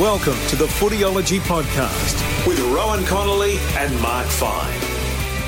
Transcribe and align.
Welcome 0.00 0.34
to 0.48 0.56
the 0.56 0.66
Footyology 0.66 1.38
Podcast 1.38 2.48
with 2.48 2.58
Rohan 2.74 3.04
Connolly 3.04 3.58
and 3.76 4.02
Mark 4.02 4.26
Fine. 4.26 4.80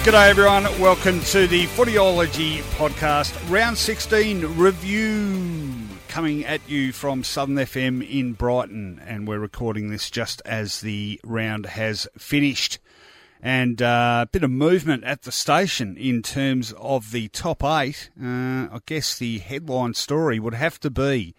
G'day, 0.05 0.29
everyone. 0.29 0.63
Welcome 0.79 1.21
to 1.23 1.49
the 1.49 1.65
Footyology 1.67 2.59
Podcast, 2.77 3.35
round 3.51 3.77
16 3.77 4.57
review 4.57 5.73
coming 6.07 6.45
at 6.45 6.61
you 6.69 6.93
from 6.93 7.25
Southern 7.25 7.57
FM 7.57 8.09
in 8.09 8.35
Brighton. 8.35 9.03
And 9.05 9.27
we're 9.27 9.41
recording 9.41 9.91
this 9.91 10.11
just 10.11 10.43
as 10.47 10.81
the 10.81 11.21
round 11.25 11.67
has 11.67 12.07
finished. 12.17 12.79
And 13.43 13.83
uh, 13.83 14.27
a 14.27 14.31
bit 14.31 14.45
of 14.45 14.51
movement 14.53 15.03
at 15.03 15.23
the 15.23 15.33
station 15.33 15.97
in 15.97 16.23
terms 16.23 16.73
of 16.79 17.11
the 17.11 17.27
top 17.31 17.65
eight. 17.65 18.11
Uh, 18.17 18.69
I 18.71 18.79
guess 18.87 19.19
the 19.19 19.41
headline 19.41 19.95
story 19.95 20.39
would 20.39 20.55
have 20.55 20.79
to 20.81 20.91
be 20.91 21.35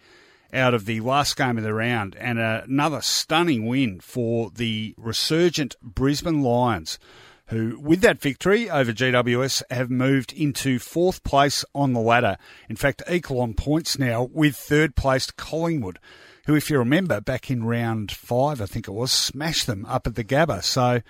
out 0.52 0.74
of 0.74 0.86
the 0.86 1.00
last 1.00 1.36
game 1.36 1.58
of 1.58 1.64
the 1.64 1.74
round 1.74 2.16
and 2.16 2.38
another 2.38 3.00
stunning 3.00 3.66
win 3.66 4.00
for 4.00 4.50
the 4.50 4.94
resurgent 4.96 5.76
Brisbane 5.82 6.42
Lions, 6.42 6.98
who, 7.46 7.78
with 7.80 8.00
that 8.00 8.20
victory 8.20 8.68
over 8.70 8.92
GWS, 8.92 9.62
have 9.70 9.90
moved 9.90 10.32
into 10.32 10.78
fourth 10.78 11.22
place 11.24 11.64
on 11.74 11.92
the 11.92 12.00
ladder. 12.00 12.36
In 12.68 12.76
fact, 12.76 13.02
equal 13.10 13.40
on 13.40 13.54
points 13.54 13.98
now 13.98 14.28
with 14.32 14.56
third 14.56 14.96
placed 14.96 15.36
Collingwood, 15.36 15.98
who, 16.46 16.54
if 16.54 16.70
you 16.70 16.78
remember, 16.78 17.20
back 17.20 17.50
in 17.50 17.64
round 17.64 18.10
five, 18.10 18.60
I 18.60 18.66
think 18.66 18.88
it 18.88 18.92
was, 18.92 19.12
smashed 19.12 19.66
them 19.66 19.84
up 19.86 20.06
at 20.06 20.14
the 20.14 20.24
Gabba. 20.24 20.62
So 20.62 21.00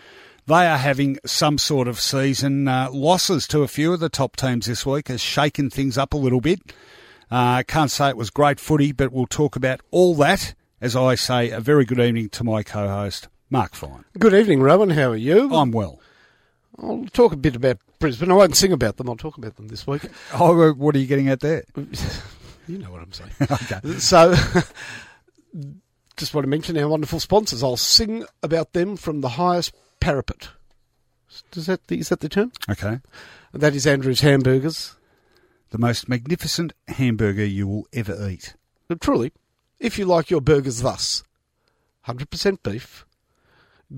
they 0.47 0.67
are 0.67 0.79
having 0.79 1.19
some 1.27 1.59
sort 1.59 1.89
of 1.89 2.01
season. 2.01 2.67
Uh, 2.67 2.89
losses 2.91 3.47
to 3.49 3.63
a 3.63 3.69
few 3.69 3.93
of 3.93 4.01
the 4.01 4.09
top 4.09 4.35
teams 4.35 4.67
this 4.67 4.87
week 4.87 5.09
has 5.09 5.21
shaken 5.21 5.71
things 5.71 5.99
up 5.99 6.15
a 6.15 6.17
little 6.17 6.41
bit. 6.41 6.73
I 7.31 7.61
uh, 7.61 7.63
can't 7.65 7.91
say 7.91 8.09
it 8.09 8.17
was 8.17 8.31
great 8.31 8.59
footy, 8.59 8.93
but 8.93 9.13
we'll 9.13 9.27
talk 9.27 9.55
about 9.55 9.81
all 9.91 10.15
that. 10.15 10.55
As 10.81 10.97
I 10.97 11.15
say, 11.15 11.51
a 11.51 11.61
very 11.61 11.85
good 11.85 11.99
evening 11.99 12.31
to 12.31 12.45
my 12.45 12.63
co 12.63 12.89
host, 12.89 13.29
Mark 13.51 13.75
Fine. 13.75 14.05
Good 14.19 14.33
evening, 14.33 14.63
Rohan. 14.63 14.91
How 14.91 15.11
are 15.11 15.17
you? 15.17 15.53
I'm 15.55 15.71
well. 15.71 16.01
I'll 16.79 17.05
talk 17.13 17.33
a 17.33 17.37
bit 17.37 17.55
about 17.55 17.79
Brisbane. 17.99 18.31
I 18.31 18.35
won't 18.35 18.57
sing 18.57 18.73
about 18.73 18.97
them. 18.97 19.11
I'll 19.11 19.17
talk 19.17 19.37
about 19.37 19.57
them 19.57 19.69
this 19.69 19.87
week. 19.87 20.03
Oh, 20.33 20.73
what 20.73 20.95
are 20.95 20.99
you 20.99 21.07
getting 21.07 21.29
at 21.29 21.41
there? 21.41 21.65
you 22.67 22.79
know 22.79 22.91
what 22.91 23.03
I'm 23.03 23.13
saying. 23.13 23.31
okay. 23.43 23.99
So, 23.99 24.35
just 26.17 26.33
want 26.33 26.45
to 26.45 26.49
mention 26.49 26.79
our 26.79 26.89
wonderful 26.89 27.21
sponsors. 27.21 27.63
I'll 27.63 27.77
sing 27.77 28.25
about 28.43 28.73
them 28.73 28.97
from 28.97 29.21
the 29.21 29.31
highest 29.31 29.75
parapet. 30.01 30.49
Does 31.51 31.67
that 31.67 31.81
is 31.91 32.09
that 32.09 32.21
the 32.21 32.29
term? 32.31 32.53
Okay. 32.71 33.01
That 33.53 33.75
is 33.75 33.87
Andrew's 33.87 34.21
Hamburgers 34.21 34.95
the 35.71 35.79
most 35.79 36.09
magnificent 36.09 36.73
hamburger 36.89 37.45
you 37.45 37.67
will 37.67 37.87
ever 37.93 38.29
eat. 38.29 38.55
But 38.89 39.01
truly, 39.01 39.33
if 39.79 39.99
you 39.99 40.07
like 40.07 40.31
your 40.31 40.41
burgers 40.41 40.81
thus 40.81 41.23
100% 42.07 42.63
beef, 42.63 43.05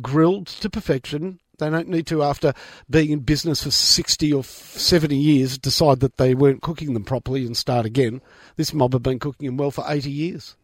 grilled 0.03 0.47
to 0.47 0.69
perfection, 0.71 1.39
they 1.59 1.71
don't 1.71 1.89
need 1.89 2.07
to, 2.09 2.23
after 2.23 2.55
being 2.89 3.11
in 3.11 3.21
business 3.21 3.63
for 3.63 3.71
60 3.71 4.33
or 4.33 4.43
70 4.43 5.17
years, 5.17 5.59
decide 5.59 6.01
that 6.01 6.17
they 6.17 6.35
weren't 6.35 6.63
cooking 6.63 6.95
them 6.95 7.05
properly 7.05 7.47
and 7.47 7.57
start 7.57 7.87
again. 7.87 8.21
This 8.57 8.75
mob 8.75 8.95
have 8.95 9.03
been 9.03 9.19
cooking 9.19 9.47
them 9.47 9.57
well 9.59 9.71
for 9.71 9.85
80 9.87 10.11
years. 10.11 10.57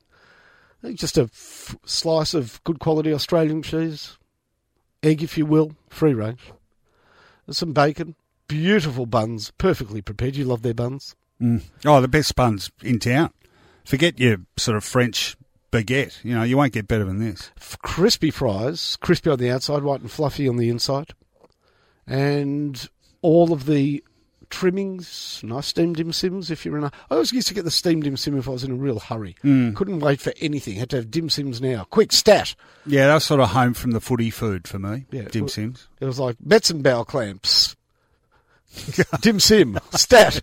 Just 0.95 1.19
a 1.19 1.23
f- 1.23 1.77
slice 1.85 2.35
of 2.35 2.63
good 2.65 2.79
quality 2.79 3.13
Australian 3.13 3.63
cheese, 3.63 4.19
egg, 5.03 5.23
if 5.23 5.37
you 5.37 5.47
will, 5.47 5.73
free 5.89 6.15
range, 6.15 6.53
some 7.51 7.73
bacon, 7.73 8.15
beautiful 8.49 9.07
buns, 9.07 9.53
perfectly 9.59 10.03
prepared. 10.03 10.37
You 10.37 10.45
love 10.45 10.63
their 10.63 10.75
buns. 10.75 11.15
Mm. 11.41 11.63
Oh, 11.85 12.01
the 12.01 12.09
best 12.09 12.35
buns 12.35 12.71
in 12.83 12.99
town. 12.99 13.31
Forget 13.85 14.19
your 14.19 14.39
sort 14.57 14.77
of 14.77 14.85
French 14.85 15.37
baguette. 15.71 16.25
You 16.25 16.35
know, 16.35 16.43
you 16.43 16.57
won't 16.57 16.73
get 16.73 16.89
better 16.89 17.05
than 17.05 17.19
this. 17.19 17.51
Crispy 17.83 18.31
fries, 18.31 18.97
crispy 19.01 19.31
on 19.31 19.39
the 19.39 19.51
outside, 19.51 19.83
white 19.83 20.01
and 20.01 20.11
fluffy 20.11 20.49
on 20.49 20.57
the 20.57 20.69
inside, 20.69 21.13
and 22.07 22.89
all 23.23 23.53
of 23.53 23.67
the 23.67 24.03
trimmings, 24.49 25.41
nice 25.43 25.67
steamed 25.67 25.97
dim 25.97 26.13
sims. 26.13 26.51
If 26.51 26.65
you're 26.65 26.79
in 26.79 26.85
a, 26.85 26.93
I 27.11 27.15
always 27.15 27.33
used 27.33 27.49
to 27.49 27.55
get 27.55 27.65
the 27.65 27.71
steamed 27.71 28.05
dim 28.05 28.17
sim 28.17 28.39
if 28.39 28.49
I 28.49 28.53
was 28.53 28.65
in 28.65 28.71
a 28.71 28.77
real 28.77 29.01
hurry. 29.01 29.37
Mm. 29.45 29.75
Couldn't 29.75 30.01
wait 30.01 30.21
for 30.21 30.33
anything. 30.41 30.77
Had 30.77 30.91
to 30.91 30.97
have 30.97 31.11
dim 31.11 31.29
sims 31.29 31.61
now. 31.61 31.85
Quick 31.91 32.13
stat. 32.13 32.55
Yeah, 32.87 33.09
that 33.09 33.15
was 33.15 33.25
sort 33.25 33.41
of 33.41 33.51
home 33.51 33.75
from 33.75 33.91
the 33.93 34.01
footy 34.01 34.31
food 34.31 34.69
for 34.69 34.79
me. 34.79 35.07
Yeah, 35.11 35.23
dim 35.23 35.49
sims. 35.49 35.89
It 36.01 36.05
was 36.07 36.19
like 36.19 36.37
Metzenbauer 36.39 37.07
clamps, 37.07 37.66
Dim 39.21 39.41
Sim, 39.41 39.79
Stat. 39.93 40.41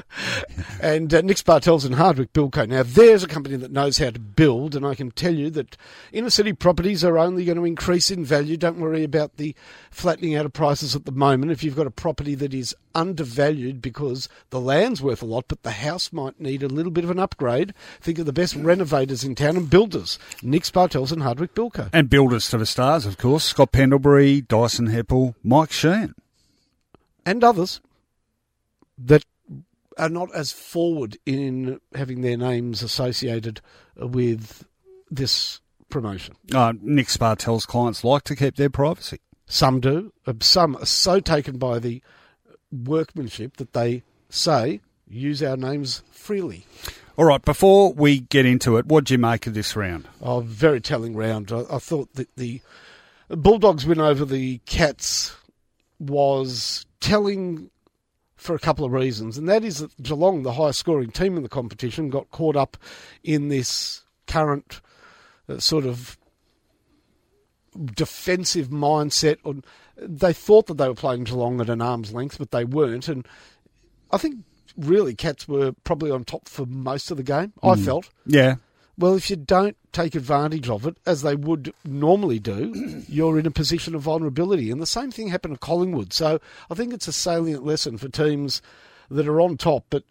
and 0.80 1.12
uh, 1.12 1.20
Nick's 1.20 1.42
Bartels 1.42 1.84
and 1.84 1.94
Hardwick 1.94 2.32
Bilco. 2.32 2.68
Now, 2.68 2.82
there's 2.82 3.22
a 3.22 3.28
company 3.28 3.56
that 3.56 3.72
knows 3.72 3.98
how 3.98 4.10
to 4.10 4.18
build, 4.18 4.74
and 4.74 4.86
I 4.86 4.94
can 4.94 5.10
tell 5.10 5.34
you 5.34 5.50
that 5.50 5.76
inner 6.12 6.30
city 6.30 6.52
properties 6.52 7.04
are 7.04 7.18
only 7.18 7.44
going 7.44 7.58
to 7.58 7.64
increase 7.64 8.10
in 8.10 8.24
value. 8.24 8.56
Don't 8.56 8.80
worry 8.80 9.04
about 9.04 9.36
the 9.36 9.54
flattening 9.90 10.34
out 10.34 10.46
of 10.46 10.52
prices 10.52 10.96
at 10.96 11.04
the 11.04 11.12
moment. 11.12 11.52
If 11.52 11.62
you've 11.62 11.76
got 11.76 11.86
a 11.86 11.90
property 11.90 12.34
that 12.36 12.54
is 12.54 12.74
undervalued 12.94 13.80
because 13.80 14.28
the 14.50 14.60
land's 14.60 15.02
worth 15.02 15.22
a 15.22 15.26
lot, 15.26 15.46
but 15.48 15.62
the 15.62 15.72
house 15.72 16.12
might 16.12 16.40
need 16.40 16.62
a 16.62 16.68
little 16.68 16.92
bit 16.92 17.04
of 17.04 17.10
an 17.10 17.18
upgrade, 17.18 17.74
think 18.00 18.18
of 18.18 18.26
the 18.26 18.32
best 18.32 18.54
renovators 18.54 19.24
in 19.24 19.34
town 19.34 19.56
and 19.56 19.70
builders. 19.70 20.18
Nick 20.42 20.70
Bartels 20.72 21.12
and 21.12 21.22
Hardwick 21.22 21.54
Bilco. 21.54 21.90
And 21.92 22.08
builders 22.08 22.48
to 22.50 22.58
the 22.58 22.66
stars, 22.66 23.04
of 23.04 23.18
course. 23.18 23.44
Scott 23.44 23.72
Pendlebury, 23.72 24.42
Dyson 24.42 24.88
Heppel, 24.88 25.34
Mike 25.42 25.72
Sheehan 25.72 26.14
and 27.24 27.42
others 27.44 27.80
that 28.98 29.24
are 29.98 30.08
not 30.08 30.34
as 30.34 30.52
forward 30.52 31.18
in 31.26 31.80
having 31.94 32.22
their 32.22 32.36
names 32.36 32.82
associated 32.82 33.60
with 33.96 34.66
this 35.10 35.60
promotion. 35.90 36.34
Uh, 36.54 36.72
Nick 36.80 37.08
Spartel's 37.08 37.66
clients 37.66 38.02
like 38.02 38.22
to 38.24 38.36
keep 38.36 38.56
their 38.56 38.70
privacy. 38.70 39.20
Some 39.46 39.80
do. 39.80 40.12
Uh, 40.26 40.32
some 40.40 40.76
are 40.76 40.86
so 40.86 41.20
taken 41.20 41.58
by 41.58 41.78
the 41.78 42.02
workmanship 42.72 43.58
that 43.58 43.74
they 43.74 44.02
say, 44.30 44.80
use 45.06 45.42
our 45.42 45.56
names 45.56 46.02
freely. 46.10 46.66
All 47.18 47.26
right, 47.26 47.44
before 47.44 47.92
we 47.92 48.20
get 48.20 48.46
into 48.46 48.78
it, 48.78 48.86
what 48.86 49.04
do 49.04 49.14
you 49.14 49.18
make 49.18 49.46
of 49.46 49.52
this 49.52 49.76
round? 49.76 50.08
Oh, 50.22 50.40
very 50.40 50.80
telling 50.80 51.14
round. 51.14 51.52
I, 51.52 51.64
I 51.70 51.78
thought 51.78 52.14
that 52.14 52.34
the 52.36 52.62
Bulldogs 53.28 53.84
win 53.84 54.00
over 54.00 54.24
the 54.24 54.58
Cats 54.64 55.36
was 55.98 56.86
telling 57.02 57.70
for 58.36 58.54
a 58.54 58.58
couple 58.58 58.84
of 58.84 58.92
reasons, 58.92 59.36
and 59.36 59.48
that 59.48 59.62
is 59.62 59.78
that 59.78 60.02
Geelong, 60.02 60.42
the 60.42 60.54
highest 60.54 60.78
scoring 60.78 61.10
team 61.10 61.36
in 61.36 61.42
the 61.42 61.48
competition, 61.48 62.08
got 62.08 62.30
caught 62.30 62.56
up 62.56 62.76
in 63.22 63.48
this 63.48 64.02
current 64.26 64.80
uh, 65.48 65.58
sort 65.58 65.84
of 65.84 66.16
defensive 67.94 68.68
mindset. 68.68 69.36
On 69.44 69.62
they 69.96 70.32
thought 70.32 70.66
that 70.66 70.78
they 70.78 70.88
were 70.88 70.94
playing 70.94 71.24
Geelong 71.24 71.60
at 71.60 71.68
an 71.68 71.82
arm's 71.82 72.12
length, 72.12 72.38
but 72.38 72.50
they 72.50 72.64
weren't, 72.64 73.08
and 73.08 73.26
I 74.10 74.16
think 74.16 74.38
really 74.76 75.14
Cats 75.14 75.46
were 75.46 75.72
probably 75.84 76.10
on 76.10 76.24
top 76.24 76.48
for 76.48 76.66
most 76.66 77.10
of 77.10 77.16
the 77.16 77.22
game. 77.22 77.52
Mm. 77.62 77.72
I 77.72 77.74
hmm. 77.76 77.84
felt, 77.84 78.10
yeah. 78.26 78.56
Well, 78.98 79.14
if 79.14 79.30
you 79.30 79.36
don't 79.36 79.76
take 79.92 80.14
advantage 80.14 80.68
of 80.68 80.86
it, 80.86 80.98
as 81.06 81.22
they 81.22 81.34
would 81.34 81.72
normally 81.84 82.38
do, 82.38 83.02
you're 83.08 83.38
in 83.38 83.46
a 83.46 83.50
position 83.50 83.94
of 83.94 84.02
vulnerability. 84.02 84.70
And 84.70 84.80
the 84.80 84.86
same 84.86 85.10
thing 85.10 85.28
happened 85.28 85.54
to 85.54 85.60
Collingwood. 85.60 86.12
So 86.12 86.40
I 86.70 86.74
think 86.74 86.92
it's 86.92 87.08
a 87.08 87.12
salient 87.12 87.64
lesson 87.64 87.98
for 87.98 88.08
teams 88.08 88.62
that 89.10 89.28
are 89.28 89.40
on 89.40 89.56
top, 89.56 89.86
but 89.90 90.04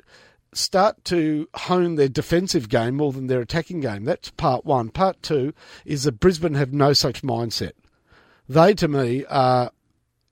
start 0.53 1.03
to 1.05 1.47
hone 1.53 1.95
their 1.95 2.09
defensive 2.09 2.69
game 2.69 2.95
more 2.95 3.11
than 3.11 3.27
their 3.27 3.41
attacking 3.41 3.81
game. 3.81 4.05
That's 4.05 4.31
part 4.31 4.65
one. 4.65 4.89
Part 4.89 5.21
two 5.21 5.53
is 5.85 6.03
that 6.03 6.19
Brisbane 6.19 6.55
have 6.55 6.73
no 6.73 6.93
such 6.93 7.21
mindset. 7.21 7.71
They, 8.49 8.73
to 8.75 8.87
me, 8.87 9.25
are 9.29 9.71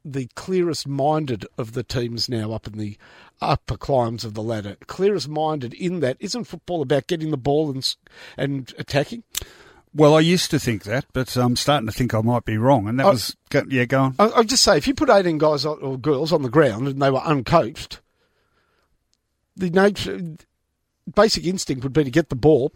the 0.03 0.27
clearest 0.35 0.87
minded 0.87 1.45
of 1.57 1.73
the 1.73 1.83
teams 1.83 2.27
now 2.29 2.51
up 2.51 2.67
in 2.67 2.77
the 2.77 2.97
upper 3.41 3.77
climbs 3.77 4.23
of 4.23 4.33
the 4.33 4.43
ladder. 4.43 4.77
Clearest 4.87 5.27
minded 5.27 5.73
in 5.73 5.99
that 6.01 6.17
isn't 6.19 6.45
football 6.45 6.81
about 6.81 7.07
getting 7.07 7.31
the 7.31 7.37
ball 7.37 7.69
and 7.69 7.95
and 8.37 8.73
attacking. 8.77 9.23
Well, 9.93 10.15
I 10.15 10.19
used 10.19 10.51
to 10.51 10.59
think 10.59 10.83
that, 10.83 11.05
but 11.13 11.35
I'm 11.35 11.55
starting 11.55 11.87
to 11.87 11.93
think 11.93 12.13
I 12.13 12.21
might 12.21 12.45
be 12.45 12.57
wrong. 12.57 12.87
And 12.87 12.99
that 12.99 13.07
I, 13.07 13.09
was 13.09 13.35
yeah, 13.69 13.85
go 13.85 14.01
on. 14.01 14.15
I'll 14.19 14.43
just 14.43 14.63
say, 14.63 14.77
if 14.77 14.87
you 14.87 14.93
put 14.93 15.09
18 15.09 15.39
guys 15.39 15.65
or 15.65 15.97
girls 15.97 16.31
on 16.31 16.43
the 16.43 16.49
ground 16.49 16.87
and 16.87 17.01
they 17.01 17.09
were 17.09 17.19
uncoached, 17.19 17.99
the 19.55 19.71
nature, 19.71 20.21
basic 21.13 21.45
instinct 21.45 21.83
would 21.83 21.93
be 21.93 22.03
to 22.03 22.11
get 22.11 22.29
the 22.29 22.35
ball, 22.35 22.71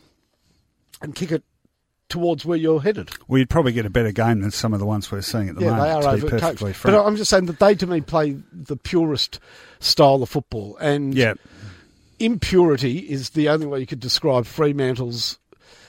and 1.01 1.13
kick 1.13 1.31
it 1.31 1.44
towards 2.13 2.45
where 2.45 2.57
you're 2.57 2.80
headed. 2.80 3.10
Well, 3.27 3.39
you'd 3.39 3.50
probably 3.50 3.71
get 3.71 3.88
a 3.88 3.89
better 3.89 4.12
game 4.12 4.42
than 4.42 4.51
some 4.51 4.71
of 4.71 4.80
the 4.80 4.86
ones 4.86 5.12
we're 5.12 5.21
seeing 5.24 5.50
at 5.50 5.56
the 5.56 5.62
Yeah, 5.62 5.71
moment. 5.71 6.01
they 6.01 6.07
are 6.07 6.15
to 6.15 6.21
be 6.21 6.30
perfectly 6.30 6.71
frank. 6.71 6.95
But 6.95 7.04
I'm 7.04 7.15
just 7.15 7.31
saying 7.31 7.48
that 7.48 7.57
they, 7.57 7.74
to 7.74 7.88
me, 7.88 8.01
play 8.01 8.38
the 8.51 8.77
purest 8.77 9.39
style 9.80 10.21
of 10.21 10.30
football. 10.30 10.77
And 10.80 11.15
yeah, 11.15 11.33
impurity 12.19 13.00
is 13.00 13.31
the 13.31 13.50
only 13.50 13.65
way 13.65 13.80
you 13.80 13.88
could 13.88 14.00
describe 14.00 14.45
Fremantle's 14.45 15.39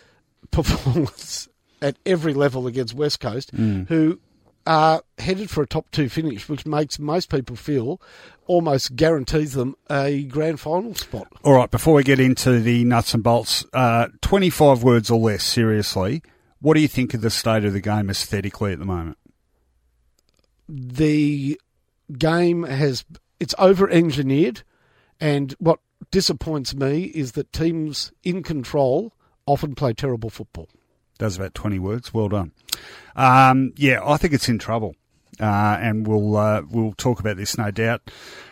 performance 0.50 1.46
at 1.82 1.96
every 2.06 2.32
level 2.32 2.66
against 2.66 2.94
West 2.94 3.20
Coast, 3.20 3.54
mm. 3.54 3.86
who 3.88 4.18
are 4.66 5.02
headed 5.18 5.50
for 5.50 5.62
a 5.62 5.66
top 5.66 5.90
two 5.90 6.08
finish, 6.08 6.48
which 6.48 6.64
makes 6.66 6.98
most 6.98 7.30
people 7.30 7.56
feel 7.56 8.00
almost 8.46 8.96
guarantees 8.96 9.52
them 9.52 9.74
a 9.90 10.24
grand 10.24 10.60
final 10.60 10.94
spot. 10.94 11.26
All 11.42 11.54
right, 11.54 11.70
before 11.70 11.94
we 11.94 12.02
get 12.02 12.20
into 12.20 12.60
the 12.60 12.84
nuts 12.84 13.14
and 13.14 13.22
bolts, 13.22 13.64
uh, 13.72 14.08
25 14.22 14.82
words 14.82 15.10
or 15.10 15.18
less, 15.18 15.42
seriously, 15.42 16.22
what 16.60 16.74
do 16.74 16.80
you 16.80 16.88
think 16.88 17.14
of 17.14 17.20
the 17.20 17.30
state 17.30 17.64
of 17.64 17.72
the 17.72 17.80
game 17.80 18.08
aesthetically 18.08 18.72
at 18.72 18.78
the 18.78 18.84
moment? 18.86 19.18
The 20.68 21.60
game 22.16 22.62
has 22.62 23.04
it's 23.40 23.54
over 23.58 23.88
engineered, 23.90 24.62
and 25.20 25.54
what 25.58 25.80
disappoints 26.10 26.74
me 26.74 27.04
is 27.04 27.32
that 27.32 27.52
teams 27.52 28.12
in 28.22 28.42
control 28.42 29.12
often 29.46 29.74
play 29.74 29.92
terrible 29.92 30.30
football. 30.30 30.68
Does 31.18 31.36
about 31.36 31.54
20 31.54 31.78
words. 31.78 32.12
Well 32.12 32.28
done. 32.28 32.52
Um, 33.16 33.72
yeah, 33.76 34.00
I 34.04 34.16
think 34.16 34.34
it's 34.34 34.48
in 34.48 34.58
trouble. 34.58 34.96
Uh, 35.40 35.78
and 35.80 36.06
we'll 36.06 36.36
uh, 36.36 36.62
we'll 36.70 36.92
talk 36.92 37.18
about 37.18 37.36
this, 37.36 37.58
no 37.58 37.68
doubt, 37.72 38.08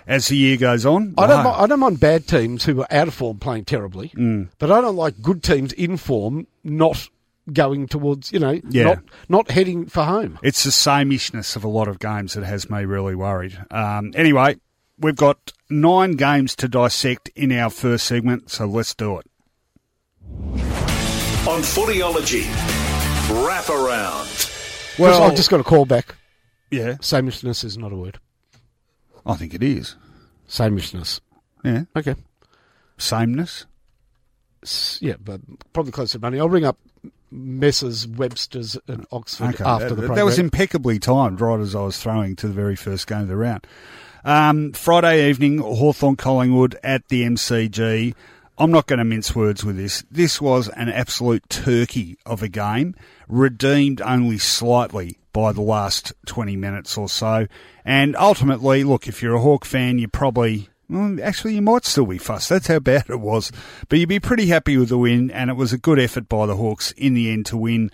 as 0.09 0.27
the 0.27 0.37
year 0.37 0.57
goes 0.57 0.85
on. 0.85 1.15
I 1.17 1.29
don't. 1.29 1.47
I 1.47 1.67
don't 1.69 1.79
mind 1.79 2.01
bad 2.01 2.27
teams 2.27 2.65
who 2.65 2.81
are 2.81 2.89
out 2.93 3.07
of 3.07 3.15
form 3.15 3.39
playing 3.39 3.67
terribly, 3.67 4.09
Mm. 4.17 4.49
but 4.59 4.73
I 4.73 4.81
don't 4.81 4.97
like 4.97 5.23
good 5.23 5.45
teams 5.45 5.73
in 5.75 5.97
form 5.97 6.49
not 6.65 7.09
going 7.53 7.87
towards, 7.87 8.33
you 8.33 8.41
know, 8.41 8.61
Yeah. 8.69 8.83
not, 8.85 8.99
not 9.29 9.51
heading 9.53 9.87
for 9.87 10.03
home. 10.03 10.41
It's 10.43 10.65
the 10.65 10.73
same-ishness 10.73 11.55
of 11.55 11.63
a 11.63 11.69
lot 11.69 11.87
of 11.87 12.01
games 12.01 12.35
that 12.35 12.43
has 12.45 12.69
me 12.69 12.85
really 12.85 13.15
worried. 13.15 13.59
Um, 13.71 14.11
anyway, 14.17 14.57
we've 14.99 15.15
got 15.17 15.53
nine 15.71 16.13
games 16.13 16.57
to 16.57 16.69
dissect 16.69 17.31
in 17.37 17.53
our 17.53 17.71
first 17.71 18.07
segment, 18.07 18.51
so 18.51 18.67
let's 18.67 18.93
do 18.95 19.19
it. 19.21 21.02
On 21.49 21.61
Footyology, 21.61 22.45
wrap 23.45 23.69
around. 23.69 24.29
Well, 24.99 25.25
I've 25.25 25.35
just 25.35 25.51
got 25.51 25.59
a 25.59 25.65
call 25.65 25.85
back. 25.85 26.15
yeah, 26.71 26.93
Samishness 27.01 27.65
is 27.65 27.77
not 27.77 27.93
a 27.93 27.97
word. 27.97 28.21
I 29.27 29.35
think 29.35 29.53
it 29.53 29.63
is. 29.63 29.97
Samishness. 30.49 31.21
Yeah, 31.65 31.85
Okay. 31.97 32.15
sameness. 32.97 33.67
S- 34.63 34.99
Yeah, 35.03 35.15
but 35.23 35.41
probably 35.73 35.91
close 35.91 36.13
to 36.13 36.21
money. 36.21 36.39
I'll 36.39 36.49
ring 36.49 36.65
up 36.65 36.79
Messrs. 37.33 38.07
Webster's 38.07 38.77
and 38.87 39.05
Oxford 39.11 39.55
Okay, 39.55 39.65
after 39.65 39.95
that, 39.97 40.09
the 40.09 40.15
that 40.15 40.25
was 40.25 40.39
impeccably 40.39 41.01
timed, 41.01 41.41
right 41.41 41.59
as 41.59 41.75
I 41.75 41.81
was 41.83 41.99
throwing 41.99 42.37
to 42.37 42.47
the 42.47 42.55
very 42.55 42.77
first 42.77 43.09
game 43.09 43.23
of 43.23 43.29
the 43.29 43.37
round. 43.37 43.67
Um, 44.25 44.73
Friday 44.75 45.29
evening, 45.29 45.59
Hawthorn 45.59 46.15
Collingwood 46.15 46.79
at 46.85 47.09
the 47.09 47.25
MCG. 47.25 48.15
I'm 48.59 48.71
not 48.71 48.87
going 48.87 48.99
to 48.99 49.05
mince 49.05 49.35
words 49.35 49.65
with 49.65 49.77
this. 49.77 50.05
This 50.11 50.41
was 50.41 50.69
an 50.69 50.89
absolute 50.89 51.49
turkey 51.49 52.19
of 52.27 52.43
a 52.43 52.49
game, 52.49 52.95
redeemed 53.27 54.03
only 54.03 54.39
slightly 54.39 55.19
by 55.33 55.53
the 55.53 55.63
last 55.63 56.13
20 56.27 56.57
minutes 56.57 56.99
or 56.99 57.09
so. 57.09 57.47
And 57.85 58.15
ultimately, 58.17 58.85
look, 58.85 59.09
if 59.09 59.23
you're 59.23 59.37
a 59.37 59.41
Hawk 59.41 59.65
fan, 59.65 59.99
you 59.99 60.07
probably, 60.07 60.69
well, 60.91 61.19
actually, 61.23 61.55
you 61.55 61.63
might 61.63 61.87
still 61.87 62.07
be 62.07 62.19
fussed. 62.19 62.51
That's 62.51 62.67
how 62.67 62.79
bad 62.81 63.07
it 63.09 63.21
was. 63.21 63.51
But 63.89 63.99
you'd 63.99 64.11
be 64.11 64.21
pretty 64.21 64.47
happy 64.47 64.77
with 64.77 64.91
the 64.91 64.99
win, 64.99 65.31
and 65.31 65.49
it 65.49 65.57
was 65.57 65.73
a 65.73 65.79
good 65.79 65.99
effort 65.99 66.29
by 66.29 66.45
the 66.47 66.57
Hawks 66.57 66.93
in 66.93 67.15
the 67.15 67.31
end 67.31 67.47
to 67.47 67.57
win. 67.57 67.91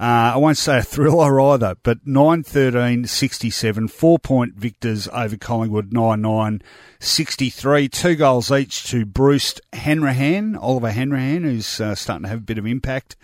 Uh, 0.00 0.32
I 0.34 0.36
won't 0.38 0.56
say 0.56 0.78
a 0.78 0.82
thriller 0.82 1.38
either, 1.38 1.76
but 1.82 2.06
9 2.06 2.42
13 2.42 3.04
67, 3.04 3.88
four 3.88 4.18
point 4.18 4.54
victors 4.54 5.06
over 5.12 5.36
Collingwood 5.36 5.92
9 5.92 6.22
9 6.22 6.62
63. 6.98 7.88
Two 7.90 8.16
goals 8.16 8.50
each 8.50 8.84
to 8.84 9.04
Breust 9.04 9.60
Hanrahan, 9.74 10.56
Oliver 10.56 10.90
Hanrahan, 10.90 11.44
who's 11.44 11.82
uh, 11.82 11.94
starting 11.94 12.22
to 12.22 12.30
have 12.30 12.38
a 12.38 12.42
bit 12.42 12.56
of 12.56 12.66
impact, 12.66 13.14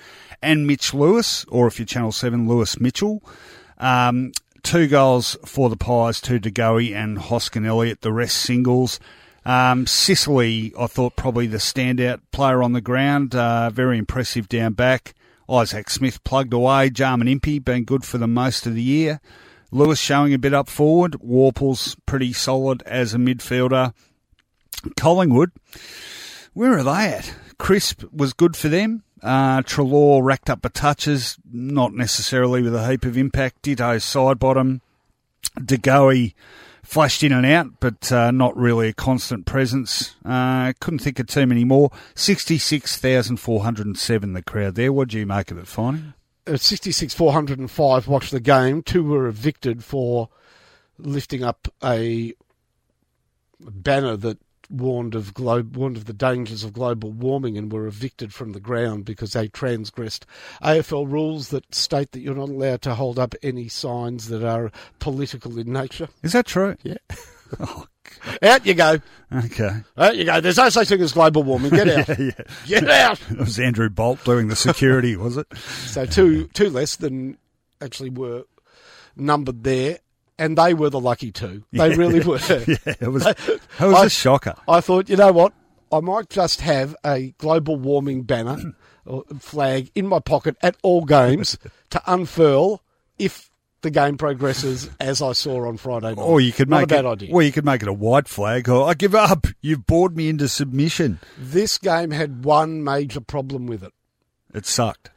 and 0.42 0.66
Mitch 0.66 0.92
Lewis, 0.92 1.46
or 1.46 1.66
if 1.66 1.78
you're 1.78 1.86
Channel 1.86 2.12
7, 2.12 2.46
Lewis 2.46 2.78
Mitchell. 2.78 3.22
Um, 3.78 4.32
two 4.62 4.86
goals 4.86 5.34
for 5.46 5.70
the 5.70 5.78
Pies, 5.78 6.20
two 6.20 6.38
to 6.40 6.50
Goey 6.50 6.94
and 6.94 7.16
Hoskin 7.16 7.64
Elliott, 7.64 8.02
the 8.02 8.12
rest 8.12 8.36
singles. 8.36 9.00
Um, 9.46 9.86
Sicily, 9.86 10.74
I 10.78 10.88
thought 10.88 11.16
probably 11.16 11.46
the 11.46 11.56
standout 11.56 12.20
player 12.32 12.62
on 12.62 12.74
the 12.74 12.82
ground, 12.82 13.34
uh, 13.34 13.70
very 13.70 13.96
impressive 13.96 14.46
down 14.46 14.74
back. 14.74 15.14
Isaac 15.48 15.90
Smith 15.90 16.22
plugged 16.24 16.52
away. 16.52 16.90
Jarman 16.90 17.28
Impey 17.28 17.58
been 17.58 17.84
good 17.84 18.04
for 18.04 18.18
them 18.18 18.34
most 18.34 18.66
of 18.66 18.74
the 18.74 18.82
year. 18.82 19.20
Lewis 19.70 19.98
showing 19.98 20.32
a 20.32 20.38
bit 20.38 20.54
up 20.54 20.68
forward. 20.68 21.16
Worpel's 21.20 21.96
pretty 22.06 22.32
solid 22.32 22.82
as 22.86 23.14
a 23.14 23.18
midfielder. 23.18 23.92
Collingwood, 24.96 25.50
where 26.52 26.78
are 26.78 26.82
they 26.82 27.12
at? 27.12 27.34
Crisp 27.58 28.04
was 28.12 28.32
good 28.32 28.56
for 28.56 28.68
them. 28.68 29.02
Uh, 29.22 29.62
Treloar 29.62 30.22
racked 30.22 30.50
up 30.50 30.62
the 30.62 30.68
touches, 30.68 31.38
not 31.50 31.94
necessarily 31.94 32.62
with 32.62 32.74
a 32.74 32.88
heap 32.88 33.04
of 33.04 33.16
impact. 33.16 33.62
Ditto 33.62 33.96
Sidebottom. 33.96 34.80
DeGoey 35.58 36.34
flashed 36.86 37.22
in 37.22 37.32
and 37.32 37.44
out, 37.44 37.78
but 37.80 38.10
uh, 38.12 38.30
not 38.30 38.56
really 38.56 38.88
a 38.88 38.94
constant 38.94 39.44
presence. 39.44 40.14
Uh, 40.24 40.72
couldn't 40.80 41.00
think 41.00 41.18
of 41.18 41.26
too 41.26 41.46
many 41.46 41.64
more. 41.64 41.90
66,407 42.14 44.32
the 44.32 44.42
crowd 44.42 44.76
there. 44.76 44.90
What 44.92 45.08
do 45.08 45.18
you 45.18 45.26
make 45.26 45.50
of 45.50 45.58
it, 45.58 45.66
Finding? 45.66 46.14
uh, 46.46 46.56
66 46.56 47.12
405 47.12 48.08
watched 48.08 48.30
the 48.30 48.40
game. 48.40 48.82
Two 48.82 49.04
were 49.04 49.26
evicted 49.26 49.84
for 49.84 50.28
lifting 50.98 51.42
up 51.42 51.68
a 51.82 52.32
banner 53.60 54.16
that 54.16 54.38
warned 54.70 55.14
of 55.14 55.34
glo- 55.34 55.62
warned 55.62 55.96
of 55.96 56.04
the 56.06 56.12
dangers 56.12 56.64
of 56.64 56.72
global 56.72 57.10
warming 57.12 57.56
and 57.58 57.72
were 57.72 57.86
evicted 57.86 58.32
from 58.34 58.52
the 58.52 58.60
ground 58.60 59.04
because 59.04 59.32
they 59.32 59.48
transgressed 59.48 60.26
AFL 60.62 61.10
rules 61.10 61.48
that 61.48 61.74
state 61.74 62.12
that 62.12 62.20
you're 62.20 62.34
not 62.34 62.48
allowed 62.48 62.82
to 62.82 62.94
hold 62.94 63.18
up 63.18 63.34
any 63.42 63.68
signs 63.68 64.28
that 64.28 64.42
are 64.44 64.70
political 64.98 65.58
in 65.58 65.72
nature. 65.72 66.08
Is 66.22 66.32
that 66.32 66.46
true? 66.46 66.76
Yeah. 66.82 66.96
Oh, 67.60 67.86
Out 68.42 68.66
you 68.66 68.74
go. 68.74 68.98
okay. 69.32 69.70
Out 69.96 70.16
you 70.16 70.24
go. 70.24 70.40
There's 70.40 70.56
no 70.56 70.68
such 70.68 70.88
thing 70.88 71.00
as 71.00 71.12
global 71.12 71.44
warming. 71.44 71.70
Get 71.70 71.88
out. 72.10 72.18
yeah. 72.18 72.30
Get 72.66 72.90
out. 72.90 73.20
It 73.30 73.38
was 73.38 73.60
Andrew 73.60 73.88
Bolt 73.88 74.24
doing 74.24 74.48
the 74.48 74.56
security, 74.56 75.14
was 75.14 75.36
it? 75.36 75.46
So 75.56 76.06
two 76.06 76.48
two 76.48 76.70
less 76.70 76.96
than 76.96 77.38
actually 77.80 78.10
were 78.10 78.46
numbered 79.14 79.62
there, 79.62 80.00
and 80.38 80.56
they 80.58 80.74
were 80.74 80.90
the 80.90 81.00
lucky 81.00 81.32
two. 81.32 81.64
They 81.72 81.94
really 81.96 82.20
were. 82.26 82.38
Yeah, 82.38 82.76
it 83.00 83.10
was, 83.12 83.26
it 83.26 83.38
was 83.80 83.94
I- 83.96 84.06
a 84.06 84.10
shocker. 84.10 84.54
I 84.68 84.80
thought, 84.80 85.08
you 85.08 85.16
know 85.16 85.32
what? 85.32 85.52
I 85.92 86.00
might 86.00 86.28
just 86.28 86.60
have 86.62 86.96
a 87.04 87.32
global 87.38 87.76
warming 87.76 88.22
banner 88.24 88.58
or 89.06 89.22
flag 89.38 89.90
in 89.94 90.06
my 90.08 90.18
pocket 90.18 90.56
at 90.62 90.76
all 90.82 91.04
games 91.04 91.56
to 91.90 92.02
unfurl 92.06 92.82
if 93.18 93.50
the 93.82 93.90
game 93.90 94.16
progresses 94.18 94.90
as 94.98 95.22
I 95.22 95.30
saw 95.32 95.68
on 95.68 95.76
Friday 95.76 96.08
night. 96.08 96.18
Or 96.18 96.40
you 96.40 96.50
could 96.52 96.68
Not 96.68 96.76
make 96.80 96.84
a 96.84 96.88
bad 96.88 97.04
it, 97.04 97.08
idea. 97.08 97.28
Well, 97.32 97.46
you 97.46 97.52
could 97.52 97.64
make 97.64 97.82
it 97.82 97.88
a 97.88 97.92
white 97.92 98.26
flag. 98.26 98.68
Or 98.68 98.88
I 98.88 98.94
give 98.94 99.14
up. 99.14 99.46
You've 99.60 99.86
bored 99.86 100.16
me 100.16 100.28
into 100.28 100.48
submission. 100.48 101.20
This 101.38 101.78
game 101.78 102.10
had 102.10 102.44
one 102.44 102.82
major 102.82 103.20
problem 103.20 103.68
with 103.68 103.84
it. 103.84 103.92
It 104.52 104.66
sucked. 104.66 105.10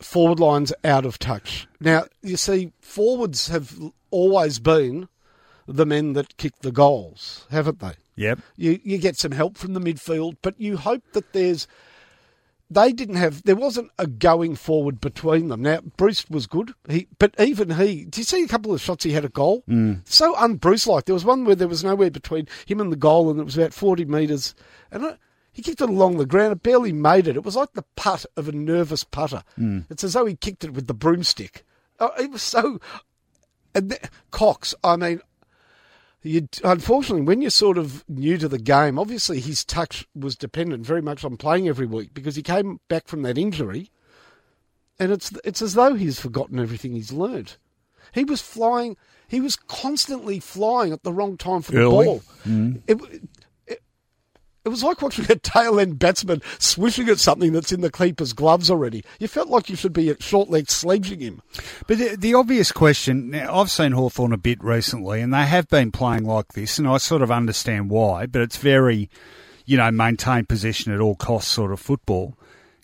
forward 0.00 0.38
lines 0.38 0.72
out 0.84 1.04
of 1.04 1.18
touch. 1.18 1.66
Now, 1.80 2.04
you 2.22 2.36
see, 2.36 2.72
forwards 2.80 3.48
have 3.48 3.76
always 4.14 4.58
been 4.60 5.08
the 5.66 5.86
men 5.86 6.12
that 6.12 6.36
kick 6.36 6.54
the 6.60 6.72
goals, 6.72 7.46
haven't 7.50 7.80
they? 7.80 7.94
Yep. 8.16 8.38
You 8.56 8.78
you 8.82 8.98
get 8.98 9.16
some 9.16 9.32
help 9.32 9.56
from 9.56 9.74
the 9.74 9.80
midfield, 9.80 10.36
but 10.42 10.54
you 10.60 10.76
hope 10.76 11.02
that 11.14 11.32
there's 11.32 11.66
they 12.70 12.92
didn't 12.92 13.16
have 13.16 13.42
there 13.42 13.56
wasn't 13.56 13.90
a 13.98 14.06
going 14.06 14.54
forward 14.56 15.00
between 15.00 15.48
them. 15.48 15.62
Now 15.62 15.80
Breust 15.96 16.30
was 16.30 16.46
good, 16.46 16.74
he 16.88 17.08
but 17.18 17.34
even 17.38 17.70
he. 17.70 18.04
Do 18.04 18.20
you 18.20 18.24
see 18.24 18.44
a 18.44 18.48
couple 18.48 18.72
of 18.72 18.80
shots 18.80 19.04
he 19.04 19.12
had 19.12 19.24
a 19.24 19.28
goal? 19.42 19.64
Mm. 19.68 20.02
So 20.04 20.36
un-Breust 20.36 20.86
like. 20.86 21.04
There 21.06 21.14
was 21.14 21.24
one 21.24 21.44
where 21.44 21.56
there 21.56 21.68
was 21.68 21.82
nowhere 21.82 22.10
between 22.10 22.46
him 22.66 22.80
and 22.80 22.92
the 22.92 22.96
goal, 22.96 23.30
and 23.30 23.40
it 23.40 23.44
was 23.44 23.58
about 23.58 23.74
forty 23.74 24.04
metres, 24.04 24.54
and. 24.90 25.06
I, 25.06 25.16
he 25.56 25.62
kicked 25.62 25.80
it 25.80 25.88
along 25.88 26.16
the 26.16 26.26
ground. 26.26 26.50
It 26.50 26.64
barely 26.64 26.92
made 26.92 27.28
it. 27.28 27.36
It 27.36 27.44
was 27.44 27.54
like 27.54 27.74
the 27.74 27.84
putt 27.94 28.26
of 28.36 28.48
a 28.48 28.52
nervous 28.52 29.04
putter. 29.04 29.44
It's 29.88 30.02
as 30.02 30.14
though 30.14 30.26
he 30.26 30.34
kicked 30.34 30.64
it 30.64 30.74
with 30.74 30.88
the 30.88 30.94
broomstick. 30.94 31.64
Oh, 32.00 32.10
it 32.18 32.32
was 32.32 32.42
so. 32.42 32.80
And 33.74 33.90
th- 33.90 34.02
Cox, 34.30 34.74
I 34.84 34.96
mean, 34.96 35.20
you, 36.22 36.48
unfortunately, 36.62 37.22
when 37.22 37.42
you're 37.42 37.50
sort 37.50 37.76
of 37.76 38.02
new 38.08 38.38
to 38.38 38.48
the 38.48 38.58
game, 38.58 38.98
obviously 38.98 39.40
his 39.40 39.64
touch 39.64 40.06
was 40.14 40.36
dependent 40.36 40.86
very 40.86 41.02
much 41.02 41.24
on 41.24 41.36
playing 41.36 41.68
every 41.68 41.86
week 41.86 42.14
because 42.14 42.34
he 42.34 42.42
came 42.42 42.80
back 42.88 43.06
from 43.06 43.22
that 43.22 43.36
injury, 43.36 43.90
and 44.98 45.12
it's 45.12 45.32
it's 45.44 45.60
as 45.60 45.74
though 45.74 45.94
he's 45.94 46.18
forgotten 46.18 46.58
everything 46.58 46.92
he's 46.92 47.12
learned. 47.12 47.56
He 48.12 48.24
was 48.24 48.40
flying. 48.40 48.96
He 49.28 49.40
was 49.40 49.56
constantly 49.56 50.40
flying 50.40 50.92
at 50.92 51.02
the 51.02 51.12
wrong 51.12 51.36
time 51.36 51.62
for 51.62 51.72
the 51.72 51.90
ball. 51.90 52.22
Mm. 52.46 52.80
It, 52.86 53.00
it, 53.02 53.22
It 54.64 54.70
was 54.70 54.82
like 54.82 55.02
watching 55.02 55.26
a 55.28 55.36
tail 55.36 55.78
end 55.78 55.98
batsman 55.98 56.40
swishing 56.58 57.08
at 57.10 57.18
something 57.18 57.52
that's 57.52 57.72
in 57.72 57.82
the 57.82 57.90
keeper's 57.90 58.32
gloves 58.32 58.70
already. 58.70 59.04
You 59.18 59.28
felt 59.28 59.48
like 59.48 59.68
you 59.68 59.76
should 59.76 59.92
be 59.92 60.08
at 60.08 60.22
short 60.22 60.48
leg 60.48 60.70
sledging 60.70 61.20
him. 61.20 61.42
But 61.86 61.98
the, 61.98 62.16
the 62.16 62.34
obvious 62.34 62.72
question 62.72 63.30
now, 63.30 63.60
I've 63.60 63.70
seen 63.70 63.92
Hawthorn 63.92 64.32
a 64.32 64.38
bit 64.38 64.62
recently, 64.64 65.20
and 65.20 65.34
they 65.34 65.44
have 65.44 65.68
been 65.68 65.92
playing 65.92 66.24
like 66.24 66.54
this, 66.54 66.78
and 66.78 66.88
I 66.88 66.96
sort 66.96 67.20
of 67.20 67.30
understand 67.30 67.90
why, 67.90 68.24
but 68.24 68.40
it's 68.40 68.56
very, 68.56 69.10
you 69.66 69.76
know, 69.76 69.90
maintain 69.90 70.46
possession 70.46 70.92
at 70.92 71.00
all 71.00 71.14
costs 71.14 71.50
sort 71.50 71.70
of 71.72 71.78
football. 71.78 72.38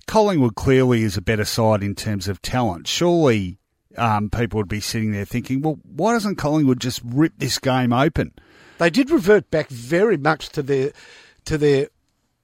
Collingwood 0.07 0.57
clearly 0.57 1.03
is 1.03 1.17
a 1.17 1.23
better 1.23 1.47
side 1.47 1.83
in 1.83 1.95
terms 1.95 2.29
of 2.29 2.43
talent. 2.43 2.89
Surely 2.89 3.59
um, 3.97 4.29
people 4.29 4.59
would 4.59 4.69
be 4.69 4.81
sitting 4.81 5.13
there 5.13 5.25
thinking, 5.25 5.63
well, 5.63 5.79
why 5.85 6.13
doesn't 6.13 6.37
Collingwood 6.37 6.81
just 6.81 7.01
rip 7.05 7.33
this 7.39 7.59
game 7.59 7.93
open? 7.93 8.33
They 8.79 8.91
did 8.91 9.11
revert 9.11 9.51
back 9.51 9.69
very 9.69 10.17
much 10.17 10.49
to 10.51 10.63
their 10.63 10.93
to 11.45 11.59
their 11.59 11.89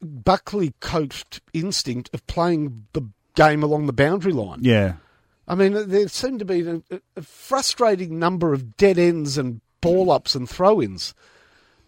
Buckley 0.02 0.74
coached 0.80 1.40
instinct 1.52 2.10
of 2.12 2.26
playing 2.26 2.86
the 2.92 3.02
game 3.34 3.62
along 3.62 3.86
the 3.86 3.92
boundary 3.92 4.32
line. 4.32 4.60
Yeah. 4.62 4.94
I 5.48 5.54
mean, 5.54 5.88
there 5.88 6.08
seemed 6.08 6.40
to 6.40 6.44
be 6.44 6.66
a, 6.66 6.82
a 7.16 7.22
frustrating 7.22 8.18
number 8.18 8.52
of 8.52 8.76
dead 8.76 8.98
ends 8.98 9.38
and 9.38 9.60
ball 9.80 10.10
ups 10.10 10.34
and 10.34 10.48
throw 10.48 10.82
ins 10.82 11.14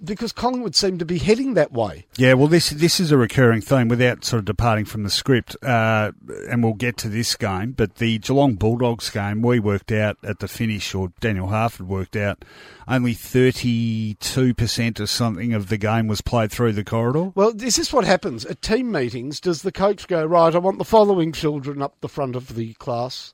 because 0.02 0.32
Collingwood 0.32 0.76
seemed 0.76 1.00
to 1.00 1.04
be 1.04 1.18
heading 1.18 1.54
that 1.54 1.72
way. 1.72 2.06
Yeah, 2.16 2.34
well, 2.34 2.46
this 2.46 2.70
this 2.70 3.00
is 3.00 3.10
a 3.10 3.16
recurring 3.16 3.60
theme 3.60 3.88
without 3.88 4.24
sort 4.24 4.38
of 4.38 4.44
departing 4.44 4.84
from 4.84 5.02
the 5.02 5.10
script, 5.10 5.56
uh, 5.62 6.12
and 6.48 6.62
we'll 6.62 6.74
get 6.74 6.96
to 6.98 7.08
this 7.08 7.34
game. 7.34 7.72
But 7.72 7.96
the 7.96 8.18
Geelong 8.18 8.54
Bulldogs 8.54 9.10
game, 9.10 9.42
we 9.42 9.58
worked 9.58 9.90
out 9.90 10.18
at 10.22 10.38
the 10.38 10.48
finish, 10.48 10.94
or 10.94 11.12
Daniel 11.18 11.48
Harford 11.48 11.88
worked 11.88 12.14
out, 12.14 12.44
only 12.86 13.14
thirty 13.14 14.14
two 14.14 14.54
percent 14.54 15.00
or 15.00 15.06
something 15.06 15.52
of 15.52 15.68
the 15.68 15.78
game 15.78 16.06
was 16.06 16.20
played 16.20 16.52
through 16.52 16.74
the 16.74 16.84
corridor. 16.84 17.32
Well, 17.34 17.52
this 17.52 17.78
is 17.78 17.88
this 17.88 17.92
what 17.94 18.04
happens 18.04 18.44
at 18.44 18.60
team 18.60 18.92
meetings? 18.92 19.40
Does 19.40 19.62
the 19.62 19.72
coach 19.72 20.08
go 20.08 20.24
right? 20.24 20.54
I 20.54 20.58
want 20.58 20.78
the 20.78 20.84
following 20.84 21.32
children 21.32 21.80
up 21.80 21.94
the 22.00 22.08
front 22.08 22.36
of 22.36 22.54
the 22.54 22.74
class. 22.74 23.32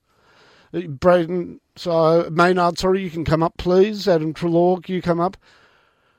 Uh, 0.73 0.80
Brayden, 0.80 1.59
so 1.76 2.28
Maynard, 2.30 2.78
sorry, 2.78 3.02
you 3.02 3.11
can 3.11 3.25
come 3.25 3.42
up, 3.42 3.56
please. 3.56 4.06
Adam 4.06 4.33
Treloar, 4.33 4.88
you 4.88 5.02
come 5.02 5.21
up 5.21 5.37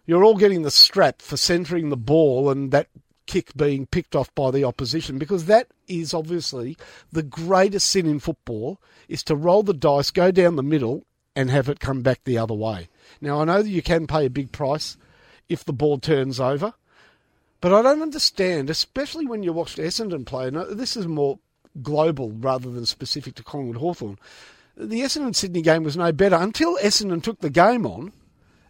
you're 0.05 0.23
all 0.23 0.37
getting 0.37 0.61
the 0.61 0.71
strap 0.71 1.21
for 1.21 1.37
centering 1.37 1.89
the 1.89 1.97
ball 1.97 2.49
and 2.49 2.71
that 2.71 2.87
kick 3.25 3.55
being 3.55 3.85
picked 3.85 4.15
off 4.15 4.33
by 4.35 4.51
the 4.51 4.63
opposition 4.63 5.17
because 5.17 5.45
that 5.45 5.67
is 5.87 6.13
obviously 6.13 6.77
the 7.11 7.23
greatest 7.23 7.87
sin 7.87 8.05
in 8.05 8.19
football 8.19 8.79
is 9.07 9.23
to 9.23 9.35
roll 9.35 9.63
the 9.63 9.73
dice, 9.73 10.11
go 10.11 10.31
down 10.31 10.55
the 10.55 10.63
middle 10.63 11.03
and 11.35 11.49
have 11.49 11.67
it 11.67 11.79
come 11.79 12.01
back 12.01 12.23
the 12.23 12.37
other 12.37 12.53
way. 12.53 12.87
Now 13.21 13.41
I 13.41 13.45
know 13.45 13.61
that 13.61 13.69
you 13.69 13.81
can 13.81 14.07
pay 14.07 14.25
a 14.25 14.29
big 14.29 14.51
price 14.51 14.97
if 15.49 15.63
the 15.63 15.73
ball 15.73 15.97
turns 15.97 16.39
over, 16.39 16.73
but 17.61 17.73
I 17.73 17.81
don't 17.81 18.01
understand, 18.01 18.69
especially 18.69 19.25
when 19.25 19.43
you 19.43 19.53
watched 19.53 19.77
Essendon 19.77 20.25
play. 20.25 20.49
Now, 20.49 20.65
this 20.65 20.95
is 20.95 21.07
more 21.07 21.39
global 21.81 22.31
rather 22.31 22.69
than 22.69 22.85
specific 22.85 23.35
to 23.35 23.43
Collingwood 23.43 23.77
Hawthorn. 23.77 24.19
The 24.77 25.01
Essendon 25.01 25.35
Sydney 25.35 25.61
game 25.61 25.83
was 25.83 25.97
no 25.97 26.11
better 26.11 26.35
until 26.35 26.77
Essendon 26.77 27.23
took 27.23 27.39
the 27.39 27.49
game 27.49 27.85
on 27.85 28.11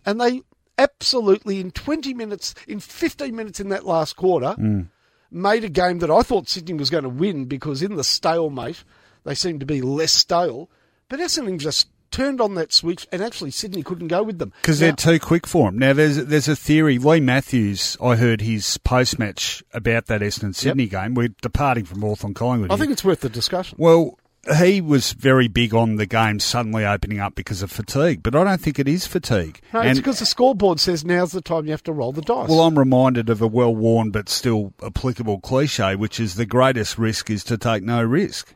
and 0.06 0.22
they 0.22 0.44
absolutely 0.78 1.60
in 1.60 1.72
20 1.72 2.14
minutes, 2.14 2.54
in 2.68 2.80
15 2.80 3.36
minutes 3.36 3.60
in 3.60 3.70
that 3.70 3.86
last 3.86 4.16
quarter, 4.16 4.56
Mm. 4.60 4.88
made 5.32 5.64
a 5.64 5.70
game 5.70 6.00
that 6.00 6.12
I 6.12 6.22
thought 6.22 6.48
Sydney 6.50 6.76
was 6.76 6.90
going 6.90 7.04
to 7.04 7.10
win 7.10 7.46
because 7.46 7.82
in 7.82 7.96
the 7.96 8.04
stalemate, 8.04 8.84
they 9.24 9.36
seemed 9.36 9.60
to 9.62 9.66
be 9.66 9.82
less 9.82 10.14
stale. 10.14 10.70
But 11.10 11.20
Essendon 11.20 11.60
just 11.60 11.88
turned 12.12 12.40
on 12.40 12.56
that 12.56 12.72
switch 12.72 13.06
and 13.12 13.22
actually 13.22 13.52
Sydney 13.52 13.84
couldn't 13.84 14.08
go 14.08 14.24
with 14.24 14.38
them. 14.40 14.54
Because 14.62 14.80
they're 14.80 14.94
too 14.94 15.20
quick 15.20 15.46
for 15.46 15.70
them. 15.70 15.78
Now, 15.80 15.92
there's 15.94 16.16
there's 16.26 16.48
a 16.48 16.56
theory. 16.56 16.98
Leigh 16.98 17.20
Matthews, 17.20 17.98
I 18.02 18.16
heard 18.16 18.42
his 18.42 18.78
post 18.80 19.20
match 19.20 19.64
about 19.74 20.06
that 20.08 20.22
Essendon 20.22 20.56
Sydney 20.56 20.88
game. 20.88 21.14
We're 21.16 21.30
departing 21.42 21.86
from 21.86 22.02
Hawthorn 22.02 22.34
Collingwood. 22.34 22.72
I 22.72 22.76
here. 22.76 22.80
think 22.84 22.92
it's 22.94 23.04
worth 23.04 23.20
the 23.22 23.30
discussion. 23.30 23.76
Well, 23.80 24.18
he 24.60 24.80
was 24.82 25.14
very 25.14 25.48
big 25.48 25.74
on 25.74 25.96
the 25.96 26.06
game 26.06 26.40
suddenly 26.40 26.86
opening 26.86 27.20
up 27.20 27.36
because 27.36 27.62
of 27.62 27.72
fatigue, 27.72 28.22
but 28.22 28.36
I 28.36 28.44
don't 28.44 28.62
think 28.62 28.78
it 28.78 28.88
is 28.88 29.08
fatigue. 29.08 29.60
No, 29.74 29.82
it's 29.82 30.00
because 30.00 30.20
the 30.20 30.26
scoreboard 30.26 30.80
says 30.80 31.04
now's 31.04 31.32
the 31.32 31.42
time 31.42 31.66
you 31.66 31.72
have 31.72 31.84
to 31.84 31.94
roll 31.94 32.12
the 32.12 32.22
dice. 32.22 32.50
well, 32.50 32.62
I'm 32.62 32.78
reminded 32.78 33.30
of 33.30 33.42
a 33.42 33.48
well-worn 33.48 34.12
but 34.12 34.30
still 34.30 34.74
applicable 34.84 35.40
cliche, 35.40 35.96
which 35.96 36.20
is 36.20 36.36
the 36.36 36.46
greatest 36.46 36.98
risk 36.98 37.30
is 37.30 37.44
to 37.46 37.58
take 37.58 37.84
no 37.84 38.04
risk. 38.04 38.54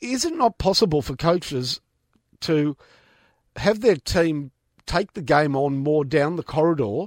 is 0.00 0.24
it 0.24 0.34
not 0.34 0.58
possible 0.58 1.02
for 1.02 1.14
coaches 1.14 1.80
to 2.40 2.76
have 3.56 3.80
their 3.80 3.96
team 3.96 4.50
take 4.86 5.12
the 5.12 5.22
game 5.22 5.54
on 5.54 5.78
more 5.78 6.04
down 6.04 6.36
the 6.36 6.42
corridor, 6.42 7.06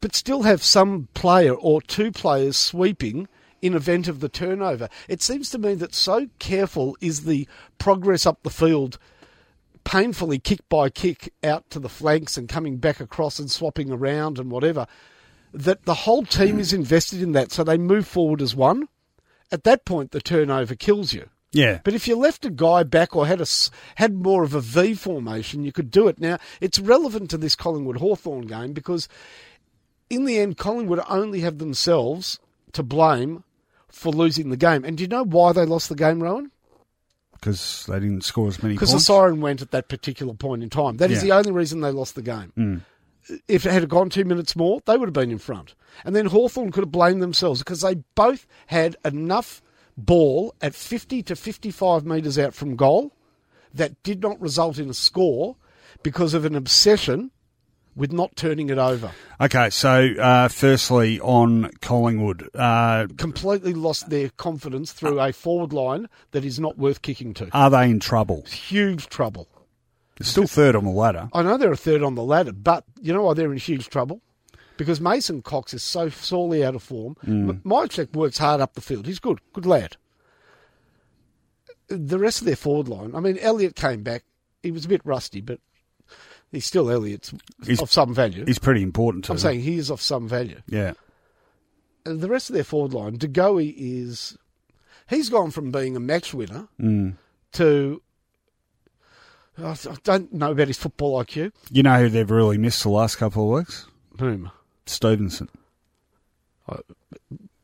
but 0.00 0.14
still 0.14 0.42
have 0.42 0.62
some 0.62 1.08
player 1.14 1.52
or 1.54 1.82
two 1.82 2.12
players 2.12 2.56
sweeping 2.56 3.26
in 3.62 3.74
event 3.74 4.08
of 4.08 4.20
the 4.20 4.28
turnover? 4.28 4.88
It 5.08 5.22
seems 5.22 5.48
to 5.50 5.58
me 5.58 5.74
that 5.74 5.94
so 5.94 6.28
careful 6.38 6.96
is 7.00 7.24
the 7.24 7.48
progress 7.78 8.26
up 8.26 8.42
the 8.42 8.50
field, 8.50 8.98
painfully 9.84 10.38
kick 10.38 10.68
by 10.68 10.90
kick 10.90 11.32
out 11.42 11.70
to 11.70 11.78
the 11.78 11.88
flanks 11.88 12.36
and 12.36 12.48
coming 12.48 12.76
back 12.76 13.00
across 13.00 13.38
and 13.38 13.50
swapping 13.50 13.90
around 13.90 14.38
and 14.38 14.50
whatever, 14.50 14.86
that 15.54 15.84
the 15.84 15.94
whole 15.94 16.24
team 16.24 16.58
is 16.58 16.72
invested 16.72 17.22
in 17.22 17.32
that, 17.32 17.52
so 17.52 17.64
they 17.64 17.78
move 17.78 18.06
forward 18.06 18.42
as 18.42 18.54
one. 18.54 18.88
At 19.50 19.64
that 19.64 19.84
point, 19.84 20.10
the 20.10 20.20
turnover 20.20 20.74
kills 20.74 21.12
you. 21.12 21.28
Yeah. 21.52 21.80
But 21.84 21.92
if 21.94 22.08
you 22.08 22.16
left 22.16 22.46
a 22.46 22.50
guy 22.50 22.82
back 22.82 23.14
or 23.14 23.26
had 23.26 23.40
a 23.40 23.46
had 23.96 24.14
more 24.14 24.42
of 24.42 24.54
a 24.54 24.60
V 24.60 24.94
formation, 24.94 25.64
you 25.64 25.72
could 25.72 25.90
do 25.90 26.08
it. 26.08 26.18
Now 26.18 26.38
it's 26.60 26.78
relevant 26.78 27.28
to 27.30 27.36
this 27.36 27.54
Collingwood 27.54 27.98
Hawthorn 27.98 28.46
game 28.46 28.72
because 28.72 29.06
in 30.08 30.24
the 30.24 30.38
end, 30.38 30.56
Collingwood 30.56 31.00
only 31.08 31.40
have 31.40 31.58
themselves 31.58 32.40
to 32.72 32.82
blame 32.82 33.44
for 33.92 34.10
losing 34.12 34.50
the 34.50 34.56
game. 34.56 34.84
And 34.84 34.96
do 34.96 35.02
you 35.04 35.08
know 35.08 35.24
why 35.24 35.52
they 35.52 35.64
lost 35.64 35.88
the 35.88 35.94
game, 35.94 36.22
Rohan? 36.22 36.50
Because 37.34 37.84
they 37.88 38.00
didn't 38.00 38.24
score 38.24 38.48
as 38.48 38.62
many 38.62 38.74
Because 38.74 38.92
the 38.92 39.00
siren 39.00 39.40
went 39.40 39.62
at 39.62 39.70
that 39.72 39.88
particular 39.88 40.32
point 40.34 40.62
in 40.62 40.70
time. 40.70 40.96
That 40.96 41.10
is 41.10 41.18
Yeah. 41.22 41.28
the 41.28 41.38
only 41.38 41.52
reason 41.52 41.80
they 41.80 41.90
lost 41.90 42.14
the 42.14 42.22
game. 42.22 42.52
Mm. 42.56 42.80
If 43.48 43.66
it 43.66 43.72
had 43.72 43.88
gone 43.88 44.10
two 44.10 44.24
minutes 44.24 44.56
more, 44.56 44.80
they 44.86 44.96
would 44.96 45.06
have 45.08 45.12
been 45.14 45.30
in 45.30 45.38
front. 45.38 45.74
And 46.04 46.14
then 46.16 46.26
Hawthorn 46.26 46.72
could 46.72 46.82
have 46.82 46.92
blamed 46.92 47.22
themselves 47.22 47.60
because 47.60 47.80
they 47.80 47.96
both 48.14 48.46
had 48.66 48.96
enough 49.04 49.62
ball 49.96 50.54
at 50.60 50.74
50 50.74 51.22
to 51.24 51.36
55 51.36 52.04
metres 52.06 52.38
out 52.38 52.54
from 52.54 52.76
goal 52.76 53.12
that 53.74 54.02
did 54.02 54.22
not 54.22 54.40
result 54.40 54.78
in 54.78 54.88
a 54.88 54.94
score 54.94 55.56
because 56.02 56.34
of 56.34 56.44
an 56.44 56.54
obsession 56.54 57.30
with 57.94 58.12
not 58.12 58.34
turning 58.36 58.70
it 58.70 58.78
over. 58.78 59.10
Okay, 59.40 59.70
so 59.70 60.14
uh, 60.18 60.48
firstly 60.48 61.20
on 61.20 61.70
Collingwood, 61.80 62.48
uh, 62.54 63.06
Completely 63.16 63.74
lost 63.74 64.08
their 64.10 64.30
confidence 64.30 64.92
through 64.92 65.20
a 65.20 65.32
forward 65.32 65.72
line 65.72 66.08
that 66.30 66.44
is 66.44 66.58
not 66.58 66.78
worth 66.78 67.02
kicking 67.02 67.34
to. 67.34 67.48
are 67.52 67.70
they 67.70 67.90
in 67.90 68.00
trouble? 68.00 68.44
Huge 68.46 69.08
trouble. 69.08 69.48
They're 70.18 70.26
still 70.26 70.46
third 70.46 70.76
on 70.76 70.84
the 70.84 70.90
ladder. 70.90 71.28
I 71.32 71.42
know 71.42 71.56
they're 71.56 71.72
a 71.72 71.76
third 71.76 72.02
on 72.02 72.14
the 72.14 72.22
ladder, 72.22 72.52
but 72.52 72.84
you 73.00 73.12
know 73.12 73.22
why 73.24 73.34
they're 73.34 73.52
in 73.52 73.58
huge 73.58 73.88
trouble? 73.88 74.20
Because 74.76 75.00
Mason 75.00 75.42
Cox 75.42 75.74
is 75.74 75.82
so 75.82 76.08
sorely 76.08 76.64
out 76.64 76.74
of 76.74 76.82
form. 76.82 77.16
Mm. 77.26 77.62
Mihocek 77.62 78.14
works 78.14 78.38
hard 78.38 78.60
up 78.60 78.74
the 78.74 78.80
field. 78.80 79.06
He's 79.06 79.18
good, 79.18 79.40
good 79.52 79.66
lad. 79.66 79.96
The 81.88 82.18
rest 82.18 82.40
of 82.40 82.46
their 82.46 82.56
forward 82.56 82.88
line, 82.88 83.14
I 83.14 83.20
mean, 83.20 83.38
Elliott 83.38 83.76
came 83.76 84.02
back. 84.02 84.24
He 84.62 84.70
was 84.70 84.84
a 84.84 84.88
bit 84.88 85.02
rusty, 85.04 85.40
but 85.40 85.60
he's 86.52 86.64
still 86.66 86.88
Elliott's 86.90 87.32
He's- 87.64 87.80
of 87.82 87.90
some 87.90 88.14
value. 88.14 88.44
He's 88.46 88.58
pretty 88.60 88.82
important 88.82 89.24
to 89.24 89.32
I'm 89.32 89.36
them. 89.36 89.42
saying 89.42 89.60
he 89.62 89.76
is 89.78 89.90
of 89.90 90.00
some 90.00 90.28
value. 90.28 90.60
Yeah. 90.68 90.92
Uh, 92.06 92.14
The 92.14 92.28
rest 92.28 92.50
of 92.50 92.54
their 92.54 92.64
forward 92.64 92.92
line, 92.94 93.16
De 93.16 93.26
Goey 93.28 93.74
is. 93.76 94.36
He's 95.08 95.28
gone 95.28 95.50
from 95.50 95.70
being 95.72 95.96
a 95.96 96.00
match 96.00 96.32
winner 96.32 96.68
Mm. 96.80 97.16
to. 97.54 98.00
I 99.58 99.76
don't 100.04 100.32
know 100.32 100.52
about 100.52 100.68
his 100.68 100.78
football 100.78 101.22
IQ. 101.22 101.52
You 101.70 101.82
know 101.82 101.98
who 102.00 102.08
they've 102.08 102.30
really 102.30 102.56
missed 102.56 102.82
the 102.84 102.88
last 102.88 103.16
couple 103.16 103.44
of 103.52 103.58
weeks? 103.58 103.86
Whom? 104.18 104.50
Stephenson. 104.86 105.48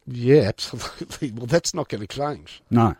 Yeah, 0.06 0.42
absolutely. 0.48 1.30
Well, 1.36 1.46
that's 1.46 1.74
not 1.74 1.88
going 1.88 2.00
to 2.00 2.06
change. 2.06 2.62
No. 2.70 2.94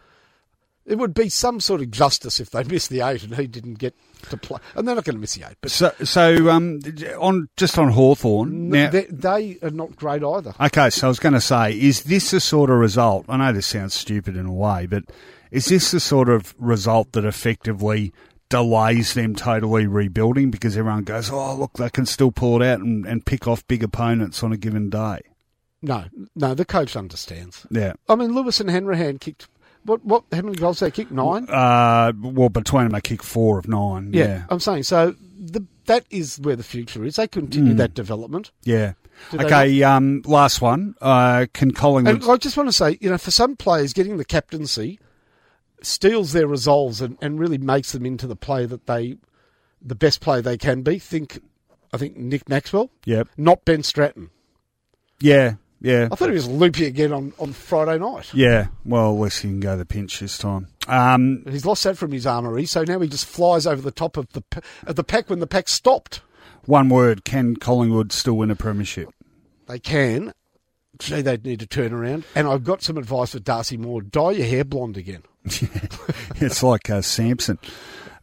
It 0.88 0.97
would 0.97 1.12
be 1.12 1.28
some 1.28 1.61
sort 1.61 1.83
of 1.83 1.90
justice 1.90 2.40
if 2.40 2.50
they 2.50 2.64
missed 2.64 2.88
the 2.88 3.02
eight 3.02 3.23
and 3.23 3.37
he 3.37 3.47
didn't 3.47 3.75
get 3.75 3.95
to 4.30 4.37
play. 4.38 4.59
And 4.75 4.88
they're 4.88 4.95
not 4.95 5.04
going 5.04 5.16
to 5.16 5.21
miss 5.21 5.35
the 5.35 5.47
eight. 5.47 5.57
But 5.61 5.71
So, 5.71 5.92
so 6.02 6.49
um, 6.49 6.80
on 7.21 7.49
just 7.57 7.78
on 7.78 7.90
Hawthorn 7.90 8.71
now. 8.71 8.90
they, 8.90 9.04
they 9.04 9.59
are 9.62 9.71
not 9.71 9.97
great 9.97 10.25
either. 10.25 10.54
Okay, 10.59 10.88
so 10.90 11.07
I 11.07 11.09
was 11.09 11.18
going 11.18 11.35
to 11.35 11.40
say, 11.40 11.78
is 11.78 12.04
this 12.04 12.30
the 12.30 12.40
sort 12.40 12.71
of 12.71 12.78
result? 12.78 13.26
I 13.28 13.37
know 13.37 13.52
this 13.52 13.66
sounds 13.66 13.92
stupid 13.92 14.35
in 14.35 14.47
a 14.47 14.52
way, 14.52 14.87
but 14.87 15.04
is 15.50 15.66
this 15.66 15.90
the 15.90 16.00
sort 16.00 16.28
of 16.30 16.54
result 16.59 17.12
that 17.12 17.25
effectively 17.25 18.12
delays 18.49 19.12
them 19.12 19.35
totally 19.35 19.87
rebuilding 19.87 20.50
because 20.50 20.76
everyone 20.76 21.04
goes, 21.04 21.30
oh, 21.30 21.54
look, 21.54 21.75
they 21.75 21.90
can 21.90 22.07
still 22.07 22.33
pull 22.33 22.62
it 22.62 22.66
out 22.66 22.80
and, 22.80 23.04
and 23.07 23.26
pick 23.26 23.47
off 23.47 23.66
big 23.68 23.83
opponents 23.83 24.42
on 24.42 24.52
a 24.52 24.57
given 24.57 24.88
day? 24.88 25.21
No, 25.80 26.07
no, 26.35 26.54
the 26.54 26.64
coach 26.64 26.97
understands. 26.97 27.66
Yeah. 27.71 27.92
I 28.09 28.16
mean, 28.16 28.35
Lewis 28.35 28.59
and 28.59 28.71
Hanrahan 28.71 29.18
kicked. 29.18 29.49
What? 29.88 30.04
What? 30.04 30.25
How 30.33 30.42
many 30.42 30.57
goals 30.57 30.80
they 30.80 30.90
kicked? 30.90 31.11
Nine. 31.11 31.49
Uh, 31.49 32.12
well, 32.21 32.49
between 32.50 32.85
them, 32.85 32.92
they 32.92 33.00
kick 33.00 33.23
four 33.23 33.59
of 33.59 33.66
nine. 33.68 34.12
yeah, 34.12 34.25
Yeah. 34.25 34.45
I'm 34.50 34.61
saying 34.61 34.83
so. 34.85 35.14
The, 35.40 35.64
that 35.87 36.04
is 36.11 36.38
where 36.40 36.57
the 36.57 36.62
future 36.62 37.04
is. 37.04 37.16
They 37.16 37.26
continue 37.26 37.73
that 37.75 37.95
development. 37.95 38.50
Yeah. 38.64 38.92
Do 39.30 39.40
Okay, 39.40 39.83
um, 39.83 40.23
last 40.26 40.61
one. 40.61 40.95
Uh, 41.00 41.47
can 41.54 41.71
Collingwood? 41.73 42.23
And 42.23 42.30
I 42.30 42.37
just 42.37 42.57
want 42.57 42.68
to 42.68 42.73
say, 42.73 42.99
you 43.00 43.09
know, 43.11 43.18
for 43.18 43.30
some 43.30 43.57
players, 43.57 43.92
getting 43.92 44.16
the 44.18 44.25
captaincy 44.25 45.00
steals 45.80 46.33
their 46.33 46.47
resolves 46.47 47.00
and, 47.00 47.16
and 47.23 47.38
really 47.40 47.57
makes 47.59 47.92
them 47.92 48.04
into 48.04 48.26
the 48.26 48.37
play 48.37 48.66
that 48.66 48.87
they, 48.87 49.16
the 49.80 49.95
best 49.95 50.21
player 50.21 50.42
they 50.42 50.59
can 50.59 50.83
be. 50.83 50.99
Think, 50.99 51.40
I 51.92 51.97
think 51.99 52.16
Nick 52.16 52.49
Maxwell, 52.49 52.90
Yep. 53.07 53.28
not 53.37 53.64
Ben 53.64 53.83
Stratton. 53.83 54.30
Yeah. 55.21 55.54
Yeah. 55.80 56.08
I 56.11 56.16
thought 56.16 56.28
he 56.28 56.35
was 56.35 56.49
loopy 56.49 56.87
again 56.87 57.12
on, 57.12 57.32
on 57.38 57.52
Friday 57.52 57.99
night. 57.99 58.32
Yeah. 58.35 58.66
Well, 58.85 59.14
at 59.14 59.20
least 59.20 59.42
he 59.42 59.49
can 59.49 59.61
go 59.61 59.76
the 59.76 59.87
pinch 59.87 60.18
this 60.20 60.37
time. 60.37 60.68
Um, 60.88 61.44
He's 61.49 61.64
lost 61.64 61.85
that 61.85 61.97
from 61.97 62.12
his 62.12 62.26
armoury, 62.26 62.66
so 62.66 62.82
now 62.82 62.99
he 62.99 63.08
just 63.08 63.26
flies 63.26 63.66
over 63.66 63.80
the 63.80 63.90
top 63.92 64.16
of 64.16 64.32
the 64.32 64.42
of 64.87 64.97
the 64.97 65.04
pack 65.04 65.30
when 65.30 65.38
the 65.40 65.47
pack 65.47 65.68
stopped. 65.68 66.20
one 66.64 66.88
word: 66.88 67.25
Can 67.25 67.56
Collingwood 67.56 68.12
still 68.12 68.35
win 68.37 68.50
a 68.50 68.56
premiership? 68.56 69.11
They 69.66 69.78
can. 69.78 70.32
Gee, 70.99 71.20
they'd 71.20 71.44
need 71.44 71.61
to 71.61 71.66
turn 71.66 71.92
around. 71.92 72.25
And 72.35 72.49
I've 72.49 72.64
got 72.64 72.82
some 72.82 72.97
advice 72.97 73.32
for 73.32 73.38
Darcy 73.38 73.76
Moore: 73.76 74.02
dye 74.02 74.32
your 74.32 74.47
hair 74.47 74.64
blonde 74.64 74.97
again. 74.97 75.23
it's 75.44 76.62
like 76.62 76.90
uh, 76.90 77.02
Samson. 77.02 77.58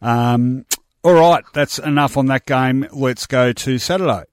Um, 0.02 0.66
all 1.02 1.14
right, 1.14 1.44
that's 1.54 1.78
enough 1.78 2.16
on 2.16 2.26
that 2.26 2.46
game. 2.46 2.86
Let's 2.92 3.26
go 3.26 3.52
to 3.52 3.78
Saturday. 3.78 4.24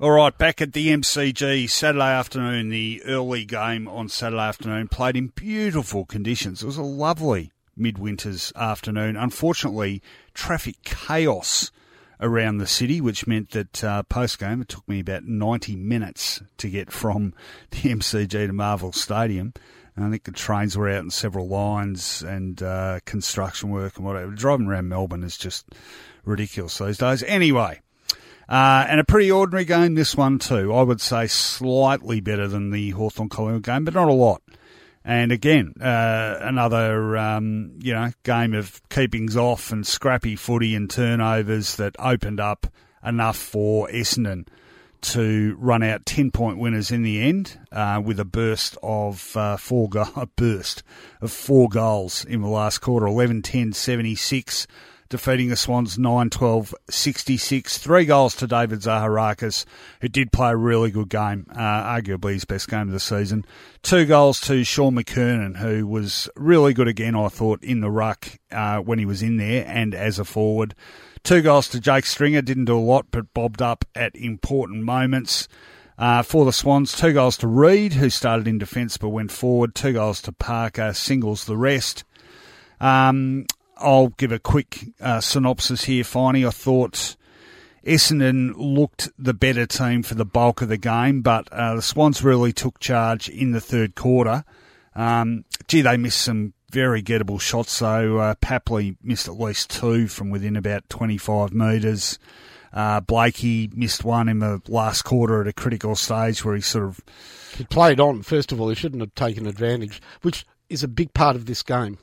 All 0.00 0.12
right, 0.12 0.36
back 0.38 0.62
at 0.62 0.72
the 0.72 0.88
MCG 0.88 1.68
Saturday 1.68 2.10
afternoon, 2.10 2.70
the 2.70 3.02
early 3.04 3.44
game 3.44 3.86
on 3.86 4.08
Saturday 4.08 4.40
afternoon 4.40 4.88
played 4.88 5.14
in 5.14 5.26
beautiful 5.26 6.06
conditions. 6.06 6.62
It 6.62 6.66
was 6.66 6.78
a 6.78 6.82
lovely 6.82 7.52
midwinter's 7.76 8.50
afternoon. 8.56 9.18
Unfortunately, 9.18 10.00
traffic 10.32 10.76
chaos 10.84 11.70
around 12.18 12.56
the 12.56 12.66
city, 12.66 13.02
which 13.02 13.26
meant 13.26 13.50
that 13.50 13.84
uh, 13.84 14.02
post 14.04 14.38
game 14.38 14.62
it 14.62 14.70
took 14.70 14.88
me 14.88 15.00
about 15.00 15.24
90 15.24 15.76
minutes 15.76 16.40
to 16.56 16.70
get 16.70 16.90
from 16.90 17.34
the 17.70 17.90
MCG 17.90 18.30
to 18.30 18.52
Marvel 18.54 18.92
Stadium. 18.92 19.52
I 19.98 20.08
think 20.08 20.24
the 20.24 20.32
trains 20.32 20.78
were 20.78 20.88
out 20.88 21.04
in 21.04 21.10
several 21.10 21.46
lines 21.46 22.22
and 22.22 22.62
uh, 22.62 23.00
construction 23.04 23.68
work 23.68 23.98
and 23.98 24.06
whatever. 24.06 24.30
Driving 24.30 24.66
around 24.66 24.88
Melbourne 24.88 25.24
is 25.24 25.36
just 25.36 25.66
ridiculous 26.24 26.78
these 26.78 26.96
days. 26.96 27.22
Anyway, 27.24 27.82
uh, 28.50 28.84
and 28.88 28.98
a 28.98 29.04
pretty 29.04 29.30
ordinary 29.30 29.64
game, 29.64 29.94
this 29.94 30.16
one 30.16 30.40
too. 30.40 30.74
I 30.74 30.82
would 30.82 31.00
say 31.00 31.28
slightly 31.28 32.20
better 32.20 32.48
than 32.48 32.70
the 32.70 32.90
Hawthorn 32.90 33.28
Collingwood 33.28 33.62
game, 33.62 33.84
but 33.84 33.94
not 33.94 34.08
a 34.08 34.12
lot. 34.12 34.42
And 35.04 35.30
again, 35.30 35.74
uh, 35.80 36.38
another 36.40 37.16
um, 37.16 37.78
you 37.80 37.94
know 37.94 38.10
game 38.24 38.52
of 38.54 38.82
keepings 38.88 39.36
off 39.36 39.70
and 39.70 39.86
scrappy 39.86 40.34
footy 40.34 40.74
and 40.74 40.90
turnovers 40.90 41.76
that 41.76 41.94
opened 41.98 42.40
up 42.40 42.66
enough 43.04 43.36
for 43.36 43.88
Essendon 43.88 44.46
to 45.02 45.56
run 45.58 45.82
out 45.82 46.04
ten 46.04 46.32
point 46.32 46.58
winners 46.58 46.90
in 46.90 47.02
the 47.02 47.22
end 47.22 47.56
uh, 47.70 48.02
with 48.04 48.18
a 48.18 48.24
burst 48.24 48.76
of 48.82 49.36
uh, 49.36 49.56
four 49.56 49.88
go- 49.88 50.08
a 50.16 50.26
burst 50.26 50.82
of 51.20 51.30
four 51.30 51.68
goals 51.68 52.24
in 52.24 52.42
the 52.42 52.48
last 52.48 52.78
quarter 52.78 53.06
11-10 53.06 53.74
76 53.74 54.66
defeating 55.10 55.48
the 55.48 55.56
Swans 55.56 55.98
9-12-66 55.98 57.78
three 57.78 58.06
goals 58.06 58.34
to 58.36 58.46
David 58.46 58.80
Zaharakis 58.80 59.66
who 60.00 60.08
did 60.08 60.32
play 60.32 60.50
a 60.50 60.56
really 60.56 60.90
good 60.90 61.10
game 61.10 61.46
uh, 61.54 61.58
arguably 61.58 62.32
his 62.32 62.46
best 62.46 62.68
game 62.68 62.88
of 62.88 62.92
the 62.92 63.00
season 63.00 63.44
two 63.82 64.06
goals 64.06 64.40
to 64.42 64.64
Shaun 64.64 64.94
McKernan 64.94 65.58
who 65.58 65.86
was 65.86 66.30
really 66.36 66.72
good 66.72 66.88
again 66.88 67.14
I 67.14 67.28
thought 67.28 67.62
in 67.62 67.80
the 67.80 67.90
ruck 67.90 68.38
uh, 68.50 68.78
when 68.78 68.98
he 68.98 69.04
was 69.04 69.22
in 69.22 69.36
there 69.36 69.66
and 69.66 69.94
as 69.94 70.18
a 70.18 70.24
forward 70.24 70.74
Two 71.22 71.42
goals 71.42 71.68
to 71.68 71.80
Jake 71.80 72.06
Stringer, 72.06 72.42
didn't 72.42 72.64
do 72.64 72.78
a 72.78 72.80
lot, 72.80 73.06
but 73.10 73.32
bobbed 73.34 73.60
up 73.60 73.84
at 73.94 74.16
important 74.16 74.84
moments. 74.84 75.48
Uh, 75.98 76.22
for 76.22 76.46
the 76.46 76.52
Swans, 76.52 76.96
two 76.96 77.12
goals 77.12 77.36
to 77.38 77.46
Reid, 77.46 77.92
who 77.92 78.08
started 78.08 78.48
in 78.48 78.56
defence 78.56 78.96
but 78.96 79.10
went 79.10 79.30
forward. 79.30 79.74
Two 79.74 79.92
goals 79.92 80.22
to 80.22 80.32
Parker, 80.32 80.94
singles 80.94 81.44
the 81.44 81.58
rest. 81.58 82.04
Um, 82.80 83.44
I'll 83.80 84.08
give 84.08 84.32
a 84.32 84.38
quick 84.38 84.84
uh, 85.00 85.20
synopsis 85.20 85.84
here, 85.84 86.04
Finey. 86.04 86.46
I 86.46 86.50
thought 86.50 87.16
Essendon 87.84 88.52
looked 88.56 89.10
the 89.18 89.34
better 89.34 89.66
team 89.66 90.02
for 90.02 90.14
the 90.14 90.24
bulk 90.24 90.62
of 90.62 90.68
the 90.68 90.76
game, 90.76 91.22
but 91.22 91.50
uh, 91.52 91.76
the 91.76 91.82
Swans 91.82 92.22
really 92.22 92.52
took 92.52 92.78
charge 92.78 93.28
in 93.28 93.52
the 93.52 93.60
third 93.60 93.94
quarter. 93.94 94.44
Um, 94.94 95.44
gee, 95.66 95.82
they 95.82 95.96
missed 95.96 96.20
some 96.20 96.52
very 96.70 97.02
gettable 97.02 97.40
shots. 97.40 97.72
So 97.72 98.18
uh, 98.18 98.34
Papley 98.36 98.96
missed 99.02 99.28
at 99.28 99.38
least 99.38 99.70
two 99.70 100.08
from 100.08 100.30
within 100.30 100.56
about 100.56 100.88
25 100.88 101.52
metres. 101.52 102.18
Uh, 102.72 103.00
Blakey 103.00 103.70
missed 103.74 104.04
one 104.04 104.28
in 104.28 104.38
the 104.38 104.62
last 104.68 105.02
quarter 105.02 105.40
at 105.40 105.48
a 105.48 105.52
critical 105.52 105.96
stage 105.96 106.44
where 106.44 106.54
he 106.54 106.60
sort 106.60 106.84
of 106.84 107.00
He 107.56 107.64
played 107.64 107.98
on. 107.98 108.22
First 108.22 108.52
of 108.52 108.60
all, 108.60 108.68
he 108.68 108.76
shouldn't 108.76 109.00
have 109.00 109.14
taken 109.14 109.46
advantage, 109.46 110.00
which 110.22 110.46
is 110.68 110.84
a 110.84 110.88
big 110.88 111.12
part 111.12 111.34
of 111.34 111.46
this 111.46 111.62
game. 111.64 111.98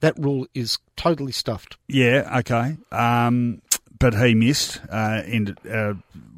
That 0.00 0.18
rule 0.18 0.46
is 0.54 0.78
totally 0.96 1.32
stuffed. 1.32 1.76
yeah 1.88 2.38
okay, 2.40 2.76
um, 2.92 3.62
but 3.98 4.14
he 4.14 4.34
missed. 4.34 4.80
Uh, 4.90 5.22
and 5.24 5.56
uh, 5.68 5.94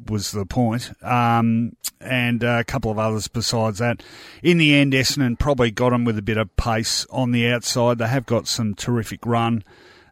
was 0.08 0.32
the 0.32 0.46
point. 0.46 0.92
Um, 1.02 1.76
and 2.00 2.42
a 2.42 2.64
couple 2.64 2.90
of 2.90 2.98
others 2.98 3.28
besides 3.28 3.78
that. 3.78 4.02
In 4.42 4.58
the 4.58 4.74
end, 4.74 4.92
Essendon 4.92 5.38
probably 5.38 5.70
got 5.70 5.92
him 5.92 6.04
with 6.04 6.18
a 6.18 6.22
bit 6.22 6.36
of 6.36 6.54
pace 6.56 7.06
on 7.10 7.32
the 7.32 7.48
outside. 7.48 7.98
They 7.98 8.08
have 8.08 8.26
got 8.26 8.46
some 8.46 8.74
terrific 8.74 9.26
run. 9.26 9.64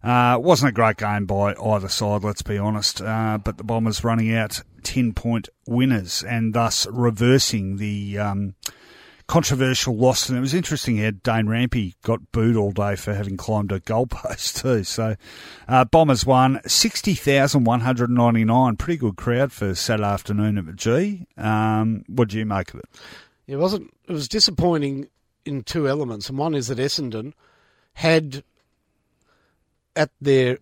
Uh, 0.02 0.38
wasn't 0.40 0.70
a 0.70 0.72
great 0.72 0.98
game 0.98 1.26
by 1.26 1.54
either 1.54 1.88
side, 1.88 2.22
let's 2.22 2.42
be 2.42 2.58
honest. 2.58 3.00
Uh, 3.00 3.38
but 3.42 3.58
the 3.58 3.64
Bombers 3.64 4.04
running 4.04 4.34
out 4.34 4.62
10 4.82 5.14
point 5.14 5.48
winners 5.66 6.22
and 6.22 6.54
thus 6.54 6.86
reversing 6.90 7.76
the 7.76 8.18
um, 8.18 8.54
controversial 9.26 9.96
loss. 9.96 10.28
And 10.28 10.38
it 10.38 10.40
was 10.40 10.54
interesting 10.54 10.98
how 10.98 11.10
Dane 11.10 11.46
Rampe 11.46 11.94
got 12.02 12.30
booed 12.32 12.56
all 12.56 12.72
day 12.72 12.96
for 12.96 13.14
having 13.14 13.36
climbed 13.36 13.72
a 13.72 13.80
goalpost, 13.80 14.62
too. 14.62 14.84
So 14.84 15.16
uh, 15.68 15.84
Bombers 15.84 16.24
won 16.24 16.60
60,199. 16.66 18.76
Pretty 18.76 18.98
good 18.98 19.16
crowd 19.16 19.52
for 19.52 19.74
Saturday 19.74 20.08
afternoon 20.08 20.58
at 20.58 20.76
G. 20.76 21.26
Um, 21.36 22.04
what 22.08 22.28
do 22.28 22.38
you 22.38 22.46
make 22.46 22.72
of 22.74 22.80
it? 22.80 22.86
It 23.46 23.56
wasn't. 23.56 23.92
It 24.08 24.12
was 24.12 24.28
disappointing 24.28 25.08
in 25.44 25.62
two 25.62 25.88
elements, 25.88 26.28
and 26.28 26.38
one 26.38 26.54
is 26.54 26.68
that 26.68 26.78
Essendon 26.78 27.32
had 27.94 28.42
at 29.94 30.10
their 30.20 30.58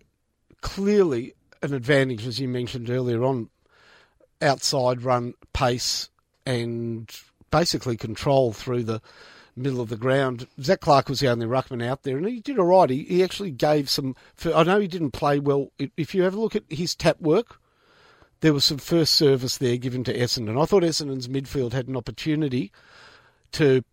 clearly 0.61 1.33
an 1.61 1.73
advantage, 1.73 2.27
as 2.27 2.39
you 2.39 2.47
mentioned 2.47 2.89
earlier 2.89 3.23
on, 3.23 3.49
outside 4.41 5.01
run 5.01 5.33
pace 5.53 6.09
and 6.45 7.09
basically 7.59 7.95
control 7.95 8.51
through 8.51 8.83
the 8.83 9.01
middle 9.55 9.79
of 9.79 9.87
the 9.87 9.95
ground. 9.95 10.45
Zac 10.61 10.81
Clarke 10.81 11.07
was 11.07 11.21
the 11.21 11.29
only 11.29 11.45
ruckman 11.45 11.81
out 11.81 12.03
there, 12.03 12.17
and 12.17 12.27
he 12.27 12.41
did 12.41 12.59
all 12.59 12.65
right. 12.65 12.89
He, 12.89 13.03
he 13.03 13.23
actually 13.23 13.51
gave 13.51 13.89
some. 13.89 14.13
I 14.53 14.63
know 14.63 14.79
he 14.81 14.87
didn't 14.89 15.11
play 15.11 15.39
well. 15.39 15.71
If 15.95 16.13
you 16.13 16.23
have 16.23 16.33
a 16.35 16.39
look 16.39 16.55
at 16.57 16.63
his 16.69 16.95
tap 16.95 17.21
work, 17.21 17.61
there 18.41 18.53
was 18.53 18.65
some 18.65 18.77
first 18.77 19.13
service 19.15 19.57
there 19.57 19.77
given 19.77 20.03
to 20.03 20.13
Essendon. 20.17 20.61
I 20.61 20.65
thought 20.65 20.83
Essendon's 20.83 21.29
midfield 21.29 21.71
had 21.71 21.87
an 21.87 21.95
opportunity 21.95 22.73
to 23.53 23.85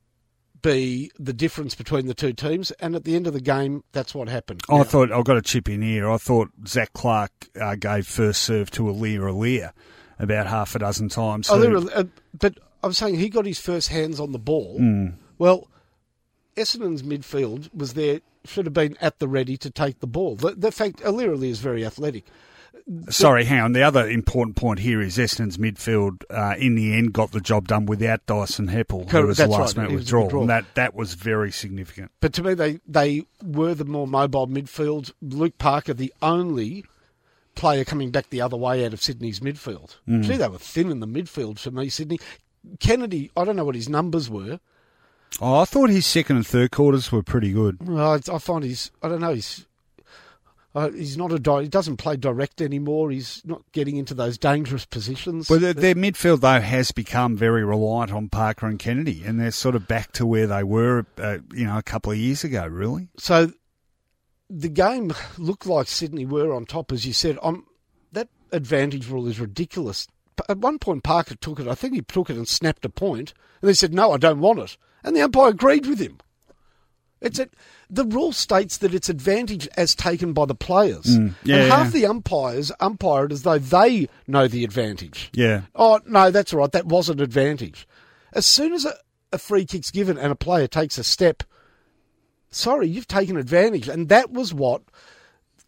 be 0.61 1.13
the 1.19 1.33
difference 1.33 1.77
between 1.77 2.07
the 2.07 2.15
two 2.15 2.33
teams, 2.33 2.73
and 2.73 2.97
at 2.97 3.05
the 3.05 3.15
end 3.15 3.29
of 3.29 3.33
the 3.33 3.41
game, 3.41 3.85
that's 3.93 4.13
what 4.13 4.29
happened. 4.29 4.63
I 4.69 4.79
Now- 4.79 4.85
thought 4.85 5.13
I've 5.13 5.25
got 5.25 5.37
a 5.37 5.43
chip 5.43 5.69
in 5.69 5.83
here. 5.83 6.11
I 6.11 6.17
thought 6.17 6.51
Zac 6.67 6.93
Clarke 6.95 7.49
uh, 7.61 7.77
gave 7.77 8.09
first 8.09 8.43
serve 8.43 8.73
to 8.73 8.83
Aliir 8.85 9.21
Aliir 9.33 9.71
about 10.19 10.49
half 10.49 10.75
a 10.75 10.81
dozen 10.81 11.09
times. 11.09 11.49
Oh, 11.49 11.55
who- 11.57 11.61
there 11.63 11.71
were, 11.71 11.91
uh, 11.95 12.05
but 12.37 12.59
I'm 12.83 12.93
saying 12.93 13.17
he 13.17 13.29
got 13.29 13.47
his 13.47 13.61
first 13.61 13.89
hands 13.89 14.19
on 14.19 14.33
the 14.33 14.39
ball. 14.39 14.77
Hmm. 14.79 15.09
Well, 15.39 15.69
Essendon's 16.57 17.03
midfield 17.03 17.75
was 17.75 17.95
there, 17.95 18.21
should 18.45 18.67
have 18.67 18.75
been 18.75 18.97
at 19.01 19.19
the 19.19 19.29
ready 19.29 19.57
to 19.59 19.71
take 19.71 20.01
the 20.01 20.07
ball. 20.07 20.37
The, 20.37 20.51
the 20.51 20.73
fact, 20.73 20.99
Aliir 20.99 21.37
Aliir 21.37 21.51
is 21.51 21.61
very 21.61 21.85
athletic. 21.85 22.25
Sorry, 23.11 23.45
hang 23.45 23.61
on. 23.61 23.73
The 23.73 23.83
other 23.83 24.09
important 24.09 24.57
point 24.57 24.81
here 24.81 25.01
is 25.01 25.17
Essendon's 25.17 25.57
midfield 25.57 26.25
uh, 26.31 26.57
in 26.59 26.75
the 26.75 26.93
end 26.95 27.13
got 27.13 27.31
the 27.31 27.41
job 27.41 27.69
done 27.69 27.87
without 27.87 28.27
Dyson 28.27 28.67
Heppel, 28.69 29.09
who 29.09 29.27
was 29.27 29.37
the 29.37 29.47
last 29.47 29.77
right, 29.77 29.85
minute 29.85 29.97
withdrawal. 29.97 30.25
withdrawal. 30.25 30.43
And 30.43 30.51
that, 30.51 30.65
that 30.75 30.95
was 30.95 31.15
very 31.15 31.53
significant. 31.53 32.11
But 32.21 32.33
to 32.35 32.43
me, 32.43 32.55
they, 32.55 32.81
they 32.87 33.25
were 33.43 33.75
the 33.75 33.85
more 33.85 34.09
mobile 34.09 34.49
midfield. 34.49 35.13
Luke 35.23 35.59
Parker, 35.59 35.95
the 35.95 36.13
only 36.21 36.85
player 37.55 37.85
coming 37.85 38.11
back 38.11 38.31
the 38.31 38.41
other 38.41 38.57
way 38.57 38.85
out 38.85 38.93
of 38.93 39.01
Sydney's 39.01 39.41
midfield. 39.41 39.97
Gee, 40.09 40.37
they 40.37 40.49
were 40.49 40.59
thin 40.59 40.91
in 40.91 41.01
the 41.01 41.07
midfield 41.07 41.61
for 41.61 41.71
me, 41.71 41.89
Sydney. 41.89 42.19
Kennedy, 42.81 43.31
I 43.37 43.45
don't 43.45 43.57
know 43.57 43.65
what 43.65 43.75
his 43.75 43.89
numbers 43.89 44.31
were. 44.31 44.61
Oh, 45.41 45.61
I 45.61 45.65
thought 45.65 45.91
his 45.91 46.07
second 46.07 46.37
and 46.37 46.47
third 46.47 46.71
quarters 46.71 47.11
were 47.11 47.23
pretty 47.23 47.53
good. 47.53 47.79
I, 47.89 48.21
I 48.31 48.39
find 48.39 48.65
he's, 48.65 48.91
I 49.03 49.09
don't 49.09 49.21
know, 49.21 49.35
he's. 49.35 49.67
Uh, 50.75 50.89
he's 50.91 51.19
not 51.19 51.31
a 51.31 51.39
di- 51.39 51.65
he 51.65 51.69
doesn't 51.69 51.99
play 51.99 52.17
direct 52.17 52.63
anymore. 52.63 53.11
He's 53.11 53.43
not 53.45 53.61
getting 53.73 53.99
into 53.99 54.15
those 54.15 54.39
dangerous 54.39 54.87
positions. 54.87 55.47
But 55.47 55.61
their, 55.61 55.75
their 55.75 55.95
midfield, 55.95 56.41
though, 56.41 56.61
has 56.61 56.93
become 56.93 57.37
very 57.37 57.63
reliant 57.63 58.11
on 58.11 58.31
Parker 58.31 58.67
and 58.67 58.79
Kennedy, 58.79 59.23
and 59.23 59.39
they're 59.39 59.51
sort 59.51 59.75
of 59.75 59.87
back 59.87 60.13
to 60.13 60.25
where 60.25 60.47
they 60.47 60.63
were, 60.63 61.05
uh, 61.19 61.39
you 61.53 61.67
know, 61.67 61.77
a 61.77 61.83
couple 61.83 62.11
of 62.11 62.17
years 62.17 62.43
ago, 62.43 62.67
really. 62.67 63.09
So 63.19 63.53
the 64.49 64.71
game 64.71 65.13
looked 65.37 65.67
like 65.67 65.89
Sydney 65.89 66.25
were 66.25 66.55
on 66.55 66.65
top, 66.65 66.91
as 66.91 67.05
you 67.05 67.13
said. 67.13 67.39
Um, 67.43 67.67
that 68.13 68.29
advantage 68.51 69.09
rule 69.09 69.27
is 69.27 69.39
ridiculous. 69.39 70.09
At 70.49 70.59
one 70.59 70.79
point, 70.79 71.03
Parker 71.03 71.35
took 71.35 71.61
it. 71.61 71.69
I 71.69 71.75
think 71.75 71.95
he 71.95 72.01
took 72.03 72.31
it 72.31 72.37
and 72.37 72.49
snapped 72.49 72.85
a 72.85 72.89
point, 72.89 73.35
and 73.61 73.69
they 73.69 73.75
said, 73.75 73.93
"No, 73.95 74.13
I 74.13 74.17
don't 74.17 74.41
want 74.41 74.59
it," 74.61 74.77
and 75.05 75.15
the 75.15 75.23
umpire 75.23 75.49
agreed 75.51 75.87
with 75.87 75.99
him. 76.01 76.19
It's 77.21 77.39
a, 77.39 77.49
the 77.89 78.05
rule 78.05 78.33
states 78.33 78.79
that 78.79 78.93
it's 78.95 79.09
advantage 79.09 79.69
as 79.77 79.95
taken 79.95 80.33
by 80.33 80.45
the 80.47 80.57
players, 80.57 81.05
Mm. 81.19 81.35
yeah, 81.45 81.57
and 81.59 81.71
half 81.73 81.87
yeah. 81.87 82.01
the 82.01 82.07
umpires 82.07 82.73
umpire 82.81 83.27
it 83.27 83.33
as 83.33 83.43
though 83.43 83.59
they 83.59 84.09
know 84.27 84.49
the 84.49 84.65
advantage. 84.65 85.31
Yeah. 85.33 85.63
Oh 85.77 86.01
no, 86.07 86.31
that's 86.33 86.53
all 86.53 86.61
right. 86.61 86.73
That 86.73 86.87
was 86.87 87.09
an 87.09 87.21
advantage. 87.21 87.87
As 88.33 88.45
soon 88.47 88.73
as 88.73 88.85
a, 88.85 88.95
a 89.33 89.39
free 89.39 89.65
kick's 89.67 89.91
given 89.93 90.19
and 90.19 90.33
a 90.33 90.35
player 90.35 90.67
takes 90.67 90.99
a 90.99 91.05
step, 91.05 91.45
sorry, 92.51 92.89
you've 92.89 93.07
taken 93.07 93.37
advantage, 93.37 93.89
and 93.89 94.09
that 94.09 94.33
was 94.33 94.53
what 94.53 94.83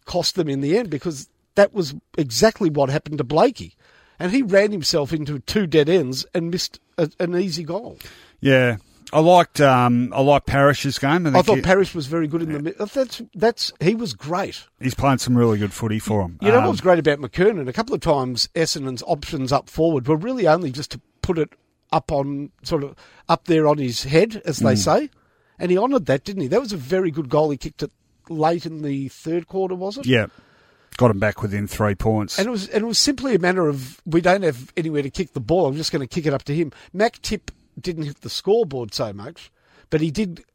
cost 0.05 0.35
them 0.35 0.49
in 0.49 0.61
the 0.61 0.77
end 0.77 0.89
because 0.89 1.29
that 1.55 1.73
was 1.73 1.95
exactly 2.17 2.69
what 2.69 2.89
happened 2.89 3.17
to 3.17 3.23
Blakey, 3.23 3.75
and 4.19 4.31
he 4.31 4.41
ran 4.41 4.71
himself 4.71 5.11
into 5.13 5.39
two 5.39 5.67
dead 5.67 5.89
ends 5.89 6.25
and 6.33 6.51
missed 6.51 6.79
a, 6.97 7.09
an 7.19 7.35
easy 7.35 7.63
goal. 7.63 7.97
Yeah. 8.39 8.77
I 9.13 9.19
liked 9.19 9.61
um, 9.61 10.11
I 10.13 10.21
liked 10.21 10.47
Parish's 10.47 10.97
game. 10.97 11.27
I, 11.27 11.39
I 11.39 11.41
thought 11.43 11.57
he- 11.57 11.61
Parrish 11.61 11.93
was 11.93 12.07
very 12.07 12.27
good 12.27 12.41
in 12.41 12.51
the 12.51 12.59
mid. 12.59 12.77
That's 12.77 13.21
that's 13.35 13.71
he 13.79 13.93
was 13.95 14.13
great. 14.13 14.63
he's 14.81 14.95
playing 14.95 15.19
some 15.19 15.37
really 15.37 15.57
good 15.59 15.71
footy 15.71 15.99
for 15.99 16.21
him. 16.23 16.37
You 16.41 16.49
know 16.49 16.57
Um, 16.57 16.63
what 16.65 16.71
was 16.71 16.81
great 16.81 16.99
about 16.99 17.19
McKernan? 17.19 17.69
A 17.69 17.73
couple 17.73 17.93
of 17.93 18.01
times 18.01 18.49
Essendon's 18.55 19.03
options 19.05 19.51
up 19.53 19.69
forward 19.69 20.07
were 20.07 20.17
really 20.17 20.47
only 20.47 20.71
just 20.71 20.91
to 20.91 21.01
put 21.21 21.37
it 21.37 21.49
up 21.93 22.11
on 22.11 22.51
sort 22.63 22.83
of 22.83 22.95
up 23.29 23.45
there 23.45 23.67
on 23.67 23.77
his 23.77 24.03
head, 24.03 24.41
as 24.43 24.57
they 24.57 24.75
say, 24.75 25.09
and 25.59 25.69
he 25.71 25.77
honoured 25.77 26.07
that, 26.07 26.23
didn't 26.23 26.41
he? 26.41 26.47
That 26.47 26.59
was 26.59 26.73
a 26.73 26.77
very 26.77 27.11
good 27.11 27.29
goal. 27.29 27.51
He 27.51 27.57
kicked 27.57 27.83
it 27.83 27.91
late 28.27 28.65
in 28.65 28.81
the 28.81 29.07
third 29.09 29.47
quarter, 29.47 29.75
was 29.75 29.97
it? 29.99 30.07
Yeah. 30.07 30.25
Got 30.97 31.11
him 31.11 31.19
back 31.19 31.41
within 31.41 31.67
three 31.67 31.95
points. 31.95 32.39
And 32.39 32.47
it 32.47 32.51
was 32.51 32.69
and 32.69 32.83
it 32.83 32.87
was 32.87 32.99
simply 32.99 33.35
a 33.35 33.39
matter 33.39 33.67
of 33.67 34.01
we 34.05 34.21
don't 34.21 34.43
have 34.43 34.71
anywhere 34.77 35.01
to 35.01 35.09
kick 35.09 35.33
the 35.33 35.41
ball. 35.41 35.67
I'm 35.67 35.75
just 35.75 35.91
going 35.91 36.07
to 36.07 36.13
kick 36.13 36.25
it 36.25 36.33
up 36.33 36.43
to 36.43 36.55
him. 36.55 36.71
Mac 36.93 37.21
Tip 37.21 37.51
didn't 37.79 38.03
hit 38.03 38.21
the 38.21 38.29
scoreboard 38.29 38.93
so 38.93 39.11
much, 39.11 39.51
but 39.89 39.99
he 39.99 40.09
did 40.09 40.45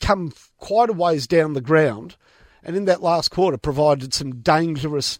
come 0.00 0.32
quite 0.58 0.90
a 0.90 0.92
ways 0.92 1.26
down 1.26 1.52
the 1.52 1.60
ground, 1.60 2.16
and 2.62 2.74
in 2.76 2.84
that 2.86 3.02
last 3.02 3.30
quarter 3.30 3.56
provided 3.56 4.12
some 4.12 4.40
dangerous, 4.40 5.18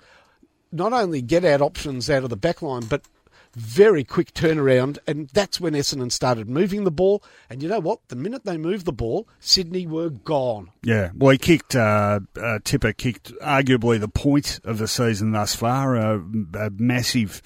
not 0.73 0.93
only 0.93 1.23
get 1.23 1.45
out 1.45 1.63
options 1.63 2.11
out 2.11 2.25
of 2.25 2.31
the 2.31 2.37
back 2.37 2.63
line, 2.63 2.87
but 2.87 3.03
very 3.57 4.05
quick 4.05 4.35
turnaround, 4.35 4.99
and 5.07 5.31
that's 5.31 5.59
when 5.59 5.73
Essendon 5.73 6.13
started 6.13 6.49
moving 6.49 6.85
the 6.85 6.91
ball. 6.91 7.25
And 7.49 7.63
you 7.63 7.69
know 7.71 7.81
what? 7.81 8.07
The 8.09 8.17
minute 8.17 8.45
they 8.45 8.59
moved 8.59 8.85
the 8.85 8.93
ball, 8.93 9.27
Sydney 9.41 9.87
were 9.87 10.11
gone. 10.11 10.71
Yeah, 10.83 11.11
well, 11.17 11.31
he 11.31 11.39
kicked. 11.39 11.75
Uh, 11.75 12.21
uh, 12.41 12.59
Tipper 12.63 12.93
kicked 12.93 13.33
arguably 13.41 13.99
the 13.99 14.09
point 14.09 14.61
of 14.63 14.77
the 14.77 14.87
season 14.87 15.33
thus 15.33 15.55
far. 15.55 15.97
A, 15.97 16.23
a 16.55 16.71
massive 16.77 17.41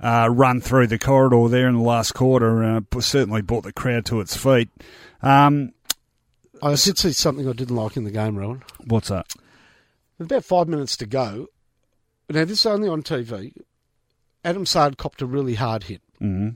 uh, 0.00 0.28
run 0.30 0.60
through 0.60 0.88
the 0.88 0.98
corridor 0.98 1.48
there 1.48 1.66
in 1.66 1.76
the 1.76 1.82
last 1.82 2.12
quarter. 2.12 2.62
Uh, 2.62 2.80
certainly 3.00 3.40
brought 3.40 3.64
the 3.64 3.72
crowd 3.72 4.04
to 4.06 4.20
its 4.20 4.36
feet. 4.36 4.68
Um, 5.22 5.72
I 6.62 6.74
did 6.74 6.98
see 6.98 7.12
something 7.12 7.48
I 7.48 7.52
didn't 7.52 7.76
like 7.76 7.96
in 7.96 8.04
the 8.04 8.10
game, 8.10 8.36
Rohan. 8.36 8.64
what's 8.84 9.08
that? 9.08 9.32
With 10.18 10.30
about 10.30 10.44
five 10.44 10.68
minutes 10.68 10.96
to 10.98 11.06
go. 11.06 11.46
Now, 12.28 12.44
this 12.44 12.60
is 12.60 12.66
only 12.66 12.88
on 12.88 13.02
TV. 13.02 13.54
Adam 14.48 14.64
Saad 14.64 14.96
copped 14.96 15.20
a 15.20 15.26
really 15.26 15.54
hard 15.54 15.84
hit, 15.84 16.00
hmm 16.18 16.50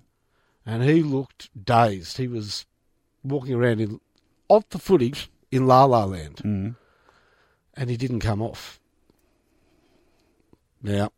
and 0.64 0.82
he 0.82 1.02
looked 1.02 1.50
dazed. 1.62 2.16
He 2.16 2.26
was 2.28 2.64
walking 3.22 3.52
around 3.52 3.80
in, 3.80 4.00
off 4.48 4.68
the 4.70 4.78
footage 4.78 5.28
in 5.50 5.66
La 5.66 5.84
La 5.84 6.04
Land, 6.04 6.36
mm 6.36 6.74
and 7.74 7.90
he 7.90 7.96
didn't 7.98 8.20
come 8.20 8.40
off. 8.40 8.80
Now, 10.82 11.10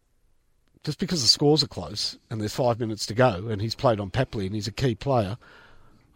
just 0.84 0.98
because 0.98 1.22
the 1.22 1.28
scores 1.28 1.62
are 1.62 1.68
close 1.68 2.18
and 2.28 2.40
there's 2.40 2.54
five 2.54 2.80
minutes 2.80 3.06
to 3.06 3.14
go, 3.14 3.46
and 3.48 3.62
he's 3.62 3.74
played 3.76 4.00
on 4.00 4.10
Papley 4.10 4.46
and 4.46 4.54
he's 4.54 4.68
a 4.68 4.72
key 4.72 4.96
player, 4.96 5.36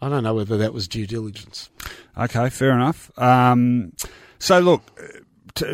I 0.01 0.09
don't 0.09 0.23
know 0.23 0.33
whether 0.33 0.57
that 0.57 0.73
was 0.73 0.87
due 0.87 1.07
diligence. 1.07 1.69
Okay, 2.17 2.49
fair 2.49 2.71
enough. 2.71 3.17
Um, 3.17 3.93
so, 4.39 4.59
look, 4.59 4.83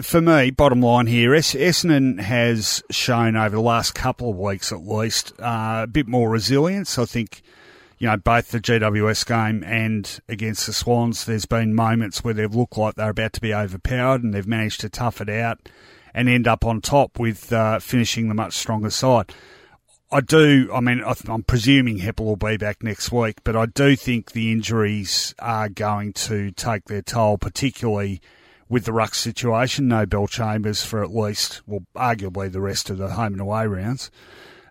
for 0.01 0.21
me, 0.21 0.51
bottom 0.51 0.81
line 0.81 1.07
here, 1.07 1.33
es- 1.33 1.53
Essendon 1.53 2.19
has 2.19 2.83
shown 2.91 3.35
over 3.35 3.55
the 3.55 3.61
last 3.61 3.95
couple 3.95 4.29
of 4.29 4.37
weeks 4.37 4.71
at 4.71 4.85
least 4.85 5.33
uh, 5.39 5.81
a 5.83 5.87
bit 5.87 6.07
more 6.07 6.29
resilience. 6.29 6.97
I 6.97 7.05
think, 7.05 7.41
you 7.97 8.07
know, 8.07 8.17
both 8.17 8.49
the 8.49 8.59
GWS 8.59 9.25
game 9.25 9.63
and 9.63 10.19
against 10.27 10.67
the 10.67 10.73
Swans, 10.73 11.25
there's 11.25 11.45
been 11.45 11.73
moments 11.73 12.23
where 12.23 12.33
they've 12.33 12.53
looked 12.53 12.77
like 12.77 12.95
they're 12.95 13.09
about 13.09 13.33
to 13.33 13.41
be 13.41 13.53
overpowered 13.53 14.23
and 14.23 14.33
they've 14.33 14.47
managed 14.47 14.81
to 14.81 14.89
tough 14.89 15.21
it 15.21 15.29
out 15.29 15.69
and 16.13 16.29
end 16.29 16.47
up 16.47 16.65
on 16.65 16.81
top 16.81 17.19
with 17.19 17.51
uh, 17.51 17.79
finishing 17.79 18.27
the 18.29 18.33
much 18.33 18.53
stronger 18.53 18.89
side. 18.89 19.33
I 20.11 20.21
do. 20.21 20.69
I 20.73 20.79
mean, 20.79 21.03
I'm 21.03 21.43
presuming 21.43 21.99
Heppel 21.99 22.25
will 22.25 22.35
be 22.35 22.57
back 22.57 22.83
next 22.83 23.11
week, 23.11 23.43
but 23.43 23.55
I 23.55 23.65
do 23.65 23.95
think 23.95 24.31
the 24.31 24.51
injuries 24.51 25.35
are 25.39 25.67
going 25.67 26.13
to 26.13 26.51
take 26.51 26.85
their 26.85 27.01
toll, 27.01 27.37
particularly 27.37 28.21
with 28.69 28.85
the 28.85 28.93
ruck 28.93 29.15
situation. 29.15 29.87
No 29.87 30.05
Bellchambers 30.05 30.85
for 30.85 31.03
at 31.03 31.13
least, 31.13 31.61
well, 31.65 31.85
arguably 31.95 32.51
the 32.51 32.61
rest 32.61 32.89
of 32.89 32.97
the 32.97 33.09
home 33.09 33.33
and 33.33 33.41
away 33.41 33.67
rounds. 33.67 34.11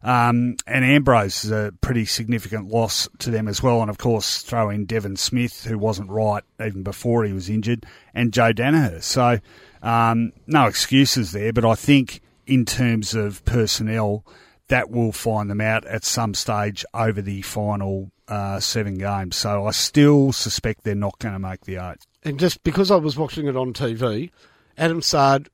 Um, 0.03 0.57
and 0.67 0.85
Ambrose 0.85 1.47
is 1.47 1.51
a 1.51 1.73
pretty 1.81 2.05
significant 2.05 2.69
loss 2.69 3.09
to 3.21 3.31
them 3.31 3.49
as 3.49 3.63
well. 3.63 3.81
And 3.81 3.89
of 3.89 3.97
course, 3.97 4.43
throw 4.43 4.69
in 4.69 4.85
Devon 4.85 5.17
Smith, 5.17 5.65
who 5.65 5.79
wasn't 5.79 6.11
right 6.11 6.45
even 6.65 6.83
before 6.83 7.25
he 7.25 7.33
was 7.33 7.49
injured, 7.49 7.87
and 8.13 8.33
Joe 8.33 8.53
Daniher. 8.53 9.03
So, 9.03 9.39
um, 9.83 10.33
no 10.47 10.67
excuses 10.67 11.33
there. 11.33 11.55
But 11.55 11.65
I 11.65 11.75
think 11.75 12.21
in 12.47 12.67
terms 12.67 13.15
of 13.15 13.43
personnel, 13.47 14.27
that 14.69 14.91
will 14.91 15.13
find 15.13 15.49
them 15.51 15.61
out 15.61 15.87
at 15.87 16.05
some 16.05 16.35
stage 16.35 16.85
over 16.93 17.23
the 17.23 17.41
final 17.43 18.11
uh, 18.29 18.61
seven 18.61 18.97
games. 18.97 19.37
So 19.37 19.67
I 19.67 19.71
still 19.73 20.33
suspect 20.33 20.85
they're 20.85 20.95
not 20.95 21.19
going 21.19 21.35
to 21.35 21.39
make 21.39 21.63
the 21.63 21.77
eight. 21.77 21.99
And 22.23 22.39
just 22.39 22.63
because 22.63 22.91
I 22.91 22.97
was 22.97 23.17
watching 23.17 23.47
it 23.47 23.57
on 23.57 23.73
TV, 23.73 24.31
Adam 24.79 25.03
Saad, 25.03 25.49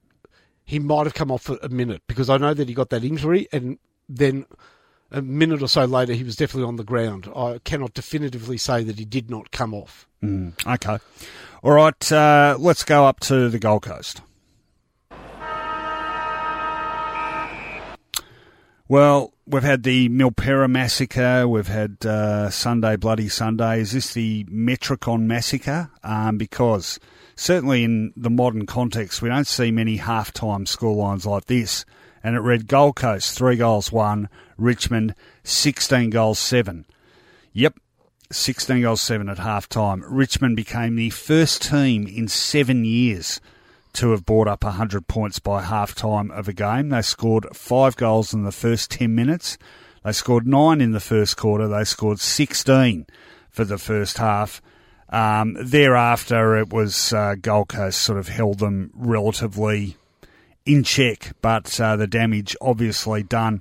he 0.65 0.79
might 0.79 1.07
have 1.07 1.15
come 1.15 1.31
off 1.31 1.43
for 1.43 1.59
a 1.63 1.69
minute 1.69 2.03
because 2.07 2.31
I 2.31 2.37
know 2.37 2.55
that 2.55 2.69
he 2.69 2.75
got 2.75 2.91
that 2.91 3.05
injury, 3.05 3.49
and 3.53 3.79
then 4.09 4.47
a 5.11 5.21
minute 5.21 5.63
or 5.63 5.69
so 5.69 5.85
later 5.85 6.13
he 6.13 6.23
was 6.23 6.37
definitely 6.37 6.69
on 6.69 6.77
the 6.77 6.85
ground. 6.85 7.29
I 7.35 7.59
cannot 7.65 7.95
definitively 7.95 8.57
say 8.57 8.85
that 8.85 8.99
he 8.99 9.05
did 9.05 9.31
not 9.31 9.51
come 9.51 9.75
off. 9.75 10.07
Mm, 10.23 10.53
okay. 10.75 10.99
All 11.63 11.73
right, 11.73 12.13
uh, 12.13 12.57
let's 12.59 12.85
go 12.85 13.05
up 13.05 13.21
to 13.21 13.49
the 13.49 13.59
Gold 13.59 13.83
Coast. 13.83 14.23
Well, 18.91 19.33
we've 19.47 19.63
had 19.63 19.85
the 19.85 20.09
Milperra 20.09 20.69
massacre. 20.69 21.47
We've 21.47 21.69
had 21.69 22.05
uh, 22.05 22.51
Sunday 22.51 22.97
Bloody 22.97 23.29
Sunday. 23.29 23.79
Is 23.79 23.93
this 23.93 24.15
the 24.15 24.43
Metricon 24.47 25.27
massacre? 25.27 25.93
Um, 26.03 26.39
because 26.39 26.99
certainly 27.37 27.85
in 27.85 28.13
the 28.17 28.31
modern 28.31 28.67
context, 28.67 29.23
we 29.23 29.29
don't 29.29 29.47
see 29.47 29.71
many 29.71 29.99
halftime 29.99 30.67
scorelines 30.67 31.25
like 31.25 31.45
this. 31.45 31.85
And 32.25 32.35
it 32.35 32.41
read 32.41 32.67
Gold 32.67 32.97
Coast 32.97 33.39
three 33.39 33.55
goals 33.55 33.93
one, 33.93 34.29
Richmond 34.59 35.15
sixteen 35.45 36.11
goals 36.11 36.41
seven. 36.41 36.85
Yep, 37.53 37.79
16 38.33 38.83
goals 38.83 39.01
7 39.03 39.29
at 39.29 39.39
half 39.39 39.69
time. 39.69 40.03
Richmond 40.05 40.57
became 40.57 40.97
the 40.97 41.11
first 41.11 41.63
team 41.63 42.09
in 42.09 42.27
seven 42.27 42.85
years 42.85 43.41
to 43.95 44.11
have 44.11 44.25
brought 44.25 44.49
up 44.49 44.65
100 44.65 45.09
points 45.09 45.39
by 45.39 45.63
half 45.63 45.95
time 45.95 46.31
of 46.31 46.49
a 46.49 46.53
game. 46.53 46.89
They 46.91 47.03
scored 47.03 47.47
five 47.55 47.97
goals 47.97 48.33
in 48.33 48.45
the 48.45 48.53
first 48.53 48.91
10 48.93 49.15
minutes. 49.15 49.59
They 50.05 50.13
scored 50.13 50.47
nine 50.47 50.81
in 50.81 50.93
the 50.93 51.01
first 51.01 51.37
quarter. 51.37 51.69
They 51.69 51.85
scored 51.85 52.21
16 52.21 53.07
for 53.51 53.65
the 53.65 53.79
first 53.79 54.19
half. 54.19 54.63
Um, 55.11 55.57
thereafter, 55.61 56.57
it 56.57 56.73
was 56.73 57.13
uh, 57.13 57.35
Gold 57.41 57.69
Coast 57.69 58.01
sort 58.01 58.19
of 58.19 58.29
held 58.29 58.61
them 58.61 58.93
relatively 58.95 59.97
in 60.65 60.85
check, 60.85 61.33
but 61.43 61.81
uh, 61.81 61.97
the 61.97 62.07
damage 62.07 62.57
obviously 62.61 63.23
done. 63.23 63.61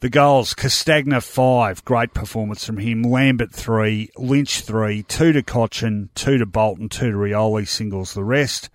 The 0.00 0.08
goals, 0.08 0.54
Castagna 0.54 1.20
five, 1.20 1.84
great 1.84 2.14
performance 2.14 2.64
from 2.64 2.78
him. 2.78 3.02
Lambert 3.02 3.52
three, 3.52 4.10
Lynch 4.16 4.60
three, 4.60 5.02
two 5.02 5.32
to 5.32 5.42
Cotchin, 5.42 6.08
two 6.14 6.38
to 6.38 6.46
Bolton, 6.46 6.88
two 6.88 7.10
to 7.10 7.16
Rioli, 7.16 7.66
singles 7.66 8.14
the 8.14 8.24
rest. 8.24 8.70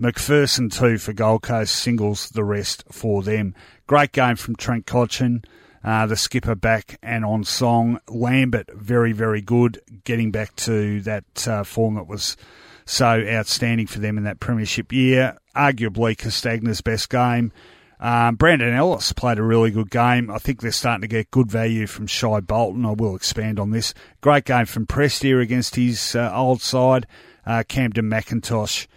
McPherson 0.00 0.72
two 0.72 0.98
for 0.98 1.12
Gold 1.12 1.42
Coast, 1.42 1.74
singles 1.76 2.30
the 2.30 2.44
rest 2.44 2.84
for 2.90 3.22
them. 3.22 3.54
Great 3.86 4.12
game 4.12 4.36
from 4.36 4.56
Trent 4.56 4.86
Cotchin, 4.86 5.44
uh, 5.84 6.06
the 6.06 6.16
skipper 6.16 6.54
back 6.54 6.98
and 7.02 7.24
on 7.24 7.44
song. 7.44 8.00
Lambert 8.08 8.70
very, 8.74 9.12
very 9.12 9.40
good, 9.40 9.80
getting 10.04 10.30
back 10.30 10.56
to 10.56 11.00
that 11.02 11.48
uh, 11.48 11.64
form 11.64 11.94
that 11.96 12.06
was 12.06 12.36
so 12.84 13.24
outstanding 13.28 13.86
for 13.86 14.00
them 14.00 14.18
in 14.18 14.24
that 14.24 14.40
premiership 14.40 14.92
year. 14.92 15.36
Arguably 15.54 16.16
Castagna's 16.16 16.80
best 16.80 17.08
game. 17.10 17.52
Um, 18.00 18.34
Brandon 18.34 18.74
Ellis 18.74 19.12
played 19.12 19.38
a 19.38 19.44
really 19.44 19.70
good 19.70 19.88
game. 19.88 20.28
I 20.28 20.38
think 20.38 20.60
they're 20.60 20.72
starting 20.72 21.02
to 21.02 21.06
get 21.06 21.30
good 21.30 21.48
value 21.48 21.86
from 21.86 22.08
Shai 22.08 22.40
Bolton. 22.40 22.84
I 22.84 22.90
will 22.90 23.14
expand 23.14 23.60
on 23.60 23.70
this. 23.70 23.94
Great 24.20 24.44
game 24.44 24.66
from 24.66 24.86
Prestia 24.86 25.40
against 25.40 25.76
his 25.76 26.16
uh, 26.16 26.32
old 26.34 26.62
side. 26.62 27.06
Uh, 27.46 27.62
Kamdyn 27.68 28.08
McIntosh 28.08 28.88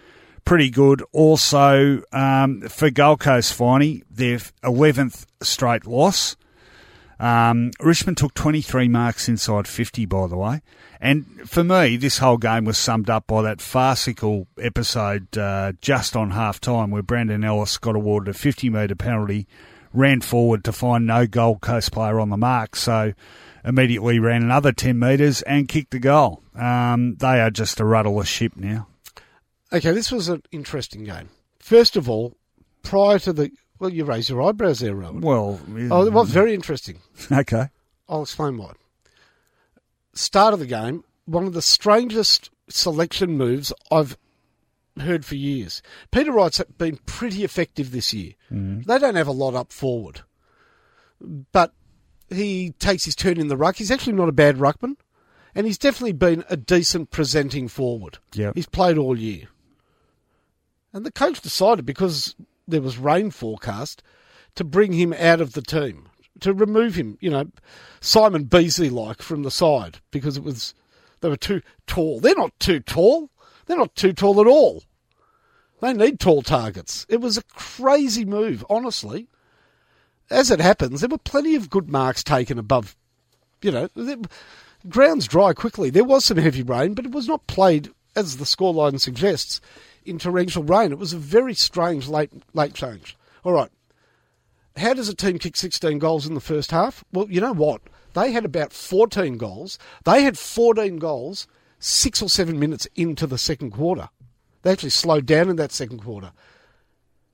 pretty 0.45 0.69
good. 0.69 1.03
Also, 1.12 2.03
um, 2.13 2.62
for 2.62 2.89
Gold 2.89 3.19
Coast, 3.19 3.58
Finey, 3.58 4.03
their 4.10 4.38
11th 4.63 5.25
straight 5.41 5.86
loss. 5.86 6.36
Um, 7.19 7.71
Richmond 7.79 8.17
took 8.17 8.34
23 8.34 8.88
marks 8.88 9.27
inside 9.27 9.67
50, 9.67 10.05
by 10.05 10.27
the 10.27 10.38
way. 10.38 10.62
And 11.01 11.25
for 11.49 11.63
me, 11.63 11.97
this 11.97 12.19
whole 12.19 12.38
game 12.38 12.65
was 12.65 12.77
summed 12.77 13.10
up 13.10 13.27
by 13.27 13.41
that 13.43 13.62
farcical 13.62 14.47
episode 14.60 15.38
uh, 15.38 15.73
just 15.81 16.15
on 16.15 16.31
half 16.31 16.60
time 16.60 16.91
where 16.91 17.03
Brandon 17.03 17.43
Ellis 17.43 17.77
got 17.77 17.95
awarded 17.95 18.34
a 18.34 18.38
50 18.38 18.69
metre 18.69 18.95
penalty, 18.95 19.47
ran 19.93 20.21
forward 20.21 20.63
to 20.65 20.71
find 20.71 21.05
no 21.05 21.25
Gold 21.25 21.62
Coast 21.62 21.91
player 21.91 22.19
on 22.19 22.29
the 22.29 22.38
mark. 22.38 22.75
So 22.75 23.13
immediately 23.63 24.19
ran 24.19 24.43
another 24.43 24.71
10 24.71 24.97
metres 24.97 25.41
and 25.43 25.67
kicked 25.67 25.91
the 25.91 25.99
goal. 25.99 26.43
Um, 26.53 27.15
they 27.15 27.39
are 27.39 27.51
just 27.51 27.79
a 27.79 27.86
rudderless 27.86 28.27
ship 28.27 28.53
now. 28.55 28.88
Okay, 29.75 29.91
this 29.91 30.11
was 30.11 30.29
an 30.29 30.41
interesting 30.51 31.03
game. 31.03 31.29
First 31.59 31.95
of 31.97 32.09
all, 32.09 32.35
prior 32.83 33.19
to 33.19 33.33
the. 33.33 33.51
Well, 33.77 33.89
you 33.89 34.05
raise 34.05 34.29
your 34.29 34.41
eyebrows 34.41 34.79
there, 34.79 34.95
Rohan. 34.95 35.19
Well, 35.19 35.59
Oh, 35.91 36.05
it 36.07 36.13
was 36.13 36.29
very 36.29 36.53
interesting. 36.53 36.99
okay. 37.31 37.69
I'll 38.07 38.21
explain 38.23 38.57
why. 38.57 38.71
Start 40.13 40.53
of 40.53 40.59
the 40.59 40.65
game, 40.65 41.03
one 41.25 41.45
of 41.45 41.51
the 41.53 41.61
strangest 41.61 42.49
selection 42.69 43.38
moves 43.38 43.73
I've 43.91 44.17
heard 44.97 45.25
for 45.25 45.35
years. 45.35 45.81
Peter 46.11 46.31
Wright's 46.31 46.61
been 46.77 46.99
pretty 47.05 47.43
effective 47.43 47.91
this 47.91 48.13
year. 48.13 48.31
Mm-hmm. 48.49 48.83
They 48.83 48.97
don't 48.97 49.15
have 49.15 49.27
a 49.27 49.31
lot 49.33 49.55
up 49.55 49.73
forward, 49.73 50.21
but 51.51 51.73
he 52.29 52.71
takes 52.79 53.03
his 53.03 53.15
turn 53.15 53.38
in 53.41 53.49
the 53.49 53.57
ruck. 53.57 53.75
He's 53.75 53.91
actually 53.91 54.13
not 54.13 54.29
a 54.29 54.33
bad 54.33 54.55
ruckman, 54.55 54.95
and 55.53 55.67
he's 55.67 55.77
definitely 55.77 56.13
been 56.13 56.45
a 56.49 56.55
decent 56.55 57.11
presenting 57.11 57.67
forward. 57.67 58.19
Yep. 58.35 58.55
He's 58.55 58.67
played 58.67 58.97
all 58.97 59.19
year. 59.19 59.49
And 60.95 61.05
the 61.05 61.12
coach 61.12 61.41
decided, 61.41 61.86
because 61.86 62.36
there 62.65 62.81
was 62.81 62.97
rain 62.97 63.29
forecast, 63.29 64.01
to 64.55 64.63
bring 64.63 64.93
him 64.93 65.12
out 65.12 65.41
of 65.41 65.51
the 65.51 65.62
team, 65.62 66.08
to 66.39 66.53
remove 66.53 66.95
him, 66.95 67.17
you 67.19 67.29
know, 67.29 67.51
Simon 67.99 68.45
Beasley 68.45 68.89
like 68.89 69.21
from 69.21 69.43
the 69.43 69.51
side, 69.51 69.99
because 70.10 70.38
it 70.38 70.43
was 70.43 70.73
they 71.19 71.27
were 71.27 71.36
too 71.36 71.62
tall. 71.86 72.21
They're 72.21 72.34
not 72.34 72.58
too 72.62 72.79
tall. 72.79 73.29
They're 73.65 73.75
not 73.75 73.93
too 73.95 74.13
tall 74.13 74.39
at 74.39 74.47
all. 74.47 74.84
They 75.81 75.91
need 75.91 76.17
tall 76.17 76.41
targets. 76.41 77.05
It 77.10 77.19
was 77.19 77.38
a 77.38 77.43
crazy 77.43 78.23
move, 78.23 78.63
honestly. 78.69 79.27
As 80.29 80.49
it 80.49 80.62
happens, 80.62 81.01
there 81.01 81.10
were 81.10 81.17
plenty 81.17 81.55
of 81.55 81.69
good 81.69 81.89
marks 81.89 82.23
taken 82.23 82.58
above, 82.58 82.95
you 83.62 83.71
know, 83.71 83.89
the 83.95 84.29
ground's 84.88 85.27
dry 85.27 85.51
quickly. 85.51 85.89
There 85.89 86.05
was 86.05 86.23
some 86.23 86.38
heavy 86.38 86.63
rain, 86.63 86.93
but 86.93 87.05
it 87.05 87.12
was 87.12 87.27
not 87.27 87.47
played, 87.47 87.91
as 88.15 88.38
the 88.38 88.45
scoreline 88.45 89.01
suggests, 89.01 89.60
torrential 90.19 90.63
rain. 90.63 90.91
It 90.91 90.99
was 90.99 91.13
a 91.13 91.17
very 91.17 91.53
strange 91.53 92.07
late 92.07 92.31
late 92.53 92.73
change. 92.73 93.17
All 93.43 93.53
right. 93.53 93.69
How 94.77 94.93
does 94.93 95.09
a 95.09 95.15
team 95.15 95.39
kick 95.39 95.55
16 95.55 95.99
goals 95.99 96.25
in 96.27 96.33
the 96.33 96.41
first 96.41 96.71
half? 96.71 97.03
Well, 97.13 97.27
you 97.29 97.39
know 97.39 97.53
what? 97.53 97.81
They 98.13 98.31
had 98.31 98.45
about 98.45 98.73
14 98.73 99.37
goals. 99.37 99.79
They 100.03 100.23
had 100.23 100.37
14 100.37 100.97
goals 100.97 101.47
six 101.79 102.21
or 102.21 102.29
seven 102.29 102.59
minutes 102.59 102.87
into 102.95 103.27
the 103.27 103.37
second 103.37 103.71
quarter. 103.71 104.09
They 104.63 104.71
actually 104.71 104.89
slowed 104.89 105.25
down 105.25 105.49
in 105.49 105.55
that 105.57 105.71
second 105.71 106.01
quarter. 106.01 106.31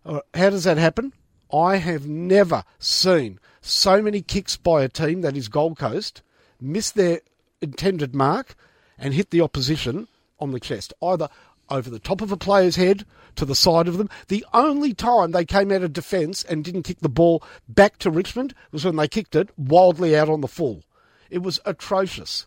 How 0.05 0.49
does 0.49 0.63
that 0.65 0.77
happen? 0.77 1.13
I 1.53 1.77
have 1.77 2.07
never 2.07 2.63
seen 2.79 3.39
so 3.61 4.01
many 4.01 4.21
kicks 4.21 4.57
by 4.57 4.83
a 4.83 4.89
team 4.89 5.21
that 5.21 5.37
is 5.37 5.47
Gold 5.47 5.77
Coast 5.77 6.21
miss 6.59 6.91
their 6.91 7.21
intended 7.61 8.15
mark 8.15 8.55
and 8.97 9.13
hit 9.13 9.29
the 9.29 9.41
opposition 9.41 10.07
on 10.39 10.51
the 10.51 10.59
chest, 10.59 10.93
either 11.01 11.29
over 11.71 11.89
the 11.89 11.99
top 11.99 12.21
of 12.21 12.31
a 12.31 12.37
player's 12.37 12.75
head, 12.75 13.05
to 13.35 13.45
the 13.45 13.55
side 13.55 13.87
of 13.87 13.97
them. 13.97 14.09
The 14.27 14.45
only 14.53 14.93
time 14.93 15.31
they 15.31 15.45
came 15.45 15.71
out 15.71 15.83
of 15.83 15.93
defence 15.93 16.43
and 16.43 16.63
didn't 16.63 16.83
kick 16.83 16.99
the 16.99 17.09
ball 17.09 17.43
back 17.67 17.97
to 17.99 18.11
Richmond 18.11 18.53
was 18.71 18.85
when 18.85 18.97
they 18.97 19.07
kicked 19.07 19.35
it 19.35 19.49
wildly 19.57 20.17
out 20.17 20.29
on 20.29 20.41
the 20.41 20.47
full. 20.47 20.83
It 21.29 21.41
was 21.41 21.59
atrocious. 21.65 22.45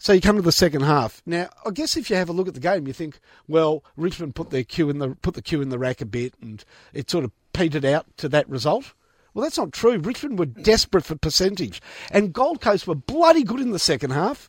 So 0.00 0.12
you 0.12 0.20
come 0.20 0.36
to 0.36 0.42
the 0.42 0.52
second 0.52 0.82
half. 0.82 1.22
Now, 1.26 1.48
I 1.66 1.70
guess 1.70 1.96
if 1.96 2.08
you 2.08 2.16
have 2.16 2.28
a 2.28 2.32
look 2.32 2.46
at 2.46 2.54
the 2.54 2.60
game, 2.60 2.86
you 2.86 2.92
think, 2.92 3.18
well, 3.48 3.82
Richmond 3.96 4.36
put 4.36 4.50
their 4.50 4.62
cue 4.62 4.90
in 4.90 4.98
the 4.98 5.16
put 5.22 5.34
the 5.34 5.42
cue 5.42 5.60
in 5.60 5.70
the 5.70 5.78
rack 5.78 6.00
a 6.00 6.06
bit, 6.06 6.34
and 6.40 6.64
it 6.92 7.10
sort 7.10 7.24
of 7.24 7.32
petered 7.52 7.84
out 7.84 8.06
to 8.18 8.28
that 8.28 8.48
result. 8.48 8.92
Well, 9.34 9.42
that's 9.42 9.58
not 9.58 9.72
true. 9.72 9.98
Richmond 9.98 10.38
were 10.38 10.46
desperate 10.46 11.04
for 11.04 11.16
percentage, 11.16 11.82
and 12.12 12.32
Gold 12.32 12.60
Coast 12.60 12.86
were 12.86 12.94
bloody 12.94 13.42
good 13.42 13.60
in 13.60 13.72
the 13.72 13.78
second 13.78 14.10
half. 14.10 14.48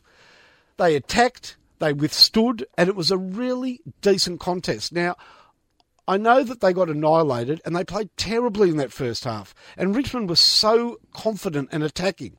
They 0.76 0.94
attacked, 0.94 1.56
they 1.80 1.92
withstood, 1.92 2.66
and 2.78 2.88
it 2.88 2.94
was 2.94 3.10
a 3.10 3.18
really 3.18 3.80
decent 4.00 4.38
contest. 4.38 4.92
Now, 4.92 5.16
I 6.06 6.16
know 6.16 6.42
that 6.44 6.60
they 6.60 6.72
got 6.72 6.88
annihilated, 6.88 7.60
and 7.64 7.74
they 7.74 7.84
played 7.84 8.10
terribly 8.16 8.70
in 8.70 8.76
that 8.76 8.92
first 8.92 9.24
half, 9.24 9.54
and 9.76 9.96
Richmond 9.96 10.28
was 10.28 10.40
so 10.40 11.00
confident 11.12 11.70
and 11.72 11.82
attacking. 11.82 12.36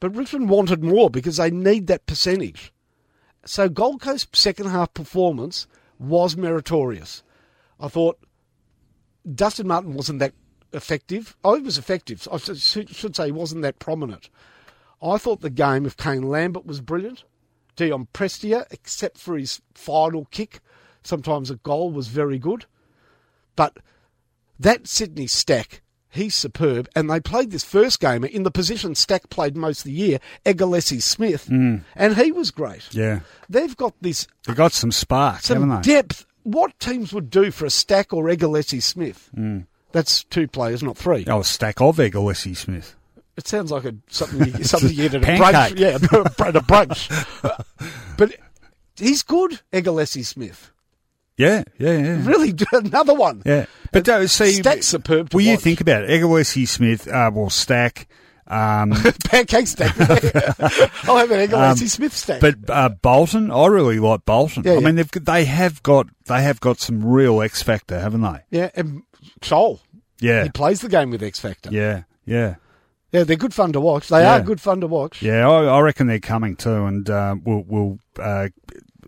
But 0.00 0.14
Richmond 0.14 0.48
wanted 0.48 0.82
more 0.82 1.10
because 1.10 1.36
they 1.38 1.50
need 1.50 1.88
that 1.88 2.06
percentage. 2.06 2.72
So 3.44 3.68
Gold 3.68 4.00
Coast's 4.00 4.38
second 4.38 4.68
half 4.68 4.94
performance 4.94 5.66
was 5.98 6.36
meritorious. 6.36 7.22
I 7.80 7.88
thought 7.88 8.18
Dustin 9.34 9.66
Martin 9.66 9.94
wasn't 9.94 10.20
that 10.20 10.34
effective. 10.72 11.36
Oh, 11.42 11.54
he 11.54 11.62
was 11.62 11.78
effective. 11.78 12.28
I 12.30 12.36
should 12.36 13.16
say 13.16 13.26
he 13.26 13.32
wasn't 13.32 13.62
that 13.62 13.78
prominent. 13.78 14.28
I 15.02 15.18
thought 15.18 15.40
the 15.40 15.50
game 15.50 15.86
of 15.86 15.96
Kane 15.96 16.22
Lambert 16.22 16.66
was 16.66 16.80
brilliant. 16.80 17.24
Dion 17.78 18.08
Prestia, 18.12 18.66
except 18.72 19.18
for 19.18 19.38
his 19.38 19.62
final 19.72 20.26
kick, 20.32 20.58
sometimes 21.04 21.48
a 21.48 21.56
goal 21.56 21.92
was 21.92 22.08
very 22.08 22.36
good. 22.38 22.66
But 23.54 23.78
that 24.58 24.88
Sydney 24.88 25.28
Stack, 25.28 25.80
he's 26.10 26.34
superb. 26.34 26.88
And 26.96 27.08
they 27.08 27.20
played 27.20 27.52
this 27.52 27.62
first 27.62 28.00
game 28.00 28.24
in 28.24 28.42
the 28.42 28.50
position 28.50 28.96
Stack 28.96 29.30
played 29.30 29.56
most 29.56 29.80
of 29.80 29.84
the 29.84 29.92
year, 29.92 30.18
Eggmolesse-Smith, 30.44 31.46
hmm. 31.46 31.76
and 31.94 32.16
he 32.16 32.32
was 32.32 32.50
great. 32.50 32.92
Yeah. 32.92 33.20
They've 33.48 33.76
got 33.76 33.94
this 34.00 34.26
They 34.44 34.54
got 34.54 34.72
some 34.72 34.90
spark, 34.90 35.42
some 35.42 35.62
haven't 35.62 35.82
they? 35.82 35.94
depth. 35.94 36.26
What 36.42 36.78
teams 36.80 37.12
would 37.12 37.30
do 37.30 37.52
for 37.52 37.64
a 37.64 37.70
Stack 37.70 38.12
or 38.12 38.24
Eggmolesse-Smith? 38.24 39.30
Hmm. 39.34 39.60
That's 39.92 40.24
two 40.24 40.48
players, 40.48 40.82
not 40.82 40.96
three. 40.96 41.24
oh, 41.28 41.40
a 41.40 41.44
stack 41.44 41.80
of 41.80 41.96
Eggmolesse-Smith. 41.96 42.96
It 43.38 43.46
sounds 43.48 43.70
like 43.70 43.84
a 43.84 43.94
something 44.10 44.46
you, 44.58 44.64
something 44.64 44.90
you 44.90 45.08
get 45.08 45.14
at 45.14 45.22
a 45.22 45.26
brunch. 45.26 45.78
Yeah, 45.78 45.94
at 45.94 46.56
a 46.56 46.60
brunch. 46.60 47.64
but 48.18 48.34
he's 48.96 49.22
good, 49.22 49.60
Eggmolesse-Smith. 49.72 50.72
Yeah, 51.36 51.62
yeah, 51.78 51.96
yeah. 51.98 52.26
Really, 52.26 52.52
another 52.72 53.14
one. 53.14 53.42
Yeah. 53.46 53.66
But 53.92 54.08
uh, 54.08 54.26
see, 54.26 54.54
Stack's 54.54 54.88
superb 54.88 55.30
to 55.30 55.36
Well, 55.36 55.46
you 55.46 55.56
think 55.56 55.80
about 55.80 56.02
it. 56.02 56.10
Eggmolesse-Smith, 56.10 57.06
uh, 57.06 57.30
well, 57.32 57.48
Stack, 57.48 58.08
um, 58.48 58.90
Pancake 59.24 59.68
stack. 59.68 59.94
I'll 61.08 61.16
have 61.18 61.30
an 61.30 61.48
Eggmolesse-Smith 61.48 62.12
stack. 62.12 62.40
but 62.40 62.56
uh, 62.68 62.88
Bolton, 62.88 63.52
I 63.52 63.66
really 63.66 64.00
like 64.00 64.24
Bolton. 64.24 64.64
Yeah, 64.64 64.72
I 64.72 64.74
yeah. 64.74 64.80
mean, 64.80 64.96
they've 64.96 65.10
they 65.12 65.44
have 65.44 65.80
got 65.84 66.08
they 66.26 66.42
have 66.42 66.58
got 66.58 66.80
some 66.80 67.04
real 67.04 67.40
X 67.40 67.62
factor, 67.62 68.00
haven't 68.00 68.22
they? 68.22 68.40
yeah, 68.50 68.70
and 68.74 69.02
Shoal. 69.42 69.80
Yeah, 70.20 70.42
He 70.42 70.48
plays 70.50 70.80
the 70.80 70.88
game 70.88 71.10
with 71.10 71.22
X 71.22 71.38
Factor. 71.38 71.70
yeah, 71.70 72.02
yeah, 72.26 72.56
Yeah, 73.12 73.24
they're 73.24 73.36
good 73.36 73.54
fun 73.54 73.72
to 73.72 73.80
watch. 73.80 74.08
They 74.08 74.20
Yeah. 74.20 74.36
are 74.38 74.42
good 74.42 74.60
fun 74.60 74.80
to 74.82 74.86
watch. 74.86 75.22
yeah. 75.22 75.48
I, 75.48 75.64
I 75.64 75.80
reckon 75.80 76.06
they're 76.06 76.18
coming 76.20 76.56
too, 76.56 76.84
and 76.86 77.08
uh, 77.08 77.36
we'll 77.42 77.64
we'll 77.66 77.98
uh, 78.18 78.48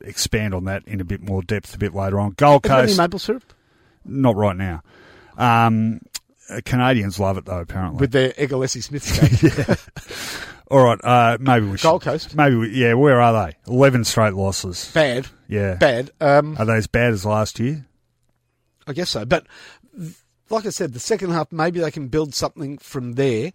expand 0.03 0.55
on 0.55 0.65
that 0.65 0.83
in 0.87 1.01
a 1.01 1.05
bit 1.05 1.21
more 1.21 1.43
depth 1.43 1.75
a 1.75 1.79
bit 1.79 1.95
later 1.95 2.19
on. 2.19 2.31
Gold 2.33 2.65
Have 2.65 2.71
you 2.73 2.79
any 2.79 2.87
Coast, 2.89 2.99
maple 2.99 3.19
syrup 3.19 3.53
not 4.05 4.37
right 4.37 4.57
now. 4.57 4.83
Um, 5.37 6.01
uh, 6.49 6.61
Canadians 6.65 7.21
love 7.21 7.37
it 7.39 7.45
though, 7.45 7.61
apparently. 7.61 8.01
with 8.01 8.13
their 8.13 8.31
Egalesi 8.33 8.83
Smith? 8.83 10.51
All 10.71 10.85
right, 10.85 10.99
uh, 11.05 11.37
maybe 11.41 11.67
we 11.67 11.77
should. 11.77 11.83
Gold 11.89 12.03
Coast. 12.03 12.35
Maybe 12.37 12.55
we, 12.57 12.69
yeah. 12.71 12.95
Where 12.95 13.21
are 13.21 13.33
they? 13.47 13.57
Eleven 13.71 14.05
straight 14.05 14.35
losses. 14.35 14.91
Bad, 14.95 15.27
Yeah, 15.49 15.75
bad. 15.75 16.11
Um, 16.21 16.57
Are 16.59 16.65
they 16.65 16.77
as 16.77 16.87
bad 16.87 17.13
as 17.13 17.27
last 17.27 17.59
year? 17.59 17.87
I 18.87 18.93
guess 18.93 19.11
so. 19.11 19.25
But 19.25 19.47
like 20.49 20.67
I 20.67 20.71
said, 20.71 20.93
the 20.93 21.01
second 21.01 21.31
half, 21.33 21.51
maybe 21.53 21.81
they 21.81 21.91
can 21.91 22.09
build 22.09 22.35
something 22.35 22.79
from 22.79 23.13
there. 23.15 23.53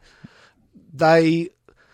They, 0.98 1.50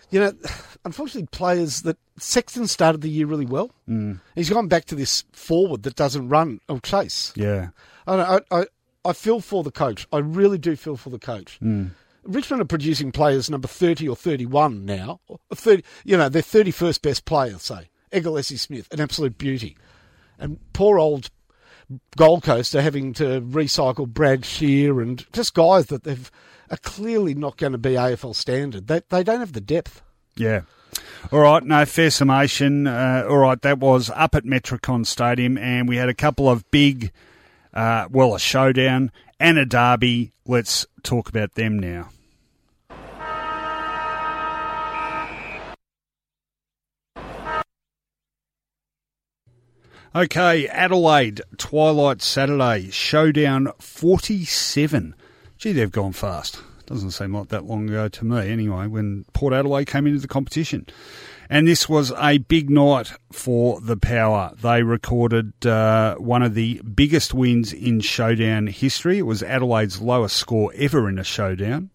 you 0.09 0.19
know, 0.19 0.33
unfortunately, 0.85 1.27
players 1.31 1.81
that 1.83 1.97
Sexton 2.17 2.67
started 2.67 3.01
the 3.01 3.09
year 3.09 3.25
really 3.25 3.45
well. 3.45 3.71
Mm. 3.87 4.19
He's 4.35 4.49
gone 4.49 4.67
back 4.67 4.85
to 4.85 4.95
this 4.95 5.23
forward 5.31 5.83
that 5.83 5.95
doesn't 5.95 6.29
run 6.29 6.59
or 6.69 6.79
chase. 6.79 7.33
Yeah, 7.35 7.69
I, 8.07 8.15
don't 8.15 8.19
know, 8.19 8.39
I, 8.51 8.61
I, 8.61 8.65
I 9.09 9.13
feel 9.13 9.39
for 9.39 9.63
the 9.63 9.71
coach. 9.71 10.07
I 10.11 10.19
really 10.19 10.57
do 10.57 10.75
feel 10.75 10.97
for 10.97 11.09
the 11.09 11.19
coach. 11.19 11.59
Richmond 12.23 12.61
are 12.61 12.65
producing 12.65 13.11
players 13.11 13.49
number 13.49 13.67
30 13.67 14.07
or 14.07 14.15
31 14.15 14.85
now. 14.85 15.19
Or 15.27 15.39
30, 15.53 15.83
you 16.03 16.17
know, 16.17 16.29
their 16.29 16.43
31st 16.43 17.01
best 17.01 17.25
player, 17.25 17.57
say. 17.57 17.89
Eggmolesse-Smith, 18.11 18.87
an 18.91 18.99
absolute 18.99 19.37
beauty. 19.37 19.75
And 20.37 20.59
poor 20.73 20.99
old 20.99 21.29
Gold 22.15 22.43
Coast 22.43 22.75
are 22.75 22.81
having 22.81 23.13
to 23.13 23.41
recycle 23.41 24.07
Brad 24.07 24.45
Scheer 24.45 25.01
and 25.01 25.25
just 25.33 25.53
guys 25.53 25.87
that 25.87 26.03
they've 26.03 26.31
are 26.71 26.77
clearly 26.77 27.35
not 27.35 27.57
going 27.57 27.73
to 27.73 27.77
be 27.77 27.91
AFL 27.91 28.35
standard. 28.35 28.87
They, 28.87 29.01
they 29.09 29.23
don't 29.23 29.39
have 29.39 29.53
the 29.53 29.61
depth. 29.61 30.01
yeah. 30.35 30.61
All 31.31 31.39
right, 31.39 31.63
no, 31.63 31.85
fair 31.85 32.09
summation. 32.09 32.85
Uh, 32.85 33.25
all 33.29 33.37
right, 33.37 33.61
that 33.61 33.77
was 33.79 34.09
up 34.09 34.35
at 34.35 34.43
Metricon 34.43 35.05
Stadium, 35.05 35.57
and 35.57 35.87
we 35.87 35.95
had 35.95 36.09
a 36.09 36.13
couple 36.13 36.49
of 36.49 36.69
big, 36.69 37.13
uh, 37.73 38.07
well, 38.11 38.35
a 38.35 38.39
showdown 38.39 39.09
and 39.39 39.57
a 39.57 39.65
derby. 39.65 40.33
Let's 40.45 40.85
talk 41.03 41.29
about 41.29 41.53
them 41.53 41.79
now. 41.79 42.09
Okay, 50.13 50.67
Adelaide, 50.67 51.41
Twilight 51.57 52.21
Saturday, 52.21 52.89
Showdown 52.89 53.69
47. 53.79 55.15
Gee, 55.61 55.73
they've 55.73 55.91
gone 55.91 56.11
fast. 56.11 56.59
Doesn't 56.87 57.11
seem 57.11 57.35
like 57.35 57.49
that 57.49 57.65
long 57.65 57.87
ago 57.87 58.07
to 58.07 58.25
me, 58.25 58.49
anyway, 58.49 58.87
when 58.87 59.25
Port 59.33 59.53
Adelaide 59.53 59.85
came 59.85 60.07
into 60.07 60.19
the 60.19 60.27
competition. 60.27 60.87
And 61.51 61.67
this 61.67 61.87
was 61.87 62.11
a 62.13 62.39
big 62.39 62.71
night 62.71 63.11
for 63.31 63.79
the 63.79 63.95
Power. 63.95 64.53
They 64.59 64.81
recorded 64.81 65.63
uh, 65.63 66.15
one 66.15 66.41
of 66.41 66.55
the 66.55 66.81
biggest 66.81 67.35
wins 67.35 67.73
in 67.73 67.99
Showdown 67.99 68.65
history. 68.65 69.19
It 69.19 69.27
was 69.27 69.43
Adelaide's 69.43 70.01
lowest 70.01 70.35
score 70.35 70.73
ever 70.75 71.07
in 71.07 71.19
a 71.19 71.23
Showdown. 71.23 71.91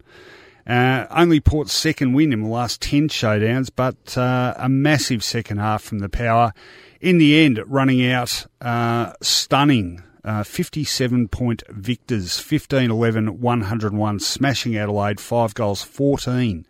Uh, 0.65 1.07
only 1.11 1.41
Port's 1.41 1.73
second 1.73 2.13
win 2.13 2.33
in 2.33 2.43
the 2.43 2.49
last 2.49 2.81
10 2.83 3.09
showdowns, 3.09 3.69
but 3.75 4.17
uh, 4.17 4.55
a 4.59 4.69
massive 4.69 5.25
second 5.25 5.59
half 5.59 5.83
from 5.83 5.99
the 5.99 6.09
Power 6.09 6.53
in 7.01 7.19
the 7.19 7.45
end, 7.45 7.61
running 7.67 8.07
out 8.07 8.47
uh, 8.61 9.13
stunning 9.23 10.05
uh, 10.27 10.43
57 10.43 11.29
point 11.29 11.63
victors 11.69 12.39
15 12.39 12.91
11 12.91 13.41
101, 13.41 14.19
smashing 14.21 14.77
Adelaide, 14.77 15.21
5 15.21 15.55
goals 15.55 15.83
14 15.83 16.67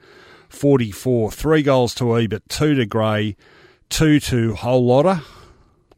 44, 0.48 1.30
3 1.32 1.62
goals 1.62 1.94
to 1.94 2.16
Ebert, 2.16 2.48
2 2.48 2.74
to 2.74 2.86
Gray, 2.86 3.36
2 3.88 4.20
to 4.20 4.54
Whole 4.54 4.86
Lotta. 4.86 5.22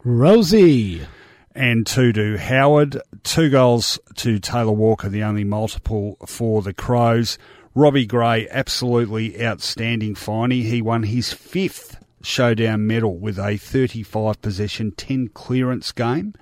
Rosie. 0.03 1.05
And 1.53 1.85
2 1.85 2.13
to 2.13 2.37
Howard, 2.37 3.01
2 3.23 3.49
goals 3.49 3.99
to 4.15 4.39
Taylor 4.39 4.71
Walker, 4.71 5.09
the 5.09 5.23
only 5.23 5.43
multiple 5.43 6.17
for 6.25 6.61
the 6.61 6.73
Crows. 6.73 7.37
Robbie 7.75 8.05
Gray, 8.05 8.47
absolutely 8.49 9.43
outstanding 9.43 10.15
finey. 10.15 10.63
He 10.63 10.81
won 10.81 11.03
his 11.03 11.33
fifth 11.33 12.03
showdown 12.21 12.87
medal 12.87 13.17
with 13.17 13.37
a 13.37 13.57
35 13.57 14.41
possession, 14.41 14.91
10 14.91 15.29
clearance 15.29 15.91
game. 15.91 16.33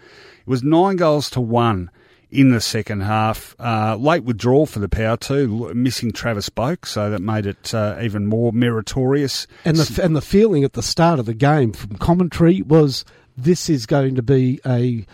It 0.48 0.50
was 0.50 0.64
nine 0.64 0.96
goals 0.96 1.30
to 1.32 1.42
one 1.42 1.92
in 2.32 2.52
the 2.52 2.62
second 2.62 3.02
half. 3.02 3.54
Uh, 3.60 3.98
late 3.98 4.24
withdrawal 4.24 4.66
for 4.66 4.80
the 4.80 4.88
Power 4.88 5.18
too, 5.18 5.74
missing 5.74 6.14
Travis 6.14 6.48
Boak, 6.50 6.86
so 6.86 7.10
that 7.10 7.22
made 7.22 7.46
it 7.46 7.74
uh, 7.74 7.98
even 8.02 8.28
more 8.28 8.54
meritorious. 8.54 9.46
And 9.66 9.76
the 9.76 10.02
and 10.02 10.16
the 10.16 10.22
feeling 10.22 10.64
at 10.64 10.72
the 10.72 10.82
start 10.82 11.20
of 11.20 11.26
the 11.26 11.34
game 11.34 11.74
from 11.74 11.98
commentary 11.98 12.62
was 12.62 13.04
this 13.36 13.70
is 13.70 13.86
going 13.86 14.16
to 14.16 14.22
be 14.22 14.62
a 14.66 15.06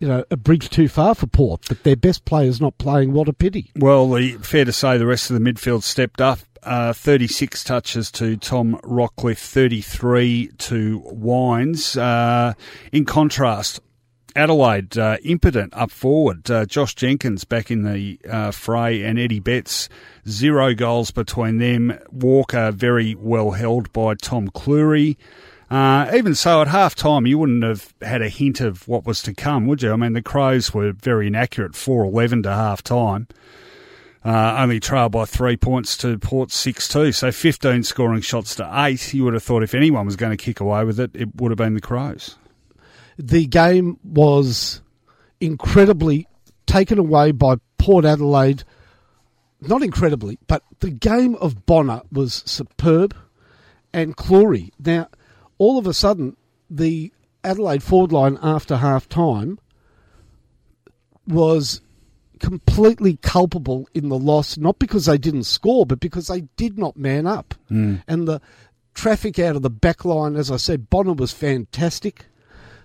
you 0.00 0.06
know, 0.06 0.22
a 0.30 0.36
bridge 0.36 0.68
too 0.68 0.86
far 0.86 1.14
for 1.14 1.26
Port, 1.26 1.62
but 1.66 1.82
their 1.82 1.96
best 1.96 2.26
players 2.26 2.60
not 2.60 2.76
playing. 2.76 3.14
What 3.14 3.26
a 3.26 3.32
pity. 3.32 3.72
Well, 3.74 4.08
the, 4.10 4.32
fair 4.34 4.66
to 4.66 4.72
say 4.72 4.98
the 4.98 5.06
rest 5.06 5.30
of 5.30 5.42
the 5.42 5.52
midfield 5.52 5.82
stepped 5.82 6.20
up. 6.20 6.40
Uh, 6.62 6.92
36 6.92 7.64
touches 7.64 8.10
to 8.12 8.36
Tom 8.36 8.78
Rockliff, 8.84 9.38
33 9.38 10.50
to 10.58 10.98
Wines. 11.04 11.96
Uh, 11.96 12.54
in 12.92 13.06
contrast, 13.06 13.80
Adelaide 14.38 14.96
uh, 14.96 15.16
impotent 15.24 15.74
up 15.74 15.90
forward. 15.90 16.48
Uh, 16.48 16.64
Josh 16.64 16.94
Jenkins 16.94 17.42
back 17.42 17.72
in 17.72 17.82
the 17.82 18.20
uh, 18.30 18.52
fray 18.52 19.02
and 19.02 19.18
Eddie 19.18 19.40
Betts, 19.40 19.88
zero 20.28 20.74
goals 20.74 21.10
between 21.10 21.58
them. 21.58 21.98
Walker 22.12 22.70
very 22.70 23.16
well 23.16 23.50
held 23.50 23.92
by 23.92 24.14
Tom 24.14 24.48
Clurey. 24.50 25.16
Uh, 25.70 26.10
even 26.14 26.36
so, 26.36 26.62
at 26.62 26.68
half 26.68 26.94
time, 26.94 27.26
you 27.26 27.36
wouldn't 27.36 27.64
have 27.64 27.92
had 28.00 28.22
a 28.22 28.28
hint 28.28 28.60
of 28.60 28.86
what 28.86 29.04
was 29.04 29.22
to 29.22 29.34
come, 29.34 29.66
would 29.66 29.82
you? 29.82 29.92
I 29.92 29.96
mean, 29.96 30.12
the 30.12 30.22
Crows 30.22 30.72
were 30.72 30.92
very 30.92 31.26
inaccurate, 31.26 31.74
4 31.74 32.04
11 32.04 32.44
to 32.44 32.54
half 32.54 32.82
time. 32.82 33.26
Uh, 34.24 34.56
only 34.58 34.78
trailed 34.78 35.12
by 35.12 35.24
three 35.24 35.56
points 35.56 35.96
to 35.96 36.16
Port 36.16 36.52
6 36.52 36.86
2. 36.86 37.10
So 37.10 37.32
15 37.32 37.82
scoring 37.82 38.20
shots 38.20 38.54
to 38.56 38.70
eight. 38.72 39.12
You 39.12 39.24
would 39.24 39.34
have 39.34 39.42
thought 39.42 39.64
if 39.64 39.74
anyone 39.74 40.06
was 40.06 40.16
going 40.16 40.36
to 40.36 40.42
kick 40.42 40.60
away 40.60 40.84
with 40.84 41.00
it, 41.00 41.10
it 41.14 41.34
would 41.36 41.50
have 41.50 41.58
been 41.58 41.74
the 41.74 41.80
Crows. 41.80 42.36
The 43.18 43.46
game 43.46 43.98
was 44.02 44.80
incredibly 45.40 46.28
taken 46.66 46.98
away 46.98 47.32
by 47.32 47.56
Port 47.78 48.04
Adelaide. 48.04 48.64
Not 49.60 49.82
incredibly, 49.82 50.38
but 50.46 50.62
the 50.78 50.90
game 50.90 51.34
of 51.36 51.66
Bonner 51.66 52.02
was 52.12 52.44
superb 52.46 53.14
and 53.92 54.16
Clurey. 54.16 54.70
Now, 54.78 55.08
all 55.58 55.78
of 55.78 55.86
a 55.86 55.94
sudden, 55.94 56.36
the 56.70 57.12
Adelaide 57.42 57.82
forward 57.82 58.12
line 58.12 58.38
after 58.40 58.76
half 58.76 59.08
time 59.08 59.58
was 61.26 61.80
completely 62.38 63.18
culpable 63.20 63.88
in 63.94 64.08
the 64.08 64.18
loss, 64.18 64.56
not 64.56 64.78
because 64.78 65.06
they 65.06 65.18
didn't 65.18 65.44
score, 65.44 65.84
but 65.84 66.00
because 66.00 66.28
they 66.28 66.42
did 66.56 66.78
not 66.78 66.96
man 66.96 67.26
up. 67.26 67.54
Mm. 67.70 68.02
And 68.06 68.28
the 68.28 68.40
traffic 68.94 69.38
out 69.38 69.56
of 69.56 69.62
the 69.62 69.70
back 69.70 70.04
line, 70.04 70.36
as 70.36 70.50
I 70.50 70.56
said, 70.56 70.88
Bonner 70.88 71.14
was 71.14 71.32
fantastic. 71.32 72.26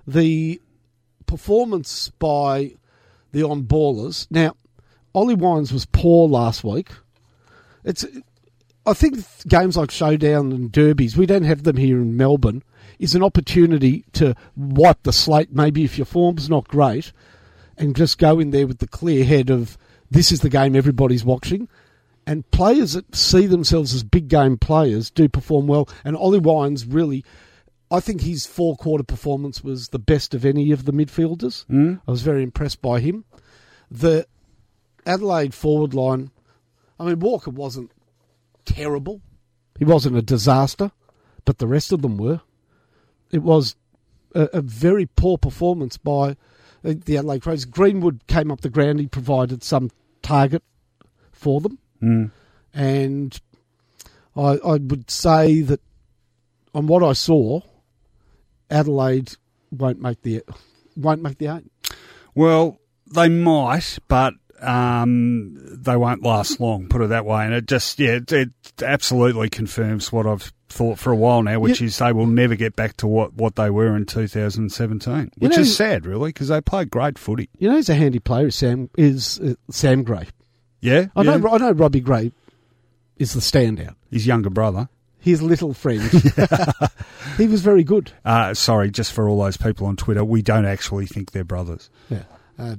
The 0.06 0.62
performance 1.26 2.10
by 2.20 2.76
the 3.32 3.44
on 3.44 3.64
ballers. 3.64 4.28
Now, 4.30 4.56
Ollie 5.14 5.36
Wines 5.36 5.72
was 5.72 5.86
poor 5.86 6.28
last 6.28 6.64
week. 6.64 6.90
It's 7.84 8.06
I 8.86 8.94
think 8.94 9.20
games 9.48 9.78
like 9.78 9.92
Showdown 9.92 10.52
and 10.52 10.72
Derbies, 10.72 11.16
we 11.16 11.26
don't 11.26 11.44
have 11.44 11.64
them 11.64 11.78
here 11.78 11.98
in 11.98 12.18
Melbourne, 12.18 12.64
is 13.00 13.16
an 13.16 13.24
opportunity 13.24 14.04
to 14.14 14.36
wipe 14.58 15.04
the 15.04 15.14
slate. 15.14 15.54
Maybe 15.54 15.84
if 15.86 15.98
your 15.98 16.06
form's 16.06 16.50
not 16.50 16.68
great, 16.68 17.14
and 17.78 17.96
just 17.96 18.18
go 18.18 18.40
in 18.40 18.52
there 18.52 18.68
with 18.68 18.80
the 18.80 18.88
clear 18.88 19.24
head 19.24 19.50
of 19.50 19.78
this 20.12 20.32
is 20.32 20.42
the 20.42 20.50
game 20.50 20.76
everybody's 20.76 21.24
watching. 21.24 21.70
And 22.26 22.50
players 22.52 22.94
that 22.94 23.16
see 23.16 23.48
themselves 23.48 23.94
as 23.94 24.04
big 24.04 24.28
game 24.28 24.58
players 24.58 25.10
do 25.10 25.28
perform 25.28 25.68
well. 25.68 25.90
And 26.06 26.16
Ollie 26.16 26.40
Wines 26.40 26.86
really, 26.86 27.26
I 27.92 28.00
think 28.00 28.22
his 28.22 28.46
four 28.46 28.76
quarter 28.76 29.04
performance 29.04 29.64
was 29.64 29.90
the 29.90 30.00
best 30.00 30.34
of 30.34 30.46
any 30.46 30.72
of 30.72 30.86
the 30.86 30.94
midfielders. 30.94 31.66
Mm. 31.68 32.02
I 32.08 32.12
was 32.12 32.22
very 32.22 32.44
impressed 32.44 32.82
by 32.82 33.00
him. 33.00 33.26
The 33.92 34.26
Adelaide 35.06 35.54
forward 35.54 35.94
line, 35.94 36.32
I 37.00 37.06
mean, 37.06 37.20
Walker 37.20 37.52
wasn't 37.52 37.92
terrible. 38.66 39.22
He 39.78 39.86
wasn't 39.86 40.18
a 40.18 40.22
disaster, 40.22 40.92
but 41.46 41.58
the 41.58 41.68
rest 41.68 41.92
of 41.92 42.02
them 42.02 42.18
were. 42.18 42.42
It 43.32 43.44
was 43.44 43.76
a, 44.34 44.50
a 44.54 44.62
very 44.62 45.06
poor 45.06 45.38
performance 45.38 45.98
by 45.98 46.38
the 46.84 47.18
Adelaide 47.18 47.42
Crows. 47.42 47.66
Greenwood 47.66 48.26
came 48.28 48.52
up 48.52 48.62
the 48.62 48.70
ground. 48.70 49.00
He 49.00 49.08
provided 49.08 49.64
some 49.64 49.90
target 50.22 50.64
for 51.32 51.62
them. 51.62 51.80
Mm. 52.02 52.32
And 52.74 53.40
I, 54.36 54.58
I 54.66 54.78
would 54.78 55.10
say 55.10 55.62
that 55.62 55.82
on 56.74 56.88
what 56.88 57.04
I 57.04 57.14
saw, 57.14 57.62
Adelaide 58.74 59.36
won't 59.72 60.02
make 60.02 60.22
the 60.22 60.44
won't 60.98 61.22
make 61.22 61.38
the 61.38 61.48
eight. 61.48 61.72
Well, 62.36 62.80
they 63.14 63.30
might, 63.30 64.00
but 64.08 64.34
um, 64.62 65.56
they 65.56 65.96
won't 65.96 66.24
last 66.24 66.60
long. 66.60 66.88
Put 66.88 67.02
it 67.02 67.10
that 67.10 67.26
way, 67.26 67.46
and 67.46 67.54
it 67.54 67.68
just 67.68 68.00
yeah, 68.00 68.14
it, 68.14 68.32
it 68.32 68.50
absolutely 68.82 69.50
confirms 69.50 70.12
what 70.12 70.26
I've 70.26 70.52
thought 70.70 70.98
for 70.98 71.12
a 71.12 71.16
while 71.16 71.44
now, 71.44 71.60
which 71.60 71.82
is 71.82 71.98
they 72.00 72.12
will 72.12 72.26
never 72.26 72.56
get 72.56 72.76
back 72.76 72.98
to 72.98 73.08
what, 73.08 73.34
what 73.36 73.56
they 73.56 73.70
were 73.70 73.96
in 73.96 74.06
2017, 74.06 75.32
which 75.38 75.52
know, 75.52 75.60
is 75.60 75.76
sad, 75.76 76.06
really, 76.06 76.30
because 76.30 76.48
they 76.48 76.60
played 76.62 76.90
great 76.90 77.20
footy. 77.20 77.50
You 77.60 77.70
know, 77.70 77.76
he's 77.76 77.90
a 77.90 77.96
handy 77.96 78.20
player. 78.20 78.50
Sam 78.50 78.90
is 78.98 79.40
uh, 79.40 79.54
Sam 79.70 80.04
Gray. 80.04 80.28
Yeah, 80.82 81.08
I 81.16 81.22
yeah. 81.22 81.38
know. 81.38 81.50
I 81.50 81.58
know. 81.58 81.72
Robbie 81.72 82.02
Gray 82.02 82.32
is 83.18 83.34
the 83.34 83.40
standout. 83.40 83.96
His 84.12 84.26
younger 84.26 84.50
brother. 84.50 84.90
His 85.24 85.42
little 85.42 85.74
friend. 85.74 86.02
he 87.38 87.48
was 87.48 87.62
very 87.62 87.84
good. 87.84 88.12
Uh, 88.26 88.54
sorry, 88.54 88.92
just 88.92 89.14
for 89.14 89.28
all 89.28 89.42
those 89.42 89.58
people 89.58 89.88
on 89.88 89.96
Twitter, 89.96 90.24
we 90.24 90.42
don't 90.42 90.66
actually 90.66 91.06
think 91.08 91.32
they're 91.32 91.44
brothers. 91.44 91.90
Yeah. 92.10 92.24
Uh, 92.60 92.76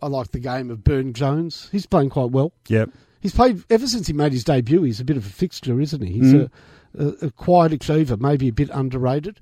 I 0.00 0.06
like 0.06 0.30
the 0.30 0.38
game 0.38 0.70
of 0.70 0.82
Byrne-Jones. 0.84 1.68
He's 1.72 1.86
playing 1.86 2.10
quite 2.10 2.30
well. 2.30 2.52
Yep. 2.68 2.90
He's 3.20 3.34
played 3.34 3.62
ever 3.68 3.86
since 3.86 4.06
he 4.06 4.12
made 4.14 4.32
his 4.32 4.44
debut. 4.44 4.82
He's 4.82 5.00
a 5.00 5.04
bit 5.04 5.16
of 5.18 5.26
a 5.26 5.28
fixture, 5.28 5.78
isn't 5.80 6.00
he? 6.02 6.12
He's 6.14 6.32
Mm. 6.32 6.50
a, 6.98 7.02
a, 7.04 7.08
a 7.26 7.30
quiet 7.32 7.72
achiever, 7.74 8.16
maybe 8.16 8.48
a 8.48 8.52
bit 8.52 8.70
underrated. 8.72 9.40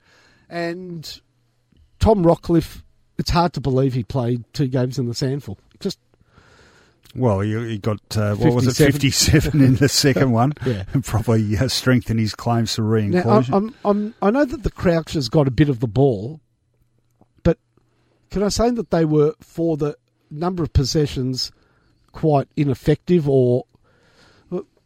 And 0.49 1.21
Tom 2.01 2.25
Rockliff, 2.25 2.83
it's 3.19 3.31
hard 3.31 3.53
to 3.53 3.61
believe 3.61 3.95
he 3.95 4.03
played 4.05 4.43
two 4.53 4.67
games 4.69 4.99
in 4.99 5.07
the 5.07 5.13
SANFL. 5.15 5.59
Just 5.81 5.99
Well, 7.15 7.41
he, 7.41 7.53
he 7.69 7.79
got, 7.79 8.01
uh, 8.17 8.35
what 8.37 8.53
was 8.53 8.67
it, 8.67 8.85
57. 8.85 9.41
57 9.41 9.61
in 9.61 9.77
the 9.77 9.89
second 9.89 10.33
one. 10.33 10.53
Yeah. 10.67 10.85
And 10.93 11.05
probably 11.05 11.57
uh, 11.57 11.69
strengthened 11.69 12.21
his 12.21 12.35
claims 12.35 12.75
to 12.75 12.83
re 12.83 13.09
now, 13.09 13.43
I'm, 13.51 13.75
I'm, 13.85 14.15
I'm, 14.21 14.35
know 14.35 14.45
that 14.45 14.63
the 14.63 14.71
Crouch 14.71 15.13
has 15.13 15.29
got 15.29 15.49
a 15.49 15.51
bit 15.51 15.69
of 15.69 15.81
the 15.81 15.87
ball, 15.87 16.41
but 17.43 17.59
can 18.31 18.43
I 18.43 18.49
say 18.49 18.71
that 18.71 18.91
they 18.91 19.05
were 19.05 19.35
for 19.41 19.77
the 19.77 19.97
number 20.31 20.63
of 20.63 20.73
possessions 20.73 21.53
quite 22.13 22.49
ineffective 22.57 23.29
or 23.29 23.65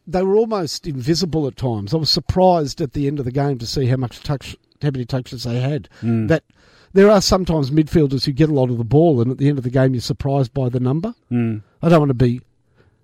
they 0.05 0.23
were 0.23 0.35
almost 0.35 0.85
invisible 0.85 1.47
at 1.47 1.55
times. 1.55 1.93
I 1.93 1.97
was 1.97 2.09
surprised 2.09 2.81
at 2.81 2.93
the 2.93 3.07
end 3.07 3.19
of 3.19 3.25
the 3.25 3.31
game 3.31 3.57
to 3.59 3.65
see 3.65 3.85
how 3.85 3.95
much 3.95 4.21
touch, 4.21 4.55
how 4.81 4.89
many 4.91 5.05
touches 5.05 5.43
they 5.43 5.59
had. 5.59 5.87
Mm. 6.01 6.27
That 6.27 6.43
there 6.93 7.09
are 7.09 7.21
sometimes 7.21 7.71
midfielders 7.71 8.25
who 8.25 8.31
get 8.31 8.49
a 8.49 8.53
lot 8.53 8.69
of 8.69 8.77
the 8.77 8.83
ball, 8.83 9.21
and 9.21 9.31
at 9.31 9.37
the 9.37 9.47
end 9.47 9.57
of 9.57 9.63
the 9.63 9.69
game, 9.69 9.93
you're 9.93 10.01
surprised 10.01 10.53
by 10.53 10.69
the 10.69 10.79
number. 10.79 11.15
Mm. 11.31 11.61
I 11.83 11.89
don't 11.89 11.99
want 11.99 12.09
to 12.09 12.13
be. 12.15 12.41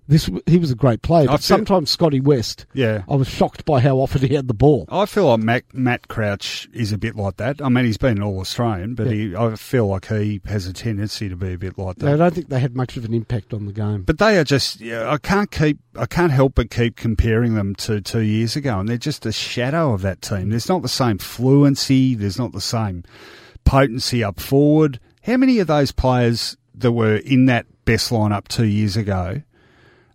This 0.08 0.28
he 0.46 0.58
was 0.58 0.72
a 0.72 0.74
great 0.74 1.02
player, 1.02 1.28
I 1.28 1.34
but 1.34 1.40
feel- 1.40 1.58
sometimes 1.58 1.88
Scotty 1.88 2.18
West, 2.18 2.66
Yeah. 2.74 3.02
I 3.08 3.14
was 3.14 3.28
shocked 3.28 3.64
by 3.64 3.78
how 3.78 3.98
often 3.98 4.22
he 4.22 4.34
had 4.34 4.48
the 4.48 4.54
ball. 4.54 4.86
I 4.88 5.06
feel 5.06 5.28
like 5.28 5.38
Matt, 5.38 5.62
Matt 5.72 6.08
Crouch 6.08 6.68
is 6.72 6.90
a 6.90 6.98
bit 6.98 7.14
like 7.14 7.36
that. 7.36 7.62
I 7.62 7.68
mean, 7.68 7.84
he's 7.84 7.96
been 7.96 8.16
an 8.16 8.22
All 8.24 8.40
Australian, 8.40 8.96
but 8.96 9.06
he, 9.06 9.36
I 9.36 9.54
feel 9.54 9.86
like 9.86 10.08
he 10.08 10.40
has 10.46 10.66
a 10.66 10.72
tendency 10.72 11.28
to 11.28 11.36
be 11.36 11.52
a 11.52 11.58
bit 11.58 11.78
like 11.78 11.98
that. 11.98 12.12
I 12.12 12.16
don't 12.16 12.34
think 12.34 12.48
they 12.48 12.58
had 12.58 12.74
much 12.74 12.96
of 12.96 13.04
an 13.04 13.14
impact 13.14 13.54
on 13.54 13.66
the 13.66 13.72
game. 13.72 14.02
But 14.02 14.18
they 14.18 14.36
are 14.36 14.42
just, 14.42 14.80
yeah, 14.80 15.08
I 15.08 15.18
can't 15.18 15.48
keep, 15.52 15.78
I 15.94 16.06
can't 16.06 16.32
help 16.32 16.56
but 16.56 16.70
keep 16.72 16.96
comparing 16.96 17.54
them 17.54 17.76
to 17.76 18.00
two 18.00 18.22
years 18.22 18.56
ago, 18.56 18.80
and 18.80 18.88
they're 18.88 18.96
just 18.96 19.24
a 19.26 19.32
shadow 19.32 19.92
of 19.92 20.02
that 20.02 20.22
team. 20.22 20.50
There's 20.50 20.68
not 20.68 20.82
the 20.82 20.88
same 20.88 21.18
fluency, 21.18 22.16
there's 22.16 22.38
not 22.38 22.50
the 22.50 22.60
same 22.60 23.04
potency 23.64 24.24
up 24.24 24.40
forward. 24.40 24.98
How 25.22 25.36
many 25.36 25.60
of 25.60 25.68
those 25.68 25.92
players 25.92 26.56
that 26.74 26.90
were 26.90 27.16
in 27.16 27.46
that 27.46 27.66
best 27.90 28.10
lineup 28.10 28.46
two 28.48 28.66
years 28.66 28.96
ago 28.96 29.42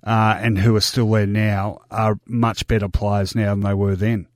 uh, 0.04 0.38
and 0.40 0.58
who 0.58 0.76
are 0.76 0.82
still 0.82 1.10
there 1.12 1.26
now 1.26 1.80
are 1.92 2.18
much 2.26 2.68
better 2.68 2.88
players 2.88 3.36
now 3.36 3.54
than 3.54 3.62
they 3.62 3.74
were 3.74 3.96
then? 3.96 4.28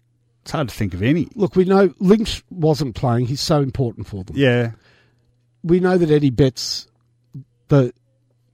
It's 0.42 0.52
hard 0.52 0.70
to 0.70 0.76
think 0.76 0.94
of 0.94 1.04
any. 1.04 1.28
Look, 1.36 1.56
we 1.56 1.66
know 1.66 1.94
Lynch 2.00 2.44
wasn't 2.50 2.96
playing. 2.96 3.28
He's 3.28 3.42
so 3.42 3.62
important 3.62 4.08
for 4.08 4.24
them. 4.24 4.36
Yeah, 4.36 4.72
We 5.64 5.80
know 5.80 5.98
that 5.98 6.10
Eddie 6.10 6.32
Betts, 6.32 6.88
the 7.68 7.94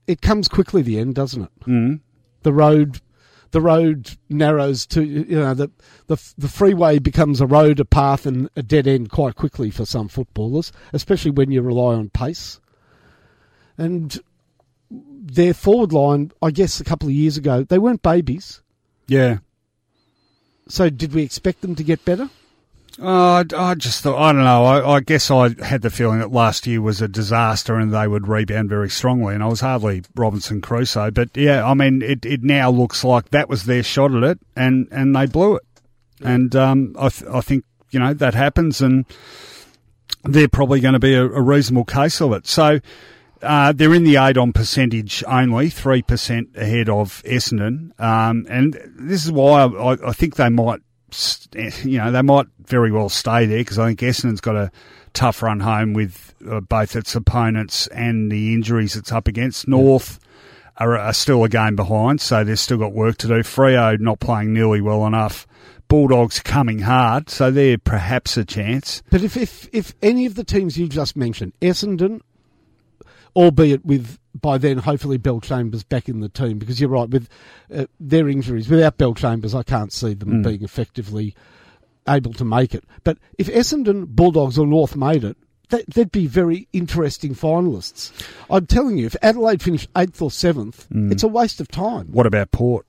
it 0.06 0.20
comes 0.20 0.46
quickly. 0.46 0.82
The 0.82 0.98
end, 0.98 1.14
doesn't 1.14 1.42
it? 1.42 1.60
mm. 1.60 2.00
the 2.42 2.52
road 2.52 3.00
the 3.52 3.60
road 3.60 4.16
narrows 4.28 4.86
to 4.88 5.02
you 5.02 5.38
know 5.38 5.54
the 5.54 5.70
the 6.08 6.16
the 6.36 6.48
freeway 6.48 6.98
becomes 6.98 7.40
a 7.40 7.46
road, 7.46 7.80
a 7.80 7.84
path, 7.84 8.26
and 8.26 8.50
a 8.56 8.62
dead 8.62 8.86
end 8.86 9.10
quite 9.10 9.34
quickly 9.36 9.70
for 9.70 9.86
some 9.86 10.08
footballers, 10.08 10.72
especially 10.92 11.30
when 11.30 11.50
you 11.50 11.62
rely 11.62 11.94
on 11.94 12.10
pace. 12.10 12.60
And 13.78 14.18
their 15.26 15.52
forward 15.52 15.92
line, 15.92 16.30
I 16.40 16.50
guess, 16.52 16.80
a 16.80 16.84
couple 16.84 17.08
of 17.08 17.14
years 17.14 17.36
ago, 17.36 17.64
they 17.64 17.78
weren't 17.78 18.02
babies. 18.02 18.62
yeah. 19.06 19.38
So 20.68 20.90
did 20.90 21.14
we 21.14 21.22
expect 21.22 21.60
them 21.60 21.76
to 21.76 21.84
get 21.84 22.04
better? 22.04 22.28
Uh, 23.00 23.44
I- 23.56 23.74
just 23.76 24.02
thought, 24.02 24.18
I 24.20 24.32
don't 24.32 24.42
know. 24.42 24.64
I, 24.64 24.94
I 24.96 25.00
guess 25.00 25.30
I 25.30 25.50
had 25.64 25.82
the 25.82 25.90
feeling 25.90 26.18
that 26.18 26.32
last 26.32 26.66
year 26.66 26.80
was 26.82 27.00
a 27.00 27.06
disaster 27.06 27.76
and 27.76 27.94
they 27.94 28.08
would 28.08 28.26
rebound 28.26 28.68
very 28.68 28.90
strongly. 28.90 29.34
And 29.34 29.44
I 29.44 29.46
was 29.46 29.60
hardly 29.60 30.02
Robinson 30.16 30.60
Crusoe. 30.60 31.12
But 31.12 31.36
yeah, 31.36 31.64
I 31.64 31.74
mean, 31.74 32.02
it, 32.02 32.26
it 32.26 32.42
now 32.42 32.70
looks 32.70 33.04
like 33.04 33.30
that 33.30 33.48
was 33.48 33.64
their 33.66 33.84
shot 33.84 34.12
at 34.14 34.24
it 34.24 34.40
and, 34.56 34.88
and 34.90 35.14
they 35.14 35.26
blew 35.26 35.54
it. 35.54 35.62
And 36.20 36.56
um, 36.56 36.96
I, 36.98 37.10
th- 37.10 37.30
I 37.30 37.42
think, 37.42 37.64
you 37.92 38.00
know, 38.00 38.12
that 38.14 38.34
happens 38.34 38.80
and 38.80 39.04
they're 40.24 40.48
probably 40.48 40.80
going 40.80 40.94
to 40.94 40.98
be 40.98 41.14
a, 41.14 41.22
a 41.24 41.42
reasonable 41.42 41.84
case 41.84 42.20
of 42.20 42.32
it. 42.32 42.46
So 42.48 42.80
uh, 43.42 43.72
they're 43.72 43.94
in 43.94 44.04
the 44.04 44.16
eight 44.16 44.36
on 44.36 44.52
percentage 44.52 45.22
only, 45.26 45.68
3% 45.68 46.56
ahead 46.56 46.88
of 46.88 47.22
Essendon. 47.24 47.98
Um, 48.00 48.46
and 48.48 48.78
this 48.96 49.24
is 49.24 49.32
why 49.32 49.64
I, 49.64 49.92
I 50.08 50.12
think 50.12 50.36
they 50.36 50.48
might, 50.48 50.80
you 51.54 51.98
know, 51.98 52.10
they 52.10 52.22
might 52.22 52.46
very 52.64 52.90
well 52.90 53.08
stay 53.08 53.46
there 53.46 53.58
because 53.58 53.78
I 53.78 53.88
think 53.88 54.00
Essendon's 54.00 54.40
got 54.40 54.56
a 54.56 54.70
tough 55.12 55.42
run 55.42 55.60
home 55.60 55.94
with 55.94 56.34
uh, 56.48 56.60
both 56.60 56.96
its 56.96 57.14
opponents 57.14 57.86
and 57.88 58.30
the 58.30 58.52
injuries 58.54 58.96
it's 58.96 59.12
up 59.12 59.28
against. 59.28 59.66
North 59.68 60.18
are, 60.78 60.96
are 60.96 61.12
still 61.12 61.44
a 61.44 61.48
game 61.48 61.76
behind, 61.76 62.20
so 62.20 62.44
they've 62.44 62.58
still 62.58 62.78
got 62.78 62.92
work 62.92 63.16
to 63.18 63.28
do. 63.28 63.34
Freo 63.40 63.98
not 63.98 64.20
playing 64.20 64.52
nearly 64.52 64.80
well 64.80 65.06
enough. 65.06 65.46
Bulldogs 65.88 66.40
coming 66.40 66.80
hard, 66.80 67.30
so 67.30 67.50
they're 67.50 67.78
perhaps 67.78 68.36
a 68.36 68.44
chance. 68.44 69.02
But 69.08 69.22
if, 69.22 69.36
if, 69.36 69.68
if 69.72 69.94
any 70.02 70.26
of 70.26 70.34
the 70.34 70.42
teams 70.42 70.76
you 70.76 70.88
just 70.88 71.16
mentioned, 71.16 71.52
Essendon, 71.60 72.20
albeit 73.36 73.84
with 73.84 74.18
by 74.34 74.58
then 74.58 74.78
hopefully 74.78 75.18
Bellchambers 75.18 75.88
back 75.88 76.08
in 76.08 76.20
the 76.20 76.28
team, 76.28 76.58
because 76.58 76.80
you're 76.80 76.90
right 76.90 77.08
with 77.08 77.28
uh, 77.74 77.86
their 78.00 78.28
injuries. 78.28 78.68
Without 78.68 78.98
Bellchambers, 78.98 79.54
I 79.54 79.62
can't 79.62 79.92
see 79.92 80.14
them 80.14 80.42
being 80.42 80.62
effectively 80.62 81.34
able 82.08 82.32
to 82.34 82.44
make 82.44 82.74
it. 82.74 82.84
But 83.04 83.18
if 83.38 83.48
Essendon, 83.48 84.06
Bulldogs, 84.06 84.58
or 84.58 84.66
North 84.66 84.94
made 84.94 85.24
it, 85.24 85.36
that, 85.70 85.86
they'd 85.88 86.12
be 86.12 86.26
very 86.26 86.68
interesting 86.72 87.34
finalists. 87.34 88.12
I'm 88.50 88.66
telling 88.66 88.98
you, 88.98 89.06
if 89.06 89.16
Adelaide 89.22 89.62
finished 89.62 89.88
eighth 89.96 90.20
or 90.20 90.30
seventh, 90.30 90.86
it's 91.10 91.22
a 91.22 91.28
waste 91.28 91.60
of 91.60 91.68
time. 91.68 92.08
What 92.12 92.26
about 92.26 92.50
Port? 92.52 92.86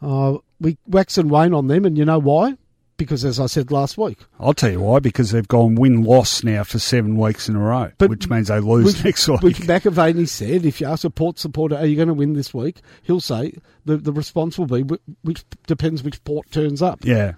Uh, 0.00 0.38
we 0.60 0.78
wax 0.86 1.18
and 1.18 1.30
wane 1.30 1.52
on 1.52 1.66
them, 1.66 1.84
and 1.84 1.98
you 1.98 2.04
know 2.04 2.18
why? 2.18 2.56
Because, 2.98 3.26
as 3.26 3.38
I 3.38 3.44
said 3.46 3.70
last 3.70 3.98
week, 3.98 4.18
I'll 4.40 4.54
tell 4.54 4.70
you 4.70 4.80
why, 4.80 5.00
because 5.00 5.30
they've 5.30 5.46
gone 5.46 5.74
win 5.74 6.02
loss 6.02 6.42
now 6.42 6.64
for 6.64 6.78
seven 6.78 7.16
weeks 7.18 7.46
in 7.48 7.54
a 7.54 7.60
row, 7.60 7.90
But- 7.98 8.08
which 8.08 8.30
means 8.30 8.48
they 8.48 8.58
lose 8.58 8.86
which, 8.86 9.04
next 9.04 9.28
week. 9.28 9.42
which 9.42 9.58
McAvaney 9.58 10.26
said, 10.26 10.64
if 10.64 10.80
you 10.80 10.86
ask 10.86 11.04
a 11.04 11.10
Port 11.10 11.38
supporter, 11.38 11.76
are 11.76 11.84
you 11.84 11.96
going 11.96 12.08
to 12.08 12.14
win 12.14 12.32
this 12.32 12.54
week? 12.54 12.80
He'll 13.02 13.20
say 13.20 13.52
the 13.84 13.98
the 13.98 14.12
response 14.12 14.58
will 14.58 14.66
be 14.66 14.82
which 15.22 15.44
depends 15.66 16.02
which 16.02 16.24
Port 16.24 16.50
turns 16.50 16.80
up. 16.80 17.04
yeah. 17.04 17.34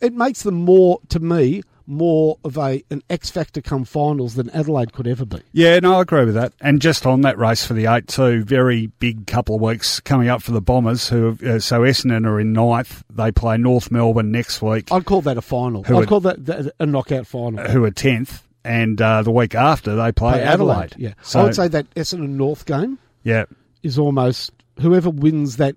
It 0.00 0.12
makes 0.12 0.42
them 0.42 0.56
more, 0.56 0.98
to 1.08 1.20
me, 1.20 1.62
more 1.86 2.38
of 2.44 2.56
a 2.58 2.82
an 2.90 3.02
X 3.08 3.30
factor 3.30 3.60
come 3.62 3.84
finals 3.84 4.34
than 4.34 4.50
Adelaide 4.50 4.92
could 4.92 5.06
ever 5.06 5.24
be. 5.24 5.38
Yeah, 5.52 5.78
no, 5.80 5.94
I 5.98 6.02
agree 6.02 6.24
with 6.24 6.34
that. 6.34 6.52
And 6.60 6.80
just 6.82 7.06
on 7.06 7.20
that 7.22 7.38
race 7.38 7.64
for 7.64 7.74
the 7.74 7.86
eight, 7.86 8.08
too, 8.08 8.42
very 8.44 8.88
big 8.98 9.26
couple 9.26 9.54
of 9.56 9.60
weeks 9.60 10.00
coming 10.00 10.28
up 10.28 10.42
for 10.42 10.52
the 10.52 10.60
Bombers. 10.60 11.08
Who 11.08 11.26
have, 11.26 11.42
uh, 11.42 11.60
so 11.60 11.80
Essendon 11.82 12.26
are 12.26 12.40
in 12.40 12.52
ninth. 12.52 13.04
They 13.10 13.30
play 13.32 13.56
North 13.56 13.90
Melbourne 13.90 14.30
next 14.30 14.60
week, 14.62 14.90
I'd 14.92 15.04
call 15.04 15.22
that 15.22 15.36
a 15.38 15.42
final. 15.42 15.82
Who 15.84 15.94
I'd 15.94 15.98
would- 16.00 16.08
call 16.08 16.20
that, 16.20 16.72
a 16.80 16.86
knockout 16.86 17.26
final. 17.26 17.64
who 17.66 17.84
are 17.84 17.90
tenth, 17.90 18.42
and 18.64 19.00
uh, 19.00 19.22
the 19.22 19.30
week 19.30 19.54
after 19.54 19.94
they 19.96 20.12
play, 20.12 20.32
Play 20.32 20.42
Adelaide. 20.42 20.94
yeah. 20.98 21.14
So 21.22 21.40
I 21.40 21.44
would 21.44 21.54
say 21.54 21.68
that 21.68 21.88
Essendon 21.94 22.30
North 22.30 22.66
game 22.66 22.98
yeah, 23.22 23.44
is 23.82 23.98
almost 23.98 24.50
whoever 24.80 25.08
wins 25.10 25.56
that 25.58 25.76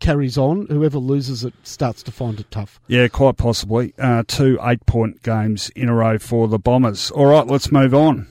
carries 0.00 0.36
on. 0.36 0.66
Whoever 0.66 0.98
loses 0.98 1.44
it 1.44 1.54
starts 1.62 2.02
to 2.04 2.12
find 2.12 2.40
it 2.40 2.50
tough. 2.50 2.80
yeah, 2.88 3.08
quite 3.08 3.36
possibly 3.36 3.94
uh, 3.98 4.24
two 4.26 4.58
eight-point 4.62 5.22
games 5.22 5.70
in 5.76 5.88
a 5.88 5.94
row 5.94 6.18
for 6.18 6.48
the 6.48 6.58
Bombers. 6.58 7.10
All 7.10 7.26
right, 7.26 7.46
let's 7.46 7.70
move 7.70 7.94
on. 7.94 8.26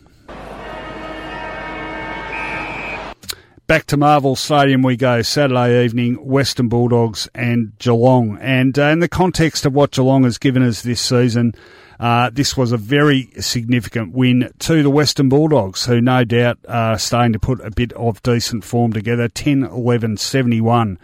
Back 3.68 3.86
to 3.86 3.98
Marvel 3.98 4.36
Stadium 4.36 4.82
we 4.82 4.98
go 4.98 5.22
Saturday 5.22 5.86
evening, 5.86 6.16
Western 6.16 6.70
Bulldogs 6.70 7.30
and 7.36 7.78
Geelong. 7.78 8.40
And 8.42 8.78
uh, 8.80 8.86
in 8.86 9.00
the 9.00 9.08
context 9.08 9.64
of 9.64 9.76
what 9.76 9.92
Geelong 9.92 10.24
has 10.24 10.40
given 10.40 10.64
us 10.64 10.82
this 10.82 11.00
season, 11.00 11.54
uh, 12.00 12.32
this 12.32 12.58
was 12.58 12.72
a 12.72 12.78
very 12.78 13.30
significant 13.40 14.14
win 14.14 14.52
to 14.58 14.82
the 14.82 14.90
Western 14.90 15.30
Bulldogs, 15.30 15.86
who 15.86 16.02
no 16.02 16.24
doubt 16.24 16.58
are 16.68 16.98
starting 16.98 17.34
to 17.34 17.40
put 17.40 17.62
a 17.62 17.70
bit 17.70 17.94
of 17.94 18.24
decent 18.24 18.64
form 18.64 18.92
together. 18.92 19.28
10 19.28 19.66
11 19.66 20.18
71 20.18 20.98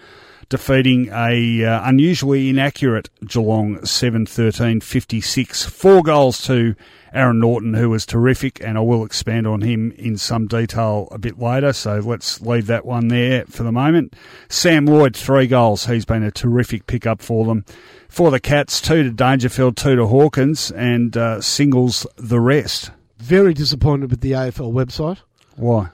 defeating 0.49 1.09
a 1.11 1.63
uh, 1.63 1.87
unusually 1.87 2.49
inaccurate 2.49 3.09
Geelong 3.25 3.77
7-13 3.77 4.81
56 4.81 5.63
four 5.65 6.03
goals 6.03 6.41
to 6.45 6.75
Aaron 7.13 7.39
Naughton 7.39 7.73
who 7.73 7.89
was 7.89 8.05
terrific 8.05 8.61
and 8.61 8.77
I 8.77 8.81
will 8.81 9.05
expand 9.05 9.47
on 9.47 9.61
him 9.61 9.91
in 9.91 10.17
some 10.17 10.47
detail 10.47 11.07
a 11.11 11.17
bit 11.17 11.39
later 11.39 11.73
so 11.73 11.99
let's 11.99 12.41
leave 12.41 12.67
that 12.67 12.85
one 12.85 13.07
there 13.07 13.45
for 13.45 13.63
the 13.63 13.71
moment. 13.71 14.15
Sam 14.49 14.85
Lloyd 14.85 15.15
three 15.15 15.47
goals. 15.47 15.85
He's 15.85 16.05
been 16.05 16.23
a 16.23 16.31
terrific 16.31 16.87
pickup 16.87 17.21
for 17.21 17.45
them. 17.45 17.65
For 18.07 18.31
the 18.31 18.39
Cats 18.39 18.79
two 18.81 19.03
to 19.03 19.11
Dangerfield 19.11 19.77
two 19.77 19.95
to 19.95 20.07
Hawkins 20.07 20.71
and 20.71 21.15
uh, 21.17 21.41
singles 21.41 22.05
the 22.15 22.39
rest. 22.39 22.91
Very 23.17 23.53
disappointed 23.53 24.11
with 24.11 24.21
the 24.21 24.33
AFL 24.33 24.73
website. 24.73 25.19
why? 25.55 25.89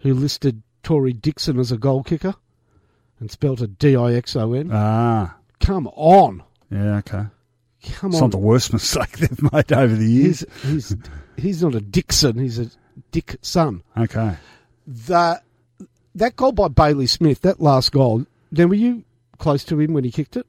Who 0.00 0.14
listed 0.14 0.62
Tory 0.82 1.12
Dickson 1.12 1.58
as 1.58 1.72
a 1.72 1.76
goal 1.76 2.04
kicker 2.04 2.34
and 3.20 3.30
spelt 3.30 3.60
it 3.60 3.78
D 3.78 3.96
I 3.96 4.12
X 4.14 4.36
O 4.36 4.52
N. 4.52 4.70
ah 4.72 5.36
Come 5.60 5.86
on. 5.88 6.42
yeah 6.70 6.96
okay 6.98 7.24
Come 7.94 8.10
on. 8.10 8.14
it's 8.14 8.16
on. 8.16 8.20
not 8.22 8.30
the 8.32 8.38
worst 8.38 8.72
mistake 8.72 9.12
they've 9.18 9.52
made 9.52 9.72
over 9.72 9.94
the 9.94 10.04
years 10.10 10.44
he's, 10.62 10.88
he's, 10.90 10.96
he's 11.36 11.62
not 11.62 11.74
a 11.74 11.80
Dixon, 11.80 12.38
he's 12.38 12.58
a 12.58 12.70
Dick 13.12 13.36
son. 13.42 13.82
okay 13.96 14.36
The, 14.86 15.40
that 16.14 16.36
goal 16.36 16.52
by 16.52 16.68
Bailey 16.68 17.06
Smith, 17.06 17.42
that 17.42 17.60
last 17.60 17.92
goal, 17.92 18.24
then 18.52 18.68
were 18.68 18.74
you 18.74 19.04
close 19.38 19.64
to 19.64 19.78
him 19.78 19.92
when 19.92 20.04
he 20.04 20.10
kicked 20.10 20.36
it? 20.36 20.46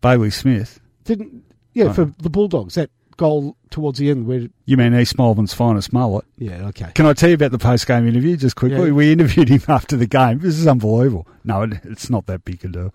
Bailey 0.00 0.30
Smith 0.30 0.78
Didn't, 1.04 1.42
yeah, 1.72 1.86
Oh. 1.86 1.92
for 1.92 2.04
the 2.18 2.30
Bulldogs, 2.30 2.74
that 2.74 2.90
goal 3.20 3.54
towards 3.68 3.98
the 3.98 4.08
end 4.10 4.26
where, 4.26 4.48
You 4.64 4.76
mean 4.78 4.94
East 4.94 5.18
Malvern's 5.18 5.52
finest 5.52 5.92
mullet? 5.92 6.24
yeah, 6.38 6.66
okay. 6.68 6.90
Can 6.94 7.04
I 7.04 7.12
tell 7.12 7.28
you 7.28 7.34
about 7.34 7.50
the 7.52 7.58
post 7.58 7.86
game 7.86 8.08
interview 8.08 8.34
just 8.36 8.56
quickly? 8.56 8.86
Yeah. 8.86 8.92
We 8.94 9.12
interviewed 9.12 9.50
him 9.50 9.60
after 9.68 9.96
the 9.96 10.06
game. 10.06 10.38
This 10.38 10.58
is 10.58 10.66
unbelievable. 10.66 11.28
No, 11.44 11.62
it, 11.62 11.74
it's 11.84 12.08
not 12.08 12.24
that 12.26 12.44
big 12.46 12.64
a 12.64 12.68
deal. 12.68 12.94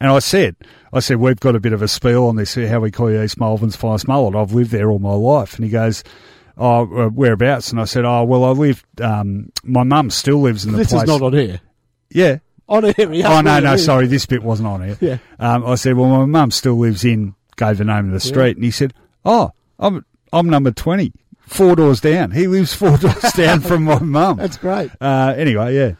And 0.00 0.10
I 0.10 0.18
said, 0.20 0.56
I 0.94 1.00
said, 1.00 1.18
we've 1.18 1.38
got 1.38 1.54
a 1.54 1.60
bit 1.60 1.74
of 1.74 1.82
a 1.82 1.88
spiel 1.88 2.24
on 2.26 2.36
this, 2.36 2.54
how 2.54 2.80
we 2.80 2.90
call 2.90 3.10
you 3.12 3.22
East 3.22 3.38
Malvern's 3.38 3.76
finest 3.76 4.08
mullet. 4.08 4.34
I've 4.34 4.52
lived 4.52 4.70
there 4.70 4.90
all 4.90 4.98
my 4.98 5.12
life. 5.12 5.54
And 5.56 5.64
he 5.64 5.70
goes, 5.70 6.02
Oh, 6.56 6.82
uh, 6.82 7.08
whereabouts? 7.10 7.70
And 7.70 7.78
I 7.78 7.84
said, 7.84 8.06
Oh, 8.06 8.24
well, 8.24 8.44
I 8.44 8.50
lived, 8.52 8.84
um, 9.02 9.52
my 9.62 9.82
mum 9.84 10.08
still 10.10 10.40
lives 10.40 10.64
in 10.64 10.72
the 10.72 10.78
This 10.78 10.88
place. 10.90 11.02
is 11.02 11.08
not 11.08 11.20
on 11.20 11.34
here. 11.34 11.60
yeah. 12.08 12.38
on 12.66 12.86
air. 12.86 12.94
Oh 12.98 13.42
no, 13.42 13.60
no, 13.60 13.76
sorry, 13.76 14.06
this 14.06 14.24
bit 14.24 14.42
wasn't 14.42 14.68
on 14.68 14.82
here. 14.82 14.96
Yeah. 15.00 15.18
Um, 15.38 15.66
I 15.66 15.74
said, 15.74 15.96
well, 15.98 16.08
my 16.08 16.24
mum 16.24 16.50
still 16.50 16.78
lives 16.78 17.04
in. 17.04 17.34
Gave 17.58 17.78
the 17.78 17.84
name 17.84 18.06
of 18.06 18.12
the 18.12 18.20
street, 18.20 18.56
and 18.56 18.64
he 18.66 18.70
said, 18.70 18.92
"Oh, 19.24 19.52
I'm 19.78 20.04
I'm 20.32 20.48
number 20.48 20.70
twenty, 20.70 21.12
four 21.40 21.76
doors 21.76 22.00
down. 22.00 22.30
He 22.32 22.46
lives 22.46 22.74
four 22.74 22.96
doors 22.98 23.32
down 23.34 23.60
from 23.60 23.84
my 23.84 23.98
mum." 24.00 24.36
That's 24.38 24.56
great. 24.56 24.90
Uh, 25.00 25.34
anyway, 25.36 25.74
yeah, 25.76 25.92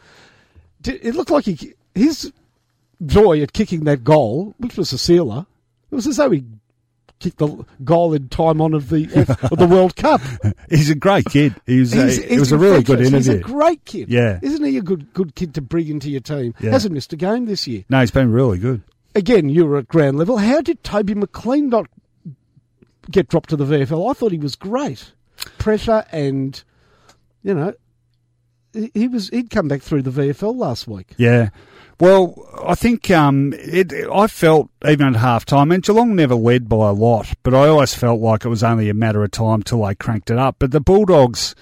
Di- 0.81 0.99
It 1.01 1.15
looked 1.15 1.31
like 1.31 1.45
he, 1.45 1.73
his 1.95 2.31
joy 3.05 3.41
at 3.41 3.53
kicking 3.53 3.83
that 3.85 4.03
goal, 4.03 4.55
which 4.57 4.77
was 4.77 4.91
a 4.93 4.97
sealer, 4.97 5.45
it 5.91 5.95
was 5.95 6.07
as 6.07 6.17
though 6.17 6.31
he 6.31 6.43
kicked 7.19 7.37
the 7.37 7.65
goal 7.83 8.13
in 8.13 8.29
time 8.29 8.61
on 8.61 8.73
of 8.75 8.89
the 8.89 9.09
F, 9.15 9.51
of 9.51 9.57
the 9.57 9.65
World 9.67 9.95
Cup. 9.95 10.21
he's 10.69 10.89
a 10.91 10.95
great 10.95 11.25
kid. 11.25 11.55
He 11.65 11.79
was. 11.79 11.91
He's- 11.93 12.19
uh, 12.19 12.23
it 12.29 12.39
was 12.39 12.51
a 12.51 12.57
really 12.57 12.83
good 12.83 12.99
interview. 12.99 13.17
He's 13.17 13.27
a 13.29 13.37
great 13.39 13.83
kid. 13.85 14.09
Yeah. 14.09 14.39
Isn't 14.41 14.63
he 14.63 14.77
a 14.77 14.81
good 14.81 15.13
good 15.13 15.35
kid 15.35 15.53
to 15.55 15.61
bring 15.61 15.87
into 15.87 16.09
your 16.09 16.21
team? 16.21 16.53
Yeah. 16.59 16.71
Hasn't 16.71 16.93
missed 16.93 17.13
a 17.13 17.17
game 17.17 17.45
this 17.45 17.67
year. 17.67 17.85
no, 17.89 17.99
he's 18.01 18.11
been 18.11 18.31
really 18.31 18.57
good. 18.59 18.81
Again, 19.15 19.49
you 19.49 19.65
were 19.65 19.77
at 19.77 19.87
ground 19.87 20.19
level. 20.19 20.37
How 20.37 20.61
did 20.61 20.83
Toby 20.83 21.15
McLean 21.15 21.69
not 21.69 21.87
get 23.11 23.27
dropped 23.27 23.49
to 23.49 23.55
the 23.55 23.65
VFL? 23.65 24.09
I 24.09 24.13
thought 24.13 24.31
he 24.31 24.37
was 24.37 24.55
great. 24.55 25.11
Pressure 25.57 26.03
and, 26.11 26.63
you 27.43 27.53
know, 27.53 27.73
he- 28.93 29.07
was 29.07 29.29
he'd 29.29 29.49
come 29.49 29.67
back 29.67 29.81
through 29.81 30.03
the 30.03 30.11
VFL 30.11 30.55
last 30.55 30.87
week. 30.87 31.13
Yeah. 31.17 31.49
Well, 31.99 32.47
I 32.63 32.75
think 32.75 33.09
um, 33.09 33.53
it. 33.57 33.91
I 33.91 34.27
felt 34.27 34.69
even 34.87 35.07
at 35.07 35.15
half 35.15 35.45
time, 35.45 35.71
and 35.71 35.81
Geelong 35.81 36.15
never 36.15 36.35
led 36.35 36.69
by 36.69 36.89
a 36.89 36.93
lot, 36.93 37.33
but 37.41 37.55
I 37.55 37.67
always 37.67 37.95
felt 37.95 38.21
like 38.21 38.45
it 38.45 38.49
was 38.49 38.63
only 38.63 38.87
a 38.89 38.93
matter 38.93 39.23
of 39.23 39.31
time 39.31 39.63
till 39.63 39.83
they 39.83 39.95
cranked 39.95 40.29
it 40.29 40.37
up. 40.37 40.57
But 40.59 40.69
the 40.69 40.79
Bulldogs, 40.79 41.55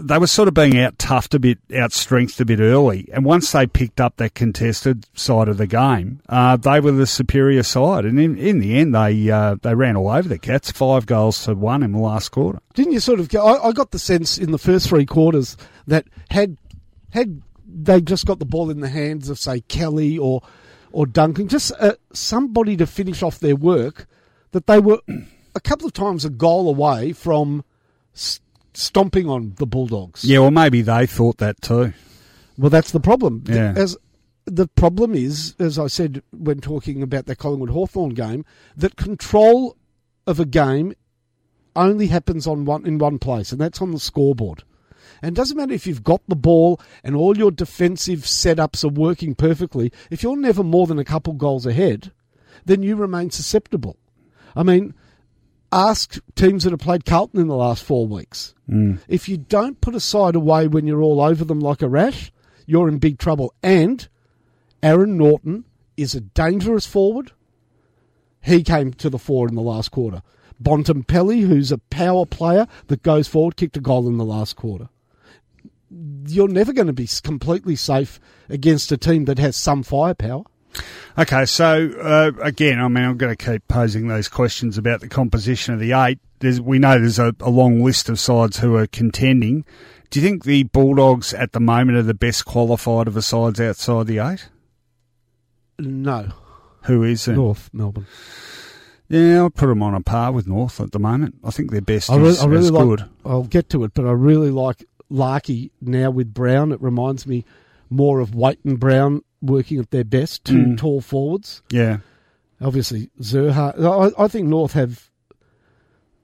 they 0.00 0.18
were 0.18 0.26
sort 0.26 0.48
of 0.48 0.54
being 0.54 0.78
out 0.78 0.98
toughed 0.98 1.34
a 1.34 1.38
bit, 1.38 1.58
out 1.74 1.92
strengthed 1.92 2.40
a 2.40 2.44
bit 2.44 2.60
early, 2.60 3.08
and 3.12 3.24
once 3.24 3.52
they 3.52 3.66
picked 3.66 4.00
up 4.00 4.16
that 4.16 4.34
contested 4.34 5.06
side 5.14 5.48
of 5.48 5.56
the 5.56 5.66
game, 5.66 6.20
uh, 6.28 6.56
they 6.56 6.80
were 6.80 6.92
the 6.92 7.06
superior 7.06 7.62
side, 7.62 8.04
and 8.04 8.18
in, 8.20 8.36
in 8.36 8.58
the 8.58 8.78
end, 8.78 8.94
they 8.94 9.30
uh, 9.30 9.56
they 9.62 9.74
ran 9.74 9.96
all 9.96 10.10
over 10.10 10.28
the 10.28 10.38
Cats, 10.38 10.70
five 10.70 11.06
goals 11.06 11.42
to 11.44 11.54
one 11.54 11.82
in 11.82 11.92
the 11.92 11.98
last 11.98 12.30
quarter. 12.30 12.60
Didn't 12.74 12.92
you 12.92 13.00
sort 13.00 13.20
of 13.20 13.28
go? 13.28 13.44
I, 13.44 13.68
I 13.68 13.72
got 13.72 13.90
the 13.90 13.98
sense 13.98 14.38
in 14.38 14.52
the 14.52 14.58
first 14.58 14.88
three 14.88 15.06
quarters 15.06 15.56
that 15.86 16.06
had 16.30 16.56
had 17.10 17.42
they 17.66 18.00
just 18.00 18.26
got 18.26 18.38
the 18.38 18.46
ball 18.46 18.70
in 18.70 18.80
the 18.80 18.88
hands 18.88 19.28
of 19.28 19.38
say 19.38 19.60
Kelly 19.62 20.18
or 20.18 20.42
or 20.92 21.06
Duncan, 21.06 21.48
just 21.48 21.72
uh, 21.80 21.94
somebody 22.12 22.76
to 22.76 22.86
finish 22.86 23.22
off 23.22 23.38
their 23.38 23.56
work, 23.56 24.06
that 24.52 24.66
they 24.66 24.78
were 24.78 25.00
a 25.54 25.60
couple 25.60 25.86
of 25.86 25.92
times 25.92 26.24
a 26.24 26.30
goal 26.30 26.68
away 26.68 27.12
from 27.12 27.64
s- 28.14 28.40
stomping 28.78 29.28
on 29.28 29.54
the 29.58 29.66
Bulldogs. 29.66 30.24
Yeah, 30.24 30.38
well, 30.40 30.50
maybe 30.50 30.82
they 30.82 31.06
thought 31.06 31.38
that 31.38 31.60
too. 31.60 31.92
Well, 32.56 32.70
that's 32.70 32.90
the 32.92 33.00
problem. 33.00 33.42
The- 33.44 33.54
Yeah. 33.54 33.74
As 33.76 33.96
the 34.46 34.66
problem 34.68 35.14
is, 35.14 35.54
as 35.58 35.78
I 35.78 35.88
said 35.88 36.22
when 36.30 36.60
talking 36.60 37.02
about 37.02 37.26
the 37.26 37.36
Collingwood 37.36 37.70
Hawthorn 37.70 38.14
game, 38.14 38.44
that 38.76 38.96
control 38.96 39.76
of 40.26 40.40
a 40.40 40.44
game 40.46 40.94
only 41.76 42.06
happens 42.08 42.46
on 42.46 42.64
one 42.64 42.86
in 42.86 42.98
one 42.98 43.18
place, 43.18 43.52
and 43.52 43.60
that's 43.60 43.82
on 43.82 43.90
the 43.92 43.98
scoreboard. 44.00 44.62
And 45.22 45.36
it 45.36 45.40
doesn't 45.40 45.56
matter 45.56 45.72
if 45.72 45.86
you've 45.86 46.04
got 46.04 46.22
the 46.28 46.36
ball 46.36 46.80
and 47.02 47.16
all 47.16 47.36
your 47.36 47.50
defensive 47.50 48.20
setups 48.20 48.84
are 48.84 48.88
working 48.88 49.34
perfectly. 49.34 49.92
If 50.10 50.22
you're 50.22 50.36
never 50.36 50.62
more 50.62 50.86
than 50.86 50.98
a 50.98 51.04
couple 51.04 51.32
goals 51.34 51.66
ahead, 51.66 52.12
then 52.64 52.82
you 52.82 52.94
remain 52.96 53.30
susceptible. 53.30 53.96
I 54.54 54.62
mean, 54.62 54.94
ask 55.72 56.18
teams 56.34 56.64
that 56.64 56.70
have 56.70 56.80
played 56.80 57.04
Carlton 57.04 57.40
in 57.40 57.48
the 57.48 57.56
last 57.56 57.82
four 57.84 58.06
weeks. 58.06 58.54
Mm. 58.68 58.98
If 59.08 59.28
you 59.28 59.36
don't 59.36 59.80
put 59.80 59.94
a 59.94 60.00
side 60.00 60.34
away 60.34 60.66
when 60.66 60.86
you're 60.86 61.02
all 61.02 61.20
over 61.20 61.44
them 61.44 61.60
like 61.60 61.82
a 61.82 61.88
rash, 61.88 62.32
you're 62.66 62.88
in 62.88 62.98
big 62.98 63.18
trouble. 63.18 63.54
And 63.62 64.06
Aaron 64.82 65.16
Naughton 65.16 65.64
is 65.96 66.14
a 66.14 66.20
dangerous 66.20 66.86
forward. 66.86 67.32
He 68.40 68.62
came 68.62 68.92
to 68.94 69.10
the 69.10 69.18
fore 69.18 69.48
in 69.48 69.54
the 69.54 69.62
last 69.62 69.90
quarter. 69.90 70.22
Bontempelli, 70.62 71.46
who's 71.46 71.70
a 71.70 71.78
power 71.78 72.26
player 72.26 72.66
that 72.88 73.02
goes 73.02 73.28
forward, 73.28 73.56
kicked 73.56 73.76
a 73.76 73.80
goal 73.80 74.08
in 74.08 74.16
the 74.16 74.24
last 74.24 74.56
quarter. 74.56 74.88
You're 76.26 76.48
never 76.48 76.72
going 76.72 76.86
to 76.86 76.92
be 76.92 77.08
completely 77.22 77.76
safe 77.76 78.20
against 78.48 78.92
a 78.92 78.96
team 78.96 79.24
that 79.26 79.38
has 79.38 79.56
some 79.56 79.82
firepower. 79.82 80.44
Okay, 81.18 81.46
so 81.46 81.90
uh, 82.00 82.30
again, 82.42 82.80
I 82.80 82.86
mean, 82.88 83.04
I'm 83.04 83.16
going 83.16 83.34
to 83.34 83.44
keep 83.44 83.66
posing 83.66 84.08
those 84.08 84.28
questions 84.28 84.78
about 84.78 85.00
the 85.00 85.08
composition 85.08 85.74
of 85.74 85.80
the 85.80 85.92
eight. 85.92 86.20
There's, 86.38 86.60
we 86.60 86.78
know 86.78 86.98
there's 86.98 87.18
a, 87.18 87.34
a 87.40 87.50
long 87.50 87.82
list 87.82 88.08
of 88.08 88.20
sides 88.20 88.58
who 88.58 88.76
are 88.76 88.86
contending. 88.86 89.64
Do 90.10 90.20
you 90.20 90.26
think 90.26 90.44
the 90.44 90.62
Bulldogs 90.64 91.34
at 91.34 91.52
the 91.52 91.60
moment 91.60 91.98
are 91.98 92.02
the 92.02 92.14
best 92.14 92.44
qualified 92.44 93.08
of 93.08 93.14
the 93.14 93.22
sides 93.22 93.60
outside 93.60 94.06
the 94.06 94.18
eight? 94.18 94.48
No. 95.78 96.28
Who 96.84 97.02
is 97.02 97.26
it? 97.26 97.34
North 97.34 97.68
Melbourne. 97.72 98.06
Yeah, 99.08 99.38
I'll 99.38 99.50
put 99.50 99.66
them 99.66 99.82
on 99.82 99.94
a 99.94 100.00
par 100.00 100.32
with 100.32 100.46
North 100.46 100.80
at 100.80 100.92
the 100.92 100.98
moment. 100.98 101.36
I 101.42 101.50
think 101.50 101.70
their 101.70 101.80
best 101.80 102.10
I 102.10 102.16
really, 102.16 102.28
is, 102.30 102.42
I 102.42 102.46
really 102.46 102.64
is 102.66 102.70
like. 102.70 102.84
good. 102.84 103.04
I'll 103.24 103.44
get 103.44 103.70
to 103.70 103.84
it, 103.84 103.94
but 103.94 104.06
I 104.06 104.12
really 104.12 104.50
like 104.50 104.84
Larkey 105.10 105.70
now 105.80 106.10
with 106.10 106.32
Brown. 106.32 106.72
It 106.72 106.80
reminds 106.80 107.26
me 107.26 107.44
more 107.90 108.20
of 108.20 108.34
White 108.34 108.60
and 108.64 108.78
Brown 108.78 109.22
working 109.42 109.78
at 109.78 109.90
their 109.90 110.04
best. 110.04 110.44
Two 110.44 110.54
Mm. 110.56 110.78
tall 110.78 111.00
forwards. 111.00 111.62
Yeah, 111.70 111.98
Obviously, 112.60 113.08
Zurhaar. 113.20 113.78
I, 114.18 114.24
I 114.24 114.28
think 114.28 114.48
North 114.48 114.72
have. 114.72 115.10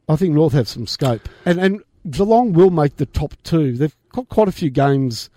I 0.09 0.17
think 0.17 0.35
North 0.35 0.53
have 0.53 0.69
some 0.69 0.87
scope, 0.87 1.29
and 1.47 1.59
and 1.61 1.83
Geelong 2.11 2.53
will 2.53 2.71
make 2.71 2.97
the 2.97 3.07
top 3.07 3.35
two. 3.45 3.77
They've 3.77 3.95
got 4.13 4.29
quite 4.29 4.49
a 4.49 4.53
few 4.53 4.69
games 4.71 5.31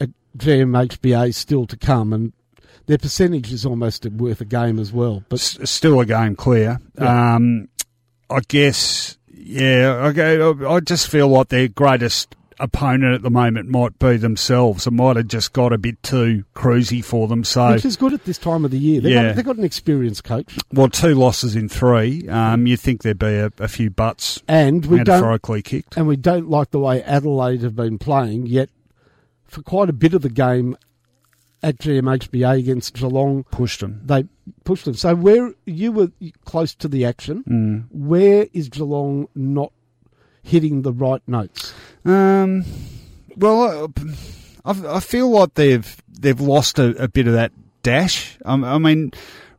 at 0.00 0.08
GMHBA 0.36 1.34
still 1.34 1.66
to 1.66 1.76
come, 1.76 2.12
and 2.12 2.32
their 2.86 2.98
percentage 2.98 3.52
is 3.52 3.64
almost 3.66 4.04
worth 4.06 4.40
a 4.40 4.44
game 4.44 4.78
as 4.78 4.92
well. 4.92 5.22
But 5.28 5.38
S- 5.40 5.58
still 5.70 6.00
a 6.00 6.06
game 6.06 6.34
clear. 6.36 6.80
Yeah. 6.98 7.34
Um, 7.36 7.68
I 8.28 8.40
guess, 8.48 9.18
yeah, 9.32 10.08
okay, 10.08 10.40
I 10.40 10.74
I 10.74 10.80
just 10.80 11.08
feel 11.08 11.28
like 11.28 11.48
their 11.48 11.68
greatest 11.68 12.34
opponent 12.60 13.14
at 13.14 13.22
the 13.22 13.30
moment 13.30 13.68
might 13.68 13.98
be 13.98 14.16
themselves. 14.16 14.86
It 14.86 14.92
might 14.92 15.16
have 15.16 15.26
just 15.28 15.52
got 15.52 15.72
a 15.72 15.78
bit 15.78 16.02
too 16.02 16.44
cruisy 16.54 17.04
for 17.04 17.26
them. 17.28 17.42
So, 17.44 17.72
which 17.72 17.84
is 17.84 17.96
good 17.96 18.12
at 18.12 18.24
this 18.24 18.38
time 18.38 18.64
of 18.64 18.70
the 18.70 18.78
year. 18.78 19.00
They've, 19.00 19.12
Yeah. 19.12 19.28
got, 19.28 19.36
they've 19.36 19.44
got 19.44 19.56
an 19.56 19.64
experienced 19.64 20.24
coach, 20.24 20.56
well, 20.72 20.88
two 20.88 21.14
losses 21.14 21.56
in 21.56 21.68
three. 21.68 22.28
Um, 22.28 22.66
you'd 22.66 22.80
think 22.80 23.02
there'd 23.02 23.18
be 23.18 23.34
a, 23.36 23.50
a 23.58 23.68
few 23.68 23.90
butts 23.90 24.42
and 24.48 24.84
we 24.86 25.02
don't 25.02 25.42
kicked. 25.64 25.96
and 25.96 26.06
we 26.06 26.16
don't 26.16 26.48
like 26.48 26.70
the 26.70 26.78
way 26.80 27.02
Adelaide 27.02 27.62
have 27.62 27.74
been 27.76 27.98
playing. 27.98 28.46
Yet, 28.46 28.70
for 29.46 29.62
quite 29.62 29.88
a 29.88 29.92
bit 29.92 30.14
of 30.14 30.22
the 30.22 30.30
game 30.30 30.76
at 31.62 31.78
GMHBA 31.78 32.58
against 32.58 32.94
Geelong, 32.94 33.44
Pushed 33.50 33.80
them. 33.80 34.00
they 34.04 34.24
pushed 34.64 34.84
them. 34.86 34.94
So 34.94 35.14
where 35.14 35.52
you 35.66 35.92
were 35.92 36.10
close 36.44 36.74
to 36.76 36.88
the 36.88 37.04
action, 37.04 37.44
Mm. 37.48 37.84
where 37.90 38.46
is 38.52 38.68
Geelong 38.68 39.28
not 39.34 39.72
hitting 40.42 40.82
the 40.82 40.92
right 40.92 41.22
notes? 41.26 41.72
Um, 42.04 42.64
well, 43.36 43.88
I, 44.64 44.70
I- 44.70 44.96
I 44.96 45.00
feel 45.00 45.30
like 45.30 45.54
they've 45.54 45.96
they've 46.08 46.40
lost 46.40 46.78
a, 46.78 47.02
a 47.02 47.08
bit 47.08 47.26
of 47.26 47.32
that 47.34 47.52
dash. 47.82 48.36
Um, 48.44 48.62
I 48.62 48.76
mean, 48.78 49.12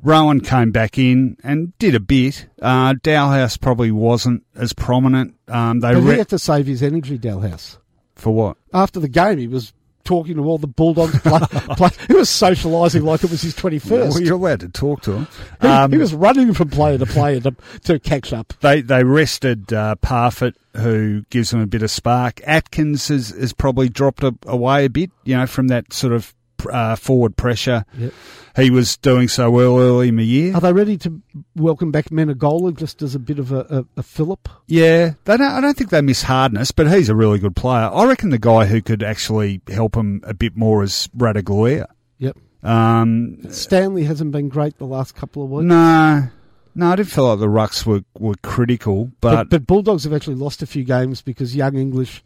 Rohan 0.04 0.42
came 0.42 0.72
back 0.72 0.98
in 1.00 1.38
and 1.44 1.78
did 1.80 1.96
a 1.96 2.00
bit. 2.00 2.48
Uh, 2.62 2.94
Dahlhaus 2.94 3.60
probably 3.60 3.92
wasn't 3.92 4.44
as 4.56 4.74
prominent. 4.74 5.36
Um, 5.48 5.80
they 5.80 5.94
But 5.94 6.04
he 6.04 6.10
re- 6.10 6.18
had 6.18 6.30
to 6.30 6.40
save 6.40 6.68
his 6.68 6.84
energy, 6.84 7.18
Dahlhaus. 7.18 7.78
for 8.16 8.34
what? 8.34 8.58
After 8.74 9.00
the 9.00 9.08
game, 9.10 9.40
he 9.40 9.48
was 9.48 9.74
talking 10.04 10.36
to 10.36 10.44
all 10.44 10.58
the 10.58 10.68
Bulldogs. 10.68 11.20
Play, 11.20 11.40
play, 11.78 11.90
he 12.08 12.14
was 12.14 12.30
socialising 12.30 13.04
like 13.04 13.24
it 13.24 13.32
was 13.32 13.42
his 13.42 13.56
twenty 13.56 13.80
first. 13.80 14.16
Well, 14.16 14.24
you're 14.24 14.36
allowed 14.36 14.62
to 14.62 14.70
talk 14.70 15.02
to 15.04 15.14
him. 15.14 15.28
he, 15.62 15.68
Um, 15.68 15.92
he 15.92 15.98
was 15.98 16.14
running 16.14 16.54
from 16.54 16.70
player 16.70 16.98
to 16.98 17.06
player 17.06 17.40
to, 17.42 17.56
to 17.84 18.00
catch 18.00 18.34
up. 18.34 18.54
They 18.62 18.82
they 18.82 19.04
rested 19.04 19.72
uh, 19.74 19.96
Parfitt, 19.96 20.56
who 20.78 21.24
gives 21.30 21.52
them 21.52 21.62
a 21.62 21.68
bit 21.68 21.84
of 21.84 21.92
spark. 21.92 22.42
Atkins 22.46 23.08
has, 23.10 23.30
has 23.30 23.54
probably 23.54 23.90
dropped 23.90 24.24
a, 24.24 24.36
away 24.46 24.86
a 24.86 24.90
bit, 24.90 25.12
you 25.24 25.36
know, 25.36 25.48
from 25.48 25.68
that 25.70 25.94
sort 25.94 26.14
of 26.14 26.34
uh, 26.66 26.96
forward 26.96 27.38
pressure. 27.38 27.86
Yep. 27.98 28.14
He 28.56 28.70
was 28.70 28.98
doing 28.98 29.30
so 29.30 29.50
well 29.50 29.80
early 29.80 30.10
in 30.10 30.18
the 30.18 30.26
year. 30.26 30.54
Are 30.54 30.60
they 30.60 30.74
ready 30.74 30.98
to 30.98 31.22
welcome 31.56 31.90
back 31.92 32.10
Menegola 32.10 32.76
just 32.76 33.02
as 33.02 33.16
a 33.16 33.20
bit 33.20 33.40
of 33.40 33.54
a, 33.54 33.60
a, 33.96 34.00
a 34.00 34.04
fillip? 34.04 34.50
Yeah, 34.68 35.14
they 35.24 35.38
don't, 35.38 35.42
I 35.42 35.62
don't 35.62 35.78
think 35.78 35.90
they 35.90 36.02
miss 36.02 36.24
hardness, 36.24 36.72
but 36.72 36.92
he's 36.92 37.08
a 37.08 37.16
really 37.16 37.40
good 37.40 37.56
player. 37.56 37.90
I 37.94 38.06
reckon 38.06 38.30
the 38.30 38.38
guy 38.38 38.66
who 38.66 38.82
could 38.82 39.04
actually 39.04 39.62
help 39.70 39.96
him 39.96 40.22
a 40.26 40.34
bit 40.34 40.58
more 40.58 40.84
is 40.84 41.08
Ratugolea. 41.16 41.86
Yep. 42.18 42.38
Um, 42.64 43.38
Stanley 43.50 44.04
hasn't 44.04 44.34
been 44.34 44.50
great 44.50 44.78
the 44.78 44.86
last 44.86 45.16
couple 45.16 45.44
of 45.44 45.50
weeks. 45.50 45.66
no, 45.66 46.30
no, 46.76 46.92
I 46.92 46.96
didn't 46.96 47.10
feel 47.10 47.28
like 47.28 47.40
the 47.40 47.48
rucks 47.48 47.86
were, 47.86 48.02
were 48.20 48.36
critical, 48.44 49.12
but, 49.22 49.36
but, 49.36 49.50
but 49.50 49.68
Bulldogs 49.68 50.04
have 50.04 50.14
actually 50.14 50.36
lost 50.36 50.62
a 50.62 50.66
few 50.66 50.84
games 50.84 51.22
because 51.22 51.56
young 51.56 51.76
English 51.76 52.24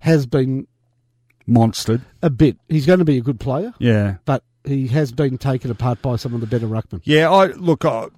has 0.00 0.26
been 0.26 0.66
monstered. 1.48 2.00
a 2.22 2.30
bit. 2.30 2.56
He's 2.68 2.86
going 2.86 2.98
to 3.00 3.04
be 3.04 3.18
a 3.18 3.22
good 3.22 3.40
player, 3.40 3.72
Yeah. 3.78 4.16
but 4.24 4.42
he 4.64 4.88
has 4.88 5.12
been 5.12 5.38
taken 5.38 5.70
apart 5.70 6.02
by 6.02 6.16
some 6.16 6.34
of 6.34 6.40
the 6.40 6.46
better 6.48 6.66
ruckmen. 6.66 7.00
Yeah, 7.04 7.30
I 7.30 7.46
look. 7.52 7.84
I, 7.84 8.08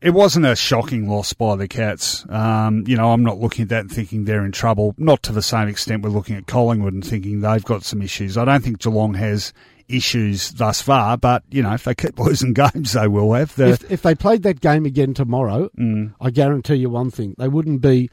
it 0.00 0.10
wasn't 0.10 0.46
a 0.46 0.54
shocking 0.54 1.08
loss 1.08 1.32
by 1.32 1.56
the 1.56 1.66
Cats. 1.66 2.24
Um, 2.28 2.84
you 2.86 2.96
know, 2.96 3.10
I'm 3.10 3.24
not 3.24 3.38
looking 3.38 3.64
at 3.64 3.68
that 3.70 3.80
and 3.80 3.90
thinking 3.92 4.24
they're 4.24 4.44
in 4.44 4.52
trouble. 4.52 4.94
Not 4.98 5.24
to 5.24 5.32
the 5.32 5.42
same 5.42 5.66
extent 5.66 6.02
we're 6.04 6.10
looking 6.10 6.36
at 6.36 6.46
Collingwood 6.46 6.94
and 6.94 7.04
thinking 7.04 7.40
they've 7.40 7.64
got 7.64 7.82
some 7.82 8.02
issues. 8.02 8.36
I 8.38 8.44
don't 8.44 8.62
think 8.62 8.78
Geelong 8.78 9.14
has 9.14 9.52
issues 9.88 10.52
thus 10.52 10.80
far, 10.80 11.16
but 11.16 11.42
you 11.50 11.60
know 11.64 11.72
if 11.74 11.82
they 11.82 11.94
keep 11.96 12.16
losing 12.20 12.52
games, 12.52 12.92
they 12.92 13.08
will 13.08 13.32
have. 13.32 13.52
The, 13.56 13.70
if, 13.70 13.90
if 13.90 14.02
they 14.02 14.14
played 14.14 14.44
that 14.44 14.60
game 14.60 14.86
again 14.86 15.12
tomorrow, 15.12 15.68
Mm. 15.76 16.14
I 16.20 16.30
guarantee 16.30 16.76
you 16.76 16.88
one 16.90 17.10
thing: 17.10 17.34
they 17.36 17.48
wouldn't 17.48 17.80
be 17.80 18.10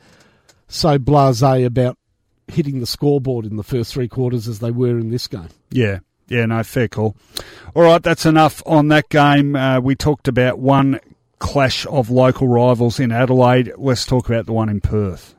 so 0.67 0.97
blasé 0.97 1.63
about 1.63 1.95
hitting 2.47 2.79
the 2.79 2.85
scoreboard 2.85 3.45
in 3.45 3.57
the 3.57 3.63
first 3.63 3.93
three 3.93 4.07
quarters 4.07 4.47
as 4.47 4.59
they 4.59 4.71
were 4.71 4.97
in 4.97 5.09
this 5.09 5.27
game. 5.27 5.49
Yeah, 5.69 5.99
yeah, 6.27 6.45
no, 6.45 6.63
fair 6.63 6.87
call. 6.87 7.15
All 7.75 7.83
right, 7.83 8.01
that's 8.01 8.25
enough 8.25 8.61
on 8.65 8.87
that 8.89 9.09
game. 9.09 9.55
Uh, 9.55 9.79
we 9.79 9.95
talked 9.95 10.27
about 10.27 10.59
one 10.59 10.99
clash 11.39 11.85
of 11.87 12.09
local 12.09 12.47
rivals 12.47 12.99
in 12.99 13.11
Adelaide. 13.11 13.73
Let's 13.77 14.05
talk 14.05 14.27
about 14.29 14.45
the 14.45 14.53
one 14.53 14.69
in 14.69 14.81
Perth. 14.81 15.35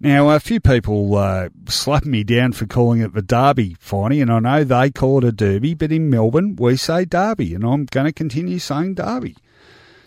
Now, 0.00 0.30
a 0.30 0.38
few 0.38 0.60
people 0.60 1.16
uh, 1.16 1.48
slap 1.66 2.04
me 2.04 2.22
down 2.22 2.52
for 2.52 2.66
calling 2.66 3.00
it 3.00 3.14
the 3.14 3.22
Derby, 3.22 3.74
Finey, 3.84 4.22
and 4.22 4.30
I 4.30 4.38
know 4.38 4.62
they 4.62 4.92
call 4.92 5.18
it 5.18 5.24
a 5.24 5.32
Derby, 5.32 5.74
but 5.74 5.90
in 5.90 6.08
Melbourne 6.08 6.54
we 6.54 6.76
say 6.76 7.04
Derby, 7.04 7.52
and 7.52 7.64
I'm 7.64 7.84
going 7.86 8.06
to 8.06 8.12
continue 8.12 8.60
saying 8.60 8.94
Derby. 8.94 9.36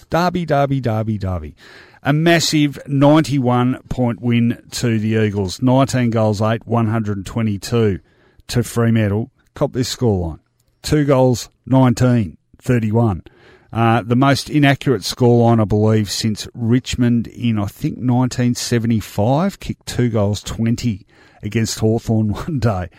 Derby, 0.09 0.45
Derby, 0.45 0.79
Derby, 0.79 1.17
Derby. 1.17 1.55
A 2.03 2.13
massive 2.13 2.79
91 2.87 3.83
point 3.87 4.21
win 4.21 4.63
to 4.71 4.97
the 4.97 5.23
Eagles. 5.23 5.61
19 5.61 6.09
goals, 6.09 6.41
8, 6.41 6.65
122 6.65 7.99
to 8.47 8.63
Fremantle. 8.63 9.29
Cop 9.53 9.73
this 9.73 9.95
scoreline. 9.95 10.39
Two 10.81 11.05
goals, 11.05 11.49
19, 11.67 12.37
31. 12.57 13.23
Uh, 13.71 14.01
the 14.01 14.15
most 14.15 14.49
inaccurate 14.49 15.03
scoreline, 15.03 15.61
I 15.61 15.65
believe, 15.65 16.09
since 16.09 16.47
Richmond 16.55 17.27
in, 17.27 17.59
I 17.59 17.67
think, 17.67 17.97
1975, 17.97 19.59
kicked 19.59 19.85
two 19.85 20.09
goals, 20.09 20.41
20 20.41 21.05
against 21.43 21.79
Hawthorn 21.79 22.33
one 22.33 22.59
day. 22.59 22.89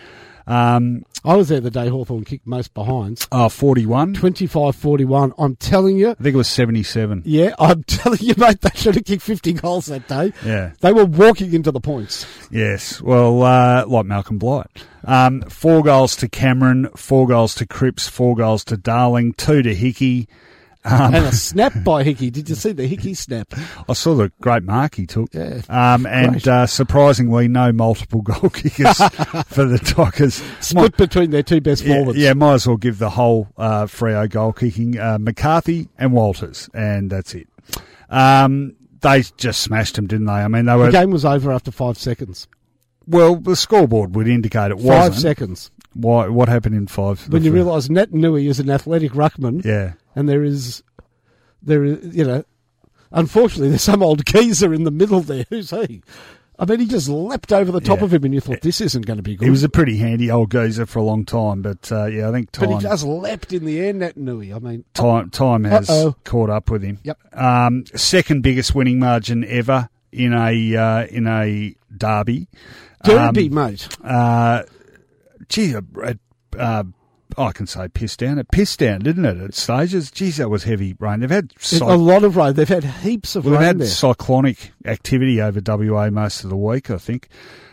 Um, 0.47 1.05
I 1.25 1.37
was 1.37 1.49
there 1.49 1.61
the 1.61 1.71
day 1.71 1.89
Hawthorn 1.89 2.25
kicked 2.25 2.47
most 2.47 2.75
behinds. 2.75 3.29
oh, 3.31 3.49
41. 3.49 4.15
25 4.15 4.75
41. 4.75 5.33
I'm 5.39 5.55
telling 5.57 5.97
you, 5.97 6.11
I 6.11 6.15
think 6.15 6.35
it 6.35 6.37
was 6.37 6.49
77. 6.49 7.23
yeah, 7.25 7.55
I'm 7.59 7.83
telling 7.85 8.19
you, 8.21 8.35
mate, 8.37 8.61
they 8.61 8.71
should 8.75 8.97
have 8.97 9.05
kicked 9.05 9.23
50 9.23 9.53
goals 9.55 9.87
that 9.87 10.09
day. 10.09 10.33
Yeah. 10.45 10.73
They 10.81 10.93
were 10.93 11.05
walking 11.05 11.53
into 11.55 11.71
the 11.71 11.81
points. 11.81 12.27
Yes, 12.51 13.01
well, 13.01 13.43
uh, 13.43 13.85
like 13.87 14.07
Malcolm 14.07 14.39
Blight. 14.39 14.67
Um, 15.05 15.43
four 15.43 15.83
goals 15.83 16.17
to 16.17 16.29
Cameron, 16.29 16.89
four 16.97 17.27
goals 17.29 17.55
to 17.57 17.67
Cripps, 17.67 18.09
four 18.09 18.35
goals 18.37 18.65
to 18.65 18.77
Darling, 18.77 19.33
two 19.35 19.63
to 19.63 19.75
Hickey. 19.75 20.29
Um, 20.85 21.15
And 21.15 21.27
a 21.27 21.33
snap 21.33 21.73
by 21.85 22.03
Hickey. 22.03 22.31
Did 22.31 22.49
you 22.49 22.57
see 22.57 22.73
the 22.73 22.87
Hickey 22.89 23.15
snap? 23.15 23.55
I 23.89 23.93
saw 23.93 24.15
the 24.15 24.33
great 24.41 24.65
mark 24.65 24.97
he 24.97 25.07
took. 25.07 25.33
Yeah, 25.33 25.61
Um, 25.69 26.07
and 26.07 26.47
uh, 26.49 26.67
surprisingly, 26.67 27.47
no 27.47 27.71
multiple 27.73 28.21
goal 28.23 28.51
kickers 28.51 28.97
for 29.47 29.65
the 29.65 29.79
Dockers. 29.95 30.43
Split 30.61 30.97
between 30.97 31.31
their 31.31 31.45
two 31.45 31.61
best 31.61 31.85
Yeah, 31.85 31.95
forwards. 31.99 32.19
yeah, 32.19 32.33
might 32.33 32.55
as 32.55 32.67
well 32.67 32.77
give 32.77 32.99
the 32.99 33.11
whole 33.11 33.49
uh, 33.57 33.85
Freo 33.85 34.29
goal 34.29 34.53
kicking 34.53 34.99
uh, 34.99 35.19
McCarthy 35.21 35.89
and 35.99 36.13
Walters, 36.13 36.69
and 36.75 37.11
that's 37.11 37.35
it. 37.35 37.47
Um, 38.11 38.75
they 39.01 39.23
just 39.37 39.61
smashed 39.63 39.97
them, 39.97 40.07
didn't 40.07 40.27
they? 40.27 40.33
I 40.33 40.49
mean, 40.49 40.67
they 40.67 40.73
The 40.73 40.79
were 40.79 40.91
game 40.91 41.11
was 41.11 41.25
over 41.25 41.53
after 41.53 41.71
five 41.71 41.97
seconds. 41.99 42.49
well. 43.07 43.37
The 43.37 43.57
scoreboard 43.57 44.15
would 44.15 44.29
indicate 44.29 44.71
it 44.71 44.77
Five 44.79 44.85
wasn't. 44.85 45.17
seconds. 45.23 45.71
Why? 45.95 46.29
What 46.29 46.49
happened 46.49 46.75
in 46.75 46.87
five? 46.87 47.21
When 47.29 47.43
you 47.45 47.51
the- 47.51 47.57
realise 47.57 47.89
Naitanui 47.89 48.49
is 48.49 48.61
an 48.61 48.71
athletic 48.71 49.13
ruckman, 49.13 49.65
yeah, 49.65 49.93
and 50.15 50.29
there 50.29 50.43
is, 50.45 50.83
there 51.63 51.85
is, 51.85 52.15
you 52.17 52.25
know, 52.25 52.45
unfortunately, 53.11 53.69
there's 53.71 53.83
some 53.83 54.03
old 54.03 54.25
geezer 54.27 54.73
in 54.75 54.85
the 54.85 54.91
middle 54.91 55.21
there. 55.21 55.45
Who's 55.51 55.71
he? 55.71 56.03
I 56.59 56.65
mean, 56.67 56.81
he 56.81 56.87
just 56.87 57.09
leapt 57.09 57.53
over 57.53 57.73
the 57.73 57.81
top 57.81 57.99
Yeah. 57.99 58.05
of 58.05 58.15
him, 58.15 58.25
and 58.25 58.35
you 58.35 58.41
thought 58.41 58.61
this 58.61 58.81
isn't 58.81 59.05
going 59.07 59.17
to 59.17 59.23
be 59.23 59.35
good. 59.35 59.47
he 59.47 59.51
was 59.51 59.65
a 59.65 59.69
pretty 59.69 59.97
handy 59.97 60.31
old 60.31 60.51
geezer 60.53 60.87
for 60.87 61.01
a 61.01 61.03
long 61.03 61.25
time, 61.25 61.61
but 61.63 61.91
uh, 61.91 62.05
yeah, 62.07 62.29
I 62.29 62.33
think 62.33 62.53
time. 62.53 62.69
but 62.69 62.77
he 62.77 62.83
just 62.83 63.05
leapt 63.05 63.53
in 63.53 63.65
the 63.65 63.81
air, 63.81 63.93
Naitanui. 63.95 64.55
I 64.55 64.59
mean, 64.61 64.85
time 64.95 65.31
time 65.31 65.65
has 65.65 65.91
Uh-oh. 65.91 66.15
caught 66.25 66.51
up 66.51 66.71
with 66.71 66.83
him. 66.83 67.01
Yep. 67.03 67.19
Um, 67.37 67.85
second 67.95 68.43
biggest 68.43 68.75
winning 68.75 69.01
margin 69.01 69.45
ever 69.45 69.89
in 70.13 70.35
a 70.35 70.77
uh, 70.77 71.07
in 71.07 71.27
a 71.27 71.75
derby. 71.97 72.49
Derby, 73.03 73.49
Um, 73.49 73.55
mate. 73.55 73.89
Uh, 74.05 74.63
gee, 75.49 75.75
uh, 75.75 76.85
I 77.39 77.53
can 77.53 77.67
say 77.67 77.89
piss 77.89 78.17
down. 78.17 78.39
It 78.39 78.51
pissed 78.51 78.79
down, 78.81 79.01
didn't 79.01 79.25
it? 79.25 79.39
At 79.41 79.55
stages, 79.55 80.11
geez, 80.11 80.37
that 80.39 80.49
was 80.51 80.65
heavy 80.65 80.95
rain. 80.99 81.21
They've 81.21 81.31
had 81.31 81.53
a 81.81 81.97
lot 81.97 82.25
of 82.25 82.37
rain. 82.37 82.55
They've 82.55 82.69
had 82.69 82.85
heaps 82.85 83.37
of 83.37 83.45
well, 83.45 83.55
they've 83.55 83.63
had 83.67 83.79
there. 83.79 83.87
cyclonic 83.87 84.73
activity 84.85 85.41
over 85.41 85.61
WA 85.65 86.11
most 86.11 86.45
of 86.45 86.51
the 86.51 86.57
week. 86.57 86.91
I 86.91 86.99
think. 86.99 87.29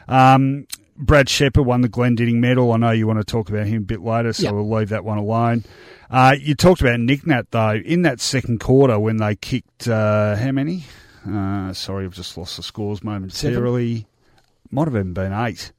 Um, 0.08 0.68
Brad 0.98 1.30
Sheppard 1.30 1.66
won 1.66 1.80
the 1.82 1.88
Glendinning 1.90 2.36
medal. 2.42 2.74
I 2.74 2.78
know 2.78 2.92
you 2.92 3.08
want 3.08 3.20
to 3.20 3.24
talk 3.26 3.50
about 3.50 3.68
him 3.68 3.78
a 3.84 3.86
bit 3.86 4.02
later, 4.02 4.34
so 4.34 4.44
Yeah. 4.44 4.52
we'll 4.52 4.70
leave 4.70 4.90
that 4.90 5.06
one 5.06 5.18
alone. 5.18 5.64
Uh, 6.10 6.36
you 6.38 6.56
talked 6.56 6.82
about 6.82 7.00
Nick 7.00 7.26
Nat 7.26 7.52
though 7.52 7.76
in 7.76 8.02
that 8.02 8.20
second 8.20 8.60
quarter 8.60 9.00
when 9.00 9.18
they 9.18 9.36
kicked 9.36 9.88
uh, 9.88 10.36
how 10.36 10.52
many? 10.52 10.84
Uh, 11.30 11.72
sorry, 11.74 12.06
I've 12.06 12.14
just 12.14 12.38
lost 12.38 12.58
the 12.58 12.64
scores 12.64 13.04
momentarily. 13.04 14.08
Might 14.72 14.88
have 14.88 14.96
even 14.96 15.14
been 15.14 15.32
eight. 15.34 15.72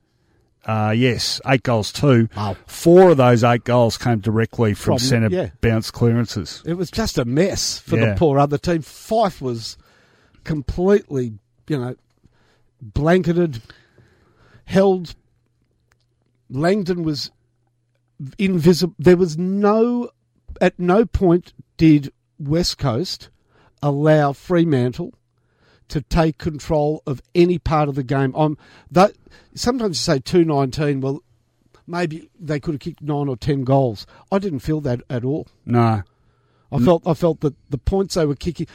Uh, 0.66 0.92
yes, 0.94 1.40
eight 1.46 1.62
goals 1.62 1.90
too. 1.92 2.28
Wow. 2.36 2.56
Four 2.66 3.10
of 3.12 3.16
those 3.16 3.42
eight 3.42 3.64
goals 3.64 3.96
came 3.96 4.18
directly 4.18 4.74
from, 4.74 4.98
From- 4.98 5.06
centre 5.06 5.28
yeah. 5.30 5.50
bounce 5.60 5.90
clearances. 5.90 6.62
It 6.66 6.74
was 6.74 6.90
just 6.90 7.16
a 7.18 7.24
mess 7.24 7.78
for 7.78 7.98
Yeah. 7.98 8.10
the 8.12 8.18
poor 8.18 8.38
other 8.38 8.58
team. 8.58 8.82
Fyfe 8.82 9.40
was 9.40 9.78
completely, 10.44 11.32
you 11.68 11.78
know, 11.78 11.94
blanketed, 12.80 13.62
held. 14.66 15.14
Langdon 16.50 17.04
was 17.04 17.30
invisible. 18.38 18.94
There 18.98 19.16
was 19.16 19.38
no, 19.38 20.10
at 20.60 20.78
no 20.78 21.06
point 21.06 21.52
did 21.76 22.12
West 22.38 22.76
Coast 22.76 23.30
allow 23.82 24.32
Fremantle 24.34 25.14
to 25.90 26.00
take 26.02 26.38
control 26.38 27.02
of 27.06 27.20
any 27.34 27.58
part 27.58 27.88
of 27.88 27.94
the 27.94 28.02
game. 28.02 28.34
On 28.34 28.56
that, 28.90 29.12
sometimes 29.54 29.98
you 29.98 30.14
say 30.14 30.18
two 30.20 30.44
nineteen. 30.44 31.00
Well, 31.00 31.22
maybe 31.86 32.30
they 32.38 32.58
could 32.58 32.74
have 32.74 32.80
kicked 32.80 33.02
nine 33.02 33.28
or 33.28 33.36
ten 33.36 33.64
goals. 33.64 34.06
I 34.32 34.38
didn't 34.38 34.60
feel 34.60 34.80
that 34.82 35.02
at 35.10 35.24
all. 35.24 35.46
No, 35.66 36.02
I 36.72 36.78
felt 36.78 37.06
I 37.06 37.14
felt 37.14 37.40
that 37.40 37.54
the 37.70 37.78
points 37.78 38.14
they 38.14 38.26
were 38.26 38.36
kicking. 38.36 38.66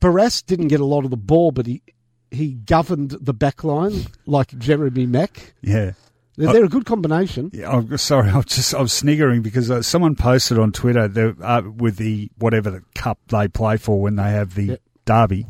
Barrass 0.00 0.44
didn't 0.44 0.68
get 0.68 0.80
a 0.80 0.84
lot 0.84 1.04
of 1.04 1.10
the 1.10 1.16
ball, 1.16 1.50
but 1.52 1.66
he 1.66 1.82
he 2.30 2.52
governed 2.52 3.10
the 3.10 3.34
back 3.34 3.64
line 3.64 4.06
like 4.26 4.56
Jeremy 4.58 5.06
Mack. 5.06 5.54
yeah. 5.62 5.92
They're, 6.36 6.52
they're 6.52 6.64
a 6.66 6.68
good 6.68 6.86
combination. 6.86 7.50
Yeah, 7.52 7.68
I'm 7.68 7.98
sorry. 7.98 8.30
I'm 8.30 8.44
just 8.44 8.72
I'm 8.72 8.86
sniggering 8.86 9.42
because 9.42 9.72
uh, 9.72 9.82
someone 9.82 10.14
posted 10.14 10.56
on 10.56 10.70
Twitter 10.70 11.08
the, 11.08 11.36
uh, 11.42 11.62
with 11.62 11.96
the 11.96 12.30
whatever 12.38 12.70
the 12.70 12.84
cup 12.94 13.18
they 13.26 13.48
play 13.48 13.76
for 13.76 14.00
when 14.00 14.14
they 14.14 14.30
have 14.30 14.54
the 14.54 14.78
derby. 15.04 15.48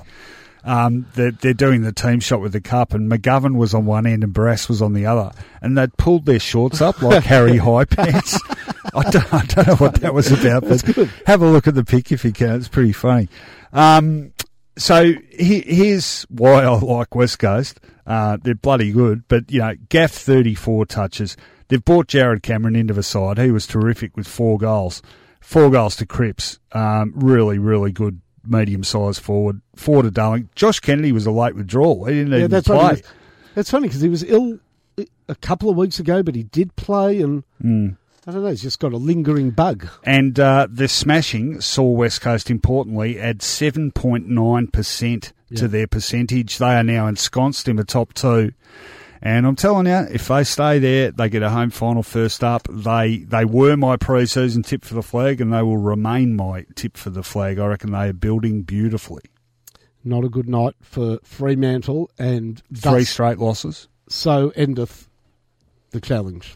Um, 0.69 1.07
they're, 1.15 1.31
they're 1.31 1.55
doing 1.55 1.81
the 1.81 1.95
team 1.95 2.21
shot 2.21 2.43
with 2.43 2.53
the 2.53 2.61
cup, 2.61 2.93
and 2.93 3.11
McGovern 3.11 3.57
was 3.57 3.73
on 3.73 3.87
one 3.87 4.07
end 4.07 4.23
and 4.23 4.35
Barrass 4.35 4.69
was 4.69 4.83
on 4.83 4.93
the 4.93 5.07
other, 5.07 5.33
and 5.63 5.79
they'd 5.79 5.97
pulled 5.97 6.27
their 6.27 6.39
shorts 6.39 6.83
up 6.83 7.01
like 7.01 7.25
Harry 7.33 7.57
High 7.57 7.87
Pants. 7.87 8.39
I 8.95 9.09
don't, 9.09 9.33
I 9.33 9.47
don't 9.47 9.67
know 9.67 9.77
what 9.77 9.95
that 10.03 10.13
was 10.13 10.31
about, 10.31 10.69
but 10.69 10.83
have 11.25 11.41
a 11.41 11.49
look 11.49 11.69
at 11.69 11.75
the 11.75 11.87
pic 11.87 12.13
if 12.13 12.23
you 12.23 12.33
can. 12.33 12.57
It's 12.57 12.69
pretty 12.69 12.93
funny. 12.93 13.31
Um, 13.73 14.35
so 14.77 15.15
he, 15.31 15.61
here's 15.63 16.25
why 16.25 16.65
I 16.65 16.79
like 16.79 17.15
West 17.15 17.39
Coast. 17.39 17.81
Uh, 18.07 18.37
they're 18.43 18.55
bloody 18.55 18.93
good, 18.93 19.23
but 19.29 19.51
you 19.51 19.61
know, 19.61 19.75
Gaff 19.89 20.13
thirty 20.13 20.55
four 20.55 20.85
touches. 20.85 21.35
They've 21.69 21.83
brought 21.83 22.09
Jarrod 22.09 22.43
Cameron 22.43 22.77
into 22.77 22.93
the 22.93 23.03
side. 23.03 23.39
He 23.39 23.51
was 23.51 23.67
terrific 23.67 24.19
with 24.19 24.29
four 24.29 24.59
goals, 24.59 25.01
four 25.41 25.71
goals 25.71 25.97
to 25.97 26.05
Cripps. 26.07 26.59
Um, 26.73 27.15
really, 27.17 27.59
really 27.59 27.91
good 27.91 28.21
medium 28.49 28.85
sized 28.85 29.21
forward. 29.23 29.61
To 29.77 30.11
Darling. 30.11 30.49
Josh 30.55 30.81
Kennedy 30.81 31.13
was 31.13 31.27
a 31.27 31.31
late 31.31 31.55
withdrawal. 31.55 32.05
He 32.07 32.15
didn't 32.15 32.33
Yeah, 32.33 32.39
even 32.39 32.51
that's 32.51 32.67
play. 32.67 33.03
That's 33.55 33.71
funny 33.71 33.89
because 33.89 34.01
he 34.03 34.09
was 34.09 34.23
ill 34.25 34.59
a 35.29 35.35
couple 35.37 35.71
of 35.71 35.77
weeks 35.77 35.99
ago, 36.01 36.23
but 36.23 36.35
he 36.35 36.43
did 36.45 36.75
play, 36.77 37.21
and 37.21 37.45
Hmm. 37.61 37.89
I 38.27 38.33
don't 38.33 38.43
know. 38.43 38.51
He's 38.51 38.61
just 38.63 38.79
got 38.79 38.93
a 38.93 38.99
lingering 38.99 39.51
bug. 39.53 39.89
And 40.05 40.39
uh, 40.39 40.67
the 40.71 40.87
smashing 40.89 41.63
saw 41.63 41.85
West 41.85 42.21
Coast 42.21 42.51
importantly 42.51 43.19
add 43.19 43.39
7.9% 43.39 45.33
to 45.57 45.69
their 45.69 45.87
percentage. 45.87 46.59
They 46.59 46.75
are 46.77 46.83
now 46.85 47.07
ensconced 47.07 47.69
in 47.69 47.77
the 47.77 47.85
top 47.85 48.13
two. 48.13 48.53
And 49.21 49.47
I'm 49.47 49.57
telling 49.57 49.87
you, 49.87 50.07
if 50.13 50.29
they 50.29 50.45
stay 50.45 50.79
there, 50.79 51.11
they 51.11 51.29
get 51.29 51.43
a 51.43 51.51
home 51.51 51.71
final 51.71 52.03
first 52.03 52.45
up. 52.45 52.69
They 52.71 53.19
they 53.19 53.45
were 53.45 53.77
my 53.77 53.97
pre-season 53.97 54.63
tip 54.63 54.85
for 54.85 54.95
the 54.95 55.03
flag, 55.03 55.41
and 55.41 55.53
they 55.53 55.63
will 55.63 55.77
remain 55.79 56.37
my 56.37 56.67
tip 56.75 56.97
for 56.97 57.11
the 57.11 57.23
flag. 57.25 57.59
I 57.59 57.67
reckon 57.67 57.91
they 57.93 58.09
are 58.09 58.13
building 58.13 58.63
beautifully. 58.63 59.23
Not 60.05 60.25
a 60.25 60.29
good 60.29 60.49
night 60.49 60.75
for 60.81 61.19
Fremantle, 61.25 62.11
and 62.19 62.63
Three 62.75 63.05
straight 63.05 63.39
losses. 63.39 63.89
so 64.09 64.53
endeth 64.55 65.09
the 65.91 66.01
challenge 66.01 66.55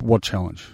What 0.00 0.22
challenge? 0.22 0.66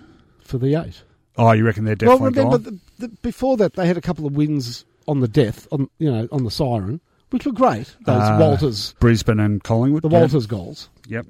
for 0.43 0.59
the 0.59 0.75
eight. 0.75 1.03
Oh, 1.37 1.53
you 1.53 1.65
reckon 1.67 1.85
they're 1.85 1.97
well, 2.01 2.17
definitely 2.19 2.39
remember 2.43 2.59
gone? 2.71 2.81
the, 2.99 3.09
the, 3.09 3.17
before 3.23 3.57
that 3.59 3.75
they 3.75 3.87
had 3.87 3.97
a 3.97 4.01
couple 4.01 4.27
of 4.27 4.35
wins 4.37 4.85
on 5.07 5.21
the 5.21 5.29
death 5.29 5.67
on 5.73 5.89
you 5.99 6.11
know 6.11 6.27
on 6.33 6.45
the 6.45 6.51
siren, 6.51 7.01
which 7.35 7.47
were 7.47 7.53
great. 7.53 7.97
Those 8.07 8.23
Uh, 8.23 8.37
Walters, 8.41 8.95
Brisbane 9.01 9.41
and 9.41 9.63
Collingwood. 9.63 10.03
the 10.03 10.09
yeah. 10.09 10.21
Walters 10.21 10.47
goals. 10.47 10.89
Yep. 11.09 11.27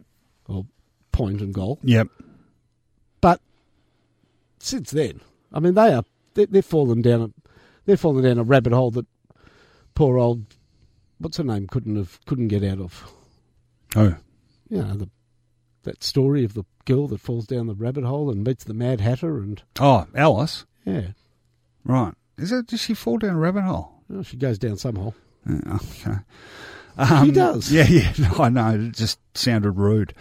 Well, 0.46 0.66
point 1.12 1.40
and 1.40 1.55
goal. 1.55 1.78
Yep. 1.82 2.09
But 3.22 3.40
since 4.59 4.90
then, 4.90 5.20
I 5.52 5.61
mean, 5.61 5.72
they 5.74 5.94
are 5.94 6.05
they, 6.34 6.44
they're 6.44 6.61
fallen 6.62 7.00
down 7.02 7.22
a 7.22 7.50
they're 7.86 7.96
fallen 7.96 8.22
down 8.22 8.38
a 8.38 8.42
rabbit 8.42 8.72
hole 8.74 8.90
that 8.92 9.07
poor 9.94 10.18
old 10.18 10.44
what's 11.18 11.36
her 11.38 11.44
name 11.44 11.66
couldn't 11.68 11.96
have 11.96 12.18
couldn't 12.26 12.48
get 12.48 12.62
out 12.64 12.80
of. 12.80 13.11
Oh. 13.96 14.16
You 14.68 14.82
know 14.82 14.94
the 14.94 15.09
that 15.84 16.02
story 16.05 16.44
of 16.44 16.55
the 16.55 16.64
girl 16.84 17.07
that 17.09 17.20
falls 17.20 17.46
down 17.46 17.66
the 17.66 17.74
rabbit 17.74 18.05
hole 18.05 18.30
and 18.30 18.44
meets 18.46 18.64
the 18.64 18.74
Mad 18.74 19.00
Hatter 19.00 19.38
and 19.38 19.62
Oh, 19.80 20.07
Alice. 20.14 20.64
yeah, 20.84 21.09
Right. 21.84 22.12
Is 22.36 22.52
it? 22.52 22.66
Does 22.66 22.80
she 22.80 22.92
fall 22.94 23.16
down 23.18 23.36
a 23.36 23.38
rabbit 23.38 23.62
hole? 23.64 23.92
well, 24.09 24.22
she 24.22 24.36
goes 24.36 24.59
down 24.59 24.76
some 24.76 24.96
hole. 24.96 25.14
Yeah, 25.49 25.76
okay. 25.76 26.18
Um, 26.97 27.32
does. 27.32 27.72
Yeah, 27.72 27.86
yeah. 27.88 28.12
I 28.38 28.49
know. 28.49 28.70
It 28.70 28.92
just 28.92 29.18
sounded 29.36 29.72
rude. 29.72 30.14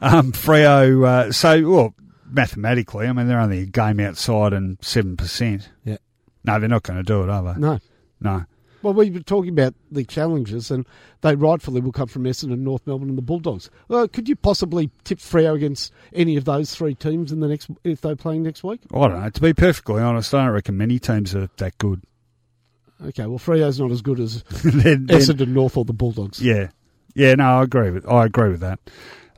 Um, 0.00 0.32
Freo. 0.32 1.06
Uh, 1.06 1.32
so, 1.32 1.68
well, 1.68 1.94
mathematically, 2.30 3.06
I 3.06 3.12
mean, 3.12 3.28
they're 3.28 3.40
only 3.40 3.60
a 3.60 3.66
game 3.66 4.00
outside 4.00 4.52
and 4.52 4.78
seven 4.80 5.16
percent. 5.16 5.68
Yeah. 5.84 5.98
No, 6.44 6.58
they're 6.58 6.68
not 6.68 6.82
going 6.82 6.98
to 6.98 7.02
do 7.02 7.22
it, 7.22 7.30
are 7.30 7.54
they? 7.54 7.60
No. 7.60 7.78
No. 8.20 8.44
Well, 8.82 8.92
we 8.92 9.10
were 9.10 9.20
talking 9.20 9.48
about 9.50 9.74
the 9.90 10.04
challenges, 10.04 10.70
and 10.70 10.86
they 11.22 11.34
rightfully 11.34 11.80
will 11.80 11.92
come 11.92 12.06
from 12.06 12.24
Essendon, 12.24 12.58
North 12.58 12.86
Melbourne, 12.86 13.08
and 13.08 13.16
the 13.16 13.22
Bulldogs. 13.22 13.70
Well, 13.88 14.06
could 14.08 14.28
you 14.28 14.36
possibly 14.36 14.90
tip 15.04 15.20
Freo 15.20 15.54
against 15.54 15.90
any 16.12 16.36
of 16.36 16.44
those 16.44 16.74
three 16.74 16.94
teams 16.94 17.32
in 17.32 17.40
the 17.40 17.48
next 17.48 17.70
if 17.82 18.02
they're 18.02 18.14
playing 18.14 18.42
next 18.42 18.62
week? 18.62 18.80
I 18.92 19.08
don't 19.08 19.22
know. 19.22 19.30
To 19.30 19.40
be 19.40 19.54
perfectly 19.54 20.02
honest, 20.02 20.34
I 20.34 20.44
don't 20.44 20.52
reckon 20.52 20.76
many 20.76 20.98
teams 20.98 21.34
are 21.34 21.48
that 21.56 21.78
good. 21.78 22.02
Okay, 23.06 23.26
well, 23.26 23.38
Freo's 23.38 23.80
not 23.80 23.90
as 23.90 24.02
good 24.02 24.20
as 24.20 24.42
Then- 24.62 25.06
then- 25.06 25.18
Essendon, 25.18 25.48
North, 25.48 25.76
or 25.76 25.84
the 25.84 25.92
Bulldogs. 25.92 26.40
yeah, 26.42 26.68
yeah. 27.14 27.34
No, 27.34 27.60
I 27.60 27.62
agree 27.62 27.90
with. 27.90 28.06
I 28.08 28.24
agree 28.26 28.50
with 28.50 28.60
that. 28.60 28.78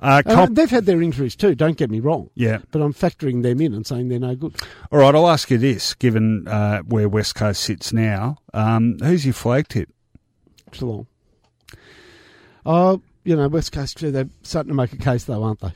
Uh, 0.00 0.22
Uh, 0.26 0.34
comp- 0.34 0.54
they've 0.54 0.68
had 0.70 0.84
their 0.84 1.00
injuries 1.00 1.34
too. 1.34 1.54
Don't 1.54 1.78
get 1.78 1.90
me 1.90 2.00
wrong. 2.00 2.28
yeah. 2.34 2.58
But 2.70 2.82
I'm 2.82 2.92
factoring 2.92 3.42
them 3.42 3.60
in 3.62 3.72
and 3.72 3.86
saying 3.86 4.08
they're 4.08 4.18
no 4.18 4.34
good. 4.36 4.54
All 4.92 4.98
right. 4.98 5.14
I'll 5.14 5.28
ask 5.28 5.50
you 5.50 5.56
this: 5.58 5.94
given 5.94 6.46
uh, 6.46 6.80
where 6.82 7.08
West 7.08 7.34
Coast 7.34 7.62
sits 7.62 7.92
now, 7.94 8.36
um, 8.52 8.98
who's 9.02 9.24
your 9.24 9.32
flag 9.34 9.68
tip? 9.68 9.88
Geelong. 10.70 11.06
Oh, 12.66 13.00
you 13.24 13.36
know, 13.36 13.48
West 13.48 13.72
Coast, 13.72 13.98
they're 14.00 14.28
starting 14.42 14.68
to 14.68 14.74
make 14.74 14.92
a 14.92 14.96
case 14.98 15.24
though, 15.24 15.42
aren't 15.42 15.60
they? 15.60 15.72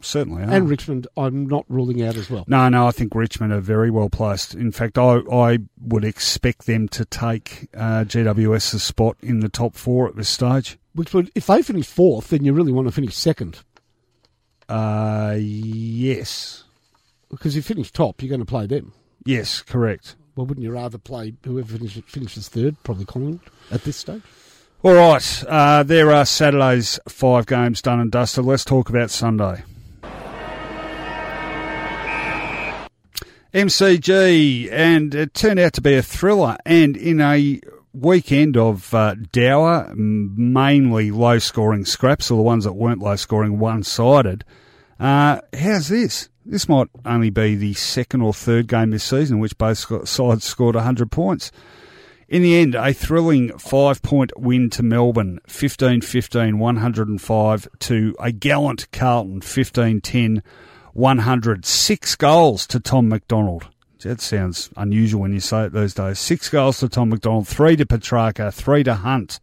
Certainly, 0.00 0.42
are. 0.42 0.50
And 0.50 0.68
Richmond, 0.68 1.06
I'm 1.16 1.46
not 1.46 1.64
ruling 1.68 2.02
out 2.02 2.16
as 2.16 2.30
well. 2.30 2.44
No, 2.48 2.68
no, 2.68 2.86
I 2.86 2.90
think 2.90 3.14
Richmond 3.14 3.52
are 3.52 3.60
very 3.60 3.90
well 3.90 4.08
placed. 4.08 4.54
In 4.54 4.72
fact, 4.72 4.98
I, 4.98 5.20
I 5.30 5.58
would 5.80 6.04
expect 6.04 6.66
them 6.66 6.88
to 6.88 7.04
take 7.04 7.68
uh, 7.74 8.04
GWS's 8.04 8.82
spot 8.82 9.16
in 9.22 9.40
the 9.40 9.48
top 9.48 9.74
four 9.74 10.08
at 10.08 10.16
this 10.16 10.28
stage. 10.28 10.78
Which 10.94 11.12
would, 11.12 11.30
if 11.34 11.46
they 11.46 11.62
finish 11.62 11.86
fourth, 11.86 12.28
then 12.28 12.44
you 12.44 12.52
really 12.52 12.72
want 12.72 12.88
to 12.88 12.92
finish 12.92 13.14
second. 13.14 13.60
Uh, 14.68 15.36
yes. 15.38 16.64
Because 17.30 17.56
if 17.56 17.68
you 17.68 17.74
finish 17.74 17.90
top, 17.90 18.22
you're 18.22 18.30
going 18.30 18.40
to 18.40 18.46
play 18.46 18.66
them. 18.66 18.92
Yes, 19.24 19.62
correct. 19.62 20.16
Well, 20.36 20.46
wouldn't 20.46 20.64
you 20.64 20.72
rather 20.72 20.98
play 20.98 21.34
whoever 21.44 21.76
finishes, 21.76 22.02
finishes 22.06 22.48
third, 22.48 22.76
probably 22.82 23.04
Collingwood, 23.04 23.40
at 23.70 23.84
this 23.84 23.96
stage? 23.96 24.22
All 24.82 24.92
right, 24.92 25.44
uh, 25.48 25.82
there 25.82 26.12
are 26.12 26.26
Saturday's 26.26 27.00
five 27.08 27.46
games 27.46 27.80
done 27.80 28.00
and 28.00 28.10
dusted. 28.10 28.44
Let's 28.44 28.64
talk 28.64 28.90
about 28.90 29.10
Sunday. 29.10 29.62
MCG, 33.54 34.68
and 34.72 35.14
it 35.14 35.32
turned 35.32 35.60
out 35.60 35.72
to 35.74 35.80
be 35.80 35.94
a 35.94 36.02
thriller. 36.02 36.56
And 36.66 36.96
in 36.96 37.20
a 37.20 37.60
weekend 37.92 38.56
of 38.56 38.92
uh, 38.92 39.14
dour, 39.30 39.94
mainly 39.94 41.12
low 41.12 41.38
scoring 41.38 41.84
scraps, 41.84 42.32
or 42.32 42.36
the 42.36 42.42
ones 42.42 42.64
that 42.64 42.72
weren't 42.72 43.00
low 43.00 43.14
scoring, 43.14 43.60
one 43.60 43.84
sided. 43.84 44.44
Uh, 44.98 45.40
how's 45.56 45.86
this? 45.86 46.28
This 46.44 46.68
might 46.68 46.88
only 47.06 47.30
be 47.30 47.54
the 47.54 47.74
second 47.74 48.22
or 48.22 48.34
third 48.34 48.66
game 48.66 48.90
this 48.90 49.04
season 49.04 49.36
in 49.36 49.40
which 49.40 49.56
both 49.56 50.08
sides 50.08 50.44
scored 50.44 50.74
100 50.74 51.12
points. 51.12 51.52
In 52.28 52.42
the 52.42 52.56
end, 52.56 52.74
a 52.74 52.92
thrilling 52.92 53.56
five 53.58 54.02
point 54.02 54.32
win 54.36 54.68
to 54.70 54.82
Melbourne, 54.82 55.38
15 55.46 56.00
15, 56.00 56.58
105 56.58 57.68
to 57.78 58.16
a 58.18 58.32
gallant 58.32 58.90
Carlton, 58.90 59.42
15 59.42 60.00
10, 60.00 60.42
100. 60.94 61.66
Six 61.66 62.16
goals 62.16 62.66
to 62.68 62.80
Tom 62.80 63.08
McDonald. 63.08 63.68
That 64.00 64.20
sounds 64.20 64.70
unusual 64.76 65.22
when 65.22 65.32
you 65.32 65.40
say 65.40 65.64
it 65.64 65.72
those 65.72 65.94
days. 65.94 66.18
Six 66.18 66.48
goals 66.50 66.80
to 66.80 66.88
Tom 66.88 67.08
McDonald, 67.08 67.48
three 67.48 67.74
to 67.76 67.86
Petrarca, 67.86 68.52
three 68.52 68.82
to 68.84 68.94
Hunt, 68.94 69.40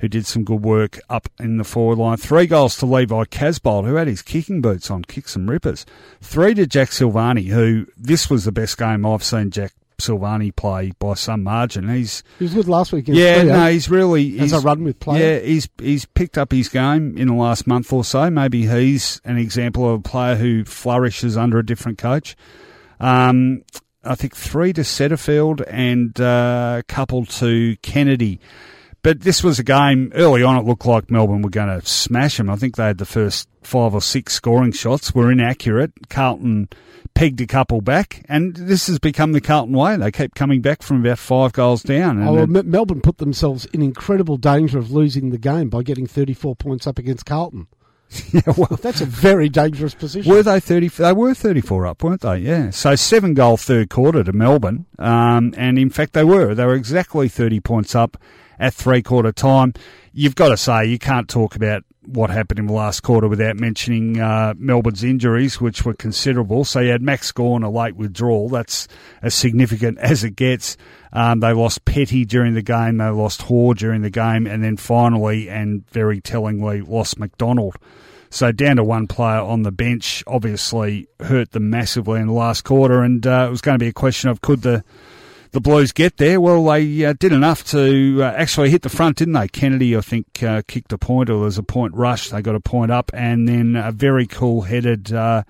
who 0.00 0.08
did 0.08 0.26
some 0.26 0.44
good 0.44 0.62
work 0.62 1.00
up 1.08 1.28
in 1.40 1.56
the 1.56 1.64
forward 1.64 1.96
line. 1.98 2.18
Three 2.18 2.46
goals 2.46 2.76
to 2.78 2.86
Levi 2.86 3.24
Casboult, 3.24 3.86
who 3.86 3.94
had 3.94 4.06
his 4.06 4.20
kicking 4.20 4.60
boots 4.60 4.90
on, 4.90 5.02
kicked 5.02 5.30
some 5.30 5.48
rippers. 5.48 5.86
Three 6.20 6.52
to 6.54 6.66
Jack 6.66 6.90
Silvagni, 6.90 7.46
who 7.46 7.86
this 7.96 8.28
was 8.28 8.44
the 8.44 8.52
best 8.52 8.76
game 8.76 9.06
I've 9.06 9.24
seen 9.24 9.50
Jack 9.50 9.72
Silvagni 9.98 10.54
play 10.54 10.92
by 10.98 11.14
some 11.14 11.42
margin. 11.42 11.88
He's 11.88 12.22
He 12.38 12.44
was 12.44 12.54
good 12.54 12.68
last 12.68 12.92
week 12.92 13.06
yeah, 13.08 13.42
Freo. 13.42 13.48
no, 13.48 13.70
he's 13.70 13.88
really 13.88 14.34
As 14.38 14.50
he's, 14.50 14.52
a 14.52 14.60
run 14.60 14.84
with 14.84 15.00
player. 15.00 15.34
Yeah, 15.34 15.38
he's 15.40 15.68
he's 15.78 16.04
picked 16.04 16.36
up 16.38 16.52
his 16.52 16.68
game 16.68 17.16
in 17.16 17.28
the 17.28 17.34
last 17.34 17.66
month 17.66 17.92
or 17.92 18.04
so. 18.04 18.30
Maybe 18.30 18.66
he's 18.66 19.20
an 19.24 19.38
example 19.38 19.88
of 19.88 20.00
a 20.00 20.02
player 20.02 20.36
who 20.36 20.64
flourishes 20.64 21.36
under 21.36 21.58
a 21.58 21.66
different 21.66 21.98
coach. 21.98 22.36
Um, 23.00 23.62
I 24.04 24.14
think 24.14 24.36
three 24.36 24.72
to 24.74 24.82
Setterfield 24.82 25.64
and 25.68 26.18
uh, 26.20 26.76
a 26.80 26.82
couple 26.84 27.26
to 27.26 27.76
Kennedy. 27.82 28.40
But 29.02 29.20
this 29.20 29.44
was 29.44 29.58
a 29.58 29.64
game 29.64 30.10
early 30.14 30.42
on. 30.42 30.56
It 30.56 30.64
looked 30.64 30.84
like 30.84 31.10
Melbourne 31.10 31.42
were 31.42 31.50
going 31.50 31.80
to 31.80 31.86
smash 31.86 32.38
them. 32.38 32.50
I 32.50 32.56
think 32.56 32.74
they 32.74 32.86
had 32.86 32.98
the 32.98 33.04
first 33.04 33.48
five 33.62 33.94
or 33.94 34.02
six 34.02 34.34
scoring 34.34 34.72
shots 34.72 35.14
were 35.14 35.30
inaccurate. 35.30 35.92
Carlton 36.08 36.68
pegged 37.16 37.40
a 37.40 37.46
couple 37.46 37.80
back, 37.80 38.24
and 38.28 38.54
this 38.54 38.86
has 38.86 38.98
become 38.98 39.32
the 39.32 39.40
Carlton 39.40 39.74
way. 39.74 39.96
They 39.96 40.12
keep 40.12 40.34
coming 40.34 40.60
back 40.60 40.82
from 40.82 41.00
about 41.00 41.18
five 41.18 41.52
goals 41.54 41.82
down. 41.82 42.18
And 42.18 42.28
Oh, 42.28 42.34
well, 42.34 42.46
Melbourne 42.46 43.00
put 43.00 43.16
themselves 43.16 43.64
in 43.72 43.80
incredible 43.82 44.36
danger 44.36 44.78
of 44.78 44.92
losing 44.92 45.30
the 45.30 45.38
game 45.38 45.70
by 45.70 45.82
getting 45.82 46.06
34 46.06 46.54
points 46.56 46.86
up 46.86 46.98
against 46.98 47.24
Carlton. 47.24 47.68
yeah, 48.32 48.42
well, 48.56 48.78
That's 48.82 49.00
a 49.00 49.06
very 49.06 49.48
dangerous 49.48 49.94
position. 49.94 50.30
Were 50.30 50.42
they 50.42 50.60
thirty? 50.60 50.86
They 50.86 51.12
were 51.12 51.34
thirty-four 51.34 51.88
up, 51.88 52.04
weren't 52.04 52.20
they? 52.20 52.38
Yeah. 52.38 52.70
So 52.70 52.94
seven 52.94 53.34
goal 53.34 53.56
third 53.56 53.90
quarter 53.90 54.22
to 54.22 54.32
Melbourne, 54.32 54.86
um, 55.00 55.52
and 55.56 55.76
in 55.76 55.90
fact 55.90 56.12
they 56.12 56.22
were. 56.22 56.54
They 56.54 56.64
were 56.64 56.74
exactly 56.76 57.28
thirty 57.28 57.58
points 57.58 57.96
up 57.96 58.16
at 58.60 58.74
three 58.74 59.02
quarter 59.02 59.32
time. 59.32 59.74
You've 60.12 60.36
got 60.36 60.50
to 60.50 60.56
say 60.56 60.86
you 60.86 61.00
can't 61.00 61.28
talk 61.28 61.56
about 61.56 61.82
what 62.06 62.30
happened 62.30 62.58
in 62.58 62.66
the 62.66 62.72
last 62.72 63.02
quarter 63.02 63.28
without 63.28 63.56
mentioning 63.56 64.20
uh, 64.20 64.54
Melbourne's 64.56 65.04
injuries, 65.04 65.60
which 65.60 65.84
were 65.84 65.94
considerable. 65.94 66.64
So 66.64 66.80
you 66.80 66.90
had 66.90 67.02
Max 67.02 67.32
Gawn 67.32 67.62
a 67.62 67.70
late 67.70 67.96
withdrawal. 67.96 68.48
That's 68.48 68.88
as 69.22 69.34
significant 69.34 69.98
as 69.98 70.24
it 70.24 70.36
gets. 70.36 70.76
Um, 71.12 71.40
they 71.40 71.52
lost 71.52 71.84
Petty 71.84 72.24
during 72.24 72.54
the 72.54 72.62
game. 72.62 72.98
They 72.98 73.08
lost 73.08 73.42
Hoare 73.42 73.74
during 73.74 74.02
the 74.02 74.10
game, 74.10 74.46
and 74.46 74.62
then 74.62 74.76
finally, 74.76 75.48
and 75.48 75.88
very 75.90 76.20
tellingly, 76.20 76.82
lost 76.82 77.18
McDonald. 77.18 77.76
So 78.30 78.52
down 78.52 78.76
to 78.76 78.84
one 78.84 79.06
player 79.06 79.40
on 79.40 79.62
the 79.62 79.72
bench 79.72 80.22
obviously 80.26 81.08
hurt 81.20 81.52
them 81.52 81.70
massively 81.70 82.20
in 82.20 82.26
the 82.26 82.32
last 82.32 82.64
quarter, 82.64 83.02
and 83.02 83.26
uh, 83.26 83.46
it 83.48 83.50
was 83.50 83.60
going 83.60 83.78
to 83.78 83.82
be 83.82 83.88
a 83.88 83.92
question 83.92 84.28
of 84.28 84.40
could 84.40 84.62
the 84.62 84.84
the 85.52 85.60
Blues 85.60 85.92
get 85.92 86.16
there? 86.16 86.40
Well, 86.40 86.64
they 86.64 87.04
uh, 87.04 87.14
did 87.18 87.32
enough 87.32 87.64
to 87.70 88.20
uh, 88.22 88.32
actually 88.36 88.70
hit 88.70 88.82
the 88.82 88.88
front, 88.88 89.18
didn't 89.18 89.34
they? 89.34 89.48
Kennedy, 89.48 89.96
I 89.96 90.00
think, 90.00 90.42
uh, 90.42 90.62
kicked 90.66 90.92
a 90.92 90.98
point, 90.98 91.30
or 91.30 91.34
there 91.34 91.44
was 91.44 91.58
a 91.58 91.62
point 91.62 91.94
rush. 91.94 92.30
They 92.30 92.42
got 92.42 92.54
a 92.54 92.60
point 92.60 92.90
up, 92.90 93.10
and 93.14 93.48
then 93.48 93.76
a 93.76 93.92
very 93.92 94.26
cool-headed 94.26 95.12
uh, 95.12 95.42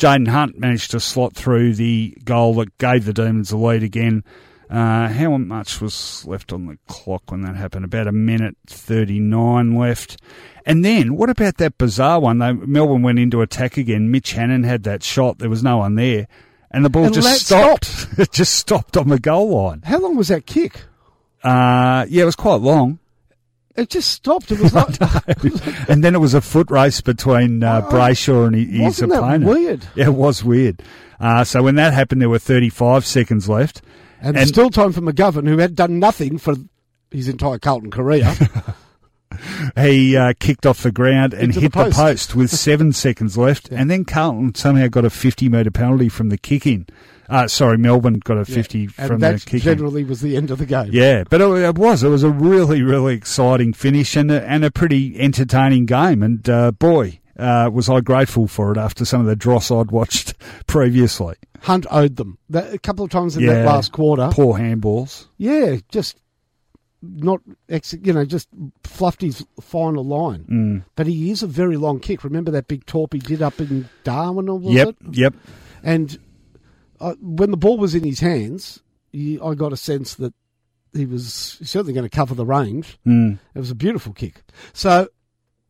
Jayden 0.00 0.28
Hunt 0.28 0.58
managed 0.58 0.92
to 0.92 1.00
slot 1.00 1.34
through 1.34 1.74
the 1.74 2.16
goal 2.24 2.54
that 2.54 2.76
gave 2.78 3.04
the 3.04 3.12
Demons 3.12 3.50
the 3.50 3.58
lead 3.58 3.82
again. 3.82 4.24
Uh, 4.70 5.08
how 5.08 5.36
much 5.36 5.80
was 5.80 6.24
left 6.26 6.52
on 6.52 6.66
the 6.66 6.78
clock 6.86 7.30
when 7.30 7.42
that 7.42 7.56
happened? 7.56 7.84
About 7.84 8.06
a 8.06 8.12
minute 8.12 8.56
39 8.66 9.74
left. 9.74 10.16
And 10.64 10.84
then, 10.84 11.16
what 11.16 11.28
about 11.28 11.56
that 11.56 11.76
bizarre 11.76 12.20
one? 12.20 12.38
They, 12.38 12.52
Melbourne 12.52 13.02
went 13.02 13.18
into 13.18 13.42
attack 13.42 13.76
again. 13.76 14.10
Mitch 14.10 14.32
Hannan 14.32 14.62
had 14.62 14.84
that 14.84 15.02
shot. 15.02 15.38
There 15.38 15.50
was 15.50 15.64
no 15.64 15.78
one 15.78 15.96
there. 15.96 16.28
And 16.70 16.84
the 16.84 16.90
ball 16.90 17.04
And 17.06 17.14
just 17.14 17.26
let- 17.26 17.38
stopped. 17.40 18.06
it 18.18 18.32
just 18.32 18.54
stopped 18.54 18.96
on 18.96 19.08
the 19.08 19.18
goal 19.18 19.50
line. 19.50 19.82
How 19.84 19.98
long 19.98 20.16
was 20.16 20.28
that 20.28 20.46
kick? 20.46 20.82
Uh, 21.42 22.06
yeah, 22.08 22.22
it 22.22 22.26
was 22.26 22.36
quite 22.36 22.60
long. 22.60 22.98
It 23.76 23.88
just 23.90 24.10
stopped. 24.10 24.50
It 24.52 24.60
was 24.60 24.74
like, 24.74 25.00
and 25.88 26.04
then 26.04 26.14
it 26.14 26.18
was 26.18 26.34
a 26.34 26.40
foot 26.40 26.70
race 26.70 27.00
between 27.00 27.62
uh, 27.62 27.82
Oh, 27.86 27.90
Brayshaw 27.92 28.46
and 28.46 28.54
his, 28.56 28.80
wasn't 28.80 29.12
that 29.12 29.18
opponent. 29.18 29.44
weird? 29.46 29.86
Yeah, 29.94 30.06
it 30.06 30.14
was 30.14 30.44
weird. 30.44 30.82
Uh, 31.18 31.44
so 31.44 31.62
when 31.62 31.74
that 31.76 31.92
happened, 31.92 32.20
there 32.22 32.28
were 32.28 32.38
35 32.38 33.04
seconds 33.06 33.48
left. 33.48 33.82
And, 34.20 34.36
And- 34.36 34.48
still 34.48 34.70
time 34.70 34.92
for 34.92 35.00
McGovern, 35.00 35.48
who 35.48 35.58
had 35.58 35.74
done 35.74 35.98
nothing 35.98 36.38
for 36.38 36.54
his 37.10 37.26
entire 37.28 37.58
Carlton 37.58 37.90
career. 37.90 38.32
He 39.76 40.16
uh, 40.16 40.32
kicked 40.38 40.66
off 40.66 40.82
the 40.82 40.92
ground 40.92 41.32
and 41.32 41.44
Into 41.44 41.54
the 41.56 41.60
hit 41.62 41.72
the 41.72 41.84
post. 41.84 41.96
post, 41.96 42.34
with 42.36 42.50
seven 42.50 42.92
seconds 43.04 43.38
left. 43.38 43.68
And 43.70 43.90
then 43.90 44.04
Carlton 44.04 44.54
somehow 44.54 44.88
got 44.88 45.04
a 45.04 45.10
50 45.10 45.48
metre 45.48 45.70
penalty 45.70 46.08
from 46.08 46.28
the 46.28 46.38
kick 46.38 46.66
in. 46.66 46.86
Uh, 47.28 47.46
sorry, 47.46 47.78
Melbourne 47.78 48.18
got 48.24 48.38
a 48.38 48.44
50 48.44 48.88
and 48.98 49.08
from 49.08 49.20
the 49.20 49.38
kick 49.38 49.54
in. 49.54 49.60
generally 49.60 50.02
was 50.04 50.20
the 50.20 50.36
end 50.36 50.50
of 50.50 50.58
the 50.58 50.66
game. 50.66 50.88
Yeah, 50.92 51.22
but 51.30 51.40
it, 51.40 51.48
it 51.64 51.78
was. 51.78 52.02
It 52.02 52.08
was 52.08 52.24
a 52.24 52.30
really, 52.30 52.82
really 52.82 53.14
exciting 53.14 53.72
finish 53.72 54.16
and 54.16 54.30
a, 54.32 54.42
and 54.48 54.64
a 54.64 54.70
pretty 54.70 55.18
entertaining 55.20 55.86
game. 55.86 56.24
And 56.24 56.48
uh, 56.50 56.72
boy, 56.72 57.20
uh, 57.38 57.70
was 57.72 57.88
I 57.88 58.00
grateful 58.00 58.48
for 58.48 58.72
it 58.72 58.78
after 58.78 59.04
some 59.04 59.20
of 59.20 59.26
the 59.28 59.36
dross 59.36 59.70
I'd 59.70 59.92
watched 59.92 60.34
previously. 60.66 61.36
Hunt 61.60 61.86
owed 61.90 62.16
them 62.16 62.38
that, 62.48 62.74
a 62.74 62.78
couple 62.78 63.04
of 63.04 63.10
times 63.12 63.36
in 63.36 63.44
Yeah. 63.44 63.52
that 63.52 63.66
last 63.66 63.92
quarter. 63.92 64.28
Poor 64.32 64.58
handballs. 64.58 65.28
Yeah, 65.36 65.76
just 65.90 66.16
not 67.02 67.40
ex- 67.68 67.94
you 68.02 68.12
know 68.12 68.24
just 68.24 68.48
fluffed 68.84 69.22
his 69.22 69.44
final 69.60 70.04
line. 70.04 70.44
Mm. 70.50 70.84
But 70.96 71.06
he 71.06 71.30
is 71.30 71.42
a 71.42 71.46
very 71.46 71.76
long 71.76 72.00
kick. 72.00 72.24
Remember 72.24 72.50
that 72.50 72.68
big 72.68 72.84
torp 72.86 73.12
he 73.14 73.18
did 73.18 73.42
up 73.42 73.58
in 73.60 73.88
Darwin, 74.04 74.48
or 74.48 74.58
was 74.58 74.74
Yep, 74.74 74.88
it? 74.88 74.96
yep. 75.16 75.34
And 75.82 76.18
uh, 77.00 77.14
when 77.20 77.50
the 77.50 77.56
ball 77.56 77.78
was 77.78 77.94
in 77.94 78.04
his 78.04 78.20
hands, 78.20 78.80
he, 79.12 79.38
I 79.40 79.54
got 79.54 79.72
a 79.72 79.76
sense 79.78 80.14
that 80.16 80.34
he 80.92 81.06
was 81.06 81.32
certainly 81.62 81.92
going 81.94 82.08
to 82.08 82.14
cover 82.14 82.34
the 82.34 82.44
range. 82.44 82.98
Mm. 83.06 83.38
It 83.54 83.58
was 83.58 83.70
a 83.70 83.74
beautiful 83.76 84.12
kick. 84.12 84.42
So, 84.74 85.08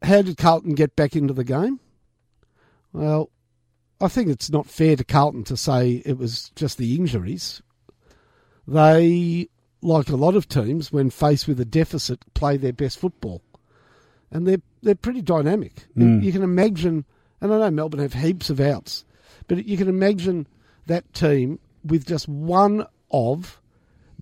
how 0.03 0.23
did 0.23 0.37
Carlton 0.37 0.75
get 0.75 0.97
back 0.97 1.15
into 1.15 1.33
the 1.35 1.45
game? 1.45 1.79
Well, 2.93 3.31
I 4.01 4.09
think 4.09 4.29
it's 4.31 4.51
not 4.51 4.67
fair 4.67 4.97
to 4.97 5.05
Carlton 5.05 5.45
to 5.45 5.57
say 5.57 6.03
it 6.05 6.19
was 6.19 6.51
just 6.57 6.77
the 6.79 6.97
injuries. 6.97 7.63
They, 8.67 9.49
like 9.83 10.09
a 10.09 10.17
lot 10.17 10.35
of 10.37 10.49
teams, 10.49 10.93
when 10.93 11.11
faced 11.11 11.49
with 11.49 11.59
a 11.61 11.65
deficit, 11.65 12.21
play 12.35 12.57
their 12.57 12.73
best 12.73 12.99
football, 12.99 13.43
and 14.31 14.47
they're 14.47 14.61
they're 14.83 14.95
pretty 14.95 15.23
dynamic. 15.23 15.87
Mm. 15.97 16.23
You 16.23 16.33
can 16.33 16.43
imagine, 16.43 17.05
and 17.41 17.53
I 17.53 17.59
know 17.59 17.71
Melbourne 17.71 18.01
have 18.01 18.15
heaps 18.15 18.51
of 18.51 18.61
outs, 18.61 19.05
but 19.49 19.65
you 19.67 19.77
can 19.77 19.89
imagine 19.89 20.47
that 20.87 21.13
team 21.13 21.59
with 21.85 22.07
just 22.07 22.29
one 22.29 22.87
of 23.11 23.61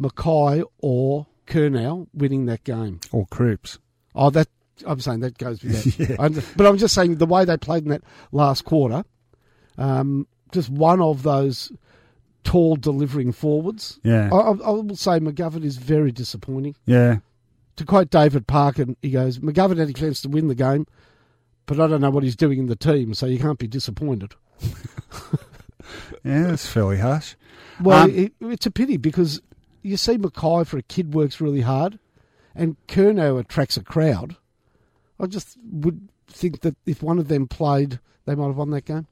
McKay 0.00 0.64
or 0.78 1.26
Curnow 1.46 2.06
winning 2.14 2.46
that 2.46 2.64
game. 2.64 3.00
Or 3.12 3.26
Cripps. 3.26 3.78
Oh, 4.14 4.30
that 4.30 4.48
I'm 4.86 5.00
saying 5.00 5.20
that 5.20 5.38
goes 5.38 5.62
with 5.62 5.96
that. 5.98 6.20
I'm- 6.20 6.40
but 6.56 6.66
I'm 6.66 6.78
just 6.78 6.94
saying 6.94 7.16
the 7.16 7.26
way 7.26 7.44
they 7.44 7.56
played 7.56 7.82
in 7.84 7.88
that 7.90 8.02
last 8.32 8.64
quarter, 8.64 9.04
um, 9.76 10.26
just 10.52 10.70
one 10.70 11.00
of 11.00 11.22
those 11.24 11.72
tall 12.44 12.76
delivering 12.76 13.32
forwards. 13.32 13.98
Yeah. 14.02 14.30
I, 14.32 14.36
I, 14.36 14.70
will 14.70 14.96
say 14.96 15.18
McGovern 15.20 15.64
is 15.64 15.76
very 15.76 16.12
disappointing. 16.12 16.76
Yeah. 16.86 17.18
To 17.76 17.84
quote 17.84 18.10
David 18.10 18.46
Parker, 18.46 18.86
he 19.02 19.10
goes, 19.10 19.38
McGovern 19.38 19.78
had 19.78 19.88
a 19.88 19.92
chance 19.92 20.20
to 20.22 20.28
win 20.28 20.48
the 20.48 20.54
game, 20.54 20.86
but 21.66 21.78
I 21.78 21.86
don't 21.86 22.00
know 22.00 22.10
what 22.10 22.24
he's 22.24 22.36
doing 22.36 22.58
in 22.58 22.66
the 22.66 22.76
team, 22.76 23.14
so 23.14 23.26
you 23.26 23.38
can't 23.38 23.58
be 23.58 23.68
disappointed. 23.68 24.34
Yeah, 26.24 26.48
that's 26.48 26.66
fairly 26.66 26.98
harsh. 26.98 27.36
Well, 27.80 28.04
Um, 28.04 28.10
it, 28.10 28.32
it's 28.40 28.66
a 28.66 28.70
pity 28.70 28.96
because 28.96 29.40
you 29.82 29.96
see 29.96 30.18
McKay 30.18 30.66
for 30.66 30.78
a 30.78 30.82
kid 30.82 31.14
works 31.14 31.40
really 31.40 31.62
hard, 31.62 31.98
and 32.54 32.76
Curnow 32.86 33.38
attracts 33.38 33.76
a 33.76 33.82
crowd. 33.82 34.36
I 35.20 35.26
just 35.26 35.56
would 35.62 36.08
think 36.26 36.60
that 36.60 36.76
if 36.86 37.02
one 37.02 37.18
of 37.18 37.28
them 37.28 37.46
played, 37.46 38.00
they 38.28 38.34
might 38.34 38.46
have 38.48 38.56
won 38.56 38.70
that 38.70 38.84
game. 38.84 39.06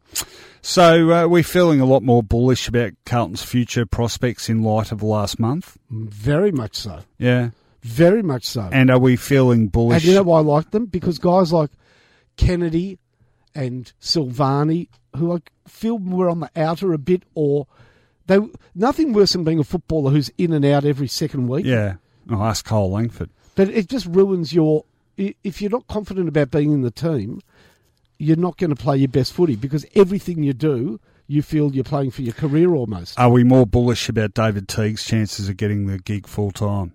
So 0.62 1.11
uh, 1.12 1.27
we're 1.29 1.43
feeling 1.43 1.81
a 1.81 1.85
lot 1.87 2.03
more 2.03 2.23
bullish 2.23 2.69
about 2.69 2.93
Carlton's 3.05 3.43
future 3.43 3.87
prospects 3.87 4.49
in 4.49 4.62
light 4.62 4.93
of 4.93 5.03
last 5.03 5.39
month. 5.39 5.79
Very 5.91 6.53
much 6.53 6.75
so. 6.77 7.01
Yeah. 7.19 7.51
Very 7.83 8.23
much 8.23 8.45
so. 8.45 8.69
And 8.73 8.91
are 8.91 8.99
we 8.99 9.17
feeling 9.17 9.69
bullish? 9.69 10.03
And 10.03 10.05
you 10.05 10.14
know 10.14 10.25
why 10.25 10.39
I 10.39 10.43
like 10.43 10.71
them? 10.73 10.87
Because 10.87 11.19
guys 11.19 11.53
like 11.53 11.71
Kennedy 12.37 12.99
and 13.55 13.93
Silvagni, 14.01 14.89
who 15.17 15.35
I 15.35 15.39
feel 15.69 15.99
were 15.99 16.29
on 16.29 16.41
the 16.41 16.51
outer 16.57 16.93
a 16.93 16.99
bit, 16.99 17.23
or 17.35 17.67
they 18.27 18.39
nothing 18.75 19.12
worse 19.12 19.33
than 19.33 19.45
being 19.45 19.61
a 19.61 19.64
footballer 19.64 20.11
who's 20.11 20.31
in 20.37 20.53
and 20.53 20.64
out 20.64 20.85
every 20.85 21.09
second 21.09 21.49
week. 21.49 21.64
yeah. 21.64 21.95
Oh, 22.29 22.43
ask 22.43 22.64
Cole 22.67 22.91
Langford. 22.91 23.31
But 23.55 23.69
it 23.69 23.89
just 23.89 24.07
ruins 24.07 24.53
your. 24.53 24.85
If 25.17 25.62
you're 25.62 25.71
not 25.71 25.87
confident 25.87 26.29
about 26.29 26.51
being 26.51 26.73
in 26.73 26.83
the 26.83 26.91
team, 26.91 27.41
you're 28.19 28.37
not 28.37 28.57
going 28.57 28.71
to 28.71 28.77
play 28.77 28.97
your 28.97 29.09
best 29.09 29.33
footy 29.33 29.57
because 29.57 29.87
everything 29.95 30.43
you 30.43 30.53
do, 30.53 31.01
you 31.27 31.43
feel 31.43 31.75
you're 31.75 31.85
playing 31.85 32.11
for 32.11 32.23
your 32.23 32.35
career 32.35 32.75
almost. 32.75 33.19
Are 33.19 33.31
we 33.31 33.45
more 33.45 33.67
bullish 33.67 34.09
about 34.09 34.35
David 34.35 34.69
Teague's 34.69 35.05
chances 35.05 35.49
of 35.49 35.57
getting 35.57 35.87
the 35.87 35.99
gig 35.99 36.27
full 36.27 36.51
time? 36.51 36.93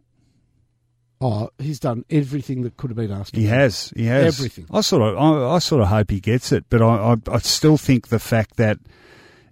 Oh, 1.23 1.51
he's 1.59 1.79
done 1.79 2.03
everything 2.09 2.63
that 2.63 2.77
could 2.77 2.89
have 2.89 2.97
been 2.97 3.11
asked. 3.11 3.35
He 3.35 3.43
him. 3.43 3.49
has. 3.49 3.93
He 3.95 4.05
has. 4.05 4.39
Everything. 4.39 4.65
I 4.71 4.81
sort 4.81 5.03
of. 5.03 5.17
I, 5.17 5.55
I 5.55 5.59
sort 5.59 5.83
of 5.83 5.89
hope 5.89 6.09
he 6.09 6.19
gets 6.19 6.51
it, 6.51 6.65
but 6.69 6.81
I, 6.81 7.13
I. 7.13 7.15
I 7.31 7.37
still 7.39 7.77
think 7.77 8.07
the 8.07 8.17
fact 8.17 8.57
that, 8.57 8.79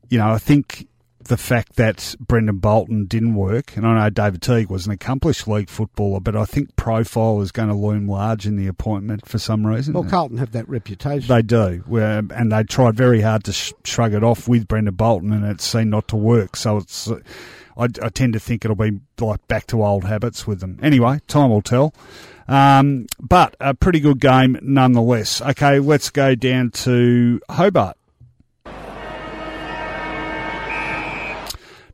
you 0.09 0.17
know, 0.17 0.31
I 0.31 0.39
think 0.39 0.87
the 1.21 1.37
fact 1.37 1.75
that 1.75 2.15
Brendan 2.19 2.57
Bolton 2.57 3.05
didn't 3.05 3.35
work, 3.35 3.75
and 3.75 3.85
I 3.85 3.99
know 3.99 4.09
David 4.09 4.41
Teague 4.41 4.69
was 4.69 4.85
an 4.85 4.93
accomplished 4.93 5.47
league 5.47 5.69
footballer, 5.69 6.19
but 6.19 6.35
I 6.35 6.45
think 6.45 6.75
profile 6.75 7.41
is 7.41 7.51
going 7.51 7.67
to 7.69 7.75
loom 7.75 8.07
large 8.07 8.45
in 8.45 8.55
the 8.55 8.67
appointment 8.67 9.27
for 9.27 9.37
some 9.37 9.67
reason. 9.67 9.93
Well, 9.93 10.05
Carlton 10.05 10.37
have 10.37 10.53
that 10.53 10.67
reputation. 10.69 11.27
They 11.27 11.41
do, 11.41 11.83
and 11.91 12.51
they 12.51 12.63
tried 12.63 12.95
very 12.95 13.21
hard 13.21 13.43
to 13.45 13.51
shrug 13.53 14.13
it 14.13 14.23
off 14.23 14.47
with 14.47 14.67
Brendan 14.67 14.95
Bolton, 14.95 15.33
and 15.33 15.45
it 15.45 15.61
seemed 15.61 15.91
not 15.91 16.07
to 16.09 16.15
work. 16.15 16.55
So 16.55 16.77
it's, 16.77 17.09
uh, 17.09 17.19
I, 17.77 17.85
I 18.01 18.09
tend 18.09 18.33
to 18.33 18.39
think 18.39 18.63
it'll 18.63 18.75
be 18.75 18.99
like 19.19 19.45
back 19.47 19.67
to 19.67 19.83
old 19.83 20.05
habits 20.05 20.47
with 20.47 20.61
them. 20.61 20.79
Anyway, 20.81 21.19
time 21.27 21.49
will 21.49 21.61
tell. 21.61 21.93
Um, 22.47 23.05
but 23.19 23.55
a 23.59 23.73
pretty 23.75 23.99
good 23.99 24.19
game 24.19 24.57
nonetheless. 24.61 25.41
Okay, 25.41 25.79
let's 25.79 26.09
go 26.09 26.33
down 26.33 26.71
to 26.71 27.39
Hobart. 27.49 27.97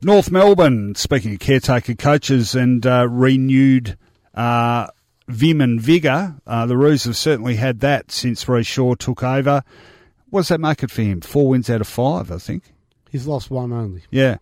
North 0.06 0.30
Melbourne, 0.30 0.94
speaking 0.94 1.32
of 1.34 1.40
caretaker 1.40 1.96
coaches 1.96 2.54
and 2.54 2.86
uh, 2.86 3.08
renewed 3.08 3.98
uh, 4.36 4.86
vim 5.26 5.60
and 5.60 5.80
vigour, 5.80 6.36
uh, 6.46 6.64
the 6.64 6.76
Roos 6.76 7.02
have 7.04 7.16
certainly 7.16 7.56
had 7.56 7.80
that 7.80 8.12
since 8.12 8.48
Rhyce 8.48 8.66
Shaw 8.68 8.94
took 8.94 9.24
over. 9.24 9.64
What 10.30 10.42
does 10.42 10.48
that 10.50 10.60
make 10.60 10.84
it 10.84 10.92
for 10.92 11.02
him? 11.02 11.22
Four 11.22 11.48
wins 11.48 11.68
out 11.68 11.80
of 11.80 11.88
five, 11.88 12.30
I 12.30 12.38
think. 12.38 12.72
He's 13.10 13.26
lost 13.26 13.50
one 13.50 13.72
only. 13.72 14.04
Yeah. 14.12 14.36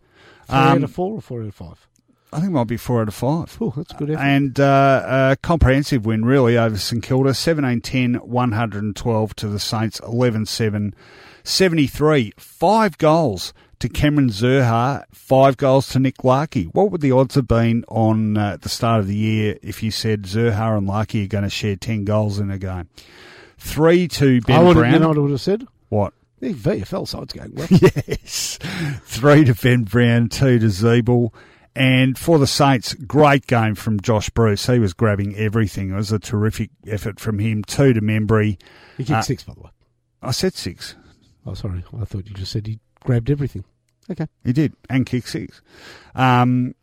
Four 0.48 0.54
out 0.56 0.76
Um, 0.76 0.84
of 0.84 0.92
four 0.92 1.14
or 1.14 1.22
four 1.22 1.40
out 1.40 1.48
of 1.48 1.54
five? 1.54 1.88
I 2.30 2.40
think 2.40 2.50
it 2.50 2.52
might 2.52 2.66
be 2.66 2.76
four 2.76 3.00
out 3.00 3.08
of 3.08 3.14
five. 3.14 3.56
Oh, 3.58 3.72
that's 3.74 3.94
good 3.94 4.10
effort. 4.10 4.20
And 4.22 4.60
uh, 4.60 5.30
a 5.32 5.36
comprehensive 5.40 6.04
win, 6.04 6.26
really, 6.26 6.58
over 6.58 6.76
St 6.76 7.02
Kilda 7.02 7.32
17 7.32 7.80
10, 7.80 8.14
112 8.16 9.36
to 9.36 9.48
the 9.48 9.58
Saints, 9.58 9.98
11 10.00 10.44
7, 10.44 10.94
73. 11.42 12.34
Five 12.36 12.98
goals 12.98 13.54
to 13.84 13.88
Cameron 13.90 14.30
Zurhaar, 14.30 15.04
five 15.12 15.56
goals 15.58 15.88
to 15.90 15.98
Nick 15.98 16.24
Larkey. 16.24 16.64
What 16.72 16.90
would 16.90 17.02
the 17.02 17.12
odds 17.12 17.34
have 17.34 17.46
been 17.46 17.84
on 17.88 18.36
uh, 18.38 18.56
the 18.60 18.68
start 18.70 19.00
of 19.00 19.06
the 19.06 19.14
year 19.14 19.58
if 19.62 19.82
you 19.82 19.90
said 19.90 20.22
Zurhaar 20.22 20.78
and 20.78 20.86
Larkey 20.88 21.24
are 21.24 21.28
going 21.28 21.44
to 21.44 21.50
share 21.50 21.76
10 21.76 22.04
goals 22.06 22.38
in 22.38 22.50
a 22.50 22.56
game? 22.58 22.88
Three 23.58 24.08
to 24.08 24.40
Ben 24.40 24.56
I 24.60 24.62
would 24.62 24.74
Brown. 24.74 24.92
you 24.94 24.98
know 25.00 25.08
what 25.08 25.16
I 25.18 25.20
would 25.20 25.30
have 25.32 25.40
said? 25.40 25.66
what? 25.90 26.14
The 26.40 26.54
VFL 26.54 27.06
side's 27.06 27.32
going 27.34 27.54
well. 27.54 27.68
Yes. 27.70 28.58
Three 29.04 29.44
to 29.44 29.54
Ben 29.54 29.84
Brown, 29.84 30.28
two 30.28 30.58
to 30.58 30.66
Ziebell. 30.66 31.32
And 31.76 32.16
for 32.18 32.38
the 32.38 32.46
Saints, 32.46 32.94
great 32.94 33.46
game 33.46 33.74
from 33.74 34.00
Josh 34.00 34.30
Bruce. 34.30 34.66
He 34.66 34.78
was 34.78 34.92
grabbing 34.94 35.36
everything. 35.36 35.90
It 35.90 35.94
was 35.94 36.10
a 36.12 36.18
terrific 36.18 36.70
effort 36.86 37.18
from 37.20 37.38
him. 37.38 37.64
Two 37.64 37.92
to 37.92 38.00
Membrey. 38.00 38.58
He 38.96 39.04
kicked 39.04 39.10
Uh, 39.10 39.22
six, 39.22 39.42
by 39.42 39.54
the 39.54 39.60
way. 39.60 39.70
I 40.22 40.30
said 40.30 40.54
six. 40.54 40.94
Oh, 41.46 41.54
sorry. 41.54 41.84
I 42.00 42.04
thought 42.04 42.26
you 42.26 42.34
just 42.34 42.52
said 42.52 42.66
he 42.66 42.78
grabbed 43.02 43.30
everything. 43.30 43.64
Okay. 44.10 44.26
He 44.44 44.52
did. 44.52 44.74
And 44.90 45.06
kicked 45.06 45.28
six. 45.28 45.62
Um, 46.14 46.74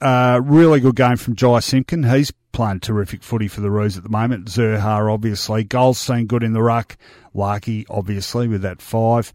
uh, 0.00 0.40
really 0.42 0.80
good 0.80 0.96
game 0.96 1.16
from 1.16 1.34
Jy 1.36 1.60
Simpkin. 1.60 2.04
He's 2.04 2.32
playing 2.52 2.80
terrific 2.80 3.22
footy 3.22 3.48
for 3.48 3.60
the 3.60 3.70
Roos 3.70 3.96
at 3.96 4.02
the 4.02 4.08
moment. 4.08 4.46
Zurhaar, 4.46 5.12
obviously. 5.12 5.64
goals 5.64 5.98
Goldstein, 5.98 6.26
good 6.26 6.42
in 6.42 6.52
the 6.52 6.62
ruck. 6.62 6.96
Larkey, 7.34 7.86
obviously, 7.88 8.46
with 8.48 8.62
that 8.62 8.80
five. 8.80 9.32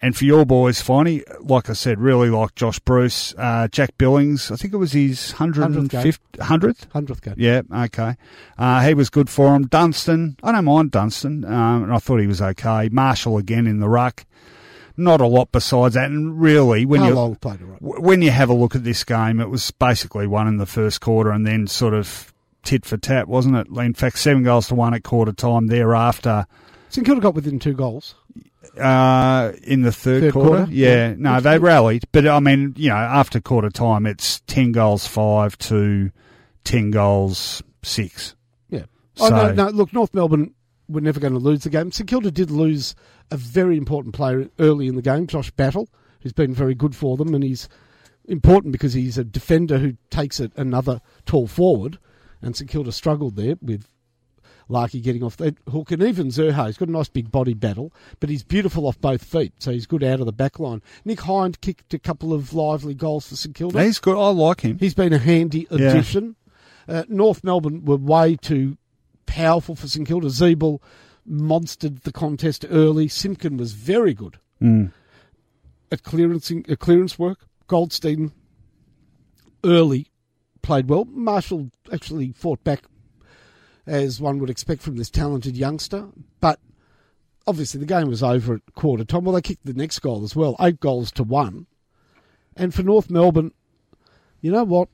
And 0.00 0.16
for 0.16 0.24
your 0.24 0.44
boys, 0.44 0.80
Finey, 0.80 1.24
like 1.40 1.68
I 1.68 1.72
said, 1.72 1.98
really 1.98 2.30
like 2.30 2.54
Josh 2.54 2.78
Bruce. 2.78 3.34
Uh, 3.36 3.66
Jack 3.66 3.98
Billings, 3.98 4.50
I 4.52 4.56
think 4.56 4.72
it 4.72 4.76
was 4.76 4.92
his 4.92 5.32
150th, 5.36 6.18
100th? 6.34 6.92
Hundredth 6.92 7.22
game. 7.22 7.34
Yeah, 7.36 7.62
okay. 7.72 8.14
Uh, 8.56 8.86
he 8.86 8.94
was 8.94 9.10
good 9.10 9.28
for 9.28 9.56
him. 9.56 9.66
Dunstan, 9.66 10.36
I 10.42 10.52
don't 10.52 10.66
mind 10.66 10.92
Dunstan, 10.92 11.44
um, 11.44 11.82
and 11.84 11.92
I 11.92 11.98
thought 11.98 12.20
he 12.20 12.28
was 12.28 12.40
okay. 12.40 12.88
Marshall 12.92 13.38
again 13.38 13.66
in 13.66 13.80
the 13.80 13.88
ruck. 13.88 14.24
Not 15.00 15.20
a 15.20 15.26
lot 15.26 15.52
besides 15.52 15.94
that, 15.94 16.10
and 16.10 16.40
really, 16.40 16.84
when 16.84 17.00
How 17.00 17.08
you 17.08 17.14
long 17.14 17.36
played 17.36 17.62
right? 17.62 17.78
when 17.80 18.20
you 18.20 18.30
have 18.32 18.50
a 18.50 18.54
look 18.54 18.74
at 18.74 18.82
this 18.84 19.04
game, 19.04 19.38
it 19.40 19.48
was 19.48 19.70
basically 19.70 20.26
one 20.26 20.48
in 20.48 20.56
the 20.56 20.66
first 20.66 21.00
quarter, 21.00 21.30
and 21.30 21.46
then 21.46 21.66
sort 21.68 21.94
of 21.94 22.34
tit 22.64 22.84
for 22.84 22.96
tat, 22.96 23.28
wasn't 23.28 23.54
it? 23.56 23.68
In 23.78 23.94
fact, 23.94 24.18
seven 24.18 24.42
goals 24.42 24.66
to 24.68 24.74
one 24.74 24.92
at 24.94 25.04
quarter 25.04 25.32
time. 25.32 25.68
Thereafter, 25.68 26.46
St 26.88 27.06
Kilda 27.06 27.20
got 27.20 27.34
within 27.36 27.58
two 27.60 27.74
goals. 27.74 28.16
uh, 28.78 29.52
in 29.62 29.82
the 29.82 29.92
third, 29.92 30.22
Third 30.24 30.32
quarter, 30.32 30.48
quarter? 30.50 30.72
yeah, 30.72 31.08
Yeah. 31.10 31.14
no, 31.18 31.34
Which- 31.36 31.44
they 31.44 31.58
rallied, 31.58 32.04
but 32.12 32.26
I 32.26 32.40
mean, 32.40 32.74
you 32.76 32.88
know, 32.90 32.96
after 32.96 33.40
quarter 33.40 33.70
time, 33.70 34.04
it's 34.06 34.40
ten 34.46 34.72
goals 34.72 35.06
five 35.06 35.56
to 35.58 36.10
ten 36.64 36.90
goals 36.90 37.62
six. 37.82 38.34
Yeah. 38.68 38.82
Oh, 39.20 39.28
no, 39.30 39.52
no, 39.52 39.68
look, 39.68 39.92
North 39.92 40.12
Melbourne 40.14 40.54
were 40.88 41.00
never 41.00 41.20
going 41.20 41.32
to 41.34 41.38
lose 41.38 41.62
the 41.62 41.70
game. 41.70 41.92
St 41.92 42.08
Kilda 42.08 42.30
did 42.30 42.50
lose 42.50 42.94
a 43.30 43.36
very 43.36 43.76
important 43.76 44.14
player 44.14 44.48
early 44.58 44.86
in 44.86 44.96
the 44.96 45.02
game, 45.02 45.26
Josh 45.26 45.50
Battle, 45.50 45.88
who's 46.20 46.32
been 46.32 46.54
very 46.54 46.74
good 46.74 46.96
for 46.96 47.16
them, 47.16 47.34
and 47.34 47.44
he's 47.44 47.68
important 48.26 48.72
because 48.72 48.92
he's 48.92 49.18
a 49.18 49.24
defender 49.24 49.78
who 49.78 49.94
takes 50.10 50.40
it 50.40 50.52
another 50.56 51.00
tall 51.26 51.46
forward, 51.46 51.98
and 52.42 52.56
St 52.56 52.70
Kilda 52.70 52.92
struggled 52.92 53.36
there 53.36 53.56
with 53.60 53.86
Larkey 54.68 55.00
getting 55.00 55.22
off 55.22 55.36
that 55.38 55.56
hook, 55.70 55.90
and 55.90 56.02
even 56.02 56.28
Zurhaar. 56.28 56.66
He's 56.66 56.76
got 56.76 56.88
a 56.88 56.92
nice 56.92 57.08
big 57.08 57.30
body 57.30 57.54
battle, 57.54 57.92
but 58.20 58.28
he's 58.28 58.42
beautiful 58.42 58.86
off 58.86 59.00
both 59.00 59.24
feet, 59.24 59.54
so 59.58 59.72
he's 59.72 59.86
good 59.86 60.04
out 60.04 60.20
of 60.20 60.26
the 60.26 60.32
back 60.32 60.58
line. 60.58 60.82
Nick 61.04 61.20
Hind 61.20 61.60
kicked 61.60 61.94
a 61.94 61.98
couple 61.98 62.34
of 62.34 62.52
lively 62.52 62.94
goals 62.94 63.28
for 63.28 63.36
St 63.36 63.54
Kilda. 63.54 63.82
He's 63.82 63.98
good. 63.98 64.18
I 64.18 64.28
like 64.28 64.60
him. 64.60 64.78
He's 64.78 64.94
been 64.94 65.12
a 65.12 65.18
handy 65.18 65.66
addition. 65.70 66.36
Uh, 66.86 67.04
North 67.08 67.44
Melbourne 67.44 67.84
were 67.84 67.96
way 67.96 68.36
too 68.36 68.76
powerful 69.26 69.74
for 69.74 69.88
St 69.88 70.06
Kilda. 70.06 70.28
Ziebell 70.28 70.80
monstered 71.28 72.02
the 72.02 72.12
contest 72.12 72.64
early. 72.70 73.08
Simpkin 73.08 73.56
was 73.56 73.72
very 73.72 74.14
good 74.14 74.38
Mm. 74.60 74.92
at 75.92 76.02
clearancing, 76.02 76.68
at 76.70 76.78
clearance 76.80 77.18
work. 77.18 77.46
Goldstein 77.66 78.32
early 79.64 80.08
played 80.62 80.88
well. 80.88 81.04
Marshall 81.04 81.70
actually 81.92 82.32
fought 82.32 82.62
back 82.64 82.84
as 83.86 84.20
one 84.20 84.38
would 84.38 84.50
expect 84.50 84.82
from 84.82 84.96
this 84.96 85.10
talented 85.10 85.56
youngster, 85.56 86.08
but 86.40 86.60
obviously 87.46 87.80
the 87.80 87.86
game 87.86 88.08
was 88.08 88.22
over 88.22 88.54
at 88.54 88.74
quarter 88.74 89.04
time. 89.04 89.24
Well, 89.24 89.34
they 89.34 89.40
kicked 89.42 89.64
the 89.64 89.72
next 89.72 89.98
goal 90.00 90.24
as 90.24 90.36
well, 90.36 90.56
eight 90.60 90.80
goals 90.80 91.10
to 91.12 91.22
one. 91.22 91.66
And 92.56 92.74
for 92.74 92.82
North 92.82 93.08
Melbourne, 93.08 93.52
you 94.40 94.50
know 94.50 94.64
what 94.64 94.88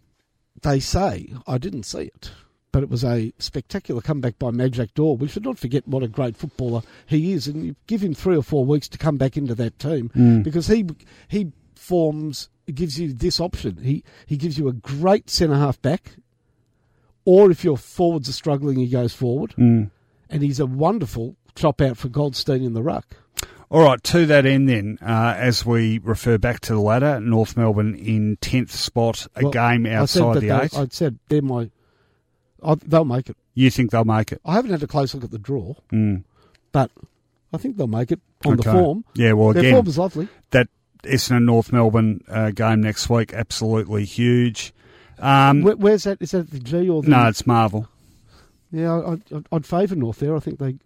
they 0.62 0.78
say? 0.80 1.32
I 1.46 1.58
didn't 1.58 1.84
see 1.84 2.02
it, 2.02 2.30
but 2.74 2.82
it 2.82 2.90
was 2.90 3.04
a 3.04 3.32
spectacular 3.38 4.00
comeback 4.00 4.36
by 4.36 4.50
Majak 4.50 4.94
Daw. 4.94 5.12
We 5.12 5.28
should 5.28 5.44
not 5.44 5.58
forget 5.60 5.86
what 5.86 6.02
a 6.02 6.08
great 6.08 6.36
footballer 6.36 6.82
he 7.06 7.32
is, 7.32 7.46
and 7.46 7.64
you 7.64 7.76
give 7.86 8.02
him 8.02 8.14
three 8.14 8.36
or 8.36 8.42
four 8.42 8.64
weeks 8.64 8.88
to 8.88 8.98
come 8.98 9.16
back 9.16 9.36
into 9.36 9.54
that 9.54 9.78
team 9.78 10.10
because 10.42 10.66
he 10.66 10.84
he 11.28 11.52
forms 11.76 12.48
gives 12.74 12.98
you 12.98 13.12
this 13.12 13.38
option. 13.38 13.76
He 13.76 14.02
he 14.26 14.36
gives 14.36 14.58
you 14.58 14.66
a 14.66 14.72
great 14.72 15.30
centre 15.30 15.54
half 15.54 15.80
back, 15.82 16.16
or 17.24 17.48
if 17.52 17.62
your 17.62 17.76
forwards 17.78 18.28
are 18.28 18.32
struggling, 18.32 18.76
he 18.80 18.88
goes 18.88 19.14
forward, 19.14 19.54
Mm. 19.56 19.92
and 20.28 20.42
he's 20.42 20.58
a 20.58 20.66
wonderful 20.66 21.36
chop 21.54 21.80
out 21.80 21.96
for 21.96 22.08
Goldstein 22.08 22.64
in 22.64 22.72
the 22.74 22.82
ruck. 22.82 23.16
All 23.70 23.82
right, 23.84 24.02
to 24.02 24.26
that 24.26 24.46
end, 24.46 24.68
then, 24.68 24.98
uh, 25.00 25.34
as 25.36 25.64
we 25.64 25.98
refer 25.98 26.38
back 26.38 26.58
to 26.62 26.72
the 26.74 26.80
ladder, 26.80 27.20
North 27.20 27.56
Melbourne 27.56 27.94
in 27.94 28.36
tenth 28.40 28.72
spot, 28.72 29.28
a 29.36 29.44
Well, 29.44 29.52
game 29.52 29.86
I 29.86 29.90
said 29.90 30.22
outside 30.22 30.34
that 30.34 30.40
the 30.40 30.46
they- 30.48 30.60
eight. 30.64 30.74
I 30.76 30.86
said 30.90 31.18
they're 31.28 31.40
my. 31.42 31.70
I, 32.64 32.74
they'll 32.76 33.04
make 33.04 33.28
it. 33.28 33.36
you 33.54 33.70
think 33.70 33.90
they'll 33.90 34.04
make 34.04 34.32
it? 34.32 34.40
I 34.44 34.54
haven't 34.54 34.70
had 34.70 34.82
a 34.82 34.86
close 34.86 35.14
look 35.14 35.24
at 35.24 35.30
the 35.30 35.38
draw, 35.38 35.74
Mm. 35.92 36.24
but 36.72 36.90
I 37.52 37.56
think 37.58 37.76
they'll 37.76 37.86
make 37.86 38.10
it 38.12 38.20
on 38.44 38.56
the 38.56 38.62
form. 38.64 39.04
Yeah, 39.14 39.32
well, 39.32 39.52
Their 39.52 39.62
again, 39.62 39.74
form 39.74 39.86
is 39.86 39.98
lovely. 39.98 40.28
that 40.50 40.68
Essendon 41.04 41.44
North 41.44 41.72
Melbourne 41.72 42.22
uh, 42.28 42.50
game 42.50 42.80
next 42.80 43.08
week, 43.10 43.32
absolutely 43.34 44.04
huge. 44.04 44.72
Um, 45.18 45.62
Where, 45.62 45.76
where's 45.76 46.04
that? 46.04 46.18
Is 46.20 46.32
that 46.32 46.50
the 46.50 46.58
G 46.58 46.88
or 46.88 47.02
the? 47.02 47.10
no, 47.10 47.28
it's 47.28 47.46
Marvel. 47.46 47.88
Yeah, 48.72 48.92
I, 48.92 49.12
I'd, 49.12 49.46
I'd 49.52 49.66
favour 49.66 49.94
North 49.94 50.18
there. 50.18 50.34
I 50.34 50.40
think 50.40 50.58
they 50.58 50.76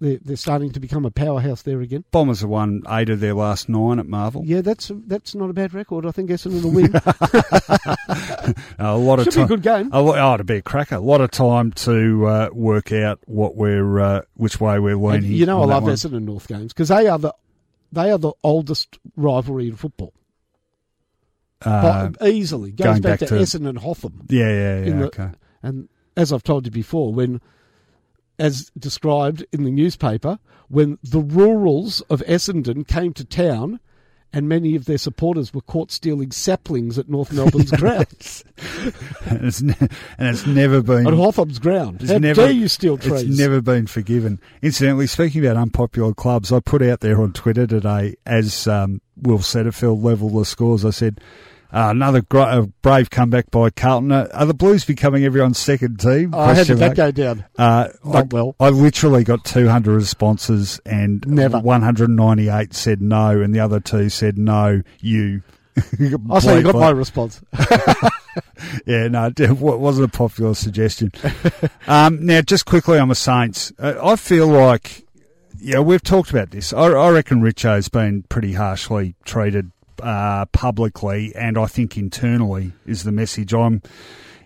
they're, 0.00 0.18
they're 0.22 0.36
starting 0.36 0.70
to 0.72 0.80
become 0.80 1.04
a 1.04 1.10
powerhouse 1.10 1.62
there 1.62 1.80
again. 1.80 2.04
Bombers 2.10 2.40
have 2.40 2.50
won 2.50 2.82
eight 2.88 3.08
of 3.10 3.20
their 3.20 3.34
last 3.34 3.68
nine 3.68 3.98
at 3.98 4.06
Marvel. 4.06 4.42
Yeah, 4.44 4.60
that's 4.60 4.90
that's 5.06 5.34
not 5.34 5.50
a 5.50 5.52
bad 5.52 5.74
record. 5.74 6.06
I 6.06 6.10
think 6.12 6.30
Essendon 6.30 6.62
will 6.62 6.70
win. 6.70 6.92
a 8.78 8.96
lot 8.96 9.18
of 9.18 9.24
Should 9.24 9.34
be 9.34 9.40
a 9.40 9.42
time. 9.42 9.48
good 9.48 9.62
game. 9.62 9.90
A 9.92 10.00
lot, 10.02 10.18
oh, 10.18 10.34
it'd 10.34 10.46
be 10.46 10.56
a 10.56 10.62
cracker. 10.62 10.96
A 10.96 11.00
lot 11.00 11.20
of 11.20 11.30
time 11.30 11.72
to 11.72 12.26
uh, 12.26 12.48
work 12.52 12.92
out 12.92 13.20
what 13.26 13.56
we're, 13.56 13.98
uh, 14.00 14.22
which 14.34 14.60
way 14.60 14.78
we're 14.78 14.92
And 14.94 15.22
leaning. 15.24 15.32
you 15.32 15.46
know, 15.46 15.62
I 15.62 15.66
love 15.66 15.82
one. 15.84 15.92
Essendon 15.92 16.22
North 16.22 16.46
games 16.48 16.72
because 16.72 16.88
they 16.88 17.06
are 17.08 17.18
the 17.18 17.34
they 17.92 18.10
are 18.10 18.18
the 18.18 18.32
oldest 18.44 18.98
rivalry 19.16 19.68
in 19.68 19.76
football. 19.76 20.12
Uh, 21.64 22.10
easily 22.22 22.70
goes 22.70 22.84
going 22.84 23.02
back, 23.02 23.18
back 23.20 23.28
to, 23.30 23.36
to- 23.36 23.42
Essendon 23.42 23.70
and 23.70 23.78
Hotham. 23.78 24.26
yeah, 24.28 24.48
yeah, 24.48 24.78
yeah. 24.84 24.98
the- 24.98 25.06
Okay. 25.06 25.30
And 25.62 25.88
as 26.16 26.32
I've 26.32 26.44
told 26.44 26.66
you 26.66 26.70
before, 26.70 27.12
when, 27.12 27.40
as 28.38 28.70
described 28.78 29.44
in 29.52 29.64
the 29.64 29.70
newspaper, 29.70 30.38
when 30.68 30.98
the 31.02 31.20
rurals 31.20 32.00
of 32.02 32.20
Essendon 32.26 32.86
came 32.86 33.12
to 33.14 33.24
town 33.24 33.80
and 34.30 34.46
many 34.46 34.76
of 34.76 34.84
their 34.84 34.98
supporters 34.98 35.54
were 35.54 35.62
caught 35.62 35.90
stealing 35.90 36.30
saplings 36.30 36.98
at 36.98 37.08
North 37.08 37.32
Melbourne's 37.32 37.70
grounds, 37.80 38.44
and, 39.24 39.44
it's 39.46 39.62
ne- 39.62 39.74
and 40.18 40.28
it's 40.28 40.46
never 40.46 40.82
been. 40.82 41.06
at 41.06 41.14
Hotham's 41.14 41.58
ground. 41.58 42.02
It's 42.02 42.12
How 42.12 42.18
never- 42.18 42.42
dare 42.42 42.50
you 42.50 42.68
steal 42.68 42.98
trees? 42.98 43.22
It's 43.22 43.38
never 43.38 43.62
been 43.62 43.86
forgiven. 43.86 44.38
Incidentally, 44.60 45.06
speaking 45.06 45.46
about 45.46 45.56
unpopular 45.56 46.12
clubs, 46.12 46.52
I 46.52 46.60
put 46.60 46.82
out 46.82 47.00
there 47.00 47.20
on 47.22 47.32
Twitter 47.32 47.66
today 47.66 48.16
as 48.26 48.68
um, 48.68 49.00
Will 49.16 49.38
Setterfield 49.38 50.02
leveled 50.04 50.34
the 50.34 50.44
scores. 50.44 50.84
I 50.84 50.90
said, 50.90 51.22
uh, 51.72 51.88
another 51.90 52.22
gr- 52.22 52.38
uh, 52.38 52.62
brave 52.82 53.10
comeback 53.10 53.50
by 53.50 53.70
Carlton. 53.70 54.10
Uh, 54.12 54.28
are 54.32 54.46
the 54.46 54.54
Blues 54.54 54.84
becoming 54.84 55.24
everyone's 55.24 55.58
second 55.58 56.00
team? 56.00 56.34
Oh, 56.34 56.40
I 56.40 56.54
had 56.54 56.66
that 56.66 56.96
go 56.96 57.10
down. 57.10 57.44
Uh, 57.58 57.88
Not 58.04 58.16
I, 58.16 58.22
well. 58.30 58.56
I 58.58 58.70
literally 58.70 59.22
got 59.24 59.44
200 59.44 59.92
responses 59.92 60.80
and 60.86 61.26
Never. 61.26 61.58
198 61.60 62.72
said 62.74 63.02
no 63.02 63.40
and 63.40 63.54
the 63.54 63.60
other 63.60 63.80
two 63.80 64.08
said 64.08 64.38
no, 64.38 64.82
you. 65.00 65.42
I 65.76 65.80
say 66.40 66.56
you 66.56 66.62
got 66.62 66.72
Blake- 66.72 66.74
my 66.74 66.90
response. 66.90 67.40
yeah, 68.86 69.08
no, 69.08 69.30
it 69.38 69.50
wasn't 69.58 70.12
a 70.12 70.16
popular 70.16 70.54
suggestion. 70.54 71.12
um, 71.86 72.24
now, 72.24 72.40
just 72.40 72.64
quickly 72.66 72.98
on 72.98 73.08
the 73.08 73.14
Saints, 73.14 73.72
uh, 73.78 73.94
I 74.02 74.16
feel 74.16 74.46
like, 74.46 75.06
yeah, 75.60 75.80
we've 75.80 76.02
talked 76.02 76.30
about 76.30 76.50
this. 76.50 76.72
I, 76.72 76.86
I 76.86 77.10
reckon 77.10 77.42
Richo's 77.42 77.88
been 77.88 78.22
pretty 78.24 78.54
harshly 78.54 79.14
treated 79.24 79.70
uh, 80.02 80.46
publicly, 80.46 81.34
and 81.34 81.58
I 81.58 81.66
think 81.66 81.96
internally 81.96 82.72
is 82.86 83.04
the 83.04 83.12
message 83.12 83.52
I'm 83.52 83.82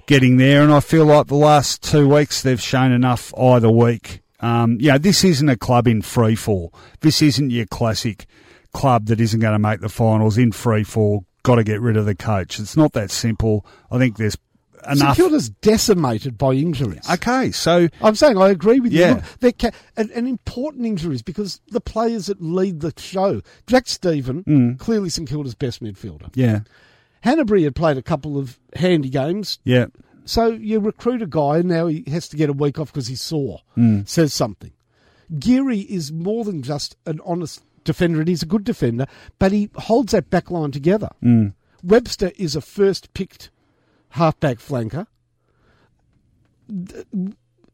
getting 0.06 0.36
there. 0.36 0.62
And 0.62 0.72
I 0.72 0.80
feel 0.80 1.04
like 1.04 1.26
the 1.26 1.34
last 1.34 1.82
two 1.82 2.08
weeks 2.08 2.42
they've 2.42 2.60
shown 2.60 2.92
enough 2.92 3.32
either 3.38 3.70
week. 3.70 4.20
Um, 4.40 4.78
know, 4.90 4.98
this 4.98 5.22
isn't 5.24 5.48
a 5.48 5.56
club 5.56 5.86
in 5.86 6.02
free 6.02 6.34
fall. 6.34 6.74
This 7.00 7.22
isn't 7.22 7.50
your 7.50 7.66
classic 7.66 8.26
club 8.72 9.06
that 9.06 9.20
isn't 9.20 9.40
going 9.40 9.52
to 9.52 9.58
make 9.58 9.80
the 9.80 9.88
finals 9.88 10.36
in 10.36 10.52
free 10.52 10.84
fall. 10.84 11.24
Got 11.44 11.56
to 11.56 11.64
get 11.64 11.80
rid 11.80 11.96
of 11.96 12.06
the 12.06 12.14
coach. 12.14 12.58
It's 12.58 12.76
not 12.76 12.92
that 12.92 13.10
simple. 13.10 13.66
I 13.90 13.98
think 13.98 14.16
there's 14.16 14.36
enough. 14.90 15.16
Kilda's 15.16 15.50
decimated 15.50 16.36
by 16.38 16.52
injuries. 16.52 17.08
Okay, 17.10 17.50
so 17.52 17.88
I'm 18.00 18.14
saying 18.14 18.36
I 18.38 18.48
agree 18.50 18.80
with 18.80 18.92
you. 18.92 19.00
Yeah. 19.00 19.12
Look, 19.14 19.24
they're 19.40 19.52
ca- 19.52 19.76
and, 19.96 20.10
and 20.12 20.26
important 20.28 20.86
injuries 20.86 21.22
because 21.22 21.60
the 21.68 21.80
players 21.80 22.26
that 22.26 22.40
lead 22.42 22.80
the 22.80 22.92
show. 22.96 23.42
Jack 23.66 23.88
Steven, 23.88 24.44
Mm. 24.44 24.78
clearly 24.78 25.08
St 25.08 25.28
Kilda's 25.28 25.54
best 25.54 25.82
midfielder. 25.82 26.30
yeah, 26.34 26.60
Hannebery 27.24 27.64
had 27.64 27.74
played 27.74 27.96
a 27.98 28.02
couple 28.02 28.36
of 28.38 28.58
handy 28.74 29.08
games, 29.08 29.58
yeah, 29.64 29.86
so 30.24 30.46
you 30.48 30.80
recruit 30.80 31.22
a 31.22 31.26
guy 31.26 31.58
and 31.58 31.68
now 31.68 31.86
he 31.86 32.04
has 32.08 32.28
to 32.28 32.36
get 32.36 32.50
a 32.50 32.52
week 32.52 32.78
off 32.78 32.92
because 32.92 33.06
he's 33.08 33.22
sore. 33.22 33.60
Mm. 33.76 34.08
Says 34.08 34.32
something. 34.34 34.72
Geary 35.38 35.78
is 35.80 36.12
more 36.12 36.44
than 36.44 36.62
just 36.62 36.96
an 37.06 37.20
honest 37.24 37.62
defender, 37.84 38.18
and 38.20 38.28
he's 38.28 38.42
a 38.42 38.46
good 38.46 38.64
defender, 38.64 39.06
but 39.38 39.50
he 39.52 39.70
holds 39.76 40.12
that 40.12 40.30
back 40.30 40.50
line 40.50 40.70
together. 40.70 41.08
Mm. 41.22 41.54
Webster 41.82 42.30
is 42.36 42.54
a 42.54 42.60
first 42.60 43.12
picked 43.14 43.50
halfback 44.12 44.58
flanker. 44.58 45.06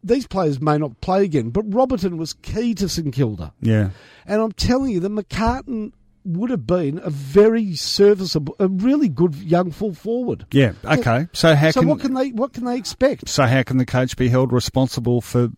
These 0.02 0.26
players 0.26 0.60
may 0.60 0.78
not 0.78 1.00
play 1.00 1.24
again, 1.24 1.50
but 1.50 1.62
Robertson 1.72 2.16
was 2.16 2.32
key 2.32 2.74
to 2.74 2.88
St 2.88 3.12
Kilda. 3.12 3.52
yeah. 3.60 3.90
And 4.26 4.42
I'm 4.42 4.52
telling 4.52 4.90
you, 4.90 5.00
the 5.00 5.08
McCartin 5.08 5.92
would 6.24 6.50
have 6.50 6.66
been 6.66 7.00
a 7.02 7.10
very 7.10 7.74
serviceable, 7.74 8.54
a 8.58 8.68
really 8.68 9.08
good 9.08 9.34
young 9.36 9.70
full 9.70 9.94
forward. 9.94 10.46
Yeah. 10.52 10.72
Okay. 10.84 11.26
So 11.32 11.54
how 11.54 11.70
so 11.70 11.80
can, 11.80 11.88
what 11.88 12.00
can 12.00 12.14
they 12.14 12.30
what 12.30 12.52
can 12.52 12.64
they 12.64 12.76
expect? 12.76 13.28
so 13.28 13.44
how 13.44 13.62
can 13.62 13.78
the 13.78 13.86
coach 13.86 14.16
be 14.16 14.28
held 14.28 14.52
responsible 14.52 15.20
for 15.20 15.48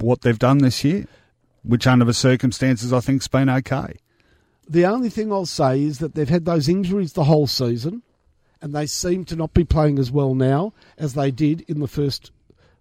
what 0.00 0.22
they've 0.22 0.38
done 0.38 0.58
this 0.58 0.82
year, 0.84 1.06
which 1.62 1.86
under 1.86 2.04
the 2.04 2.14
circumstances 2.14 2.92
I 2.92 3.00
think's 3.00 3.28
been 3.28 3.50
okay. 3.50 3.96
The 4.66 4.86
only 4.86 5.10
thing 5.10 5.30
I'll 5.30 5.44
say 5.44 5.82
is 5.82 5.98
that 5.98 6.14
they've 6.14 6.28
had 6.28 6.46
those 6.46 6.68
injuries 6.68 7.12
the 7.12 7.24
whole 7.24 7.46
season, 7.46 8.02
and 8.64 8.74
they 8.74 8.86
seem 8.86 9.24
to 9.26 9.36
not 9.36 9.52
be 9.52 9.62
playing 9.62 9.98
as 9.98 10.10
well 10.10 10.34
now 10.34 10.72
as 10.96 11.12
they 11.12 11.30
did 11.30 11.60
in 11.68 11.80
the 11.80 11.86
first 11.86 12.32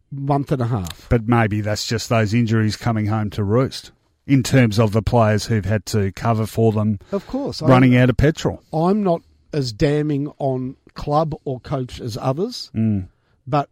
month 0.10 0.50
and 0.50 0.62
a 0.62 0.68
half. 0.68 1.08
But 1.10 1.28
maybe 1.28 1.60
that's 1.60 1.86
just 1.86 2.08
those 2.08 2.34
injuries 2.34 2.78
coming 2.78 3.08
home 3.08 3.30
to 3.32 3.44
roost 3.44 3.92
in 4.26 4.44
terms 4.44 4.80
of 4.80 4.94
the 4.94 5.02
players 5.02 5.46
who've 5.48 5.66
had 5.66 5.86
to 5.88 6.14
cover 6.14 6.46
for 6.46 6.72
them 6.72 7.00
Of 7.12 7.28
course, 7.28 7.62
running 7.62 7.98
out 7.98 8.10
of 8.10 8.16
petrol. 8.16 8.64
I'm 8.72 9.04
not 9.04 9.24
as 9.52 9.74
damning 9.74 10.32
on 10.40 10.78
club 10.94 11.36
or 11.44 11.60
coach 11.60 12.00
as 12.00 12.18
others, 12.18 12.72
Mm. 12.74 13.10
but 13.46 13.70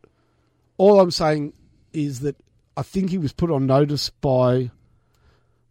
all 0.78 0.99
I'm 0.99 1.12
saying 1.12 1.53
is 1.93 2.20
that 2.20 2.36
I 2.76 2.82
think 2.82 3.09
he 3.09 3.18
was 3.18 3.32
put 3.32 3.49
on 3.51 3.66
notice 3.66 4.09
by 4.09 4.70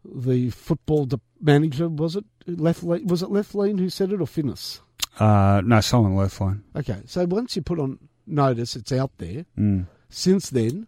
the 0.05 0.49
football 0.51 1.07
manager. 1.39 1.87
Was 1.91 2.17
it 2.17 2.25
Left? 2.47 2.83
Was 2.83 3.23
it 3.23 3.31
Lethlean 3.31 3.77
who 3.77 3.91
said 3.91 4.11
it 4.13 4.21
or 4.23 4.27
Finnis? 4.27 4.81
Uh, 5.19 5.61
no, 5.65 5.81
Simon 5.81 6.17
Lethlean. 6.17 6.63
Okay, 6.77 7.03
so 7.07 7.25
once 7.27 7.57
you 7.57 7.63
put 7.63 7.79
on 7.79 7.99
notice, 8.27 8.77
it's 8.77 8.93
out 8.93 9.11
there. 9.19 9.45
Mm. 9.59 9.87
Since 10.09 10.51
then, 10.51 10.87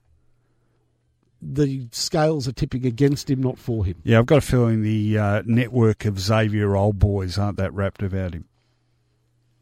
the 1.41 1.89
scales 1.91 2.47
are 2.47 2.53
tipping 2.53 2.87
against 2.87 3.29
him, 3.29 3.43
not 3.43 3.59
for 3.59 3.85
him. 3.85 3.97
Yeah, 4.05 4.19
I've 4.21 4.27
got 4.27 4.39
a 4.39 4.43
feeling 4.43 4.83
the 4.83 5.19
uh, 5.19 5.43
network 5.45 6.05
of 6.05 6.19
Xavier 6.21 6.77
old 6.77 6.99
boys 6.99 7.37
aren't 7.37 7.57
that 7.59 7.73
wrapped 7.75 8.03
about 8.03 8.35
him. 8.35 8.45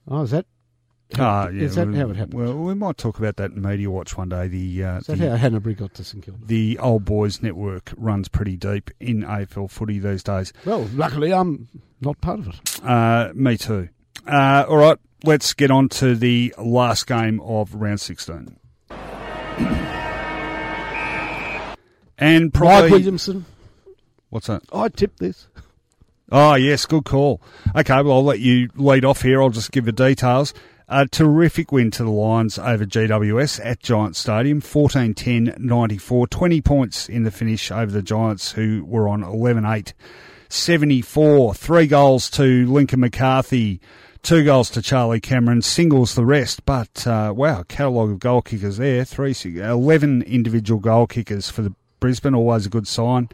Oh, 0.07 0.23
is 0.23 0.31
that 0.31 0.47
Ah, 1.19 1.49
yeah, 1.49 1.63
Is 1.65 1.75
that 1.75 1.89
we- 1.89 1.97
how 1.97 2.09
it 2.11 2.15
happened? 2.17 2.35
Well, 2.41 2.57
we 2.57 2.73
might 2.75 2.97
talk 2.97 3.19
about 3.19 3.35
that 3.39 3.51
in 3.51 3.61
Media 3.61 3.91
Watch 3.91 4.17
one 4.17 4.29
day. 4.29 4.47
The 4.47 4.85
uh, 4.85 4.99
Is 4.99 5.07
that 5.09 5.19
the, 5.19 5.37
how 5.37 5.49
Hannebery 5.49 5.77
got 5.77 5.93
to 5.95 6.05
St 6.05 6.25
Kilda? 6.25 6.47
the 6.47 6.79
old 6.79 7.05
boys 7.05 7.43
network 7.43 7.93
runs 7.97 8.29
pretty 8.29 8.57
deep 8.57 8.93
in 9.01 9.23
AFL 9.25 9.69
footy 9.71 9.99
these 9.99 10.23
days. 10.23 10.53
Well, 10.65 10.89
luckily 10.95 11.35
I'm 11.35 11.67
not 12.01 12.21
part 12.21 12.39
of 12.39 12.47
it. 12.49 12.85
Uh, 12.85 13.33
me 13.35 13.57
too. 13.57 13.89
Uh, 14.27 14.65
all 14.69 14.77
right, 14.77 14.99
let's 15.25 15.55
get 15.55 15.71
on 15.71 15.89
to 15.89 16.15
the 16.15 16.55
last 16.59 17.07
game 17.07 17.41
of 17.41 17.75
round 17.75 18.01
16. 18.01 18.57
and 22.19 22.53
probably 22.53 22.83
Mike 22.83 22.91
Williamson, 22.91 23.45
what's 24.31 24.47
that? 24.47 24.63
I 24.73 24.89
tipped 24.89 25.19
this. 25.19 25.49
Oh, 26.33 26.55
yes, 26.55 26.87
good 26.87 27.05
call. 27.05 27.43
Okay, 27.75 28.03
well, 28.03 28.13
I'll 28.13 28.25
let 28.25 28.39
you 28.39 28.71
lead 28.77 29.05
off 29.05 29.23
here. 29.23 29.43
I'll 29.43 29.51
just 29.51 29.73
give 29.73 29.85
the 29.85 29.93
details. 29.93 30.55
A 30.89 31.07
terrific 31.07 31.71
win 31.71 31.91
to 31.93 32.05
the 32.05 32.11
Lions 32.11 32.59
over 32.59 32.85
GWS 32.85 33.65
at 33.65 33.81
Giants 33.81 34.19
Stadium, 34.19 34.61
14 34.61 35.15
10 35.15 35.55
94. 35.59 36.27
20 36.27 36.61
points 36.63 37.09
in 37.09 37.23
the 37.23 37.31
finish 37.31 37.71
over 37.71 37.91
the 37.93 38.03
Giants, 38.03 38.53
who 38.53 38.85
were 38.85 39.09
on 39.09 39.23
11 39.23 39.65
8 39.65 39.95
74. 40.51 41.55
Three 41.55 41.87
goals 41.87 42.29
to 42.31 42.67
Lincoln 42.67 43.01
McCarthy, 43.01 43.81
two 44.23 44.45
goals 44.45 44.71
to 44.71 44.83
Charlie 44.83 45.21
Cameron, 45.21 45.63
singles 45.63 46.15
the 46.15 46.25
rest. 46.25 46.67
But, 46.67 47.07
uh, 47.07 47.33
wow, 47.35 47.65
catalogue 47.65 48.11
of 48.11 48.19
goal 48.19 48.43
kickers 48.43 48.77
there. 48.77 49.05
Three, 49.05 49.35
11 49.45 50.23
individual 50.23 50.81
goal 50.81 51.07
kickers 51.07 51.51
for 51.51 51.63
the 51.63 51.75
Brisbane, 52.01 52.35
always 52.35 52.67
a 52.67 52.71
good 52.71 52.89
sign. 52.89 53.29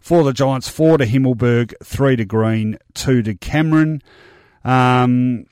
For 0.00 0.24
the 0.24 0.32
Giants, 0.32 0.68
four 0.68 0.98
to 0.98 1.04
Himmelberg, 1.04 1.74
three 1.82 2.16
to 2.16 2.24
Green, 2.24 2.78
two 2.94 3.22
to 3.22 3.34
Cameron. 3.34 4.02
Um, 4.64 5.46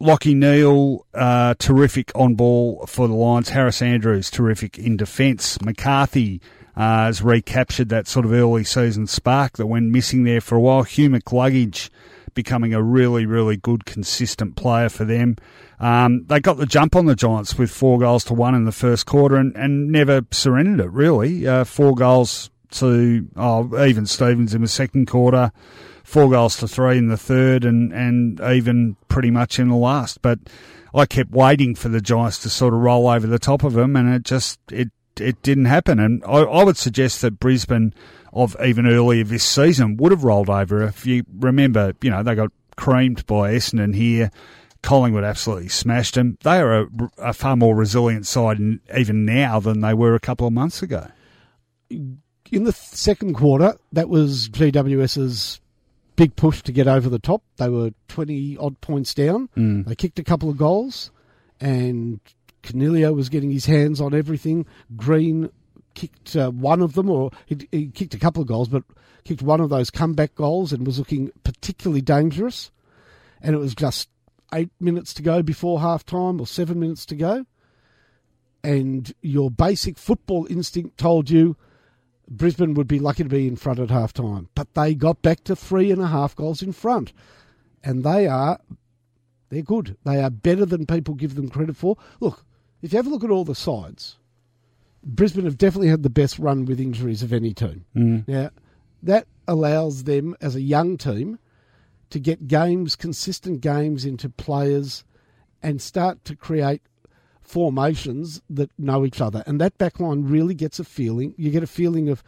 Lachie 0.00 0.36
Neale, 0.36 1.06
uh, 1.14 1.54
terrific 1.58 2.12
on 2.14 2.34
ball 2.34 2.84
for 2.86 3.08
the 3.08 3.14
Lions. 3.14 3.50
Harris 3.50 3.80
Andrews, 3.80 4.30
terrific 4.30 4.78
in 4.78 4.96
defence. 4.96 5.60
McCarthy 5.62 6.42
uh, 6.76 7.06
has 7.06 7.22
recaptured 7.22 7.88
that 7.90 8.06
sort 8.06 8.26
of 8.26 8.32
early 8.32 8.64
season 8.64 9.06
spark 9.06 9.56
that 9.56 9.66
went 9.66 9.90
missing 9.90 10.24
there 10.24 10.40
for 10.40 10.56
a 10.56 10.60
while. 10.60 10.82
Hugh 10.82 11.10
McCluggage 11.10 11.90
becoming 12.34 12.74
a 12.74 12.82
really, 12.82 13.26
really 13.26 13.56
good, 13.56 13.84
consistent 13.84 14.56
player 14.56 14.88
for 14.88 15.04
them. 15.04 15.36
Um, 15.80 16.24
they 16.26 16.40
got 16.40 16.56
the 16.56 16.66
jump 16.66 16.96
on 16.96 17.06
the 17.06 17.14
Giants 17.14 17.56
with 17.56 17.70
four 17.70 17.98
goals 17.98 18.24
to 18.24 18.34
one 18.34 18.54
in 18.54 18.64
the 18.64 18.72
first 18.72 19.06
quarter 19.06 19.36
and, 19.36 19.54
and 19.56 19.90
never 19.90 20.22
surrendered 20.30 20.86
it, 20.86 20.90
really. 20.90 21.46
Uh, 21.46 21.64
four 21.64 21.94
goals 21.94 22.50
to 22.72 23.28
oh, 23.36 23.84
even 23.84 24.06
Stevens 24.06 24.54
in 24.54 24.62
the 24.62 24.68
second 24.68 25.06
quarter, 25.06 25.52
four 26.02 26.28
goals 26.28 26.56
to 26.58 26.68
three 26.68 26.98
in 26.98 27.08
the 27.08 27.16
third, 27.16 27.64
and, 27.64 27.92
and 27.92 28.40
even 28.40 28.96
pretty 29.08 29.30
much 29.30 29.58
in 29.58 29.68
the 29.68 29.76
last. 29.76 30.22
But 30.22 30.40
I 30.94 31.06
kept 31.06 31.30
waiting 31.30 31.74
for 31.74 31.88
the 31.88 32.00
Giants 32.00 32.38
to 32.40 32.50
sort 32.50 32.74
of 32.74 32.80
roll 32.80 33.08
over 33.08 33.26
the 33.26 33.38
top 33.38 33.62
of 33.62 33.74
them, 33.74 33.96
and 33.96 34.12
it 34.12 34.24
just 34.24 34.58
it 34.70 34.90
it 35.20 35.42
didn't 35.42 35.66
happen. 35.66 35.98
And 35.98 36.22
I, 36.24 36.40
I 36.40 36.64
would 36.64 36.76
suggest 36.76 37.22
that 37.22 37.38
Brisbane 37.38 37.94
of 38.32 38.56
even 38.64 38.86
earlier 38.86 39.24
this 39.24 39.44
season 39.44 39.96
would 39.96 40.12
have 40.12 40.24
rolled 40.24 40.50
over. 40.50 40.82
If 40.82 41.06
you 41.06 41.24
remember, 41.38 41.94
you 42.02 42.10
know 42.10 42.22
they 42.22 42.34
got 42.34 42.50
creamed 42.76 43.26
by 43.26 43.54
Essendon 43.54 43.94
here. 43.94 44.30
Collingwood 44.82 45.24
absolutely 45.24 45.68
smashed 45.68 46.14
them. 46.14 46.36
They 46.42 46.58
are 46.60 46.82
a, 46.82 46.88
a 47.18 47.32
far 47.32 47.56
more 47.56 47.74
resilient 47.74 48.26
side 48.26 48.58
even 48.94 49.24
now 49.24 49.58
than 49.58 49.80
they 49.80 49.94
were 49.94 50.14
a 50.14 50.20
couple 50.20 50.46
of 50.46 50.52
months 50.52 50.82
ago. 50.82 51.06
In 51.88 52.64
the 52.64 52.72
second 52.72 53.34
quarter, 53.34 53.76
that 53.92 54.10
was 54.10 54.50
GWS's 54.50 55.60
big 56.16 56.36
push 56.36 56.62
to 56.62 56.72
get 56.72 56.86
over 56.86 57.08
the 57.08 57.18
top. 57.18 57.42
They 57.56 57.68
were 57.68 57.92
20 58.08 58.58
odd 58.58 58.80
points 58.80 59.14
down. 59.14 59.48
Mm. 59.56 59.86
They 59.86 59.94
kicked 59.94 60.18
a 60.18 60.24
couple 60.24 60.50
of 60.50 60.58
goals, 60.58 61.10
and 61.60 62.20
Coniglio 62.64 63.14
was 63.14 63.28
getting 63.28 63.50
his 63.50 63.66
hands 63.66 64.00
on 64.00 64.14
everything. 64.14 64.66
Green 64.96 65.50
kicked 65.94 66.34
uh, 66.34 66.50
one 66.50 66.80
of 66.80 66.94
them, 66.94 67.08
or 67.08 67.30
he, 67.46 67.68
he 67.70 67.88
kicked 67.88 68.14
a 68.14 68.18
couple 68.18 68.42
of 68.42 68.48
goals, 68.48 68.68
but 68.68 68.82
kicked 69.24 69.42
one 69.42 69.60
of 69.60 69.70
those 69.70 69.90
comeback 69.90 70.34
goals 70.34 70.72
and 70.72 70.86
was 70.86 70.98
looking 70.98 71.30
particularly 71.44 72.00
dangerous. 72.00 72.70
And 73.40 73.54
it 73.54 73.58
was 73.58 73.74
just 73.74 74.08
eight 74.52 74.70
minutes 74.80 75.14
to 75.14 75.22
go 75.22 75.42
before 75.42 75.80
half 75.80 76.04
time, 76.04 76.40
or 76.40 76.46
seven 76.46 76.80
minutes 76.80 77.06
to 77.06 77.14
go. 77.14 77.46
And 78.62 79.12
your 79.20 79.50
basic 79.50 79.98
football 79.98 80.46
instinct 80.48 80.96
told 80.96 81.28
you 81.28 81.56
Brisbane 82.28 82.74
would 82.74 82.88
be 82.88 82.98
lucky 82.98 83.22
to 83.22 83.28
be 83.28 83.46
in 83.46 83.56
front 83.56 83.78
at 83.78 83.90
half 83.90 84.14
time. 84.14 84.48
But 84.54 84.72
they 84.74 84.94
got 84.94 85.20
back 85.20 85.44
to 85.44 85.54
three 85.54 85.90
and 85.90 86.00
a 86.00 86.06
half 86.06 86.34
goals 86.34 86.62
in 86.62 86.72
front. 86.72 87.12
And 87.82 88.02
they 88.02 88.26
are 88.26 88.58
they're 89.50 89.62
good. 89.62 89.96
They 90.04 90.22
are 90.22 90.30
better 90.30 90.64
than 90.64 90.86
people 90.86 91.14
give 91.14 91.34
them 91.34 91.48
credit 91.48 91.76
for. 91.76 91.96
Look, 92.20 92.44
if 92.84 92.92
you 92.92 92.96
have 92.96 93.06
a 93.06 93.10
look 93.10 93.24
at 93.24 93.30
all 93.30 93.44
the 93.44 93.54
sides, 93.54 94.16
Brisbane 95.02 95.44
have 95.44 95.58
definitely 95.58 95.88
had 95.88 96.02
the 96.02 96.10
best 96.10 96.38
run 96.38 96.64
with 96.64 96.80
injuries 96.80 97.22
of 97.22 97.32
any 97.32 97.52
team. 97.52 97.84
Mm. 97.94 98.28
Now, 98.28 98.50
that 99.02 99.26
allows 99.46 100.04
them 100.04 100.34
as 100.40 100.56
a 100.56 100.62
young 100.62 100.96
team 100.96 101.38
to 102.10 102.18
get 102.18 102.48
games, 102.48 102.96
consistent 102.96 103.60
games 103.60 104.04
into 104.04 104.28
players 104.28 105.04
and 105.62 105.80
start 105.80 106.24
to 106.24 106.36
create 106.36 106.82
formations 107.42 108.40
that 108.48 108.70
know 108.78 109.04
each 109.04 109.20
other. 109.20 109.42
And 109.46 109.60
that 109.60 109.76
backline 109.78 110.30
really 110.30 110.54
gets 110.54 110.78
a 110.78 110.84
feeling, 110.84 111.34
you 111.36 111.50
get 111.50 111.62
a 111.62 111.66
feeling 111.66 112.08
of 112.08 112.22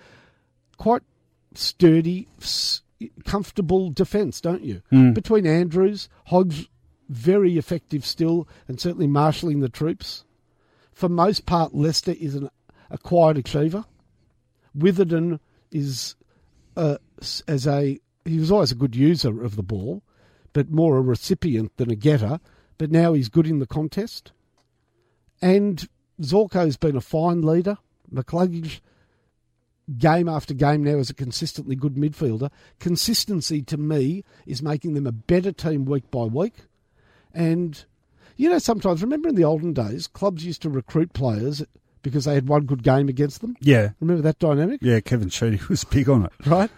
quite 0.77 1.03
sturdy, 1.55 2.29
comfortable 3.25 3.91
defence, 3.91 4.41
don't 4.41 4.63
you? 4.63 4.83
Between 5.15 5.47
Andrews, 5.47 6.09
Hodge, 6.27 6.69
very 7.09 7.57
effective 7.57 8.05
still, 8.05 8.47
and 8.69 8.79
certainly 8.81 9.07
marshalling 9.07 9.61
the 9.61 9.69
troops. 9.69 10.25
For 10.97 11.11
most 11.11 11.45
part, 11.45 11.75
Lester 11.75 12.15
is 12.19 12.35
an, 12.35 12.49
a 12.89 12.97
quiet 12.97 13.37
achiever. 13.37 13.85
Witherden 14.75 15.41
is 15.71 16.15
uh, 16.75 16.97
as 17.47 17.67
a 17.67 18.01
he 18.25 18.39
was 18.39 18.51
always 18.51 18.73
a 18.73 18.77
good 18.77 18.97
user 18.97 19.45
of 19.45 19.57
the 19.57 19.63
ball, 19.63 20.03
but 20.55 20.71
more 20.71 20.97
a 20.97 21.03
recipient 21.03 21.77
than 21.77 21.91
a 21.91 21.97
getter. 21.97 22.41
But 22.79 22.91
now 22.91 23.13
he's 23.13 23.29
good 23.29 23.47
in 23.47 23.59
the 23.59 23.67
contest. 23.67 24.33
And 25.43 25.87
Zorko's 26.23 26.79
been 26.79 26.97
a 26.97 27.03
fine 27.03 27.43
leader. 27.43 27.77
McCluggage, 28.11 28.81
game 29.99 30.31
after 30.31 30.55
game 30.55 30.83
now, 30.83 30.97
is 30.97 31.11
a 31.11 31.15
consistently 31.15 31.77
good 31.77 31.97
midfielder. 31.97 32.51
Consistency 32.81 33.61
to 33.65 33.77
me 33.77 34.25
is 34.47 34.63
making 34.63 34.95
them 34.95 35.07
a 35.07 35.13
better 35.13 35.53
team 35.53 35.85
week 35.85 36.11
by 36.11 36.25
week. 36.25 36.55
And 37.35 37.85
you 38.37 38.49
know, 38.49 38.59
sometimes 38.59 39.03
remember 39.03 39.28
in 39.28 39.34
the 39.34 39.45
olden 39.45 39.72
days, 39.72 40.07
clubs 40.07 40.45
used 40.45 40.62
to 40.62 40.70
recruit 40.70 41.12
players 41.12 41.62
because 42.03 42.24
they 42.24 42.34
had 42.34 42.49
one 42.49 42.64
good 42.66 42.82
game 42.82 43.09
against 43.09 43.41
them. 43.41 43.57
Yeah, 43.61 43.91
Remember 44.01 44.22
that 44.22 44.39
dynamic? 44.39 44.80
yeah. 44.82 45.01
Kevin 45.01 45.28
Sheedy 45.28 45.61
was 45.68 45.84
big 45.84 46.09
on 46.09 46.24
it. 46.26 46.32
right? 46.47 46.70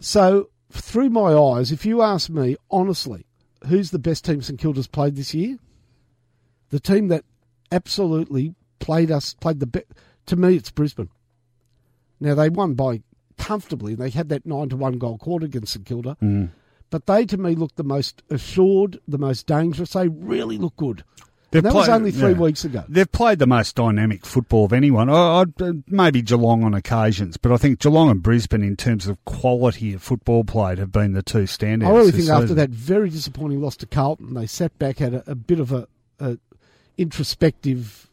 So, 0.00 0.50
through 0.70 1.10
my 1.10 1.32
eyes, 1.34 1.72
if 1.72 1.84
you 1.86 2.02
ask 2.02 2.30
me 2.30 2.56
honestly, 2.70 3.26
who's 3.66 3.90
the 3.90 3.98
best 3.98 4.24
team 4.24 4.40
St 4.42 4.58
Kilda's 4.58 4.86
played 4.86 5.16
this 5.16 5.34
year? 5.34 5.58
The 6.70 6.80
team 6.80 7.08
that 7.08 7.24
absolutely 7.72 8.54
played 8.78 9.10
us, 9.10 9.34
played 9.34 9.60
the 9.60 9.66
best. 9.66 9.86
To 10.26 10.36
me, 10.36 10.56
it's 10.56 10.70
Brisbane. 10.70 11.10
Now 12.20 12.34
they 12.34 12.48
won 12.48 12.74
by 12.74 13.02
comfortably. 13.38 13.94
They 13.94 14.10
had 14.10 14.28
that 14.28 14.46
nine 14.46 14.68
to 14.68 14.76
one 14.76 14.98
goal 14.98 15.18
quarter 15.18 15.46
against 15.46 15.72
St 15.72 15.84
Kilda, 15.86 16.16
mm. 16.22 16.50
But 16.90 17.06
they 17.06 17.24
to 17.26 17.38
me 17.38 17.54
look 17.54 17.74
the 17.76 17.84
most 17.84 18.22
assured, 18.30 18.98
the 19.08 19.18
most 19.18 19.46
dangerous. 19.46 19.92
They 19.92 20.08
really 20.08 20.58
look 20.58 20.76
good. 20.76 21.04
They've 21.52 21.64
And 21.64 21.72
that 21.72 21.76
was 21.76 21.86
played- 21.86 21.94
only 21.96 22.10
three 22.12 22.30
yeah. 22.32 22.38
weeks 22.38 22.64
ago. 22.64 22.84
They've 22.88 23.10
played 23.10 23.40
the 23.40 23.46
most 23.46 23.74
dynamic 23.74 24.24
football 24.24 24.66
of 24.66 24.72
anyone. 24.72 25.10
I, 25.10 25.42
uh, 25.60 25.72
maybe 25.88 26.22
Geelong 26.22 26.62
on 26.62 26.74
occasions, 26.74 27.36
but 27.38 27.50
I 27.50 27.56
think 27.56 27.80
Geelong 27.80 28.08
and 28.08 28.22
Brisbane, 28.22 28.62
in 28.62 28.76
terms 28.76 29.08
of 29.08 29.24
quality 29.24 29.92
of 29.92 30.00
football 30.02 30.44
played, 30.44 30.78
have 30.78 30.92
been 30.92 31.12
the 31.12 31.22
two 31.24 31.44
standouts. 31.44 31.86
I 31.88 31.90
really 31.90 32.12
think 32.12 32.28
after 32.28 32.54
that 32.54 32.70
very 32.70 33.10
disappointing 33.10 33.60
loss 33.60 33.76
to 33.78 33.86
Carlton, 33.86 34.34
they 34.34 34.46
sat 34.46 34.78
back, 34.78 34.98
had 34.98 35.12
a, 35.14 35.24
a 35.28 35.34
bit 35.34 35.58
of 35.58 35.72
a, 35.72 35.88
a 36.20 36.38
introspective 36.96 38.08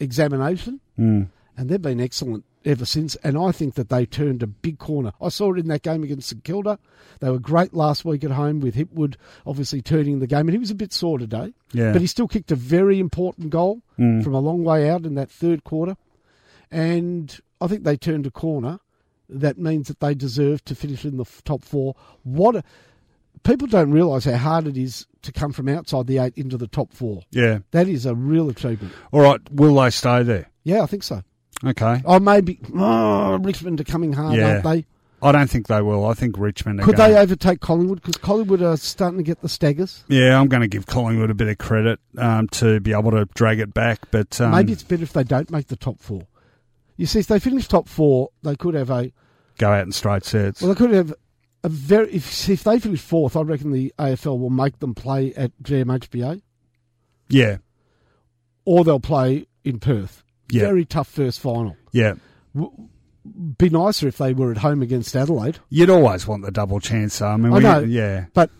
examination, 0.00 0.80
Mm. 0.98 1.28
and 1.56 1.68
they've 1.68 1.80
been 1.80 2.00
excellent 2.00 2.44
ever 2.64 2.84
since. 2.84 3.14
And 3.16 3.36
I 3.38 3.52
think 3.52 3.74
that 3.74 3.88
they 3.88 4.06
turned 4.06 4.42
a 4.42 4.46
big 4.46 4.78
corner. 4.78 5.12
I 5.20 5.28
saw 5.28 5.52
it 5.52 5.58
in 5.58 5.68
that 5.68 5.82
game 5.82 6.02
against 6.02 6.28
St 6.28 6.44
Kilda. 6.44 6.78
They 7.20 7.30
were 7.30 7.38
great 7.38 7.74
last 7.74 8.04
week 8.04 8.24
at 8.24 8.30
home 8.32 8.60
with 8.60 8.74
Hipwood 8.74 9.16
obviously 9.46 9.80
turning 9.82 10.18
the 10.18 10.26
game, 10.26 10.40
and 10.48 10.50
he 10.52 10.58
was 10.58 10.70
a 10.70 10.74
bit 10.74 10.92
sore 10.92 11.18
today. 11.18 11.52
Yeah. 11.72 11.92
But 11.92 12.00
he 12.00 12.06
still 12.06 12.28
kicked 12.28 12.50
a 12.52 12.56
very 12.56 12.98
important 12.98 13.50
goal 13.50 13.82
Mm. 13.98 14.24
from 14.24 14.34
a 14.34 14.40
long 14.40 14.64
way 14.64 14.88
out 14.90 15.04
in 15.04 15.14
that 15.16 15.30
third 15.30 15.64
quarter. 15.64 15.96
And 16.70 17.38
I 17.60 17.66
think 17.66 17.84
they 17.84 17.96
turned 17.96 18.26
a 18.26 18.30
corner. 18.30 18.80
That 19.28 19.58
means 19.58 19.88
that 19.88 20.00
they 20.00 20.14
deserve 20.14 20.64
to 20.66 20.74
finish 20.74 21.04
in 21.04 21.16
the 21.16 21.24
top 21.44 21.64
four. 21.64 21.94
What 22.22 22.56
a, 22.56 22.64
people 23.44 23.66
don't 23.66 23.90
realise 23.90 24.24
how 24.24 24.36
hard 24.36 24.66
it 24.66 24.76
is 24.76 25.06
to 25.22 25.32
come 25.32 25.52
from 25.52 25.68
outside 25.68 26.06
the 26.06 26.18
eight 26.18 26.32
into 26.36 26.56
the 26.56 26.66
top 26.66 26.92
four. 26.92 27.22
Yeah. 27.30 27.60
That 27.70 27.88
is 27.88 28.04
a 28.06 28.14
real 28.14 28.48
achievement. 28.50 28.92
All 29.12 29.20
right. 29.20 29.40
Will 29.52 29.74
they 29.76 29.90
stay 29.90 30.22
there? 30.22 30.50
Yeah, 30.64 30.82
I 30.82 30.86
think 30.86 31.02
so. 31.02 31.22
Okay. 31.64 32.02
Oh, 32.04 32.18
maybe 32.18 32.58
oh, 32.74 33.38
Richmond 33.38 33.80
are 33.80 33.84
coming 33.84 34.12
hard, 34.12 34.36
Yeah. 34.36 34.54
aren't 34.54 34.64
they? 34.64 34.86
I 35.24 35.30
don't 35.30 35.48
think 35.48 35.68
they 35.68 35.80
will. 35.80 36.04
I 36.04 36.14
think 36.14 36.36
Richmond 36.36 36.80
are 36.80 36.84
Could 36.84 36.96
going 36.96 37.12
they 37.12 37.18
overtake 37.18 37.60
Collingwood? 37.60 38.02
Because 38.02 38.16
Collingwood 38.16 38.60
are 38.60 38.76
starting 38.76 39.18
to 39.18 39.22
get 39.22 39.40
the 39.40 39.48
staggers. 39.48 40.02
Yeah, 40.08 40.38
I'm 40.38 40.48
going 40.48 40.62
to 40.62 40.68
give 40.68 40.86
Collingwood 40.86 41.30
a 41.30 41.34
bit 41.34 41.46
of 41.46 41.58
credit 41.58 42.00
um, 42.18 42.48
to 42.48 42.80
be 42.80 42.92
able 42.92 43.12
to 43.12 43.26
drag 43.34 43.60
it 43.60 43.72
back, 43.72 44.00
but 44.10 44.40
um, 44.40 44.50
Maybe 44.50 44.72
it's 44.72 44.82
better 44.82 45.04
if 45.04 45.12
they 45.12 45.22
don't 45.22 45.48
make 45.48 45.68
the 45.68 45.76
top 45.76 46.00
four. 46.00 46.26
You 46.96 47.06
see, 47.06 47.20
if 47.20 47.28
they 47.28 47.38
finish 47.38 47.68
top 47.68 47.88
four, 47.88 48.30
they 48.42 48.56
could 48.56 48.74
have 48.74 48.90
a 48.90 49.12
go 49.58 49.70
out 49.70 49.86
in 49.86 49.92
straight 49.92 50.24
sets. 50.24 50.60
well, 50.60 50.74
they 50.74 50.78
could 50.78 50.90
have 50.90 51.14
a 51.62 51.68
very. 51.68 52.12
If 52.12 52.48
if 52.48 52.64
they 52.64 52.80
finish 52.80 53.00
fourth, 53.00 53.36
I 53.36 53.42
reckon 53.42 53.70
the 53.70 53.92
AFL 54.00 54.38
will 54.40 54.50
make 54.50 54.80
them 54.80 54.94
play 54.94 55.32
at 55.34 55.52
GMHBA, 55.62 56.42
yeah, 57.28 57.58
or 58.64 58.82
they'll 58.84 59.00
play 59.00 59.46
in 59.64 59.78
Perth. 59.78 60.22
Yeah. 60.52 60.62
Very 60.62 60.84
tough 60.84 61.08
first 61.08 61.40
final. 61.40 61.76
yeah. 61.92 62.14
Be 63.56 63.70
nicer 63.70 64.08
if 64.08 64.18
they 64.18 64.34
were 64.34 64.50
at 64.50 64.58
home 64.58 64.82
against 64.82 65.14
Adelaide, 65.14 65.58
You'd 65.70 65.90
always 65.90 66.26
want 66.26 66.42
the 66.44 66.50
double 66.50 66.80
chance. 66.80 67.20
Though. 67.20 67.28
I 67.28 67.36
mean, 67.36 67.52
I 67.52 67.56
we, 67.56 67.62
know. 67.62 67.78
yeah, 67.80 68.24
but 68.34 68.50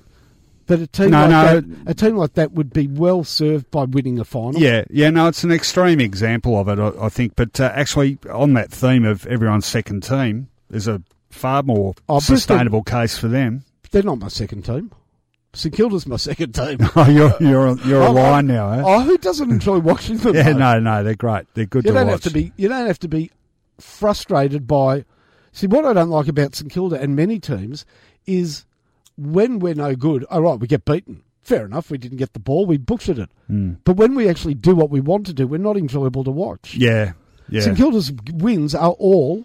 but 0.67 0.79
a 0.79 0.87
team 0.87 1.11
No, 1.11 1.23
like 1.27 1.31
no. 1.31 1.61
that, 1.61 1.91
a 1.91 1.95
team 1.95 2.17
like 2.17 2.35
that 2.35 2.53
would 2.53 2.73
be 2.73 2.87
well 2.87 3.25
served 3.25 3.69
by 3.73 3.83
winning 3.85 4.21
a 4.21 4.25
final. 4.25 4.61
yeah, 4.61 4.85
yeah. 4.89 5.11
No, 5.11 5.27
it's 5.27 5.43
an 5.43 5.51
extreme 5.51 5.99
example 5.99 6.57
of 6.61 6.69
it, 6.69 6.79
I, 6.79 7.07
I 7.07 7.09
think. 7.09 7.35
But 7.35 7.59
uh, 7.61 7.73
actually, 7.75 8.19
on 8.33 8.53
that 8.55 8.71
theme 8.71 9.05
of 9.05 9.27
everyone's 9.27 9.67
second 9.67 10.05
team, 10.05 10.49
there's 10.71 10.87
a 10.87 11.03
far 11.31 11.65
more 11.65 11.95
Oh, 12.09 12.21
sustainable 12.21 12.85
case 12.85 13.19
for 13.19 13.27
them. 13.27 13.65
They're 13.91 14.05
not 14.05 14.21
my 14.21 14.29
second 14.29 14.65
team. 14.65 14.93
St 15.55 15.75
Kilda's 15.75 16.07
my 16.07 16.17
second 16.17 16.55
team. 16.55 16.79
Oh, 16.97 17.09
you're 17.11 17.35
you're 17.41 17.77
you're 17.81 18.01
a 18.03 18.07
Oh, 18.09 18.13
line 18.13 18.47
now, 18.47 18.73
eh? 18.73 18.83
Oh, 18.85 19.01
who 19.03 19.19
doesn't 19.19 19.51
enjoy 19.51 19.79
watching 19.81 20.17
them? 20.17 20.35
yeah, 20.35 20.53
though? 20.53 20.59
no, 20.59 20.81
no, 20.81 21.05
they're 21.05 21.15
great. 21.15 21.47
They're 21.55 21.67
good 21.67 21.85
You 21.85 21.91
to 21.93 21.99
don't 21.99 22.07
watch. 22.07 22.25
have 22.25 22.33
to 22.33 22.39
be. 22.39 22.53
You 22.57 22.69
don't 22.69 22.87
have 22.87 22.99
to 23.01 23.09
be 23.09 23.31
frustrated 23.79 24.67
by. 24.67 25.05
See, 25.53 25.67
what 25.67 25.85
I 25.85 25.93
don't 25.93 26.09
like 26.09 26.29
about 26.29 26.55
St 26.55 26.71
Kilda 26.73 26.99
and 27.01 27.15
many 27.15 27.39
teams 27.39 27.85
is 28.27 28.65
when 29.19 29.59
we're 29.59 29.75
no 29.75 29.95
good. 29.95 30.25
All 30.25 30.41
right, 30.41 30.59
we 30.59 30.67
get 30.67 30.85
beaten. 30.87 31.23
Fair 31.43 31.67
enough. 31.67 31.91
We 31.91 31.99
didn't 31.99 32.19
get 32.19 32.33
the 32.33 32.39
ball. 32.39 32.65
We 32.67 32.79
butchered 32.79 33.19
it. 33.19 33.29
But 33.85 33.97
when 33.97 34.15
we 34.15 34.31
actually 34.31 34.55
do 34.55 34.75
what 34.75 34.89
we 34.89 35.01
want 35.01 35.27
to 35.27 35.35
do, 35.35 35.47
we're 35.47 35.59
not 35.59 35.77
enjoyable 35.77 36.25
to 36.25 36.31
watch. 36.31 36.75
yeah, 36.75 37.13
yeah. 37.51 37.61
St 37.61 37.77
Kilda's 37.77 38.11
wins 38.33 38.75
are 38.75 38.93
all, 38.93 39.45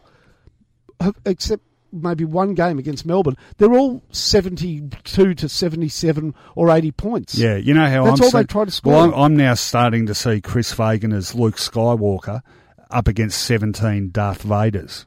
except 1.25 1.63
maybe 1.91 2.25
one 2.25 2.53
game 2.53 2.77
against 2.79 3.05
Melbourne. 3.05 3.35
They're 3.57 3.73
all 3.73 4.03
seventy-two 4.11 5.33
to 5.35 5.49
seventy-seven 5.49 6.33
or 6.55 6.69
eighty 6.71 6.91
points. 6.91 7.35
Yeah, 7.37 7.55
you 7.57 7.73
know 7.73 7.87
how 7.87 8.05
That's 8.05 8.19
I'm 8.21 8.25
all 8.25 8.31
they 8.31 8.43
try 8.43 8.65
to 8.65 8.71
score. 8.71 8.93
Well, 8.93 9.03
I'm, 9.05 9.13
I'm 9.13 9.35
now 9.37 9.53
starting 9.53 10.05
to 10.07 10.15
see 10.15 10.41
Chris 10.41 10.71
Fagan 10.73 11.13
as 11.13 11.35
Luke 11.35 11.57
Skywalker 11.57 12.41
up 12.89 13.07
against 13.07 13.41
17 13.43 14.11
Darth 14.11 14.43
Vaders. 14.43 15.05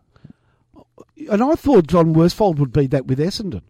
And 1.30 1.42
I 1.42 1.54
thought 1.54 1.86
John 1.86 2.14
Worsfold 2.14 2.58
would 2.58 2.72
be 2.72 2.86
that 2.88 3.06
with 3.06 3.18
Essendon. 3.18 3.62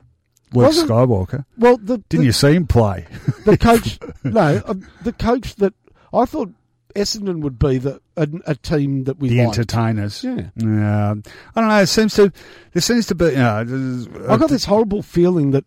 Luke 0.53 0.67
Wasn't- 0.67 0.89
Skywalker. 0.91 1.45
Well, 1.57 1.77
the 1.77 1.99
Didn't 2.09 2.21
the, 2.23 2.27
you 2.27 2.33
see 2.33 2.55
him 2.55 2.67
play? 2.67 3.07
the 3.45 3.57
coach? 3.57 3.99
no, 4.25 4.63
uh, 4.67 4.75
the 5.05 5.13
coach 5.13 5.57
that 5.57 5.75
I 6.13 6.25
thought 6.25 6.53
Essendon 6.95 7.41
would 7.41 7.59
be 7.59 7.79
the 7.79 8.01
a, 8.17 8.29
a 8.47 8.55
team 8.55 9.05
that 9.05 9.19
we 9.19 9.29
the 9.29 9.39
liked. 9.45 9.59
entertainers. 9.59 10.23
Yeah. 10.25 10.49
Uh, 10.63 11.15
I 11.55 11.61
don't 11.61 11.69
know. 11.69 11.81
It 11.83 11.87
seems 11.89 12.15
to. 12.15 12.33
There 12.73 12.83
seems 12.83 13.07
to 13.07 13.15
be. 13.15 13.27
You 13.27 13.37
know, 13.37 14.07
I 14.29 14.37
got 14.37 14.51
this 14.51 14.65
horrible 14.65 15.03
feeling 15.03 15.51
that 15.53 15.65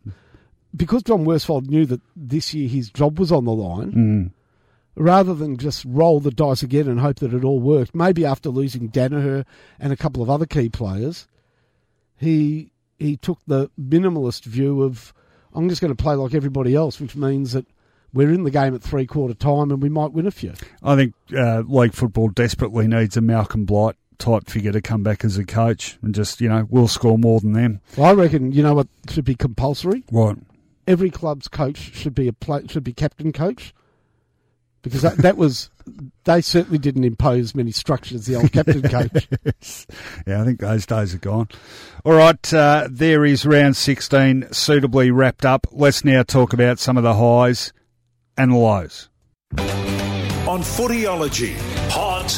because 0.75 1.03
John 1.03 1.25
Worsfold 1.25 1.67
knew 1.69 1.85
that 1.85 2.01
this 2.15 2.53
year 2.53 2.67
his 2.67 2.89
job 2.89 3.19
was 3.19 3.31
on 3.31 3.45
the 3.45 3.51
line, 3.53 3.91
Mm. 3.91 4.31
rather 4.95 5.33
than 5.33 5.57
just 5.57 5.85
roll 5.85 6.19
the 6.19 6.31
dice 6.31 6.63
again 6.63 6.87
and 6.87 6.99
hope 6.99 7.17
that 7.19 7.33
it 7.33 7.43
all 7.43 7.59
worked, 7.59 7.93
maybe 7.95 8.25
after 8.25 8.49
losing 8.49 8.89
Daniher 8.89 9.45
and 9.79 9.93
a 9.93 9.97
couple 9.97 10.21
of 10.23 10.29
other 10.29 10.45
key 10.45 10.69
players, 10.69 11.27
he 12.17 12.71
he 12.99 13.17
took 13.17 13.39
the 13.47 13.69
minimalist 13.79 14.45
view 14.45 14.81
of 14.83 15.13
I'm 15.53 15.69
just 15.69 15.81
going 15.81 15.95
to 15.95 16.01
play 16.03 16.15
like 16.15 16.33
everybody 16.33 16.73
else, 16.75 16.99
which 16.99 17.15
means 17.15 17.53
that 17.53 17.65
we're 18.13 18.31
in 18.31 18.43
the 18.43 18.51
game 18.51 18.75
at 18.75 18.81
three 18.81 19.05
quarter 19.05 19.33
time 19.33 19.71
and 19.71 19.81
we 19.81 19.89
might 19.89 20.13
win 20.13 20.27
a 20.27 20.31
few. 20.31 20.53
I 20.81 20.95
think 20.95 21.13
uh, 21.35 21.61
league 21.61 21.93
football 21.93 22.29
desperately 22.29 22.87
needs 22.87 23.17
a 23.17 23.21
Malcolm 23.21 23.65
Blight 23.65 23.95
type 24.19 24.47
figure 24.47 24.71
to 24.71 24.81
come 24.81 25.03
back 25.03 25.25
as 25.25 25.37
a 25.37 25.43
coach 25.43 25.97
and 26.01 26.13
just 26.15 26.39
you 26.39 26.47
know 26.47 26.67
we'll 26.69 26.87
score 26.87 27.17
more 27.17 27.39
than 27.39 27.53
them. 27.53 27.81
Well, 27.97 28.09
I 28.09 28.13
reckon 28.13 28.51
you 28.51 28.63
know 28.63 28.75
what 28.75 28.87
should 29.09 29.25
be 29.25 29.35
compulsory. 29.35 30.03
Right. 30.11 30.37
Every 30.85 31.09
club's 31.09 31.47
coach 31.47 31.77
should 31.77 32.13
be 32.13 32.27
a 32.27 32.33
play, 32.33 32.67
should 32.67 32.83
be 32.83 32.93
captain 32.93 33.31
coach, 33.31 33.73
because 34.81 35.01
that, 35.01 35.17
that 35.17 35.37
was 35.37 35.71
they 36.25 36.41
certainly 36.41 36.77
didn't 36.77 37.05
impose 37.05 37.55
many 37.55 37.71
structures. 37.71 38.25
The 38.25 38.35
old 38.35 38.51
captain 38.51 38.81
coach. 38.83 39.27
Yeah, 40.27 40.41
I 40.41 40.45
think 40.45 40.59
those 40.59 40.85
days 40.85 41.15
are 41.15 41.19
gone. 41.19 41.47
All 42.05 42.13
right, 42.13 42.53
uh, 42.53 42.87
there 42.91 43.25
is 43.25 43.45
round 43.45 43.77
16 43.77 44.49
suitably 44.51 45.09
wrapped 45.09 45.45
up. 45.45 45.67
Let's 45.71 46.05
now 46.05 46.23
talk 46.23 46.53
about 46.53 46.79
some 46.79 46.97
of 46.97 47.03
the 47.03 47.15
highs 47.15 47.73
and 48.37 48.53
lows. 48.53 49.09
On 49.57 50.61
Footyology. 50.61 51.55
Hot 51.89 52.31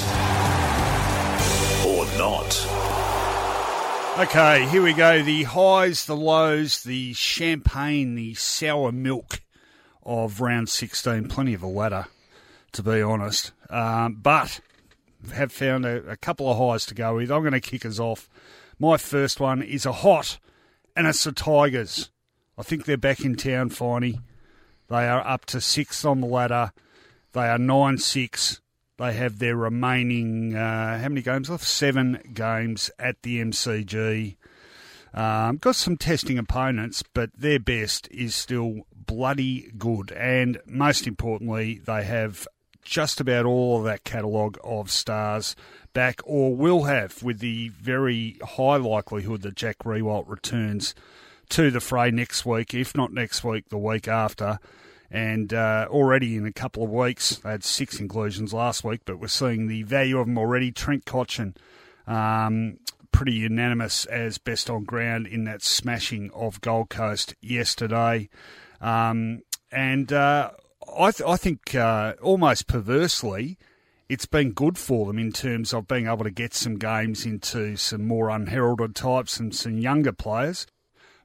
or 1.85 2.05
not? 2.17 2.65
Okay, 4.27 4.67
here 4.67 4.81
we 4.81 4.93
go. 4.93 5.21
The 5.21 5.43
highs, 5.43 6.05
the 6.05 6.15
lows, 6.15 6.83
the 6.83 7.13
champagne, 7.13 8.15
the 8.15 8.33
sour 8.35 8.91
milk 8.91 9.41
of 10.03 10.39
round 10.39 10.69
16. 10.69 11.27
Plenty 11.27 11.53
of 11.53 11.63
a 11.63 11.67
ladder, 11.67 12.07
to 12.73 12.83
be 12.83 13.01
honest. 13.01 13.51
Um, 13.69 14.19
but 14.21 14.61
have 15.33 15.51
found 15.51 15.85
a, 15.85 16.11
a 16.11 16.17
couple 16.17 16.49
of 16.49 16.57
highs 16.57 16.85
to 16.87 16.93
go 16.93 17.15
with. 17.15 17.31
I'm 17.31 17.41
going 17.41 17.53
to 17.53 17.59
kick 17.59 17.85
us 17.85 17.99
off. 17.99 18.29
My 18.79 18.97
first 18.97 19.39
one 19.39 19.61
is 19.61 19.85
a 19.85 19.91
hot, 19.91 20.37
and 20.95 21.07
it's 21.07 21.23
the 21.23 21.31
Tigers. 21.31 22.09
I 22.57 22.63
think 22.63 22.85
they're 22.85 22.97
back 22.97 23.21
in 23.21 23.35
town, 23.35 23.69
Finey. 23.69 24.19
They 24.87 25.07
are 25.07 25.25
up 25.25 25.45
to 25.47 25.61
sixth 25.61 26.05
on 26.05 26.21
the 26.21 26.27
ladder. 26.27 26.71
They 27.33 27.47
are 27.47 27.57
9 27.57 27.97
6. 27.97 28.61
They 28.97 29.13
have 29.13 29.39
their 29.39 29.57
remaining, 29.57 30.55
uh, 30.55 30.99
how 30.99 31.09
many 31.09 31.21
games 31.21 31.49
left? 31.49 31.65
Seven 31.65 32.31
games 32.33 32.89
at 32.97 33.21
the 33.23 33.41
MCG. 33.41 34.37
Um, 35.13 35.57
got 35.57 35.75
some 35.75 35.97
testing 35.97 36.37
opponents, 36.37 37.03
but 37.13 37.31
their 37.37 37.59
best 37.59 38.07
is 38.09 38.35
still 38.35 38.85
bloody 38.95 39.71
good. 39.77 40.11
And 40.13 40.59
most 40.65 41.07
importantly, 41.07 41.81
they 41.85 42.03
have 42.03 42.47
just 42.83 43.19
about 43.19 43.45
all 43.45 43.79
of 43.79 43.83
that 43.85 44.03
catalogue 44.03 44.57
of 44.63 44.91
stars 44.91 45.55
back, 45.93 46.21
or 46.23 46.55
will 46.55 46.83
have, 46.83 47.23
with 47.23 47.39
the 47.39 47.69
very 47.69 48.37
high 48.43 48.77
likelihood 48.77 49.41
that 49.41 49.55
Jack 49.55 49.79
Riewoldt 49.79 50.29
returns 50.29 50.93
to 51.49 51.71
the 51.71 51.79
fray 51.79 52.11
next 52.11 52.45
week, 52.45 52.73
if 52.73 52.95
not 52.95 53.13
next 53.13 53.43
week, 53.43 53.69
the 53.69 53.77
week 53.77 54.07
after. 54.07 54.59
And 55.11 55.53
uh, 55.53 55.87
already 55.89 56.35
in 56.35 56.45
a 56.45 56.51
couple 56.51 56.83
of 56.83 56.89
weeks, 56.89 57.37
they 57.37 57.51
had 57.51 57.63
six 57.63 57.99
inclusions 57.99 58.53
last 58.53 58.83
week, 58.83 59.01
but 59.05 59.19
we're 59.19 59.27
seeing 59.27 59.67
the 59.67 59.83
value 59.83 60.19
of 60.19 60.27
them 60.27 60.37
already. 60.37 60.71
Trent 60.71 61.05
Cotchin, 61.05 61.55
um, 62.07 62.79
pretty 63.11 63.33
unanimous 63.33 64.05
as 64.05 64.37
best 64.37 64.69
on 64.69 64.83
ground 64.83 65.27
in 65.27 65.43
that 65.45 65.63
smashing 65.63 66.31
of 66.33 66.59
Gold 66.61 66.89
Coast 66.89 67.35
yesterday. 67.41 68.29
Um, 68.81 69.41
and 69.71 70.11
uh, 70.11 70.51
I, 70.97 71.11
th- 71.11 71.27
I 71.27 71.37
think 71.37 71.75
uh, 71.75 72.15
almost 72.21 72.67
perversely, 72.67 73.57
it's 74.09 74.25
been 74.25 74.51
good 74.51 74.77
for 74.77 75.05
them 75.05 75.17
in 75.17 75.31
terms 75.31 75.73
of 75.73 75.87
being 75.87 76.07
able 76.07 76.23
to 76.23 76.31
get 76.31 76.53
some 76.53 76.77
games 76.77 77.25
into 77.25 77.77
some 77.77 78.05
more 78.05 78.29
unheralded 78.29 78.95
types 78.95 79.39
and 79.39 79.55
some 79.55 79.77
younger 79.77 80.11
players 80.11 80.67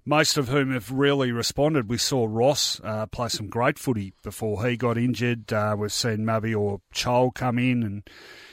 most 0.04 0.36
of 0.36 0.48
whom 0.48 0.72
have 0.72 0.90
really 0.90 1.32
responded. 1.32 1.88
We 1.88 1.98
saw 1.98 2.26
Ross 2.28 2.80
uh, 2.82 3.06
play 3.06 3.28
some 3.28 3.48
great 3.48 3.78
footy 3.78 4.12
before 4.22 4.66
he 4.66 4.76
got 4.76 4.98
injured. 4.98 5.52
Uh, 5.52 5.76
we've 5.78 5.92
seen 5.92 6.18
Mabior 6.18 6.80
Chol 6.94 7.34
come 7.34 7.58
in, 7.58 7.82
and 7.82 8.02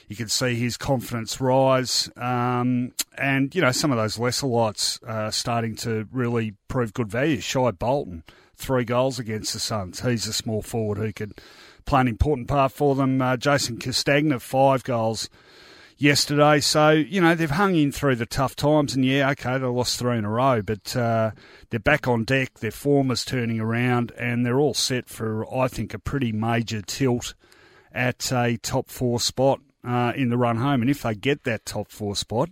you 0.08 0.16
can 0.16 0.30
see 0.30 0.56
his 0.56 0.78
confidence 0.78 1.42
rise. 1.42 2.10
Um, 2.18 2.94
and, 3.18 3.54
you 3.56 3.62
know, 3.62 3.72
some 3.72 3.92
of 3.92 3.98
those 3.98 4.20
lesser 4.20 4.48
lights 4.48 5.00
uh, 5.08 5.32
starting 5.32 5.76
to 5.78 6.08
really 6.12 6.56
prove 6.68 6.94
good 6.94 7.10
value. 7.10 7.40
Shai 7.40 7.72
Bolton, 7.72 8.24
three 8.56 8.86
goals 8.86 9.20
against 9.20 9.54
the 9.54 9.60
Suns. 9.60 10.02
He's 10.02 10.28
a 10.28 10.34
small 10.34 10.62
forward 10.62 10.98
who 10.98 11.14
could 11.14 11.40
play 11.86 12.02
an 12.02 12.08
important 12.08 12.48
part 12.48 12.72
for 12.72 12.96
them. 12.96 13.22
Uh, 13.22 13.38
Jason 13.38 13.78
Castagna, 13.78 14.40
five 14.40 14.84
goals 14.84 15.30
yesterday. 15.98 16.60
So, 16.60 16.92
you 16.92 17.22
know, 17.22 17.36
they've 17.36 17.50
hung 17.50 17.76
in 17.76 17.92
through 17.92 18.16
the 18.16 18.26
tough 18.26 18.56
times, 18.56 18.96
and 18.96 19.04
yeah, 19.04 19.30
okay, 19.32 19.58
they 19.58 19.66
lost 19.66 20.00
three 20.00 20.18
in 20.18 20.26
a 20.26 20.30
row, 20.30 20.62
but 20.62 20.96
uh, 20.96 21.32
they're 21.70 21.80
back 21.80 22.08
on 22.08 22.24
deck. 22.24 22.60
Their 22.60 22.72
form 22.72 23.12
is 23.12 23.26
turning 23.26 23.60
around, 23.60 24.12
and 24.18 24.46
they're 24.46 24.60
all 24.60 24.74
set 24.74 25.10
for, 25.10 25.52
I 25.54 25.68
think, 25.68 25.94
a 25.94 26.00
pretty 26.00 26.32
major 26.32 26.82
tilt 26.82 27.34
at 27.92 28.32
a 28.32 28.58
top 28.58 28.90
four 28.90 29.20
spot 29.20 29.60
uh, 29.84 30.14
in 30.16 30.30
the 30.30 30.38
run 30.38 30.58
home. 30.58 30.82
And 30.82 30.90
if 30.90 31.02
they 31.02 31.16
get 31.16 31.44
that 31.44 31.66
top 31.66 31.92
four 31.92 32.16
spot, 32.16 32.50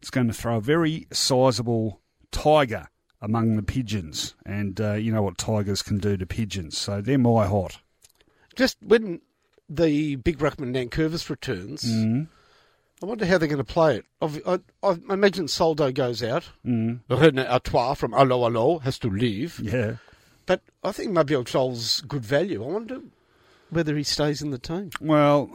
it's 0.00 0.10
going 0.10 0.26
to 0.26 0.34
throw 0.34 0.56
a 0.56 0.60
very 0.60 1.06
sizable 1.12 2.00
tiger 2.30 2.88
among 3.20 3.56
the 3.56 3.62
pigeons. 3.62 4.34
And 4.44 4.80
uh, 4.80 4.94
you 4.94 5.12
know 5.12 5.22
what 5.22 5.38
tigers 5.38 5.82
can 5.82 5.98
do 5.98 6.16
to 6.16 6.26
pigeons. 6.26 6.76
So 6.76 7.00
they're 7.00 7.18
my 7.18 7.46
hot. 7.46 7.78
Just 8.56 8.76
when 8.82 9.20
the 9.68 10.16
big 10.16 10.38
ruckman 10.38 10.74
Nankervis 10.74 11.30
returns, 11.30 11.84
I 13.02 13.06
wonder 13.06 13.26
how 13.26 13.38
they're 13.38 13.48
going 13.48 13.58
to 13.58 13.64
play 13.64 13.96
it. 13.96 14.04
I, 14.20 14.58
I, 14.82 14.88
I 14.88 14.96
imagine 15.12 15.48
Soldo 15.48 15.90
goes 15.92 16.22
out. 16.22 16.48
Mm. 16.64 17.00
René 17.10 17.48
Artois 17.50 17.94
from 17.94 18.14
Allo 18.14 18.44
Allo 18.44 18.78
has 18.80 18.98
to 19.00 19.08
leave. 19.08 19.58
Yeah. 19.60 19.96
But 20.46 20.60
I 20.84 20.92
think 20.92 21.10
Mabior 21.12 21.44
Chol's 21.46 22.00
good 22.02 22.24
value. 22.24 22.62
I 22.62 22.66
wonder 22.68 23.00
whether 23.70 23.96
he 23.96 24.02
stays 24.02 24.42
in 24.42 24.50
the 24.50 24.58
team. 24.58 24.90
Well, 25.00 25.48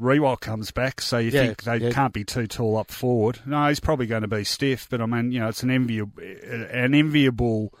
Riewoldt 0.00 0.40
comes 0.40 0.70
back, 0.70 1.00
so 1.00 1.18
you 1.18 1.30
Yeah, 1.30 1.46
think 1.46 1.62
they 1.64 1.76
yeah. 1.78 1.90
can't 1.90 2.12
be 2.12 2.24
too 2.24 2.46
tall 2.46 2.76
up 2.76 2.90
forward. 2.90 3.40
No, 3.46 3.68
he's 3.68 3.80
probably 3.80 4.06
going 4.06 4.22
to 4.22 4.28
be 4.28 4.44
stiff, 4.44 4.86
but 4.88 5.00
I 5.00 5.06
mean, 5.06 5.32
you 5.32 5.40
know, 5.40 5.48
it's 5.48 5.62
an 5.62 5.70
enviable, 5.70 6.22
an 6.22 6.94
enviable 6.94 7.72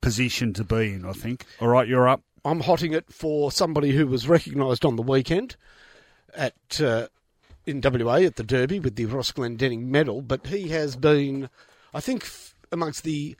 position 0.00 0.52
to 0.54 0.64
be 0.64 0.94
in. 0.94 1.04
I 1.04 1.12
think. 1.12 1.44
All 1.60 1.68
right, 1.68 1.86
you're 1.86 2.08
up. 2.08 2.22
I'm 2.44 2.60
hotting 2.60 2.92
it 2.92 3.12
for 3.12 3.52
somebody 3.52 3.92
who 3.92 4.06
was 4.06 4.26
recognised 4.28 4.84
on 4.84 4.96
the 4.96 5.02
weekend 5.02 5.54
at 6.34 6.80
uh, 6.80 7.08
in 7.66 7.80
WA 7.82 8.16
at 8.16 8.36
the 8.36 8.44
Derby 8.44 8.80
with 8.80 8.96
the 8.96 9.06
Ross 9.06 9.32
Glendinning 9.32 9.86
medal, 9.86 10.22
but 10.22 10.46
he 10.48 10.68
has 10.68 10.96
been, 10.96 11.48
I 11.94 12.00
think, 12.00 12.22
f- 12.22 12.54
amongst 12.70 13.04
the 13.04 13.36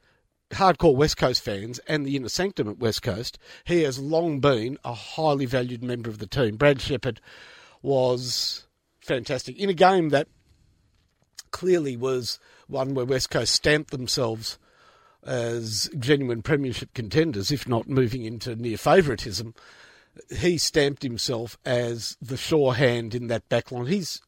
hardcore 0.50 0.94
West 0.94 1.16
Coast 1.16 1.42
fans 1.42 1.78
and 1.88 2.06
the 2.06 2.16
inner 2.16 2.28
sanctum 2.28 2.68
at 2.68 2.78
West 2.78 3.02
Coast, 3.02 3.38
he 3.64 3.82
has 3.82 3.98
long 3.98 4.40
been 4.40 4.78
a 4.84 4.94
highly 4.94 5.46
valued 5.46 5.82
member 5.82 6.10
of 6.10 6.18
the 6.18 6.26
team. 6.26 6.56
Brad 6.56 6.80
Sheppard 6.80 7.20
was 7.80 8.66
fantastic 9.00 9.58
in 9.58 9.68
a 9.68 9.74
game 9.74 10.10
that 10.10 10.28
clearly 11.50 11.96
was 11.96 12.38
one 12.66 12.94
where 12.94 13.04
West 13.04 13.30
Coast 13.30 13.54
stamped 13.54 13.90
themselves 13.90 14.58
as 15.24 15.88
genuine 15.98 16.42
premiership 16.42 16.92
contenders, 16.94 17.50
if 17.50 17.68
not 17.68 17.88
moving 17.88 18.24
into 18.24 18.56
near 18.56 18.76
favouritism. 18.76 19.54
He 20.30 20.58
stamped 20.58 21.02
himself 21.02 21.58
as 21.64 22.16
the 22.20 22.36
sure 22.36 22.74
hand 22.74 23.14
in 23.14 23.28
that 23.28 23.48
backline. 23.48 23.88
He's 23.88 24.20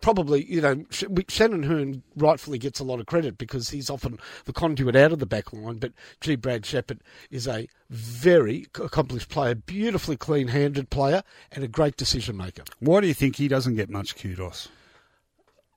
probably, 0.00 0.44
you 0.44 0.60
know, 0.60 0.84
Shannon 1.28 1.64
Hurn 1.64 2.02
rightfully 2.16 2.58
gets 2.58 2.80
a 2.80 2.84
lot 2.84 3.00
of 3.00 3.06
credit 3.06 3.36
because 3.36 3.70
he's 3.70 3.90
often 3.90 4.18
the 4.44 4.52
conduit 4.52 4.96
out 4.96 5.12
of 5.12 5.18
the 5.18 5.26
backline. 5.26 5.80
But 5.80 5.92
G. 6.20 6.36
Brad 6.36 6.64
Sheppard 6.64 7.00
is 7.30 7.46
a 7.46 7.68
very 7.90 8.66
accomplished 8.76 9.28
player, 9.28 9.54
beautifully 9.54 10.16
clean-handed 10.16 10.90
player, 10.90 11.22
and 11.52 11.64
a 11.64 11.68
great 11.68 11.96
decision 11.96 12.36
maker. 12.36 12.62
Why 12.78 13.00
do 13.00 13.08
you 13.08 13.14
think 13.14 13.36
he 13.36 13.48
doesn't 13.48 13.76
get 13.76 13.90
much 13.90 14.16
kudos? 14.16 14.68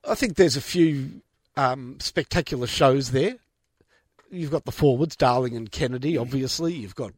I 0.07 0.15
think 0.15 0.35
there's 0.35 0.57
a 0.57 0.61
few 0.61 1.21
um, 1.57 1.97
spectacular 1.99 2.67
shows 2.67 3.11
there. 3.11 3.37
You've 4.29 4.51
got 4.51 4.65
the 4.65 4.71
forwards, 4.71 5.15
Darling 5.15 5.55
and 5.55 5.71
Kennedy, 5.71 6.17
obviously. 6.17 6.73
You've 6.73 6.95
got 6.95 7.13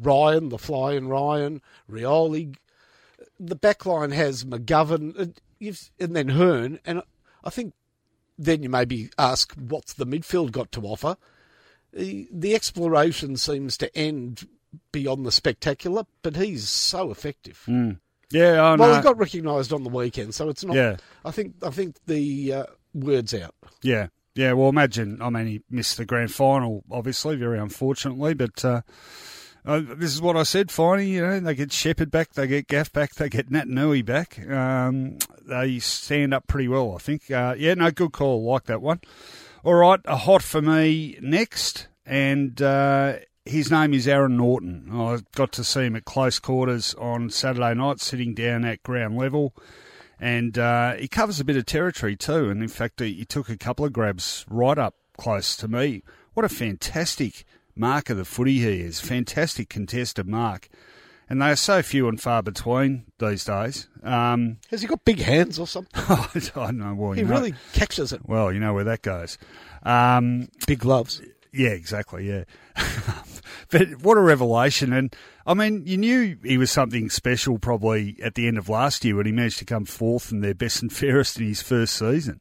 Ryan, 0.00 0.48
the 0.48 0.58
flying 0.58 1.08
Ryan, 1.08 1.60
Rioli. 1.90 2.56
The 3.38 3.56
back 3.56 3.84
line 3.86 4.12
has 4.12 4.44
McGovern, 4.44 5.18
and, 5.18 6.14
then 6.14 6.28
Hurn. 6.28 6.78
And 6.84 7.02
I 7.42 7.50
think 7.50 7.74
then 8.38 8.62
you 8.62 8.68
maybe 8.68 9.10
ask 9.18 9.54
what's 9.54 9.92
the 9.92 10.06
midfield 10.06 10.52
got 10.52 10.72
to 10.72 10.82
offer. 10.82 11.16
The, 11.92 12.54
exploration 12.54 13.36
seems 13.36 13.76
to 13.78 13.96
end 13.96 14.48
beyond 14.90 15.24
the 15.24 15.30
spectacular, 15.30 16.04
but 16.22 16.36
he's 16.36 16.68
so 16.68 17.10
effective. 17.12 17.62
Yeah, 18.30 18.64
I 18.64 18.76
know. 18.76 18.82
Well, 18.82 18.96
he 18.96 19.02
got 19.02 19.18
recognised 19.18 19.72
on 19.72 19.84
the 19.84 19.90
weekend, 19.90 20.34
so 20.34 20.48
it's 20.48 20.64
not. 20.64 20.74
Yeah. 20.74 20.96
I 21.24 21.30
think 21.30 21.54
I 21.62 21.70
think 21.70 21.96
the 22.06 22.52
uh, 22.52 22.64
word's 22.92 23.32
out. 23.32 23.54
Yeah, 23.82 24.08
yeah. 24.34 24.52
Well, 24.54 24.68
imagine. 24.68 25.22
I 25.22 25.30
mean, 25.30 25.46
he 25.46 25.62
missed 25.70 25.98
the 25.98 26.04
grand 26.04 26.32
final, 26.32 26.82
obviously, 26.90 27.36
very 27.36 27.60
unfortunately. 27.60 28.34
But 28.34 28.64
uh, 28.64 28.80
uh, 29.64 29.80
this 29.96 30.12
is 30.12 30.20
what 30.20 30.36
I 30.36 30.42
said. 30.42 30.70
Finally, 30.70 31.10
you 31.10 31.22
know, 31.22 31.40
they 31.40 31.54
get 31.54 31.72
Sheppard 31.72 32.10
back, 32.10 32.32
they 32.32 32.46
get 32.46 32.68
Gaff 32.68 32.92
back, 32.92 33.14
they 33.14 33.28
get 33.28 33.50
Nat 33.50 33.68
Nui 33.68 34.02
back. 34.02 34.38
Um, 34.48 35.18
they 35.46 35.78
stand 35.78 36.34
up 36.34 36.46
pretty 36.46 36.68
well, 36.68 36.94
I 36.94 36.98
think. 36.98 37.30
Uh, 37.30 37.54
yeah, 37.56 37.74
no, 37.74 37.90
good 37.90 38.12
call. 38.12 38.44
Like 38.44 38.64
that 38.64 38.82
one. 38.82 39.00
All 39.62 39.74
right, 39.74 40.00
a 40.04 40.16
hot 40.16 40.42
for 40.42 40.60
me 40.60 41.18
next, 41.22 41.88
and 42.04 42.60
uh, 42.60 43.14
his 43.46 43.70
name 43.70 43.94
is 43.94 44.06
Aaron 44.06 44.36
Naughton. 44.36 44.90
I 44.92 45.20
got 45.34 45.52
to 45.52 45.64
see 45.64 45.84
him 45.84 45.96
at 45.96 46.04
close 46.04 46.38
quarters 46.38 46.94
on 46.94 47.30
Saturday 47.30 47.74
night, 47.74 48.00
sitting 48.00 48.34
down 48.34 48.64
at 48.64 48.82
ground 48.82 49.16
level 49.16 49.54
and 50.20 50.58
uh, 50.58 50.94
he 50.94 51.08
covers 51.08 51.40
a 51.40 51.44
bit 51.44 51.56
of 51.56 51.66
territory 51.66 52.16
too. 52.16 52.48
And 52.48 52.62
in 52.62 52.68
fact, 52.68 53.00
he, 53.00 53.12
he 53.12 53.24
took 53.24 53.48
a 53.48 53.56
couple 53.56 53.84
of 53.84 53.92
grabs 53.92 54.44
right 54.48 54.78
up 54.78 54.94
close 55.16 55.56
to 55.56 55.68
me. 55.68 56.02
What 56.34 56.46
a 56.46 56.48
fantastic 56.48 57.44
mark 57.76 58.10
of 58.10 58.16
the 58.16 58.24
footy 58.24 58.58
he 58.60 58.80
is! 58.80 59.00
Fantastic 59.00 59.68
contested 59.68 60.26
mark, 60.28 60.68
and 61.28 61.40
they 61.42 61.50
are 61.50 61.56
so 61.56 61.82
few 61.82 62.08
and 62.08 62.20
far 62.20 62.42
between 62.42 63.04
these 63.18 63.44
days. 63.44 63.88
Um, 64.02 64.58
Has 64.70 64.82
he 64.82 64.86
got 64.86 65.04
big 65.04 65.20
hands 65.20 65.58
or 65.58 65.66
something? 65.66 65.90
I 66.08 66.28
don't 66.54 66.78
know. 66.78 66.94
Well, 66.94 67.12
He 67.12 67.22
know, 67.22 67.30
really 67.30 67.54
catches 67.72 68.12
it. 68.12 68.20
well, 68.28 68.52
you 68.52 68.60
know 68.60 68.74
where 68.74 68.84
that 68.84 69.02
goes. 69.02 69.38
Um, 69.82 70.48
Big 70.66 70.78
gloves. 70.80 71.20
yeah, 71.52 71.70
exactly. 71.70 72.28
Yeah, 72.28 72.44
but 73.70 73.88
what 74.02 74.16
a 74.16 74.20
revelation! 74.20 74.92
And 74.92 75.14
I 75.46 75.54
mean, 75.54 75.82
you 75.86 75.96
knew 75.96 76.36
he 76.42 76.58
was 76.58 76.70
something 76.70 77.10
special 77.10 77.58
probably 77.58 78.16
at 78.22 78.34
the 78.34 78.46
end 78.46 78.58
of 78.58 78.68
last 78.68 79.04
year 79.04 79.16
when 79.16 79.26
he 79.26 79.32
managed 79.32 79.58
to 79.58 79.64
come 79.64 79.84
fourth 79.84 80.30
and 80.32 80.42
their 80.42 80.54
best 80.54 80.80
and 80.82 80.92
fairest 80.92 81.38
in 81.38 81.46
his 81.46 81.62
first 81.62 81.94
season. 81.96 82.40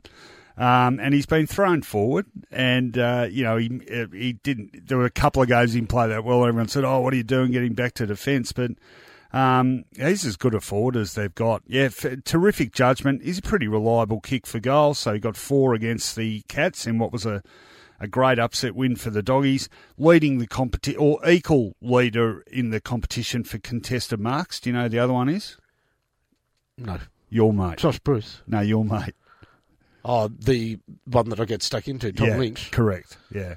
Um, 0.55 0.99
and 0.99 1.15
he's 1.15 1.25
been 1.25 1.47
thrown 1.47 1.81
forward, 1.81 2.27
and 2.51 2.95
uh, 2.97 3.27
you 3.29 3.43
know 3.43 3.57
he 3.57 3.81
he 4.13 4.33
didn't. 4.43 4.87
There 4.87 4.99
were 4.99 5.05
a 5.05 5.09
couple 5.11 5.41
of 5.41 5.47
games 5.47 5.73
he 5.73 5.79
didn't 5.79 5.89
play 5.89 6.07
that 6.07 6.23
well. 6.23 6.45
Everyone 6.45 6.67
said, 6.67 6.83
"Oh, 6.83 6.99
what 6.99 7.13
are 7.13 7.17
you 7.17 7.23
doing, 7.23 7.51
getting 7.51 7.73
back 7.73 7.95
to 7.95 8.05
defence?" 8.05 8.51
But 8.51 8.71
um, 9.31 9.85
he's 9.95 10.25
as 10.25 10.35
good 10.35 10.53
a 10.53 10.61
forward 10.61 10.95
as 10.95 11.15
they've 11.15 11.33
got. 11.33 11.63
Yeah, 11.65 11.85
f- 11.85 12.23
terrific 12.23 12.71
judgment. 12.71 13.23
He's 13.23 13.39
a 13.39 13.41
pretty 13.41 13.67
reliable 13.67 14.19
kick 14.19 14.45
for 14.45 14.59
goal. 14.59 14.93
So 14.93 15.13
he 15.13 15.19
got 15.19 15.35
four 15.35 15.73
against 15.73 16.15
the 16.15 16.43
Cats 16.47 16.85
in 16.85 16.99
what 16.99 17.11
was 17.11 17.25
a 17.25 17.41
a 17.99 18.07
great 18.07 18.37
upset 18.37 18.75
win 18.75 18.95
for 18.95 19.09
the 19.09 19.23
doggies, 19.23 19.69
leading 19.97 20.37
the 20.37 20.47
competition 20.47 20.99
or 20.99 21.27
equal 21.27 21.73
leader 21.81 22.43
in 22.51 22.69
the 22.69 22.81
competition 22.81 23.43
for 23.43 23.57
contested 23.57 24.19
marks. 24.19 24.59
Do 24.59 24.69
you 24.69 24.75
know 24.75 24.83
who 24.83 24.89
the 24.89 24.99
other 24.99 25.13
one 25.13 25.29
is? 25.29 25.57
No. 26.77 26.99
Your 27.29 27.53
mate. 27.53 27.77
Josh 27.77 27.99
Bruce. 27.99 28.41
No, 28.45 28.59
your 28.59 28.85
mate. 28.85 29.15
Oh, 30.05 30.27
the 30.27 30.79
one 31.05 31.29
that 31.29 31.39
I 31.39 31.45
get 31.45 31.63
stuck 31.63 31.87
into, 31.87 32.11
Tom 32.11 32.27
yeah, 32.27 32.37
Lynch. 32.37 32.71
correct. 32.71 33.17
Yeah. 33.31 33.55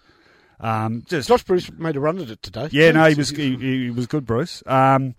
Um, 0.60 1.04
just 1.06 1.28
Josh 1.28 1.42
Bruce 1.42 1.70
made 1.72 1.96
a 1.96 2.00
run 2.00 2.18
at 2.18 2.30
it 2.30 2.42
today. 2.42 2.68
Yeah, 2.70 2.92
no, 2.92 3.04
he 3.06 3.14
was 3.14 3.30
he, 3.30 3.56
he 3.56 3.90
was 3.90 4.06
good, 4.06 4.24
Bruce. 4.24 4.62
Um, 4.66 5.14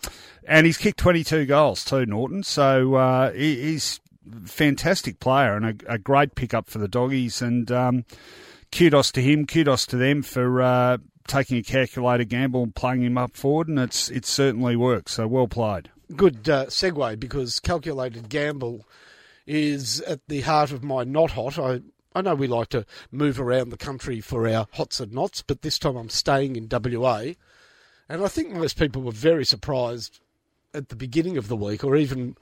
and 0.48 0.66
he's 0.66 0.78
kicked 0.78 0.98
22 1.00 1.46
goals 1.46 1.84
too, 1.84 2.06
Naughton. 2.06 2.44
So 2.44 2.96
uh, 2.96 3.32
he, 3.34 3.62
he's 3.62 4.00
a 4.32 4.48
fantastic 4.48 5.20
player 5.20 5.56
and 5.56 5.66
a, 5.66 5.94
a 5.94 5.98
great 5.98 6.36
pickup 6.36 6.70
for 6.70 6.80
the 6.80 6.88
doggies. 6.88 7.42
And 7.42 7.72
um, 7.72 8.06
kudos 8.72 9.12
to 9.12 9.22
him, 9.22 9.46
kudos 9.46 9.86
to 9.88 9.98
them 9.98 10.24
for 10.24 10.62
uh, 10.62 10.98
taking 11.28 11.58
a 11.58 11.64
calculated 11.64 12.30
gamble 12.30 12.64
and 12.64 12.74
playing 12.74 13.04
him 13.04 13.18
up 13.18 13.36
forward. 13.36 13.68
And 13.68 13.78
it's 13.80 14.10
it's 14.10 14.30
certainly 14.30 14.76
worked. 14.76 15.10
So 15.10 15.28
well 15.28 15.48
played. 15.48 15.90
Good 16.16 16.50
uh, 16.50 16.66
segue 16.68 17.20
because 17.20 17.60
calculated 17.60 18.30
gamble 18.30 18.88
is 19.48 20.02
at 20.02 20.28
the 20.28 20.42
heart 20.42 20.72
of 20.72 20.84
my 20.84 21.04
not 21.04 21.32
hot. 21.32 21.58
I 21.58 21.82
I 22.14 22.22
know 22.22 22.36
we 22.36 22.48
like 22.48 22.70
to 22.70 22.86
move 23.12 23.40
around 23.40 23.70
the 23.70 23.78
country 23.78 24.22
for 24.22 24.48
our 24.48 24.68
hots 24.74 25.00
and 25.00 25.14
nots, 25.14 25.42
but 25.42 25.62
this 25.62 25.78
time 25.78 25.96
I'm 25.96 26.10
staying 26.10 26.56
in 26.56 26.68
WA, 26.70 27.34
and 28.10 28.24
I 28.24 28.28
think 28.28 28.52
most 28.52 28.78
people 28.78 29.04
were 29.04 29.12
very 29.12 29.46
surprised 29.46 30.20
at 30.74 30.90
the 30.90 30.96
beginning 30.96 31.38
of 31.38 31.48
the 31.48 31.56
week, 31.56 31.84
or 31.84 31.96
even 31.96 32.36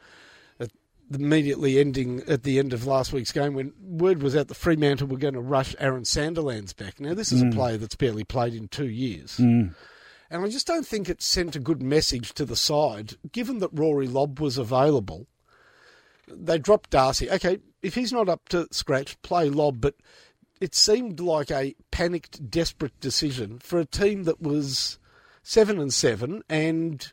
at 0.60 0.72
immediately 1.14 1.78
ending 1.78 2.24
at 2.28 2.44
the 2.44 2.58
end 2.58 2.74
of 2.74 2.88
last 2.88 3.14
week's 3.14 3.32
game 3.32 3.54
when 3.54 3.74
word 3.82 4.24
was 4.24 4.36
out 4.36 4.48
that 4.48 4.56
Fremantle 4.56 5.08
were 5.08 5.18
going 5.18 5.34
to 5.34 5.42
rush 5.42 5.76
Aaron 5.78 6.04
Sandilands 6.04 6.76
back. 6.76 7.00
Now 7.00 7.14
this 7.14 7.32
is 7.32 7.42
a 7.42 7.46
mm. 7.46 7.54
player 7.54 7.78
that's 7.78 7.96
barely 7.96 8.24
played 8.24 8.54
in 8.54 8.68
two 8.68 8.90
years. 8.90 9.38
Mm. 9.38 9.76
And 10.30 10.44
I 10.44 10.48
just 10.48 10.68
don't 10.68 10.88
think 10.88 11.08
it 11.08 11.22
sent 11.22 11.56
a 11.56 11.60
good 11.60 11.84
message 11.84 12.34
to 12.34 12.46
the 12.46 12.56
side, 12.56 13.16
given 13.32 13.60
that 13.60 13.70
Rory 13.74 14.08
Lobb 14.08 14.40
was 14.40 14.58
available. 14.58 15.28
They 16.28 16.58
dropped 16.58 16.90
Darcy. 16.92 17.30
Okay, 17.30 17.60
if 17.82 17.96
he's 17.96 18.14
not 18.14 18.30
up 18.30 18.50
to 18.50 18.68
scratch, 18.72 19.22
play 19.22 19.50
Lobb, 19.50 19.82
but 19.82 19.96
it 20.60 20.74
seemed 20.74 21.20
like 21.20 21.52
a 21.52 21.76
panicked, 21.92 22.50
desperate 22.50 23.00
decision 23.00 23.60
for 23.60 23.80
a 23.80 23.86
team 23.86 24.24
that 24.24 24.42
was 24.42 24.98
seven 25.44 25.80
and 25.80 25.94
seven, 25.94 26.44
and 26.50 27.12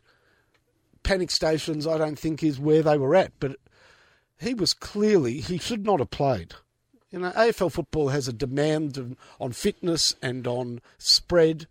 panic 1.03 1.29
stations, 1.29 1.85
I 1.85 1.97
don't 1.97 2.17
think, 2.17 2.41
is 2.41 2.59
where 2.59 2.81
they 2.81 2.97
were 2.97 3.15
at. 3.15 3.31
But 3.39 3.57
he 4.39 4.53
was 4.53 4.73
clearly, 4.73 5.39
he 5.39 5.57
should 5.57 5.85
not 5.85 5.99
have 5.99 6.09
played. 6.09 6.53
You 7.11 7.19
know, 7.19 7.31
AFL 7.31 7.71
football 7.71 8.09
has 8.09 8.27
a 8.27 8.33
demand 8.33 9.17
on 9.39 9.51
fitness 9.51 10.15
and 10.21 10.47
on 10.47 10.81
spread. 10.97 11.67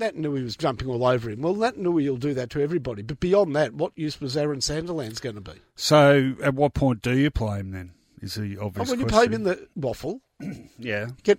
Nat 0.00 0.16
Nui 0.16 0.42
was 0.42 0.56
jumping 0.56 0.88
all 0.88 1.06
over 1.06 1.30
him. 1.30 1.42
Well, 1.42 1.54
Nat 1.54 1.76
Nui 1.76 2.08
will 2.08 2.16
do 2.16 2.34
that 2.34 2.50
to 2.50 2.60
everybody. 2.60 3.02
But 3.02 3.20
beyond 3.20 3.54
that, 3.54 3.74
what 3.74 3.92
use 3.96 4.20
was 4.20 4.36
Aaron 4.36 4.58
Sandilands 4.58 5.20
going 5.20 5.36
to 5.36 5.40
be? 5.40 5.60
So 5.76 6.34
at 6.42 6.54
what 6.54 6.74
point 6.74 7.02
do 7.02 7.16
you 7.16 7.30
play 7.30 7.60
him 7.60 7.70
then? 7.70 7.92
Is 8.20 8.34
the 8.34 8.58
Oh, 8.58 8.66
obvious 8.66 8.90
when 8.90 9.00
you 9.00 9.06
play 9.06 9.26
him 9.26 9.32
in 9.34 9.42
the 9.44 9.68
WAFL, 9.78 10.20
yeah. 10.78 11.08
get 11.22 11.38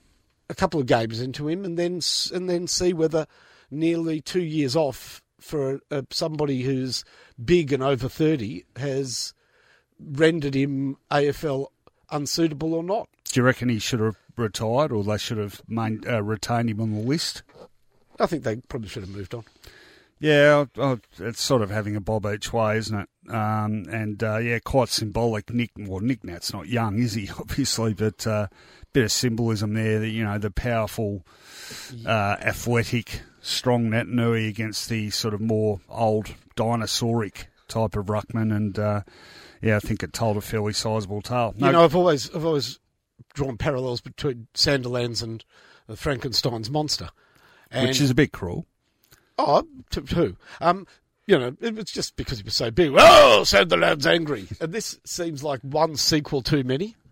a 0.50 0.56
couple 0.56 0.80
of 0.80 0.88
games 0.88 1.20
into 1.20 1.48
him, 1.48 1.66
and 1.66 1.78
then 1.78 2.02
and 2.34 2.50
then 2.50 2.68
see 2.68 2.94
whether 2.94 3.28
nearly 3.70 4.20
two 4.22 4.42
years 4.42 4.76
off 4.76 5.22
for 5.40 5.80
uh, 5.92 6.04
somebody 6.10 6.64
who's 6.64 7.04
big 7.44 7.72
and 7.72 7.84
over 7.84 8.10
thirty 8.10 8.66
has 8.78 9.34
rendered 10.00 10.56
him 10.56 10.98
AFL 11.12 11.68
unsuitable 12.10 12.74
or 12.74 12.84
not. 12.84 13.10
Do 13.26 13.40
you 13.40 13.44
reckon 13.44 13.70
he 13.70 13.80
should 13.80 14.00
have 14.00 14.18
retired, 14.36 14.92
or 14.92 15.04
they 15.04 15.18
should 15.20 15.38
have 15.38 15.62
main, 15.68 16.04
uh, 16.08 16.24
retained 16.24 16.70
him 16.70 16.82
on 16.82 16.94
the 16.94 17.02
list? 17.02 17.44
I 18.22 18.27
think 18.27 18.43
they 18.43 18.57
probably 18.57 18.89
should 18.89 19.03
have 19.03 19.10
moved 19.10 19.34
on. 19.34 19.43
Yeah, 20.19 20.65
it's 21.18 21.41
sort 21.41 21.64
of 21.64 21.72
having 21.72 21.95
a 21.95 21.99
bob 21.99 22.27
each 22.27 22.53
way, 22.53 22.77
isn't 22.77 22.99
it? 22.99 23.34
Um, 23.34 23.85
and 23.91 24.23
uh, 24.23 24.38
yeah, 24.38 24.60
quite 24.60 24.89
symbolic. 24.89 25.52
Nick, 25.52 25.72
well, 25.76 25.99
Nick 25.99 26.23
Nat's 26.23 26.53
not 26.53 26.68
young, 26.68 26.99
is 26.99 27.14
he? 27.14 27.27
Obviously, 27.39 27.95
but 27.95 28.27
uh, 28.27 28.48
bit 28.93 29.06
of 29.06 29.11
symbolism 29.11 29.73
there. 29.73 29.99
That 29.99 30.10
you 30.10 30.23
know, 30.23 30.38
the 30.38 30.52
powerful, 30.52 31.26
uh, 32.06 32.38
athletic, 32.39 33.22
strong 33.41 33.89
Naitanui 33.89 34.48
against 34.48 34.89
the 34.89 35.10
sort 35.10 35.34
of 35.34 35.41
more 35.41 35.80
old 35.89 36.35
dinosauric 36.56 37.45
type 37.68 37.95
of 37.95 38.06
ruckman, 38.06 38.56
and 38.56 38.77
uh, 38.77 39.02
yeah, 39.60 39.77
I 39.77 39.80
think 39.80 40.03
it 40.03 40.14
told 40.14 40.38
a 40.38 40.41
fairly 40.41 40.73
sizable 40.73 41.23
tale. 41.23 41.56
You 41.57 41.72
know, 41.72 41.84
I've 41.84 41.95
always 41.95 42.30
I've 42.35 42.45
always 42.45 42.80
drawn 43.34 43.57
parallels 43.57 44.02
between 44.02 44.48
Sandilands 44.53 45.23
and 45.23 45.43
Frankenstein's 45.95 46.69
monster, 46.69 47.10
and 47.72 47.88
which 47.88 48.02
is 48.02 48.10
a 48.10 48.15
bit 48.15 48.31
cruel. 48.31 48.65
oh, 49.38 49.64
to 49.91 50.02
who? 50.02 50.35
Um, 50.60 50.85
you 51.27 51.38
know, 51.38 51.56
it 51.61 51.76
was 51.76 51.85
just 51.85 52.15
because 52.15 52.39
he 52.39 52.43
was 52.43 52.56
so 52.56 52.72
big. 52.72 52.91
Oh, 52.98 53.43
Sandiland's 53.45 54.06
angry, 54.07 54.48
and 54.60 54.73
this 54.73 54.99
seems 55.06 55.43
like 55.43 55.61
one 55.61 55.95
sequel 55.95 56.41
too 56.41 56.64
many. 56.64 56.95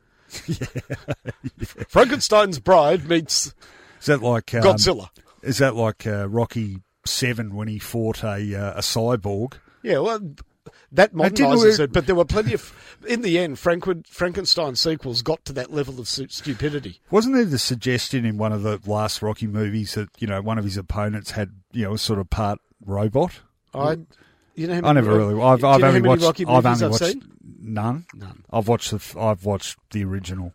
Yeah. 0.45 0.67
Frankenstein's 1.87 2.59
Bride 2.59 3.09
meets 3.09 3.51
Is 3.99 4.05
that 4.05 4.21
like 4.21 4.53
um, 4.53 4.61
Godzilla. 4.61 5.09
Is 5.41 5.57
that 5.57 5.75
like 5.75 6.05
uh, 6.05 6.29
Rocky 6.29 6.81
Seven 7.03 7.55
when 7.55 7.67
he 7.67 7.79
fought 7.79 8.23
a 8.23 8.55
uh, 8.55 8.73
a 8.73 8.81
cyborg? 8.81 9.53
Yeah, 9.81 9.99
well, 9.99 10.19
that 10.91 11.15
didn't 11.15 11.35
modernises 11.35 11.79
it, 11.79 11.93
but 11.93 12.05
there 12.05 12.15
were 12.15 12.25
plenty 12.25 12.53
of. 12.53 12.73
In 13.07 13.21
the 13.21 13.39
end, 13.39 13.57
Franken, 13.57 14.05
Frankenstein 14.07 14.75
sequels 14.75 15.21
got 15.21 15.45
to 15.45 15.53
that 15.53 15.71
level 15.71 15.99
of 15.99 16.07
stupidity. 16.07 16.99
Wasn't 17.11 17.33
there 17.35 17.45
the 17.45 17.59
suggestion 17.59 18.25
in 18.25 18.37
one 18.37 18.51
of 18.51 18.63
the 18.63 18.79
last 18.85 19.21
Rocky 19.21 19.47
movies 19.47 19.95
that 19.95 20.09
you 20.19 20.27
know 20.27 20.41
one 20.41 20.57
of 20.57 20.63
his 20.63 20.77
opponents 20.77 21.31
had 21.31 21.51
you 21.71 21.85
know 21.85 21.95
sort 21.95 22.19
of 22.19 22.29
part 22.29 22.59
robot? 22.85 23.39
I, 23.73 23.97
you 24.55 24.67
know, 24.67 24.81
I 24.83 24.93
never 24.93 25.15
really. 25.15 25.41
I've, 25.41 25.63
I've 25.63 25.83
only 25.83 26.01
watched. 26.01 26.23
Rocky 26.23 26.45
I've 26.45 26.65
only 26.65 26.85
I've 26.85 26.91
watched 26.91 27.05
seen? 27.05 27.23
none. 27.61 28.05
None. 28.13 28.43
I've 28.51 28.67
watched 28.67 28.91
the. 28.91 29.19
I've 29.19 29.45
watched 29.45 29.77
the 29.91 30.03
original, 30.03 30.53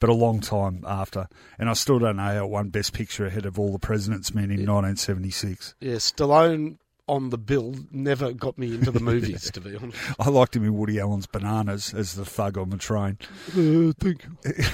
but 0.00 0.10
a 0.10 0.14
long 0.14 0.40
time 0.40 0.84
after, 0.86 1.28
and 1.58 1.68
I 1.68 1.74
still 1.74 1.98
don't 1.98 2.16
know 2.16 2.22
how 2.22 2.44
it 2.44 2.50
won 2.50 2.70
Best 2.70 2.92
Picture 2.92 3.26
ahead 3.26 3.46
of 3.46 3.58
All 3.58 3.72
the 3.72 3.78
President's 3.78 4.34
Men 4.34 4.44
in 4.44 4.66
1976. 4.66 5.74
Yeah, 5.80 5.94
Stallone 5.94 6.78
on 7.06 7.30
the 7.30 7.38
bill 7.38 7.74
never 7.90 8.32
got 8.32 8.56
me 8.58 8.74
into 8.74 8.90
the 8.90 9.00
movies, 9.00 9.50
to 9.50 9.60
be 9.60 9.76
honest. 9.76 9.98
I 10.18 10.28
liked 10.30 10.56
him 10.56 10.64
in 10.64 10.76
Woody 10.76 10.98
Allen's 10.98 11.26
Bananas 11.26 11.92
as 11.92 12.14
the 12.14 12.24
thug 12.24 12.56
on 12.56 12.70
the 12.70 12.76
train. 12.76 13.18
Uh, 13.48 13.92
thank 13.98 14.24
you. 14.24 14.54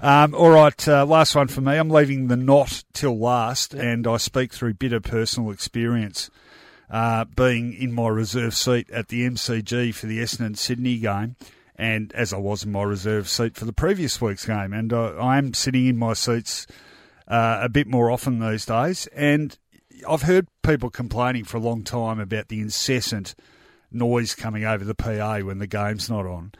Um, 0.00 0.32
all 0.32 0.50
right, 0.50 0.86
uh, 0.86 1.04
last 1.04 1.34
one 1.34 1.48
for 1.48 1.60
me. 1.60 1.76
I'm 1.76 1.90
leaving 1.90 2.28
the 2.28 2.36
not 2.36 2.84
till 2.92 3.18
last, 3.18 3.74
and 3.74 4.06
I 4.06 4.16
speak 4.18 4.52
through 4.52 4.74
bitter 4.74 5.00
personal 5.00 5.50
experience. 5.50 6.30
Uh, 6.88 7.24
being 7.24 7.74
in 7.74 7.92
my 7.92 8.06
reserve 8.06 8.54
seat 8.54 8.88
at 8.90 9.08
the 9.08 9.28
MCG 9.28 9.92
for 9.92 10.06
the 10.06 10.20
Essendon 10.20 10.56
Sydney 10.56 10.98
game, 10.98 11.34
and 11.74 12.12
as 12.12 12.32
I 12.32 12.38
was 12.38 12.62
in 12.62 12.70
my 12.70 12.84
reserve 12.84 13.28
seat 13.28 13.56
for 13.56 13.64
the 13.64 13.72
previous 13.72 14.20
week's 14.20 14.46
game, 14.46 14.72
and 14.72 14.92
I 14.92 15.36
am 15.36 15.52
sitting 15.52 15.86
in 15.86 15.96
my 15.96 16.12
seats 16.12 16.68
uh, 17.26 17.58
a 17.60 17.68
bit 17.68 17.88
more 17.88 18.10
often 18.10 18.38
these 18.38 18.66
days, 18.66 19.08
and 19.08 19.58
I've 20.08 20.22
heard 20.22 20.48
people 20.62 20.90
complaining 20.90 21.44
for 21.44 21.56
a 21.56 21.60
long 21.60 21.82
time 21.82 22.20
about 22.20 22.48
the 22.48 22.60
incessant 22.60 23.34
noise 23.90 24.34
coming 24.34 24.64
over 24.64 24.84
the 24.84 24.94
PA 24.94 25.38
when 25.38 25.58
the 25.58 25.66
game's 25.66 26.10
not 26.10 26.26
on. 26.26 26.52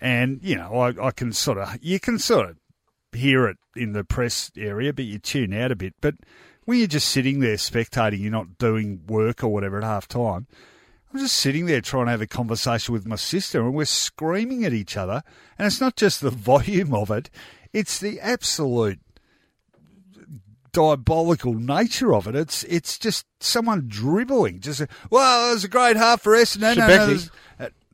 And, 0.00 0.40
you 0.42 0.56
know, 0.56 0.74
I, 0.74 1.06
I 1.06 1.10
can 1.10 1.32
sort 1.32 1.58
of, 1.58 1.78
you 1.82 1.98
can 1.98 2.18
sort 2.18 2.50
of 2.50 2.56
hear 3.12 3.46
it 3.46 3.56
in 3.74 3.92
the 3.92 4.04
press 4.04 4.50
area, 4.56 4.92
but 4.92 5.04
you 5.04 5.18
tune 5.18 5.54
out 5.54 5.72
a 5.72 5.76
bit. 5.76 5.94
But 6.00 6.14
when 6.64 6.78
you're 6.78 6.86
just 6.86 7.08
sitting 7.08 7.40
there 7.40 7.56
spectating, 7.56 8.20
you're 8.20 8.30
not 8.30 8.58
doing 8.58 9.02
work 9.06 9.42
or 9.42 9.48
whatever 9.48 9.78
at 9.78 9.84
half 9.84 10.06
time. 10.06 10.46
I'm 11.12 11.20
just 11.20 11.36
sitting 11.36 11.66
there 11.66 11.80
trying 11.80 12.06
to 12.06 12.10
have 12.10 12.20
a 12.20 12.26
conversation 12.26 12.92
with 12.92 13.06
my 13.06 13.16
sister, 13.16 13.62
and 13.62 13.74
we're 13.74 13.86
screaming 13.86 14.64
at 14.64 14.74
each 14.74 14.96
other. 14.96 15.22
And 15.58 15.66
it's 15.66 15.80
not 15.80 15.96
just 15.96 16.20
the 16.20 16.30
volume 16.30 16.94
of 16.94 17.10
it, 17.10 17.30
it's 17.72 17.98
the 17.98 18.20
absolute 18.20 19.00
diabolical 20.76 21.54
nature 21.54 22.12
of 22.14 22.26
it. 22.26 22.36
It's 22.36 22.62
it's 22.64 22.98
just 22.98 23.24
someone 23.40 23.86
dribbling. 23.88 24.60
Just 24.60 24.82
well, 25.08 25.50
it 25.50 25.54
was 25.54 25.64
a 25.64 25.68
great 25.68 25.96
half 25.96 26.20
for 26.20 26.34
Essendon. 26.34 26.78
and 26.78 27.12
it 27.12 27.16
Shebeki. 27.16 27.30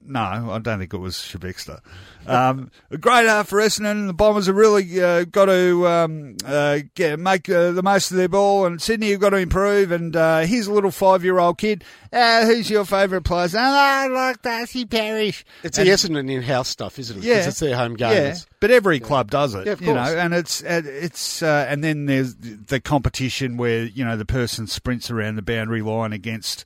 No, 0.05 0.21
I 0.21 0.59
don't 0.59 0.79
think 0.79 0.93
it 0.93 0.99
was 0.99 1.15
Shabexter. 1.17 1.81
Um, 2.27 2.71
a 2.91 2.99
great 2.99 3.27
half 3.27 3.49
for 3.49 3.59
Essendon, 3.59 3.91
and 3.93 4.09
the 4.09 4.13
Bombers 4.13 4.47
have 4.47 4.55
really 4.57 5.01
uh, 5.03 5.25
got 5.25 5.47
to 5.47 5.87
um, 5.89 6.37
uh, 6.45 6.81
get, 6.95 7.19
make 7.19 7.49
uh, 7.49 7.73
the 7.73 7.83
most 7.83 8.11
of 8.11 8.17
their 8.17 8.29
ball, 8.29 8.67
and 8.67 8.81
Sydney 8.81 9.11
have 9.13 9.21
got 9.21 9.31
to 9.31 9.37
improve. 9.39 9.91
And 9.93 10.15
uh, 10.15 10.41
here's 10.41 10.67
a 10.67 10.73
little 10.73 10.91
five-year-old 10.91 11.59
kid. 11.59 11.85
Uh, 12.13 12.45
who's 12.47 12.71
your 12.71 12.85
favourite 12.85 13.25
player? 13.25 13.49
Oh, 13.55 13.59
I 13.59 14.07
like 14.09 14.43
Darcy 14.43 14.85
Parish. 14.87 15.45
It's 15.63 15.79
And- 15.79 15.89
the 15.89 15.93
Essendon 15.93 16.31
in-house 16.31 16.69
stuff, 16.69 16.99
isn't 16.99 17.19
it? 17.19 17.25
yeah, 17.25 17.47
it's 17.47 17.59
their 17.61 17.77
home 17.77 17.97
Yeah, 17.99 18.13
games. 18.29 18.47
but 18.61 18.71
every 18.71 19.01
club 19.01 19.31
does 19.31 19.55
it. 19.55 19.67
Yeah, 19.67 19.73
of 19.73 19.81
you 19.81 19.89
know, 19.95 20.03
course. 20.05 20.15
and 20.15 20.35
it's 20.35 20.61
it's 20.63 21.43
uh, 21.43 21.67
and 21.69 21.83
then 21.83 22.07
there's 22.07 22.35
the 22.37 22.81
competition 22.81 23.57
where 23.57 23.85
you 23.85 24.05
know 24.05 24.17
the 24.17 24.25
person 24.27 24.67
sprints 24.67 25.11
around 25.11 25.37
the 25.37 25.43
boundary 25.43 25.83
line 25.83 26.13
against 26.13 26.65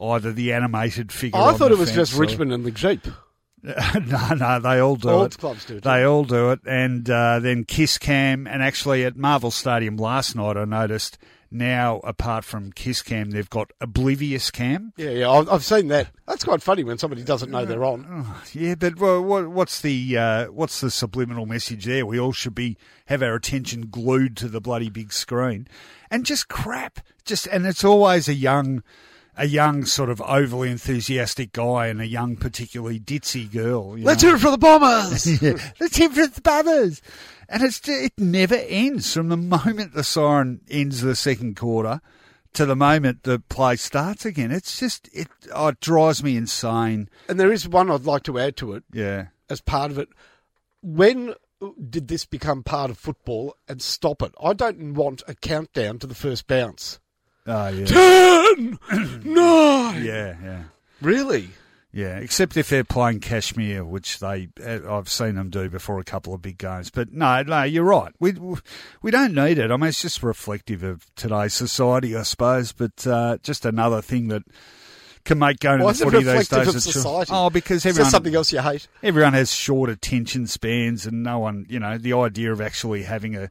either 0.00 0.32
the 0.32 0.52
animated 0.52 1.12
figure. 1.12 1.38
I 1.40 1.54
thought 1.54 1.72
it 1.72 1.78
was 1.78 1.92
just 1.92 2.16
or- 2.16 2.20
Richmond 2.20 2.52
and 2.52 2.64
the 2.64 2.70
Jeep. 2.70 3.06
no, 3.62 4.34
no, 4.34 4.60
they 4.60 4.78
all 4.78 4.94
do 4.94 5.08
All 5.08 5.24
it. 5.24 5.36
clubs 5.36 5.64
do 5.64 5.78
it. 5.78 5.82
They 5.82 6.04
all 6.04 6.22
do 6.24 6.52
it, 6.52 6.60
and 6.64 7.08
uh, 7.10 7.40
then 7.40 7.64
Kiss 7.64 7.98
Cam, 7.98 8.46
and 8.46 8.62
actually 8.62 9.04
at 9.04 9.16
Marvel 9.16 9.50
Stadium 9.50 9.96
last 9.96 10.36
night, 10.36 10.56
I 10.56 10.64
noticed 10.64 11.18
now 11.50 11.98
apart 12.04 12.44
from 12.44 12.70
Kiss 12.70 13.02
Cam, 13.02 13.30
they've 13.30 13.50
got 13.50 13.72
Oblivious 13.80 14.52
Cam. 14.52 14.92
Yeah, 14.96 15.10
yeah, 15.10 15.30
I've, 15.30 15.48
I've 15.50 15.64
seen 15.64 15.88
that. 15.88 16.06
That's 16.26 16.44
quite 16.44 16.62
funny 16.62 16.84
when 16.84 16.98
somebody 16.98 17.24
doesn't 17.24 17.50
know 17.50 17.64
they're 17.64 17.84
on. 17.84 18.26
Yeah, 18.52 18.76
but 18.76 19.00
well, 19.00 19.22
what, 19.22 19.48
what's 19.48 19.80
the 19.80 20.16
uh, 20.16 20.44
what's 20.52 20.80
the 20.80 20.90
subliminal 20.90 21.46
message 21.46 21.84
there? 21.84 22.06
We 22.06 22.20
all 22.20 22.32
should 22.32 22.54
be 22.54 22.76
have 23.06 23.24
our 23.24 23.34
attention 23.34 23.88
glued 23.90 24.36
to 24.36 24.48
the 24.48 24.60
bloody 24.60 24.88
big 24.88 25.12
screen, 25.12 25.66
and 26.12 26.24
just 26.24 26.48
crap. 26.48 27.00
Just 27.24 27.48
and 27.48 27.66
it's 27.66 27.82
always 27.82 28.28
a 28.28 28.34
young, 28.34 28.84
a 29.38 29.46
young 29.46 29.84
sort 29.84 30.10
of 30.10 30.20
overly 30.22 30.70
enthusiastic 30.70 31.52
guy 31.52 31.86
and 31.86 32.00
a 32.00 32.06
young, 32.06 32.36
particularly 32.36 32.98
ditzy 33.00 33.50
girl. 33.50 33.96
Let's 33.96 34.22
know. 34.22 34.30
hear 34.30 34.36
it 34.36 34.40
for 34.40 34.50
the 34.50 34.58
Bombers. 34.58 35.42
yeah, 35.42 35.52
let's 35.80 35.96
hear 35.96 36.10
for 36.10 36.26
the 36.26 36.40
Bombers. 36.40 37.00
And 37.48 37.62
it's 37.62 37.80
it 37.88 38.12
never 38.18 38.56
ends 38.56 39.14
from 39.14 39.28
the 39.28 39.36
moment 39.36 39.94
the 39.94 40.04
siren 40.04 40.60
ends 40.68 41.00
the 41.00 41.14
second 41.16 41.56
quarter 41.56 42.00
to 42.54 42.66
the 42.66 42.76
moment 42.76 43.22
the 43.22 43.38
play 43.38 43.76
starts 43.76 44.26
again. 44.26 44.50
It's 44.50 44.78
just 44.80 45.08
it, 45.12 45.28
oh, 45.54 45.68
it 45.68 45.80
drives 45.80 46.22
me 46.22 46.36
insane. 46.36 47.08
and 47.28 47.38
there 47.40 47.52
is 47.52 47.68
one 47.68 47.90
I'd 47.90 48.04
like 48.04 48.24
to 48.24 48.38
add 48.38 48.56
to 48.58 48.72
it 48.74 48.84
Yeah. 48.92 49.26
as 49.48 49.60
part 49.60 49.90
of 49.90 49.98
it. 49.98 50.08
When 50.82 51.34
uh, 51.62 51.68
did 51.88 52.08
this 52.08 52.24
become 52.24 52.62
part 52.62 52.90
of 52.90 52.98
football 52.98 53.54
and 53.68 53.80
stop 53.82 54.22
it? 54.22 54.34
I 54.42 54.52
don't 54.52 54.94
want 54.94 55.22
a 55.28 55.34
countdown 55.34 55.98
to 56.00 56.06
the 56.06 56.14
first 56.14 56.46
bounce. 56.46 56.98
Oh 57.48 57.68
yeah. 57.68 57.86
Ten, 57.86 58.78
nine. 59.24 60.04
Yeah, 60.04 60.36
yeah. 60.42 60.62
Really? 61.00 61.50
Yeah, 61.90 62.18
except 62.18 62.58
if 62.58 62.68
they're 62.68 62.84
playing 62.84 63.20
Kashmir, 63.20 63.82
which 63.82 64.18
they 64.18 64.50
uh, 64.62 64.80
I've 64.94 65.08
seen 65.08 65.36
them 65.36 65.48
do 65.48 65.70
before 65.70 65.98
a 65.98 66.04
couple 66.04 66.34
of 66.34 66.42
big 66.42 66.58
games. 66.58 66.90
But 66.90 67.12
no, 67.12 67.42
no, 67.42 67.62
you're 67.62 67.82
right. 67.82 68.12
We 68.20 68.34
we 69.00 69.10
don't 69.10 69.34
need 69.34 69.56
it. 69.58 69.70
I 69.70 69.76
mean, 69.78 69.88
it's 69.88 70.02
just 70.02 70.22
reflective 70.22 70.82
of 70.82 71.06
today's 71.16 71.54
society, 71.54 72.14
I 72.14 72.22
suppose. 72.22 72.72
But 72.72 73.06
uh, 73.06 73.38
just 73.42 73.64
another 73.64 74.02
thing 74.02 74.28
that 74.28 74.42
can 75.24 75.38
make 75.38 75.60
going 75.60 75.80
Why 75.80 75.92
to 75.94 75.98
the 76.04 76.10
footy 76.10 76.24
these 76.24 76.48
days. 76.48 76.74
of 76.74 76.82
society? 76.82 77.30
Oh, 77.34 77.48
because 77.48 77.86
everyone 77.86 78.10
something 78.10 78.34
else 78.34 78.52
you 78.52 78.60
hate? 78.60 78.86
everyone 79.02 79.32
has 79.32 79.50
short 79.50 79.88
attention 79.88 80.46
spans, 80.46 81.06
and 81.06 81.22
no 81.22 81.38
one, 81.38 81.64
you 81.70 81.80
know, 81.80 81.96
the 81.96 82.12
idea 82.12 82.52
of 82.52 82.60
actually 82.60 83.04
having 83.04 83.34
a 83.34 83.50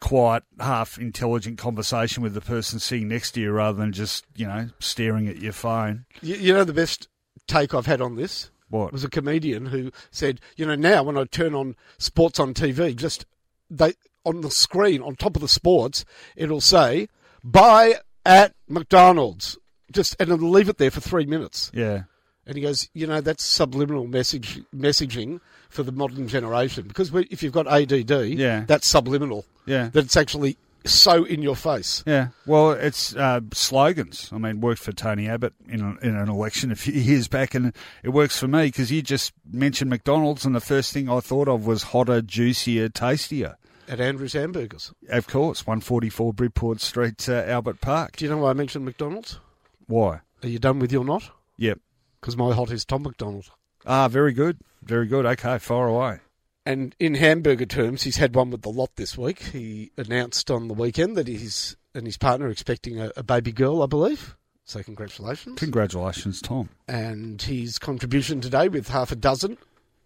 quiet, 0.00 0.44
half 0.60 0.98
intelligent 0.98 1.58
conversation 1.58 2.22
with 2.22 2.34
the 2.34 2.40
person 2.40 2.78
sitting 2.78 3.08
next 3.08 3.32
to 3.32 3.40
you 3.40 3.50
rather 3.52 3.78
than 3.78 3.92
just, 3.92 4.24
you 4.36 4.46
know, 4.46 4.68
staring 4.78 5.28
at 5.28 5.38
your 5.38 5.52
phone. 5.52 6.06
You, 6.22 6.36
you 6.36 6.52
know 6.52 6.64
the 6.64 6.72
best 6.72 7.08
take 7.46 7.74
I've 7.74 7.86
had 7.86 8.00
on 8.00 8.16
this 8.16 8.50
What? 8.68 8.92
was 8.92 9.04
a 9.04 9.08
comedian 9.08 9.66
who 9.66 9.90
said, 10.10 10.40
you 10.56 10.66
know, 10.66 10.74
now 10.74 11.02
when 11.02 11.16
I 11.16 11.24
turn 11.24 11.54
on 11.54 11.76
sports 11.98 12.38
on 12.38 12.54
TV, 12.54 12.94
just 12.94 13.26
they 13.70 13.94
on 14.24 14.40
the 14.42 14.50
screen 14.50 15.02
on 15.02 15.16
top 15.16 15.36
of 15.36 15.42
the 15.42 15.48
sports, 15.48 16.04
it'll 16.36 16.60
say 16.60 17.08
buy 17.42 17.94
at 18.24 18.54
McDonald's. 18.68 19.58
Just 19.90 20.16
and 20.20 20.30
it'll 20.30 20.50
leave 20.50 20.68
it 20.68 20.76
there 20.76 20.90
for 20.90 21.00
three 21.00 21.24
minutes. 21.24 21.70
Yeah. 21.72 22.02
And 22.48 22.56
he 22.56 22.62
goes, 22.62 22.88
you 22.94 23.06
know, 23.06 23.20
that's 23.20 23.44
subliminal 23.44 24.06
message 24.08 24.60
messaging 24.74 25.40
for 25.68 25.82
the 25.84 25.92
modern 25.92 26.26
generation 26.26 26.88
because 26.88 27.12
we, 27.12 27.24
if 27.30 27.42
you've 27.42 27.52
got 27.52 27.66
ADD, 27.68 28.10
Yeah. 28.10 28.64
that's 28.66 28.86
subliminal. 28.86 29.44
Yeah. 29.66 29.90
That 29.92 30.06
it's 30.06 30.16
actually 30.16 30.56
so 30.86 31.24
in 31.24 31.42
your 31.42 31.56
face. 31.56 32.02
Yeah, 32.06 32.28
well, 32.46 32.70
it's 32.70 33.14
uh, 33.14 33.40
slogans. 33.52 34.30
I 34.32 34.38
mean, 34.38 34.60
worked 34.62 34.80
for 34.80 34.92
Tony 34.92 35.28
Abbott 35.28 35.52
in, 35.68 35.80
a, 35.82 36.06
in 36.06 36.16
an 36.16 36.28
election 36.30 36.72
a 36.72 36.76
few 36.76 36.94
years 37.00 37.28
back, 37.28 37.54
and 37.54 37.74
it 38.02 38.10
works 38.10 38.38
for 38.38 38.48
me 38.48 38.66
because 38.66 38.90
you 38.90 39.02
just 39.02 39.32
mentioned 39.52 39.90
McDonald's, 39.90 40.46
and 40.46 40.54
the 40.54 40.60
first 40.60 40.92
thing 40.94 41.10
I 41.10 41.20
thought 41.20 41.48
of 41.48 41.66
was 41.66 41.82
hotter, 41.82 42.22
juicier, 42.22 42.88
tastier. 42.88 43.56
At 43.88 44.00
Andrew's 44.00 44.32
Hamburgers. 44.34 44.92
Of 45.10 45.26
course, 45.26 45.66
144 45.66 46.32
Bridport 46.32 46.80
Street, 46.80 47.28
uh, 47.28 47.42
Albert 47.46 47.80
Park. 47.82 48.16
Do 48.16 48.24
you 48.24 48.30
know 48.30 48.38
why 48.38 48.50
I 48.50 48.52
mentioned 48.54 48.84
McDonald's? 48.86 49.38
Why? 49.86 50.20
Are 50.42 50.48
you 50.48 50.58
done 50.58 50.78
with 50.78 50.92
your 50.92 51.04
knot? 51.04 51.30
Yep. 51.58 51.80
Because 52.20 52.36
my 52.36 52.52
hot 52.54 52.70
is 52.70 52.84
Tom 52.84 53.02
McDonald. 53.04 53.50
Ah, 53.86 54.08
very 54.08 54.32
good. 54.32 54.58
Very 54.82 55.06
good. 55.06 55.24
Okay, 55.26 55.58
far 55.58 55.86
away. 55.88 56.18
And 56.66 56.94
in 56.98 57.14
hamburger 57.14 57.64
terms, 57.66 58.02
he's 58.02 58.16
had 58.18 58.34
one 58.34 58.50
with 58.50 58.62
the 58.62 58.68
lot 58.70 58.96
this 58.96 59.16
week. 59.16 59.42
He 59.42 59.90
announced 59.96 60.50
on 60.50 60.68
the 60.68 60.74
weekend 60.74 61.16
that 61.16 61.26
he's 61.28 61.76
and 61.94 62.04
his 62.06 62.18
partner 62.18 62.46
are 62.46 62.50
expecting 62.50 63.00
a, 63.00 63.10
a 63.16 63.22
baby 63.22 63.52
girl, 63.52 63.82
I 63.82 63.86
believe. 63.86 64.36
So 64.64 64.82
congratulations. 64.82 65.58
Congratulations, 65.58 66.42
Tom. 66.42 66.68
and 66.86 67.40
his 67.40 67.78
contribution 67.78 68.42
today 68.42 68.68
with 68.68 68.88
half 68.88 69.10
a 69.10 69.16
dozen 69.16 69.56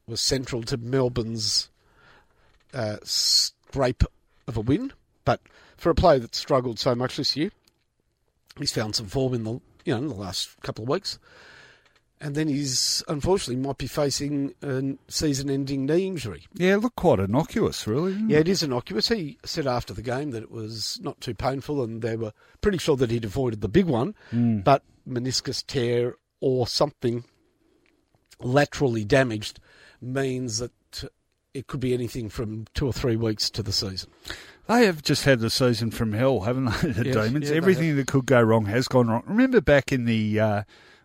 was 0.07 0.21
central 0.21 0.63
to 0.63 0.77
Melbourne's 0.77 1.69
uh, 2.73 2.99
scrape 3.03 4.05
of 4.47 4.57
a 4.57 4.61
win. 4.61 4.93
But 5.25 5.41
for 5.77 5.91
a 5.91 5.95
player 5.97 6.21
that 6.21 6.37
struggled 6.37 6.79
so 6.79 6.95
much 6.95 7.17
this 7.17 7.37
year, 7.37 7.51
he's 8.57 8.73
found 8.73 8.95
some 8.95 9.07
form 9.07 9.35
in 9.35 9.43
the 9.43 9.53
you 9.85 9.95
know 9.95 9.99
in 9.99 10.07
the 10.09 10.15
last 10.15 10.51
couple 10.63 10.85
of 10.85 10.89
weeks, 10.89 11.19
and 12.23 12.35
then 12.37 12.47
he's 12.49 13.03
unfortunately 13.09 13.57
might 13.57 13.77
be 13.79 13.89
facing 13.89 14.55
a 14.63 14.95
season-ending 15.09 15.85
knee 15.85 16.07
injury. 16.07 16.45
Yeah, 16.55 16.77
look 16.77 16.95
quite 16.95 17.19
innocuous, 17.19 17.87
really. 17.87 18.13
Yeah, 18.13 18.39
it? 18.39 18.49
it 18.49 18.49
is 18.49 18.63
innocuous. 18.63 19.09
He 19.09 19.39
said 19.45 19.67
after 19.67 19.93
the 19.93 20.03
game 20.03 20.31
that 20.31 20.43
it 20.45 20.51
was 20.51 21.01
not 21.03 21.21
too 21.21 21.35
painful, 21.35 21.83
and 21.83 22.01
they 22.01 22.17
were 22.17 22.33
pretty 22.61 22.79
sure 22.79 22.97
that 22.97 23.11
he'd 23.11 23.25
avoided 23.25 23.61
the 23.61 23.69
big 23.69 23.87
one, 23.87 24.15
but 24.65 24.85
meniscus 25.07 25.67
tear 25.67 26.15
or 26.41 26.67
something 26.69 27.25
laterally 28.41 29.05
damaged 29.05 29.61
means 30.01 30.59
that 30.59 30.73
it 31.55 31.67
could 31.67 31.81
be 31.81 31.93
anything 31.93 32.29
from 32.29 32.67
two 32.75 32.87
or 32.87 32.93
three 32.93 33.17
weeks 33.17 33.51
to 33.51 33.63
the 33.63 33.73
season. 33.73 34.11
They 34.69 34.87
have 34.87 35.03
just 35.03 35.25
had 35.25 35.41
the 35.41 35.51
season 35.51 35.91
from 35.91 36.13
hell, 36.13 36.41
haven't 36.41 36.67
they, 36.67 36.91
the 36.93 37.05
Yes, 37.07 37.15
Demons? 37.27 37.45
yeah, 37.45 37.51
they 37.51 37.57
Everything 37.57 37.97
that 37.97 38.07
could 38.07 38.27
go 38.27 38.41
wrong 38.41 38.67
has 38.67 38.89
gone 38.89 39.09
wrong. 39.09 39.25
Remember 39.27 39.61
back 39.61 39.93
in 39.93 40.05
the, 40.05 40.41
uh, 40.41 40.63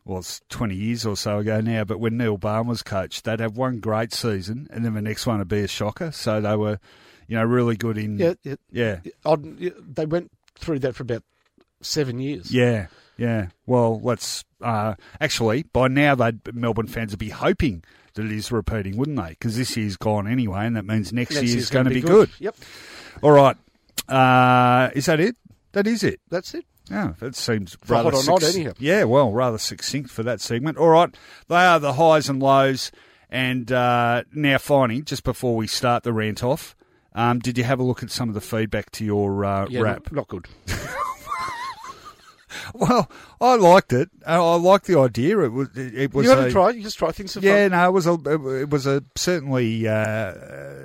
well, 0.07 0.19
it's 0.19 0.39
20 0.49 0.73
years 0.73 1.05
or 1.05 1.17
so 1.17 1.39
ago 1.39 1.59
now, 1.59 1.83
but 1.83 1.99
when 1.99 2.17
Neil 2.17 2.37
Barn 2.37 2.67
was 2.67 2.81
coach, 2.81 3.23
they'd 3.23 3.41
have 3.41 3.57
one 3.57 3.79
great 3.79 4.13
season 4.13 4.67
and 4.71 4.85
then 4.85 4.93
the 4.93 5.01
next 5.01 5.27
one 5.27 5.39
would 5.39 5.49
be 5.49 5.59
a 5.59 5.67
shocker. 5.67 6.11
So 6.13 6.39
they 6.39 6.55
were, 6.55 6.79
you 7.27 7.35
know, 7.35 7.43
really 7.43 7.75
good 7.75 7.97
in. 7.97 8.17
Yeah, 8.17 8.33
yeah. 8.43 8.55
Yeah. 8.71 8.99
Odd, 9.25 9.59
they 9.59 10.05
went 10.05 10.31
through 10.55 10.79
that 10.79 10.95
for 10.95 11.03
about 11.03 11.23
seven 11.81 12.19
years. 12.19 12.53
Yeah, 12.53 12.87
yeah. 13.17 13.47
Well, 13.65 13.99
let's 14.01 14.45
uh, 14.61 14.95
actually 15.19 15.63
by 15.63 15.89
now 15.89 16.15
they'd, 16.15 16.39
Melbourne 16.55 16.87
fans 16.87 17.11
would 17.11 17.19
be 17.19 17.29
hoping 17.29 17.83
that 18.13 18.25
it 18.25 18.31
is 18.31 18.51
repeating, 18.51 18.95
wouldn't 18.95 19.17
they? 19.17 19.29
Because 19.29 19.57
this 19.57 19.75
year's 19.75 19.97
gone 19.97 20.25
anyway, 20.25 20.65
and 20.65 20.77
that 20.77 20.85
means 20.85 21.11
next, 21.11 21.31
Next 21.31 21.43
year's 21.43 21.53
year's 21.53 21.69
going 21.69 21.85
to 21.85 21.89
gonna 21.91 22.01
be 22.01 22.07
good. 22.07 22.29
Yep, 22.39 22.55
All 23.21 23.31
right, 23.31 23.57
uh, 24.07 24.89
is 24.95 25.05
that 25.07 25.19
it? 25.19 25.35
That 25.73 25.85
is 25.85 26.03
it. 26.03 26.21
that's 26.29 26.53
it. 26.53 26.65
Yeah, 26.89 27.13
that 27.19 27.35
seems 27.35 27.77
rather 27.87 28.11
hot 28.11 28.23
or 28.27 28.31
not, 28.31 28.43
anyhow. 28.43 28.73
Yeah, 28.79 29.03
well, 29.05 29.31
rather 29.31 29.57
succinct 29.57 30.09
for 30.09 30.23
that 30.23 30.41
segment. 30.41 30.77
All 30.77 30.89
right, 30.89 31.13
they 31.47 31.55
are 31.65 31.79
the 31.79 31.93
highs 31.93 32.29
and 32.29 32.41
lows. 32.41 32.91
And 33.29 33.69
uh, 33.71 34.23
now, 34.33 34.57
finally, 34.57 35.01
just 35.01 35.23
before 35.23 35.55
we 35.57 35.67
start 35.67 36.03
the 36.03 36.13
rant 36.13 36.43
off, 36.43 36.75
um, 37.13 37.39
did 37.39 37.57
you 37.57 37.65
have 37.65 37.79
a 37.79 37.83
look 37.83 38.01
at 38.03 38.09
some 38.11 38.29
of 38.29 38.35
the 38.35 38.41
feedback 38.41 38.89
to 38.91 39.03
your 39.05 39.43
uh, 39.43 39.67
Yeah, 39.69 39.81
rap? 39.81 40.03
not, 40.11 40.13
not 40.13 40.27
good. 40.29 40.47
Well, 42.73 43.09
I 43.41 43.55
liked 43.55 43.93
it. 43.93 44.09
I 44.25 44.37
liked 44.37 44.85
the 44.87 44.99
idea. 44.99 45.39
It 45.41 45.51
was. 45.51 45.69
It, 45.75 46.13
was. 46.13 46.23
you 46.25 46.29
haven't 46.29 46.47
a- 46.47 46.51
tried. 46.51 46.75
You 46.75 46.83
just 46.83 46.97
try 46.97 47.11
things 47.11 47.35
Yeah, 47.39 47.65
fun. 47.69 47.71
no, 47.71 47.87
it 47.87 47.91
was 47.91 48.07
a. 48.07 48.13
It 48.61 48.69
was 48.69 48.85
a 48.87 49.03
certainly 49.15 49.87
uh, 49.87 50.33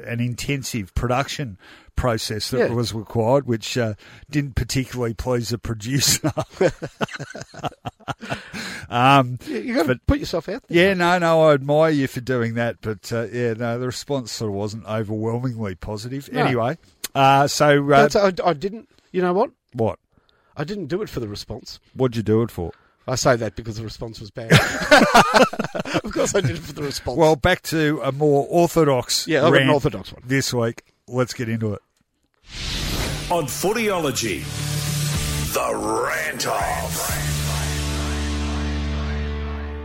an 0.06 0.20
intensive 0.20 0.94
production 0.94 1.58
process 1.96 2.50
that 2.50 2.58
Yeah. 2.70 2.74
was 2.74 2.94
required, 2.94 3.46
which 3.46 3.76
uh, 3.76 3.94
didn't 4.30 4.54
particularly 4.56 5.12
please 5.14 5.50
the 5.50 5.58
producer. 5.58 6.32
um, 8.88 9.38
You, 9.46 9.58
you 9.58 9.74
got 9.74 9.86
to 9.86 10.00
put 10.06 10.18
yourself 10.18 10.48
out 10.48 10.62
there. 10.68 10.88
yeah, 10.88 10.94
no, 10.94 11.18
no, 11.18 11.42
I 11.42 11.54
admire 11.54 11.90
you 11.90 12.06
for 12.08 12.20
doing 12.20 12.54
that, 12.54 12.76
but 12.80 13.12
uh, 13.12 13.26
yeah, 13.32 13.54
no, 13.54 13.78
the 13.78 13.86
response 13.86 14.32
sort 14.32 14.50
of 14.50 14.54
wasn't 14.54 14.86
overwhelmingly 14.86 15.74
positive. 15.74 16.32
No. 16.32 16.44
Anyway, 16.44 16.78
uh, 17.14 17.46
so 17.46 17.90
uh, 17.92 18.08
I, 18.14 18.32
I 18.50 18.52
didn't. 18.54 18.88
You 19.12 19.20
know 19.22 19.32
what? 19.34 19.50
what? 19.74 19.98
I 20.56 20.64
didn't 20.64 20.86
do 20.86 21.02
it 21.02 21.08
for 21.08 21.20
the 21.20 21.28
response. 21.28 21.80
What'd 21.94 22.16
you 22.16 22.22
do 22.22 22.42
it 22.42 22.50
for? 22.50 22.72
I 23.06 23.16
say 23.16 23.34
that 23.36 23.56
because 23.56 23.76
the 23.78 23.84
response 23.84 24.20
was 24.20 24.30
bad. 24.30 24.52
of 26.04 26.12
course, 26.12 26.34
I 26.34 26.40
did 26.40 26.50
it 26.50 26.58
for 26.58 26.72
the 26.72 26.82
response. 26.82 27.18
Well, 27.18 27.34
back 27.36 27.62
to 27.62 28.00
a 28.04 28.12
more 28.12 28.46
orthodox. 28.48 29.26
yeah, 29.26 29.44
I've 29.46 29.54
an 29.54 29.68
orthodox 29.70 30.12
one. 30.12 30.22
this 30.24 30.54
week. 30.54 30.84
Let's 31.08 31.34
get 31.34 31.48
into 31.48 31.72
it. 31.74 31.80
On 33.30 33.44
Footyology, 33.46 34.42
the 35.54 35.74
rant 35.74 36.46
off. 36.46 37.18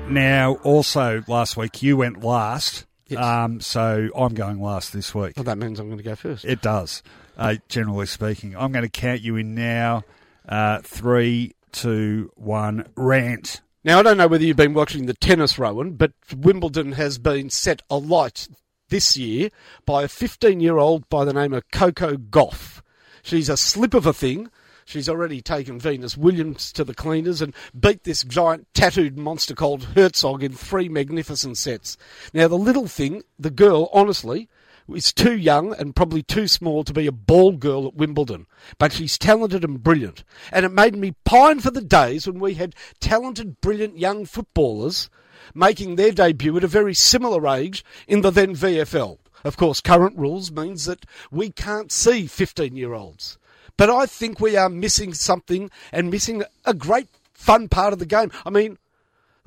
Now, 0.10 0.54
also 0.64 1.24
last 1.28 1.58
week 1.58 1.82
you 1.84 1.98
went 1.98 2.24
last, 2.24 2.86
Yes. 3.08 3.22
um, 3.22 3.60
so 3.60 4.10
I'm 4.16 4.34
going 4.36 4.62
last 4.62 4.94
this 4.94 5.14
week. 5.16 5.34
Well, 5.38 5.44
that 5.46 5.58
means 5.58 5.80
I'm 5.80 5.88
going 5.88 5.98
to 5.98 6.04
go 6.04 6.16
first. 6.16 6.46
It 6.46 6.62
does, 6.62 7.04
uh, 7.38 7.56
generally 7.68 8.06
speaking. 8.06 8.56
I'm 8.56 8.72
going 8.72 8.84
to 8.86 8.90
count 8.90 9.22
you 9.22 9.36
in 9.38 9.54
now. 9.56 10.04
Uh, 10.48 10.80
three, 10.82 11.54
two, 11.72 12.32
one, 12.36 12.88
rant. 12.96 13.62
Now, 13.84 14.00
I 14.00 14.04
don't 14.04 14.18
know 14.18 14.28
whether 14.28 14.44
you've 14.44 14.58
been 14.58 14.74
watching 14.74 15.06
the 15.06 15.14
tennis, 15.14 15.58
Rohan, 15.60 15.94
but 15.94 16.12
Wimbledon 16.36 16.94
has 16.94 17.18
been 17.18 17.50
set 17.50 17.82
alight 17.90 18.48
this 18.90 19.18
year 19.18 19.50
by 19.86 20.04
a 20.04 20.08
15 20.08 20.60
year 20.60 20.78
old 20.78 21.08
by 21.10 21.26
the 21.26 21.34
name 21.34 21.54
of 21.54 21.70
Coco 21.72 22.16
Gauff. 22.16 22.82
She's 23.22 23.50
a 23.50 23.58
slip 23.58 23.94
of 23.94 24.06
a 24.06 24.14
thing. 24.14 24.50
She's 24.86 25.10
already 25.10 25.42
taken 25.42 25.80
Venus 25.80 26.16
Williams 26.16 26.72
to 26.72 26.86
the 26.86 26.94
cleaners 26.94 27.42
and 27.42 27.54
beat 27.78 28.06
this 28.06 28.24
giant 28.24 28.68
tattooed 28.74 29.18
monster 29.18 29.54
called 29.54 29.96
Hercog 29.96 30.42
in 30.42 30.54
three 30.54 30.88
magnificent 30.88 31.58
sets. 31.58 31.98
Now, 32.34 32.48
the 32.48 32.58
little 32.58 32.88
thing, 32.88 33.24
the 33.38 33.50
girl, 33.50 33.90
honestly, 33.92 34.48
is 34.94 35.14
too 35.14 35.36
young 35.38 35.74
and 35.74 35.96
probably 35.96 36.24
too 36.24 36.48
small 36.48 36.84
to 36.84 36.94
be 36.94 37.08
a 37.08 37.12
ball 37.12 37.54
girl 37.54 37.88
at 37.88 37.96
Wimbledon, 37.96 38.48
but 38.78 38.94
she's 38.94 39.18
talented 39.18 39.64
and 39.64 39.84
brilliant. 39.84 40.24
And 40.52 40.66
it 40.66 40.72
made 40.72 40.96
me 40.96 41.16
pine 41.26 41.60
for 41.60 41.72
the 41.72 41.82
days 41.82 42.28
when 42.28 42.40
we 42.40 42.56
had 42.56 42.76
talented, 43.00 43.62
brilliant 43.62 43.98
young 43.98 44.26
footballers 44.26 45.10
making 45.54 45.96
their 45.96 46.12
debut 46.12 46.58
at 46.58 46.64
a 46.64 46.68
very 46.68 46.94
similar 46.94 47.48
age 47.48 47.84
in 48.08 48.22
the 48.22 48.32
then 48.32 48.56
VFL. 48.56 49.18
Of 49.44 49.58
course, 49.58 49.82
current 49.82 50.18
rules 50.18 50.52
means 50.52 50.86
that 50.86 51.06
we 51.32 51.52
can't 51.52 51.92
see 51.92 52.28
15 52.28 52.76
year 52.76 52.94
olds. 52.94 53.38
But 53.78 53.90
I 53.90 54.08
think 54.08 54.40
we 54.40 54.58
are 54.58 54.70
missing 54.70 55.14
something 55.14 55.70
and 55.92 56.10
missing 56.10 56.44
a 56.66 56.74
great 56.74 57.10
fun 57.34 57.70
part 57.70 57.94
of 57.94 58.00
the 58.00 58.06
game. 58.06 58.32
I 58.46 58.50
mean, 58.50 58.78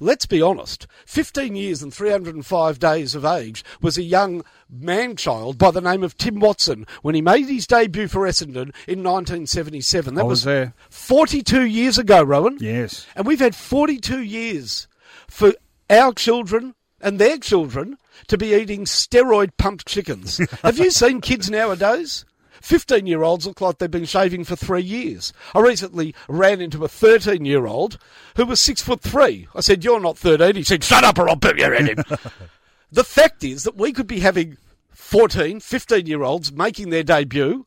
let's 0.00 0.26
be 0.26 0.42
honest, 0.42 0.86
15 1.06 1.54
years 1.54 1.82
and 1.82 1.94
305 1.94 2.78
days 2.78 3.14
of 3.14 3.24
age 3.24 3.62
was 3.80 3.96
a 3.96 4.02
young 4.02 4.42
man 4.68 5.14
child 5.14 5.58
by 5.58 5.70
the 5.70 5.80
name 5.80 6.02
of 6.02 6.16
Tim 6.16 6.40
Watson 6.40 6.86
when 7.02 7.14
he 7.14 7.22
made 7.22 7.46
his 7.46 7.66
debut 7.66 8.08
for 8.08 8.26
Essendon 8.26 8.74
in 8.88 9.04
1977. 9.04 10.14
That 10.14 10.22
I 10.22 10.24
was 10.24 10.44
there. 10.44 10.74
42 10.88 11.62
years 11.62 11.98
ago, 11.98 12.22
Rohan. 12.22 12.58
Yes. 12.60 13.06
And 13.14 13.26
we've 13.26 13.38
had 13.38 13.54
42 13.54 14.22
years 14.22 14.88
for 15.28 15.52
our 15.88 16.12
children 16.12 16.74
and 17.00 17.18
their 17.18 17.38
children 17.38 17.96
to 18.28 18.38
be 18.38 18.54
eating 18.54 18.84
steroid 18.84 19.50
pumped 19.56 19.86
chickens. 19.86 20.38
Have 20.62 20.78
you 20.78 20.90
seen 20.90 21.20
kids 21.20 21.50
nowadays? 21.50 22.24
15 22.60 23.06
year 23.06 23.22
olds 23.22 23.46
look 23.46 23.60
like 23.60 23.78
they've 23.78 23.90
been 23.90 24.04
shaving 24.04 24.44
for 24.44 24.56
three 24.56 24.82
years. 24.82 25.32
I 25.54 25.60
recently 25.60 26.14
ran 26.28 26.60
into 26.60 26.84
a 26.84 26.88
13 26.88 27.44
year 27.44 27.66
old 27.66 27.98
who 28.36 28.46
was 28.46 28.60
six 28.60 28.82
foot 28.82 29.00
three. 29.00 29.48
I 29.54 29.60
said, 29.60 29.84
You're 29.84 30.00
not 30.00 30.18
13. 30.18 30.56
He 30.56 30.62
said, 30.62 30.84
Shut 30.84 31.04
up 31.04 31.18
or 31.18 31.28
I'll 31.28 31.36
put 31.36 31.58
your 31.58 31.74
head 31.74 31.88
in. 31.88 32.04
the 32.92 33.04
fact 33.04 33.44
is 33.44 33.64
that 33.64 33.76
we 33.76 33.92
could 33.92 34.06
be 34.06 34.20
having 34.20 34.56
14, 34.90 35.60
15 35.60 36.06
year 36.06 36.22
olds 36.22 36.52
making 36.52 36.90
their 36.90 37.02
debut. 37.02 37.66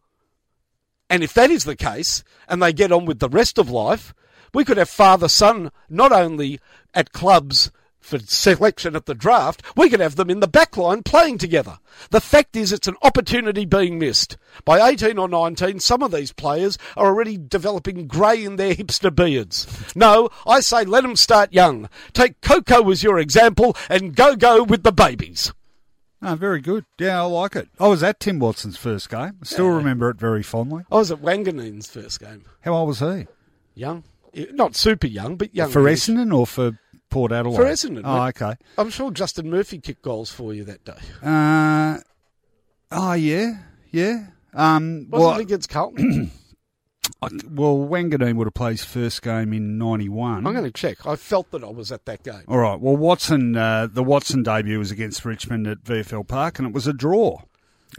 And 1.10 1.24
if 1.24 1.34
that 1.34 1.52
is 1.52 1.66
the 1.66 1.76
case, 1.76 2.24
and 2.48 2.62
they 2.62 2.74
get 2.74 2.92
on 2.92 3.06
with 3.06 3.20
the 3.20 3.30
rest 3.30 3.58
of 3.58 3.70
life, 3.70 4.14
we 4.54 4.64
could 4.64 4.78
have 4.78 4.90
father 4.90 5.28
son 5.28 5.72
not 5.90 6.12
only 6.12 6.60
at 6.94 7.12
clubs 7.12 7.72
for 8.04 8.20
selection 8.20 8.96
at 8.96 9.06
the 9.06 9.16
draft, 9.16 9.64
we 9.76 9.90
could 9.90 10.00
have 10.00 10.16
them 10.16 10.30
in 10.30 10.40
the 10.40 10.48
back 10.48 10.78
line 10.78 11.04
playing 11.04 11.38
together. 11.38 11.80
The 12.12 12.22
fact 12.22 12.56
is, 12.56 12.72
it's 12.72 12.88
an 12.88 12.98
opportunity 13.02 13.66
being 13.66 13.98
missed. 13.98 14.38
By 14.66 14.88
18 14.88 15.18
or 15.18 15.28
19, 15.28 15.80
some 15.80 16.04
of 16.04 16.12
these 16.12 16.34
players 16.34 16.78
are 16.98 17.08
already 17.08 17.38
developing 17.38 18.08
grey 18.08 18.44
in 18.44 18.58
their 18.58 18.76
hipster 18.76 19.14
beards. 19.14 19.68
No, 19.96 20.30
I 20.46 20.60
say 20.60 20.84
let 20.84 21.02
them 21.04 21.16
start 21.16 21.54
young. 21.54 21.90
Take 22.12 22.42
Coco 22.42 22.90
as 22.92 23.04
your 23.04 23.20
example 23.20 23.76
and 23.90 24.16
go 24.16 24.36
go 24.36 24.64
with 24.64 24.84
the 24.84 24.92
babies. 24.92 25.54
Oh, 26.22 26.36
very 26.36 26.62
good. 26.62 26.86
Yeah, 27.00 27.22
I 27.22 27.26
like 27.26 27.56
it. 27.56 27.68
I 27.80 27.88
was 27.88 28.02
at 28.02 28.22
Tim 28.22 28.40
Watson's 28.40 28.78
first 28.78 29.10
game. 29.10 29.38
I 29.42 29.46
still 29.46 29.68
remember 29.68 30.10
it 30.10 30.18
very 30.18 30.42
fondly. 30.42 30.84
I 30.90 30.96
was 30.96 31.12
at 31.12 31.22
Wanganeen's 31.22 31.90
first 31.90 32.22
game. 32.22 32.46
How 32.62 32.74
old 32.74 32.88
was 32.88 33.00
he? 33.00 33.28
Young, 33.76 34.04
not 34.52 34.76
super 34.76 35.08
young, 35.08 35.36
but 35.36 35.54
young. 35.54 35.70
For 35.70 35.84
Essendon 35.84 36.34
or 36.34 36.48
for 36.48 36.80
Port 37.14 37.32
Adelaide? 37.32 37.56
For 37.58 37.64
Essendon, 37.66 38.02
Oh, 38.04 38.24
okay. 38.30 38.56
I'm 38.78 38.90
sure 38.90 39.12
Justin 39.12 39.50
Murphy 39.52 39.78
kicked 39.78 40.02
goals 40.02 40.32
for 40.32 40.52
you 40.54 40.64
that 40.64 40.84
day. 40.84 40.98
Uh, 41.22 42.00
oh, 42.92 43.14
yeah, 43.14 43.60
yeah. 43.92 44.28
Um, 44.54 45.08
Wasn't 45.10 45.12
well, 45.12 45.40
it 45.40 45.42
against 45.44 45.70
Carlton? 45.70 46.32
I- 47.22 47.28
well, 47.50 47.78
Wanganeen 47.78 48.36
would 48.38 48.48
have 48.48 48.54
played 48.54 48.72
his 48.80 48.84
first 48.86 49.22
game 49.22 49.54
in 49.54 49.78
'91. 49.78 50.46
I'm 50.48 50.54
going 50.54 50.64
to 50.66 50.72
check. 50.72 51.06
I 51.06 51.16
felt 51.16 51.52
that 51.52 51.64
I 51.64 51.70
was 51.70 51.92
at 51.92 52.06
that 52.06 52.24
game. 52.24 52.44
All 52.48 52.58
right. 52.58 52.80
Well, 52.80 52.98
Watson, 52.98 53.56
uh, 53.56 53.88
the 53.92 54.04
Watson 54.04 54.42
debut 54.44 54.80
was 54.80 54.90
against 54.92 55.24
Richmond 55.24 55.68
at 55.68 55.84
VFL 55.84 56.28
Park, 56.28 56.60
and 56.60 56.68
it 56.68 56.74
was 56.74 56.88
a 56.88 56.94
draw. 56.94 57.42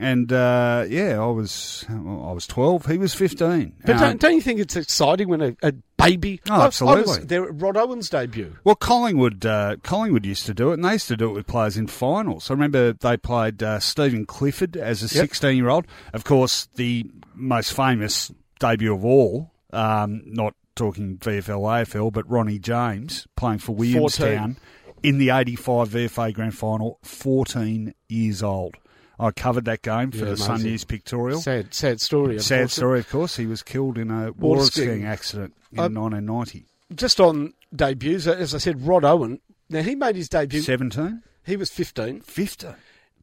And 0.01 0.33
uh, 0.33 0.85
yeah, 0.89 1.21
I 1.23 1.27
was 1.27 1.85
I 1.89 2.33
was 2.33 2.47
12. 2.47 2.87
He 2.87 2.99
was 2.99 3.15
15. 3.15 3.75
But 3.85 3.95
Um, 3.95 4.01
don't, 4.01 4.21
don't 4.21 4.35
you 4.35 4.41
think 4.41 4.59
it's 4.61 4.75
exciting 4.77 5.29
when 5.29 5.41
a, 5.41 5.57
a 5.63 5.73
baby? 5.97 6.41
Oh, 6.51 6.55
I- 6.55 6.59
I 6.63 6.67
absolutely. 6.67 7.03
was 7.03 7.27
there 7.27 7.45
at 7.45 7.61
Rod 7.63 7.77
Owen's 7.77 8.11
debut. 8.11 8.57
Well, 8.65 8.75
Collingwood, 8.75 9.47
uh, 9.47 9.77
Collingwood 9.85 10.27
used 10.27 10.47
to 10.47 10.55
do 10.55 10.71
it, 10.71 10.75
and 10.75 10.85
they 10.85 10.93
used 10.95 11.09
to 11.09 11.17
do 11.17 11.31
it 11.31 11.33
with 11.35 11.47
players 11.47 11.77
in 11.77 11.87
finals. 11.87 12.51
I 12.51 12.55
remember 12.55 12.93
they 12.93 13.17
played 13.17 13.63
uh, 13.63 13.79
Stephen 13.79 14.27
Clifford 14.27 14.77
as 14.77 15.01
a 15.03 15.05
Yep. 15.15 15.23
16 15.27 15.57
year 15.57 15.69
old. 15.69 15.87
Of 16.13 16.25
course, 16.25 16.67
the 16.75 17.09
most 17.35 17.73
famous 17.73 18.33
debut 18.59 18.93
of 18.95 19.05
all, 19.05 19.53
um, 19.73 20.23
not 20.27 20.55
talking 20.75 21.19
VFL 21.19 21.61
AFL, 21.87 22.13
but 22.13 22.29
Ronnie 22.29 22.59
James 22.59 23.29
playing 23.37 23.59
for 23.61 23.77
Williamstown 23.77 24.57
in 25.05 25.19
the 25.19 25.31
85 25.31 25.91
VFA 25.91 26.33
Grand 26.35 26.57
Final, 26.57 26.99
14 27.03 27.95
years 28.09 28.43
old. 28.43 28.75
I 29.19 29.31
covered 29.31 29.65
that 29.67 29.83
game 29.83 30.11
for 30.11 30.19
Yeah, 30.19 30.25
the 30.31 30.37
Sun. 30.37 30.63
News 30.63 30.85
Pictorial. 30.85 31.41
Sad, 31.41 31.73
sad 31.73 32.01
story. 32.01 32.39
Sad 32.41 32.63
unfortunately. 32.63 32.69
story, 32.71 32.99
of 33.01 33.09
course. 33.11 33.37
He 33.37 33.47
was 33.47 33.63
killed 33.63 33.97
in 33.99 34.11
a 34.11 34.33
water 34.33 34.63
skiing. 34.65 34.89
skiing 34.89 35.05
accident 35.07 35.55
in 35.73 35.79
Uh, 35.79 35.83
1990. 35.89 36.65
Just 36.95 37.21
on 37.21 37.55
debuts, 37.75 38.27
as 38.27 38.55
I 38.55 38.59
said, 38.59 38.87
Rod 38.87 39.05
Owen. 39.05 39.41
Now 39.71 39.83
he 39.83 39.95
made 39.95 40.17
his 40.17 40.29
debut. 40.29 40.61
17? 40.61 41.23
He 41.47 41.57
was 41.57 41.71
15, 41.71 42.21
15? 42.23 42.75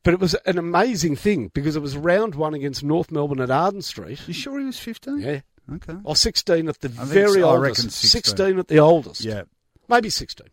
but 0.03 0.13
it 0.15 0.19
was 0.19 0.33
an 0.45 0.57
amazing 0.57 1.15
thing 1.15 1.51
because 1.53 1.75
it 1.75 1.81
was 1.81 1.95
round 1.95 2.33
one 2.35 2.53
against 2.55 2.83
North 2.83 3.11
Melbourne 3.11 3.39
at 3.41 3.51
Arden 3.51 3.81
Street. 3.83 4.19
You 4.27 4.33
sure 4.33 4.59
he 4.59 4.65
was 4.65 4.79
15? 4.79 5.19
Yeah, 5.19 5.41
Okay. 5.75 5.95
or 6.03 6.15
16 6.15 6.67
at 6.69 6.79
the 6.79 6.89
think 6.89 7.07
very. 7.09 7.43
I 7.43 7.47
oldest. 7.47 7.61
reckon 7.79 7.89
16. 7.91 8.09
16 8.09 8.59
at 8.59 8.67
the 8.67 8.79
oldest. 8.79 9.21
Yeah. 9.23 9.43
maybe 9.87 10.09
16. 10.09 10.47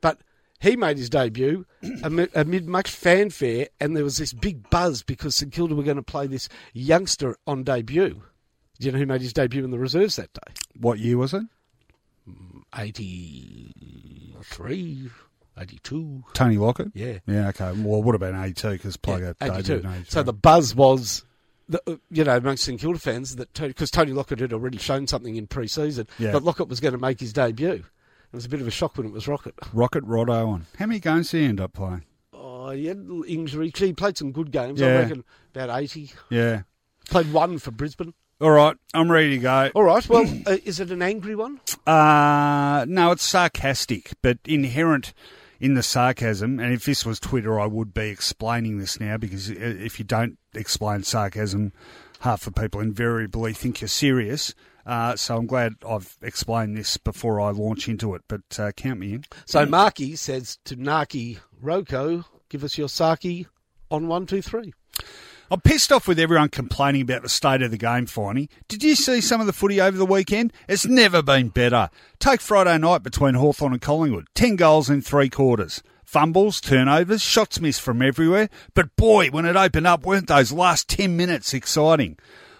But 0.00 0.18
he 0.60 0.76
made 0.76 0.98
his 0.98 1.10
debut 1.10 1.66
amid, 2.02 2.30
amid 2.34 2.68
much 2.68 2.90
fanfare, 2.90 3.68
and 3.80 3.96
there 3.96 4.04
was 4.04 4.18
this 4.18 4.32
big 4.32 4.68
buzz 4.70 5.02
because 5.02 5.34
St 5.36 5.52
Kilda 5.52 5.74
were 5.74 5.82
going 5.82 5.96
to 5.96 6.02
play 6.02 6.26
this 6.26 6.48
youngster 6.72 7.36
on 7.46 7.64
debut. 7.64 8.22
Do 8.80 8.86
you 8.86 8.92
know 8.92 8.98
who 8.98 9.06
made 9.06 9.20
his 9.22 9.32
debut 9.32 9.64
in 9.64 9.70
the 9.70 9.78
reserves 9.78 10.16
that 10.16 10.32
day? 10.32 10.52
What 10.78 10.98
year 10.98 11.16
was 11.18 11.34
it? 11.34 11.42
83, 12.76 15.10
82. 15.58 16.24
Tony 16.34 16.56
Lockett? 16.58 16.88
Yeah. 16.94 17.18
Yeah, 17.26 17.48
okay. 17.48 17.72
Well, 17.72 17.98
it 18.00 18.04
would 18.04 18.14
have 18.14 18.20
been 18.20 18.36
82 18.40 18.70
because 18.70 18.96
Plugger 18.96 19.34
Yeah, 19.40 19.48
debuted 19.48 19.58
82. 19.58 19.72
in 19.74 19.86
83. 19.86 20.04
So 20.08 20.22
the 20.22 20.32
buzz 20.32 20.74
was, 20.74 21.24
the, 21.68 21.80
uh, 21.86 21.96
you 22.10 22.24
know, 22.24 22.36
amongst 22.36 22.64
St 22.64 22.80
Kilda 22.80 22.98
fans 22.98 23.36
that 23.36 23.52
because 23.54 23.90
Tony 23.90 24.12
Lockett 24.12 24.40
had 24.40 24.52
already 24.52 24.78
shown 24.78 25.06
something 25.06 25.36
in 25.36 25.46
pre-season 25.46 26.06
Yeah. 26.18 26.32
that 26.32 26.42
Lockett 26.44 26.68
was 26.68 26.80
going 26.80 26.92
to 26.92 26.98
make 26.98 27.20
his 27.20 27.32
debut. 27.32 27.84
It 28.32 28.36
was 28.36 28.44
a 28.44 28.48
bit 28.48 28.60
of 28.60 28.66
a 28.66 28.70
shock 28.70 28.96
when 28.96 29.06
it 29.06 29.12
was 29.12 29.26
Rocket. 29.26 29.54
Rocket 29.72 30.04
Rod 30.04 30.28
Owen. 30.28 30.66
How 30.78 30.86
many 30.86 31.00
games 31.00 31.30
did 31.30 31.40
he 31.40 31.46
end 31.46 31.60
up 31.60 31.72
playing? 31.72 32.04
Oh, 32.32 32.70
he 32.70 32.86
had 32.86 32.98
a 32.98 33.22
injury. 33.26 33.72
He 33.74 33.92
played 33.94 34.18
some 34.18 34.32
good 34.32 34.50
games. 34.50 34.82
I 34.82 34.96
reckon 34.96 35.24
about 35.54 35.80
80. 35.80 36.12
Yeah. 36.28 36.62
Played 37.08 37.32
one 37.32 37.58
for 37.58 37.70
Brisbane. 37.70 38.12
All 38.40 38.50
right, 38.50 38.76
I'm 38.94 39.10
ready 39.10 39.30
to 39.30 39.38
go. 39.38 39.70
All 39.74 39.82
right. 39.82 40.08
Well, 40.08 40.24
uh, 40.46 40.58
is 40.64 40.78
it 40.78 40.92
an 40.92 41.02
angry 41.02 41.34
one? 41.34 41.60
Uh, 41.86 42.84
no, 42.88 43.10
it's 43.10 43.24
sarcastic, 43.24 44.12
but 44.22 44.38
inherent 44.44 45.12
in 45.58 45.74
the 45.74 45.82
sarcasm. 45.82 46.60
And 46.60 46.72
if 46.72 46.84
this 46.84 47.04
was 47.04 47.18
Twitter, 47.18 47.58
I 47.58 47.66
would 47.66 47.92
be 47.92 48.10
explaining 48.10 48.78
this 48.78 49.00
now 49.00 49.16
because 49.16 49.50
if 49.50 49.98
you 49.98 50.04
don't 50.04 50.38
explain 50.54 51.02
sarcasm, 51.02 51.72
half 52.20 52.44
the 52.44 52.52
people 52.52 52.80
invariably 52.80 53.54
think 53.54 53.80
you're 53.80 53.88
serious. 53.88 54.54
Uh, 54.88 55.14
so 55.14 55.36
I'm 55.36 55.46
glad 55.46 55.74
I've 55.86 56.16
explained 56.22 56.78
this 56.78 56.96
before 56.96 57.42
I 57.42 57.50
launch 57.50 57.88
into 57.88 58.14
it, 58.14 58.22
but 58.26 58.58
uh, 58.58 58.72
count 58.72 58.98
me 58.98 59.12
in. 59.12 59.24
So 59.44 59.66
Marky 59.66 60.16
says 60.16 60.58
to 60.64 60.76
Naki 60.76 61.38
Roko, 61.62 62.24
give 62.48 62.64
us 62.64 62.78
your 62.78 62.88
sake 62.88 63.46
on 63.90 64.08
one, 64.08 64.24
two, 64.24 64.40
three. 64.40 64.72
I'm 65.50 65.60
pissed 65.60 65.92
off 65.92 66.08
with 66.08 66.18
everyone 66.18 66.48
complaining 66.48 67.02
about 67.02 67.20
the 67.20 67.28
state 67.28 67.60
of 67.60 67.70
the 67.70 67.76
game, 67.76 68.06
Finey. 68.06 68.48
Did 68.68 68.82
you 68.82 68.94
see 68.94 69.20
some 69.20 69.42
of 69.42 69.46
the 69.46 69.52
footy 69.52 69.78
over 69.78 69.96
the 69.96 70.06
weekend? 70.06 70.54
It's 70.68 70.86
never 70.86 71.22
been 71.22 71.48
better. 71.48 71.90
Take 72.18 72.40
Friday 72.40 72.78
night 72.78 73.02
between 73.02 73.34
Hawthorn 73.34 73.74
and 73.74 73.82
Collingwood. 73.82 74.28
Ten 74.34 74.56
goals 74.56 74.88
in 74.88 75.02
three 75.02 75.28
quarters. 75.28 75.82
Fumbles, 76.02 76.62
turnovers, 76.62 77.20
shots 77.20 77.60
missed 77.60 77.82
from 77.82 78.00
everywhere. 78.00 78.48
But 78.72 78.96
boy, 78.96 79.28
when 79.28 79.44
it 79.44 79.56
opened 79.56 79.86
up, 79.86 80.06
weren't 80.06 80.28
those 80.28 80.50
last 80.50 80.88
ten 80.88 81.14
minutes 81.16 81.52
exciting? 81.52 82.18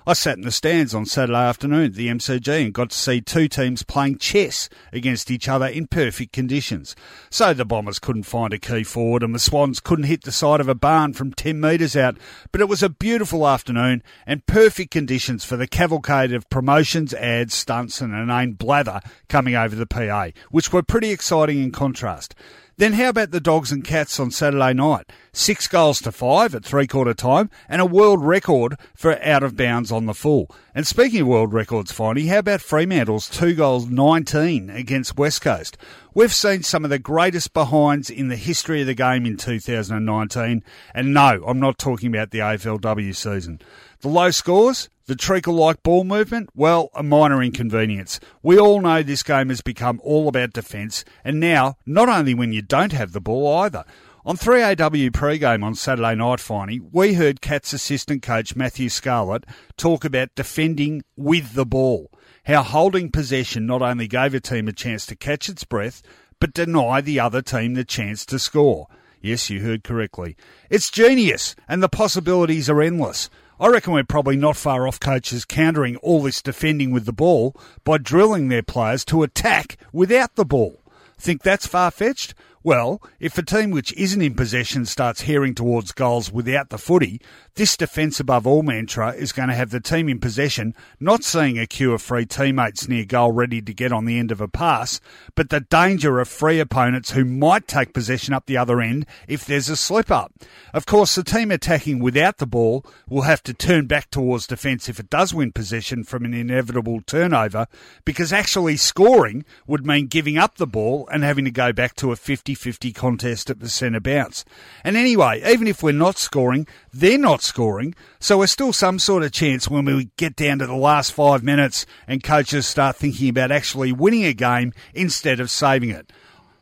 I 0.08 0.14
sat 0.14 0.38
in 0.38 0.42
the 0.42 0.50
stands 0.50 0.94
on 0.94 1.04
Saturday 1.04 1.36
afternoon 1.36 1.84
at 1.84 1.92
the 1.92 2.08
MCG 2.08 2.64
and 2.64 2.72
got 2.72 2.88
to 2.88 2.96
see 2.96 3.20
two 3.20 3.46
teams 3.46 3.82
playing 3.82 4.16
chess 4.16 4.70
against 4.90 5.30
each 5.30 5.50
other 5.50 5.66
in 5.66 5.86
perfect 5.86 6.32
conditions. 6.32 6.96
So 7.28 7.52
the 7.52 7.66
Bombers 7.66 7.98
couldn't 7.98 8.22
find 8.22 8.54
a 8.54 8.58
key 8.58 8.84
forward 8.84 9.22
and 9.22 9.34
the 9.34 9.38
Swans 9.38 9.80
couldn't 9.80 10.06
hit 10.06 10.22
the 10.22 10.32
side 10.32 10.62
of 10.62 10.68
a 10.68 10.74
barn 10.74 11.12
from 11.12 11.34
10 11.34 11.60
metres 11.60 11.94
out. 11.94 12.16
But 12.52 12.62
it 12.62 12.70
was 12.70 12.82
a 12.82 12.88
beautiful 12.88 13.46
afternoon 13.46 14.02
and 14.26 14.46
perfect 14.46 14.92
conditions 14.92 15.44
for 15.44 15.58
the 15.58 15.66
cavalcade 15.66 16.32
of 16.32 16.48
promotions, 16.48 17.12
ads, 17.12 17.52
stunts 17.52 18.00
and 18.00 18.14
inane 18.14 18.54
blather 18.54 19.02
coming 19.28 19.56
over 19.56 19.76
the 19.76 19.84
PA, 19.84 20.28
which 20.50 20.72
were 20.72 20.82
pretty 20.82 21.10
exciting 21.10 21.62
in 21.62 21.70
contrast. 21.70 22.34
Then 22.78 22.92
how 22.92 23.08
about 23.08 23.32
the 23.32 23.40
dogs 23.40 23.72
and 23.72 23.82
cats 23.82 24.20
on 24.20 24.30
Saturday 24.30 24.72
night? 24.72 25.10
Six 25.32 25.66
goals 25.66 26.00
to 26.02 26.12
five 26.12 26.54
at 26.54 26.64
three 26.64 26.86
quarter 26.86 27.12
time 27.12 27.50
and 27.68 27.80
a 27.80 27.86
world 27.86 28.24
record 28.24 28.78
for 28.94 29.20
out 29.20 29.42
of 29.42 29.56
bounds 29.56 29.90
on 29.90 30.06
the 30.06 30.14
full. 30.14 30.48
And 30.76 30.86
speaking 30.86 31.22
of 31.22 31.26
world 31.26 31.52
records, 31.52 31.90
Finey, 31.90 32.28
how 32.28 32.38
about 32.38 32.60
Fremantle's 32.60 33.28
two 33.28 33.56
goals 33.56 33.88
19 33.88 34.70
against 34.70 35.18
West 35.18 35.40
Coast? 35.40 35.76
We've 36.14 36.32
seen 36.32 36.62
some 36.62 36.84
of 36.84 36.90
the 36.90 37.00
greatest 37.00 37.52
behinds 37.52 38.10
in 38.10 38.28
the 38.28 38.36
history 38.36 38.82
of 38.82 38.86
the 38.86 38.94
game 38.94 39.26
in 39.26 39.38
2019. 39.38 40.62
And 40.94 41.12
no, 41.12 41.42
I'm 41.44 41.58
not 41.58 41.78
talking 41.78 42.14
about 42.14 42.30
the 42.30 42.38
AFLW 42.38 43.16
season. 43.16 43.60
The 44.02 44.08
low 44.08 44.30
scores, 44.30 44.88
the 45.08 45.16
treacle 45.16 45.54
like 45.54 45.82
ball 45.82 46.04
movement, 46.04 46.50
well, 46.54 46.90
a 46.94 47.02
minor 47.02 47.42
inconvenience. 47.42 48.20
We 48.42 48.58
all 48.58 48.82
know 48.82 49.02
this 49.02 49.22
game 49.22 49.48
has 49.48 49.62
become 49.62 50.00
all 50.04 50.28
about 50.28 50.52
defence, 50.52 51.02
and 51.24 51.40
now, 51.40 51.76
not 51.86 52.10
only 52.10 52.34
when 52.34 52.52
you 52.52 52.60
don't 52.60 52.92
have 52.92 53.12
the 53.12 53.20
ball 53.20 53.56
either. 53.60 53.86
On 54.26 54.36
3AW 54.36 55.10
pre-game 55.14 55.64
on 55.64 55.74
Saturday 55.74 56.14
night, 56.14 56.40
Finey, 56.40 56.78
we 56.92 57.14
heard 57.14 57.40
Cats 57.40 57.72
assistant 57.72 58.22
coach 58.22 58.54
Matthew 58.54 58.90
Scarlett 58.90 59.44
talk 59.78 60.04
about 60.04 60.34
defending 60.34 61.02
with 61.16 61.54
the 61.54 61.64
ball. 61.64 62.12
How 62.44 62.62
holding 62.62 63.10
possession 63.10 63.64
not 63.64 63.80
only 63.80 64.08
gave 64.08 64.34
a 64.34 64.40
team 64.40 64.68
a 64.68 64.72
chance 64.72 65.06
to 65.06 65.16
catch 65.16 65.48
its 65.48 65.64
breath, 65.64 66.02
but 66.38 66.52
deny 66.52 67.00
the 67.00 67.18
other 67.18 67.40
team 67.40 67.72
the 67.72 67.84
chance 67.84 68.26
to 68.26 68.38
score. 68.38 68.88
Yes, 69.22 69.48
you 69.48 69.62
heard 69.62 69.84
correctly. 69.84 70.36
It's 70.68 70.90
genius, 70.90 71.56
and 71.66 71.82
the 71.82 71.88
possibilities 71.88 72.68
are 72.68 72.82
endless. 72.82 73.30
I 73.60 73.66
reckon 73.66 73.92
we're 73.92 74.04
probably 74.04 74.36
not 74.36 74.56
far 74.56 74.86
off 74.86 75.00
coaches 75.00 75.44
countering 75.44 75.96
all 75.96 76.22
this 76.22 76.40
defending 76.40 76.92
with 76.92 77.06
the 77.06 77.12
ball 77.12 77.56
by 77.82 77.98
drilling 77.98 78.48
their 78.48 78.62
players 78.62 79.04
to 79.06 79.24
attack 79.24 79.76
without 79.92 80.36
the 80.36 80.44
ball. 80.44 80.80
Think 81.18 81.42
that's 81.42 81.66
far 81.66 81.90
fetched? 81.90 82.34
Well, 82.68 83.00
if 83.18 83.38
a 83.38 83.42
team 83.42 83.70
which 83.70 83.94
isn't 83.94 84.20
in 84.20 84.34
possession 84.34 84.84
starts 84.84 85.22
hearing 85.22 85.54
towards 85.54 85.92
goals 85.92 86.30
without 86.30 86.68
the 86.68 86.76
footy, 86.76 87.18
this 87.54 87.78
defence 87.78 88.20
above 88.20 88.46
all 88.46 88.62
mantra 88.62 89.12
is 89.12 89.32
going 89.32 89.48
to 89.48 89.54
have 89.54 89.70
the 89.70 89.80
team 89.80 90.06
in 90.06 90.20
possession 90.20 90.74
not 91.00 91.24
seeing 91.24 91.58
a 91.58 91.66
queue 91.66 91.94
of 91.94 92.02
free 92.02 92.26
teammates 92.26 92.86
near 92.86 93.06
goal 93.06 93.32
ready 93.32 93.62
to 93.62 93.72
get 93.72 93.90
on 93.90 94.04
the 94.04 94.18
end 94.18 94.30
of 94.30 94.42
a 94.42 94.48
pass, 94.48 95.00
but 95.34 95.48
the 95.48 95.60
danger 95.60 96.20
of 96.20 96.28
free 96.28 96.60
opponents 96.60 97.12
who 97.12 97.24
might 97.24 97.66
take 97.66 97.94
possession 97.94 98.34
up 98.34 98.44
the 98.44 98.58
other 98.58 98.82
end 98.82 99.06
if 99.26 99.46
there's 99.46 99.70
a 99.70 99.76
slip 99.76 100.10
up. 100.10 100.34
Of 100.74 100.84
course, 100.84 101.14
the 101.14 101.24
team 101.24 101.50
attacking 101.50 102.00
without 102.00 102.36
the 102.36 102.46
ball 102.46 102.84
will 103.08 103.22
have 103.22 103.42
to 103.44 103.54
turn 103.54 103.86
back 103.86 104.10
towards 104.10 104.46
defence 104.46 104.90
if 104.90 105.00
it 105.00 105.08
does 105.08 105.32
win 105.32 105.52
possession 105.52 106.04
from 106.04 106.26
an 106.26 106.34
inevitable 106.34 107.00
turnover, 107.06 107.66
because 108.04 108.30
actually 108.30 108.76
scoring 108.76 109.46
would 109.66 109.86
mean 109.86 110.06
giving 110.06 110.36
up 110.36 110.58
the 110.58 110.66
ball 110.66 111.08
and 111.10 111.24
having 111.24 111.46
to 111.46 111.50
go 111.50 111.72
back 111.72 111.96
to 111.96 112.12
a 112.12 112.16
50 112.16 112.57
50 112.58 112.92
contest 112.92 113.48
at 113.48 113.60
the 113.60 113.68
centre 113.68 114.00
bounce. 114.00 114.44
And 114.84 114.96
anyway, 114.96 115.42
even 115.48 115.66
if 115.66 115.82
we're 115.82 115.92
not 115.92 116.18
scoring, 116.18 116.66
they're 116.92 117.16
not 117.16 117.42
scoring, 117.42 117.94
so 118.20 118.38
we're 118.38 118.46
still 118.48 118.72
some 118.72 118.98
sort 118.98 119.22
of 119.22 119.32
chance 119.32 119.68
when 119.68 119.84
we 119.84 120.10
get 120.16 120.36
down 120.36 120.58
to 120.58 120.66
the 120.66 120.74
last 120.74 121.12
five 121.12 121.42
minutes 121.42 121.86
and 122.06 122.22
coaches 122.22 122.66
start 122.66 122.96
thinking 122.96 123.28
about 123.28 123.50
actually 123.50 123.92
winning 123.92 124.24
a 124.24 124.34
game 124.34 124.72
instead 124.92 125.40
of 125.40 125.50
saving 125.50 125.90
it. 125.90 126.12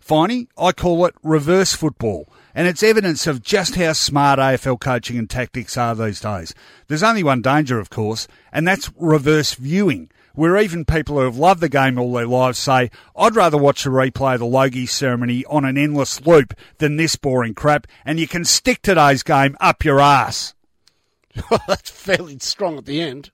Finey, 0.07 0.47
I 0.57 0.71
call 0.71 1.05
it 1.07 1.15
reverse 1.25 1.75
football. 1.75 2.29
And 2.55 2.67
it's 2.67 2.83
evidence 2.83 3.27
of 3.27 3.43
just 3.43 3.75
how 3.75 3.93
smart 3.93 4.39
AFL 4.39 4.81
coaching 4.81 5.19
and 5.19 5.29
tactics 5.29 5.77
are 5.77 5.95
these 5.95 6.21
days. 6.21 6.55
There's 6.87 7.03
only 7.03 7.23
one 7.23 7.43
danger, 7.43 7.79
of 7.79 7.91
course, 7.91 8.29
and 8.51 8.67
that's 8.67 8.91
reverse 8.97 9.55
viewing 9.55 10.11
where 10.37 10.57
even 10.59 10.85
people 10.85 11.17
who 11.17 11.25
have 11.25 11.37
loved 11.37 11.61
the 11.61 11.69
game 11.69 11.99
all 11.99 12.13
their 12.13 12.27
lives 12.27 12.59
say, 12.59 12.91
I'd 13.17 13.35
rather 13.35 13.59
watch 13.59 13.85
a 13.85 13.91
replay 13.91 14.35
of 14.35 14.41
the 14.41 14.47
Logie 14.47 14.87
ceremony 14.87 15.45
on 15.47 15.65
an 15.65 15.77
endless 15.77 16.25
loop 16.25 16.55
than 16.79 16.97
this 16.97 17.17
boring 17.17 17.55
crap, 17.55 17.87
and 18.05 18.21
you 18.21 18.29
can 18.29 18.45
stick 18.45 18.83
today's 18.83 19.25
game 19.25 19.57
up 19.61 19.85
your 19.85 19.99
ass. 19.99 20.55
That's 21.67 21.91
fairly 21.91 22.39
strong 22.39 22.79
at 22.79 22.85
the 22.85 23.01
end. 23.01 23.31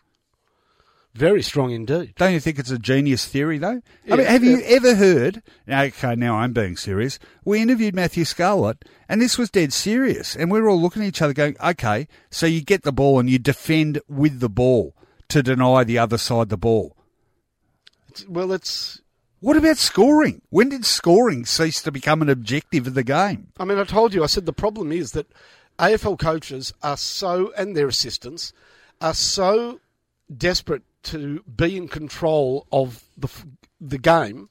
Very 1.14 1.42
strong 1.42 1.72
indeed. 1.72 2.14
Don't 2.16 2.32
you 2.32 2.40
think 2.40 2.58
it's 2.58 2.70
a 2.70 2.78
genius 2.78 3.26
theory, 3.26 3.58
though? 3.58 3.82
Yeah, 4.06 4.14
I 4.14 4.16
mean, 4.16 4.26
have 4.26 4.44
you 4.44 4.62
ever 4.64 4.94
heard? 4.94 5.42
Okay, 5.68 6.14
now 6.14 6.36
I'm 6.36 6.54
being 6.54 6.74
serious. 6.74 7.18
We 7.44 7.60
interviewed 7.60 7.94
Matthew 7.94 8.24
Scarlett, 8.24 8.82
and 9.10 9.20
this 9.20 9.36
was 9.36 9.50
dead 9.50 9.74
serious. 9.74 10.34
And 10.34 10.50
we 10.50 10.58
were 10.60 10.70
all 10.70 10.80
looking 10.80 11.02
at 11.02 11.08
each 11.08 11.20
other 11.20 11.34
going, 11.34 11.56
okay, 11.62 12.08
so 12.30 12.46
you 12.46 12.62
get 12.62 12.82
the 12.82 12.92
ball 12.92 13.20
and 13.20 13.28
you 13.28 13.38
defend 13.38 14.00
with 14.08 14.40
the 14.40 14.48
ball 14.48 14.94
to 15.32 15.42
deny 15.42 15.84
the 15.84 15.98
other 15.98 16.18
side 16.18 16.48
the 16.48 16.56
ball. 16.56 16.96
It's- 18.08 18.26
well, 18.28 18.52
it's. 18.52 19.00
What 19.40 19.56
about 19.56 19.78
scoring? 19.78 20.42
When 20.50 20.68
did 20.68 20.84
scoring 20.84 21.44
cease 21.44 21.82
to 21.82 21.90
become 21.90 22.22
an 22.22 22.28
objective 22.28 22.86
of 22.86 22.94
the 22.94 23.02
game? 23.02 23.48
I 23.58 23.64
mean, 23.64 23.78
I 23.78 23.84
told 23.84 24.14
you. 24.14 24.22
I 24.22 24.26
said 24.26 24.46
the 24.46 24.52
problem 24.52 24.92
is 24.92 25.12
that 25.12 25.26
AFL 25.78 26.18
coaches 26.18 26.72
are 26.82 26.96
so, 26.96 27.52
and 27.56 27.76
their 27.76 27.88
assistants 27.88 28.52
are 29.00 29.14
so 29.14 29.80
desperate 30.34 30.82
to 31.04 31.42
be 31.42 31.76
in 31.76 31.88
control 31.88 32.66
of 32.70 33.02
the 33.16 33.28
the 33.80 33.98
game 33.98 34.48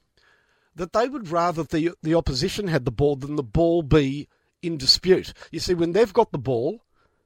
that 0.74 0.92
they 0.92 1.08
would 1.08 1.28
rather 1.28 1.62
the 1.62 1.92
the 2.02 2.14
opposition 2.14 2.68
had 2.68 2.84
the 2.84 2.90
ball 2.90 3.16
than 3.16 3.36
the 3.36 3.42
ball 3.42 3.82
be 3.82 4.28
in 4.60 4.76
dispute. 4.76 5.32
You 5.50 5.60
see, 5.60 5.74
when 5.74 5.92
they've 5.92 6.12
got 6.12 6.32
the 6.32 6.38
ball, 6.38 6.82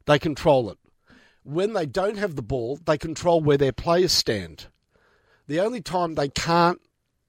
they 0.06 0.18
control 0.18 0.70
it. 0.70 0.78
When 1.46 1.74
they 1.74 1.86
don't 1.86 2.18
have 2.18 2.34
the 2.34 2.42
ball, 2.42 2.80
they 2.84 2.98
control 2.98 3.40
where 3.40 3.56
their 3.56 3.70
players 3.70 4.10
stand. 4.10 4.66
The 5.46 5.60
only 5.60 5.80
time 5.80 6.16
they 6.16 6.28
can't 6.28 6.80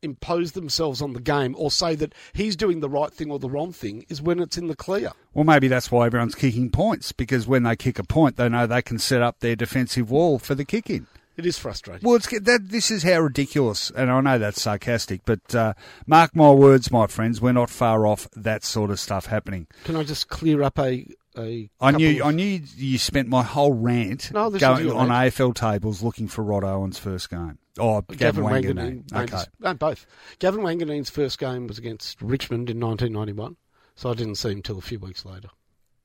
impose 0.01 0.53
themselves 0.53 1.03
on 1.03 1.13
the 1.13 1.21
game 1.21 1.53
or 1.55 1.69
say 1.69 1.93
that 1.93 2.15
he's 2.33 2.55
doing 2.55 2.79
the 2.79 2.89
right 2.89 3.13
thing 3.13 3.29
or 3.29 3.37
the 3.37 3.49
wrong 3.49 3.71
thing 3.71 4.05
is 4.09 4.19
when 4.19 4.39
it's 4.39 4.57
in 4.57 4.67
the 4.67 4.75
clear. 4.75 5.11
Well, 5.35 5.45
maybe 5.45 5.67
that's 5.67 5.91
why 5.91 6.07
everyone's 6.07 6.33
kicking 6.33 6.71
points 6.71 7.11
because 7.11 7.45
when 7.45 7.61
they 7.61 7.75
kick 7.75 7.99
a 7.99 8.03
point, 8.03 8.37
they 8.37 8.49
know 8.49 8.65
they 8.65 8.81
can 8.81 8.97
set 8.97 9.21
up 9.21 9.39
their 9.39 9.55
defensive 9.55 10.09
wall 10.09 10.39
for 10.39 10.55
the 10.55 10.65
kick 10.65 10.89
in. 10.89 11.05
It 11.35 11.45
is 11.45 11.59
frustrating. 11.59 12.03
Well, 12.03 12.15
it's 12.15 12.27
that. 12.27 12.69
This 12.69 12.89
is 12.89 13.03
how 13.03 13.19
ridiculous, 13.19 13.91
and 13.91 14.09
I 14.09 14.21
know 14.21 14.39
that's 14.39 14.59
sarcastic, 14.59 15.21
but 15.23 15.53
uh, 15.53 15.75
mark 16.07 16.35
my 16.35 16.49
words, 16.49 16.89
my 16.89 17.05
friends, 17.05 17.39
we're 17.39 17.51
not 17.51 17.69
far 17.69 18.07
off 18.07 18.27
that 18.35 18.63
sort 18.63 18.89
of 18.89 18.99
stuff 18.99 19.27
happening. 19.27 19.67
Can 19.83 19.95
I 19.95 20.01
just 20.01 20.29
clear 20.29 20.63
up 20.63 20.79
a 20.79 21.05
a? 21.37 21.69
I 21.79 21.91
knew, 21.91 22.21
of- 22.21 22.27
I 22.27 22.31
knew 22.31 22.61
you 22.75 22.97
spent 22.97 23.27
my 23.27 23.43
whole 23.43 23.73
rant 23.73 24.31
No, 24.33 24.49
going 24.49 24.91
on 24.91 25.09
rant. 25.09 25.33
AFL 25.33 25.53
tables 25.55 26.01
looking 26.03 26.27
for 26.27 26.43
Rod 26.43 26.63
Owen's 26.63 26.97
first 26.99 27.29
game. 27.29 27.57
Oh, 27.79 28.01
Gavin, 28.01 28.17
Gavin 28.17 28.43
Wanganeen. 28.43 29.03
Wanganeen. 29.05 29.33
Okay. 29.33 29.43
No, 29.59 29.73
both. 29.75 30.05
Gavin 30.39 30.61
Wanganeen's 30.61 31.09
first 31.11 31.37
game 31.39 31.67
was 31.67 31.77
against 31.77 32.21
Richmond 32.21 32.69
in 32.69 32.79
1991, 32.79 33.55
so 33.95 34.09
I 34.09 34.13
didn't 34.15 34.35
see 34.35 34.49
him 34.51 34.61
till 34.63 34.77
a 34.79 34.81
few 34.81 34.99
weeks 34.99 35.25
later. 35.25 35.49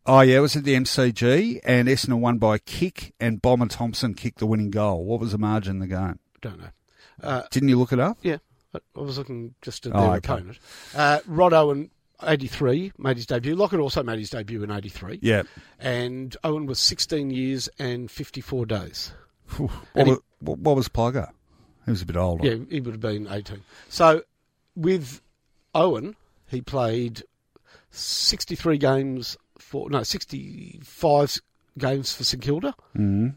Oh 0.04 0.20
yeah, 0.20 0.38
it 0.38 0.40
was 0.40 0.56
at 0.56 0.64
the 0.64 0.74
MCG, 0.74 1.60
and 1.64 1.86
Essendon 1.88 2.18
won 2.20 2.38
by 2.38 2.56
a 2.56 2.58
kick, 2.58 3.14
and 3.20 3.40
Bomber 3.40 3.66
Thompson 3.66 4.14
kicked 4.14 4.38
the 4.40 4.46
winning 4.46 4.70
goal. 4.70 5.04
What 5.04 5.20
was 5.20 5.32
the 5.32 5.38
margin 5.38 5.76
of 5.80 5.88
the 5.88 5.94
game? 5.94 6.18
Don't 6.40 6.58
know. 6.58 6.68
Uh, 7.22 7.42
Didn't 7.52 7.68
you 7.68 7.78
look 7.78 7.92
it 7.92 8.00
up? 8.00 8.18
yeah, 8.22 8.38
I 8.74 8.80
was 9.00 9.16
looking 9.16 9.54
just 9.62 9.86
at 9.86 9.92
Oh, 9.94 10.00
their 10.00 10.10
okay. 10.14 10.16
opponent. 10.18 10.58
Uh, 10.94 11.20
Rod 11.26 11.52
Owen, 11.52 11.90
83, 12.26 12.92
made 12.98 13.16
his 13.16 13.26
debut. 13.26 13.54
Lockett 13.54 13.80
also 13.80 14.02
made 14.02 14.18
his 14.18 14.30
debut 14.30 14.62
in 14.62 14.70
83. 14.70 15.18
Yeah. 15.22 15.42
And 15.78 16.36
Owen 16.44 16.66
was 16.66 16.78
16 16.78 17.30
years 17.30 17.68
and 17.78 18.10
54 18.10 18.66
days. 18.66 19.12
What, 19.56 19.70
And 19.94 20.08
he- 20.08 20.14
was, 20.14 20.20
what 20.58 20.76
was 20.76 20.88
Plugger? 20.88 21.28
He 21.84 21.90
was 21.90 22.02
a 22.02 22.06
bit 22.06 22.16
older. 22.16 22.46
Yeah, 22.48 22.64
he 22.70 22.80
would 22.80 22.94
have 22.94 23.00
been 23.00 23.26
18. 23.28 23.62
So 23.88 24.22
with 24.76 25.20
Owen, 25.74 26.16
he 26.46 26.60
played 26.60 27.22
63 27.90 28.78
games 28.78 29.36
for, 29.58 29.90
no, 29.90 30.02
65 30.02 31.38
games 31.78 32.12
for 32.14 32.24
St 32.24 32.42
Kilda, 32.42 32.74
hmm 32.94 33.28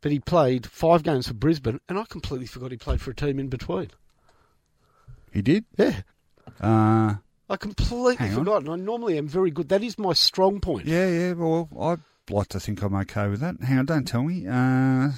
but 0.00 0.12
he 0.12 0.20
played 0.20 0.66
five 0.66 1.02
games 1.02 1.28
for 1.28 1.32
Brisbane, 1.32 1.80
and 1.88 1.98
I 1.98 2.04
completely 2.04 2.44
forgot 2.46 2.70
he 2.70 2.76
played 2.76 3.00
for 3.00 3.10
a 3.10 3.14
team 3.14 3.38
in 3.38 3.48
between. 3.48 3.90
He 5.32 5.40
did. 5.40 5.64
Yeah. 5.78 6.02
Uh, 6.60 7.14
I 7.48 7.56
completely 7.56 8.28
forgot, 8.30 8.62
and 8.62 8.70
I 8.70 8.76
normally 8.76 9.18
am 9.18 9.28
very 9.28 9.50
good. 9.50 9.68
That 9.68 9.82
is 9.82 9.98
my 9.98 10.12
strong 10.14 10.60
point. 10.60 10.86
yeah, 10.86 11.08
yeah. 11.08 11.32
Well, 11.34 11.68
I'd 11.78 12.00
like 12.32 12.48
to 12.48 12.60
think 12.60 12.82
I'm 12.82 12.94
okay 12.96 13.28
with 13.28 13.40
that. 13.40 13.56
Hang 13.62 13.78
on, 13.78 13.86
don't 13.86 14.04
tell 14.08 14.22
me. 14.22 14.46
Uh, 14.46 15.10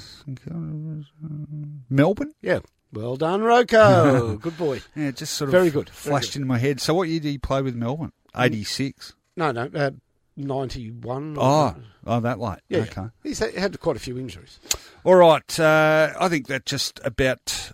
Melbourne. 1.90 2.32
Yeah. 2.42 2.60
Well 2.92 3.16
done, 3.16 3.42
Rocco. 3.42 4.36
good 4.40 4.56
boy. 4.56 4.80
Yeah, 4.94 5.10
just 5.10 5.34
sort 5.34 5.48
of 5.48 5.52
Very 5.52 5.70
good, 5.70 5.90
very 5.90 6.12
flashed 6.14 6.32
good. 6.32 6.36
into 6.36 6.46
my 6.48 6.58
head. 6.58 6.80
So, 6.80 6.94
what 6.94 7.08
year 7.08 7.20
did 7.20 7.28
he 7.30 7.38
play 7.38 7.62
with 7.62 7.74
Melbourne? 7.74 8.12
Eighty 8.36 8.64
six. 8.64 9.14
No, 9.36 9.52
no, 9.52 9.68
uh, 9.74 9.90
91. 10.38 11.36
Oh, 11.38 11.74
oh, 12.06 12.20
that 12.20 12.38
late. 12.38 12.58
yeah. 12.68 12.80
Okay. 12.80 13.06
He's 13.22 13.38
had, 13.38 13.54
had 13.54 13.80
quite 13.80 13.96
a 13.96 14.00
few 14.00 14.18
injuries. 14.18 14.58
All 15.04 15.14
right. 15.16 15.60
Uh, 15.60 16.12
I 16.18 16.28
think 16.28 16.46
that 16.48 16.64
just 16.66 17.00
about 17.04 17.72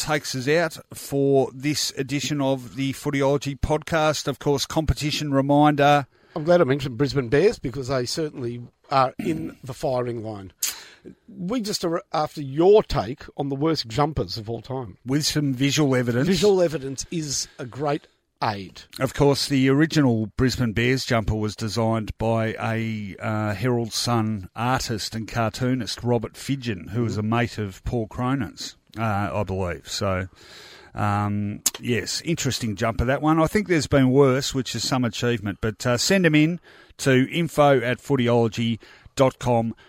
takes 0.00 0.34
us 0.34 0.48
out 0.48 0.78
for 0.92 1.50
this 1.54 1.92
edition 1.96 2.40
of 2.40 2.74
the 2.76 2.92
Footyology 2.94 3.58
podcast. 3.58 4.26
Of 4.26 4.38
course, 4.38 4.66
competition 4.66 5.32
reminder. 5.32 6.06
I'm 6.34 6.44
glad 6.44 6.60
I 6.60 6.64
mentioned 6.64 6.96
Brisbane 6.96 7.28
Bears 7.28 7.58
because 7.58 7.88
they 7.88 8.06
certainly 8.06 8.62
are 8.90 9.14
in 9.18 9.56
the 9.62 9.74
firing 9.74 10.24
line. 10.24 10.52
We 11.28 11.60
just 11.60 11.84
are 11.84 12.02
after 12.12 12.40
your 12.42 12.82
take 12.82 13.24
on 13.36 13.48
the 13.48 13.54
worst 13.56 13.88
jumpers 13.88 14.36
of 14.36 14.48
all 14.50 14.62
time. 14.62 14.98
with 15.06 15.24
some 15.26 15.52
visual 15.54 15.94
evidence. 15.94 16.26
Visual 16.26 16.60
evidence 16.62 17.06
is 17.10 17.48
a 17.58 17.64
great 17.66 18.06
aid. 18.42 18.82
Of 18.98 19.14
course, 19.14 19.48
the 19.48 19.68
original 19.68 20.26
Brisbane 20.36 20.72
Bears 20.72 21.04
jumper 21.04 21.34
was 21.34 21.56
designed 21.56 22.16
by 22.18 22.54
a 22.60 23.16
uh, 23.18 23.54
Herald 23.54 23.92
Sun 23.92 24.48
artist 24.56 25.14
and 25.14 25.28
cartoonist, 25.28 26.02
Robert 26.02 26.34
Fidgen, 26.34 26.88
who 26.88 27.02
was 27.02 27.16
a 27.16 27.22
mate 27.22 27.58
of 27.58 27.82
Paul 27.84 28.06
Cronin's, 28.06 28.76
uh, 28.98 29.30
I 29.32 29.42
believe. 29.44 29.88
So, 29.88 30.28
um, 30.94 31.62
yes, 31.80 32.20
interesting 32.22 32.76
jumper, 32.76 33.04
that 33.04 33.22
one. 33.22 33.40
I 33.40 33.46
think 33.46 33.68
there's 33.68 33.86
been 33.86 34.10
worse, 34.10 34.54
which 34.54 34.74
is 34.74 34.86
some 34.86 35.04
achievement. 35.04 35.58
But 35.60 35.86
uh, 35.86 35.96
send 35.96 36.24
them 36.24 36.34
in 36.34 36.60
to 36.98 37.30
info 37.30 37.80
at 37.80 37.98
footyology.com.au 37.98 39.86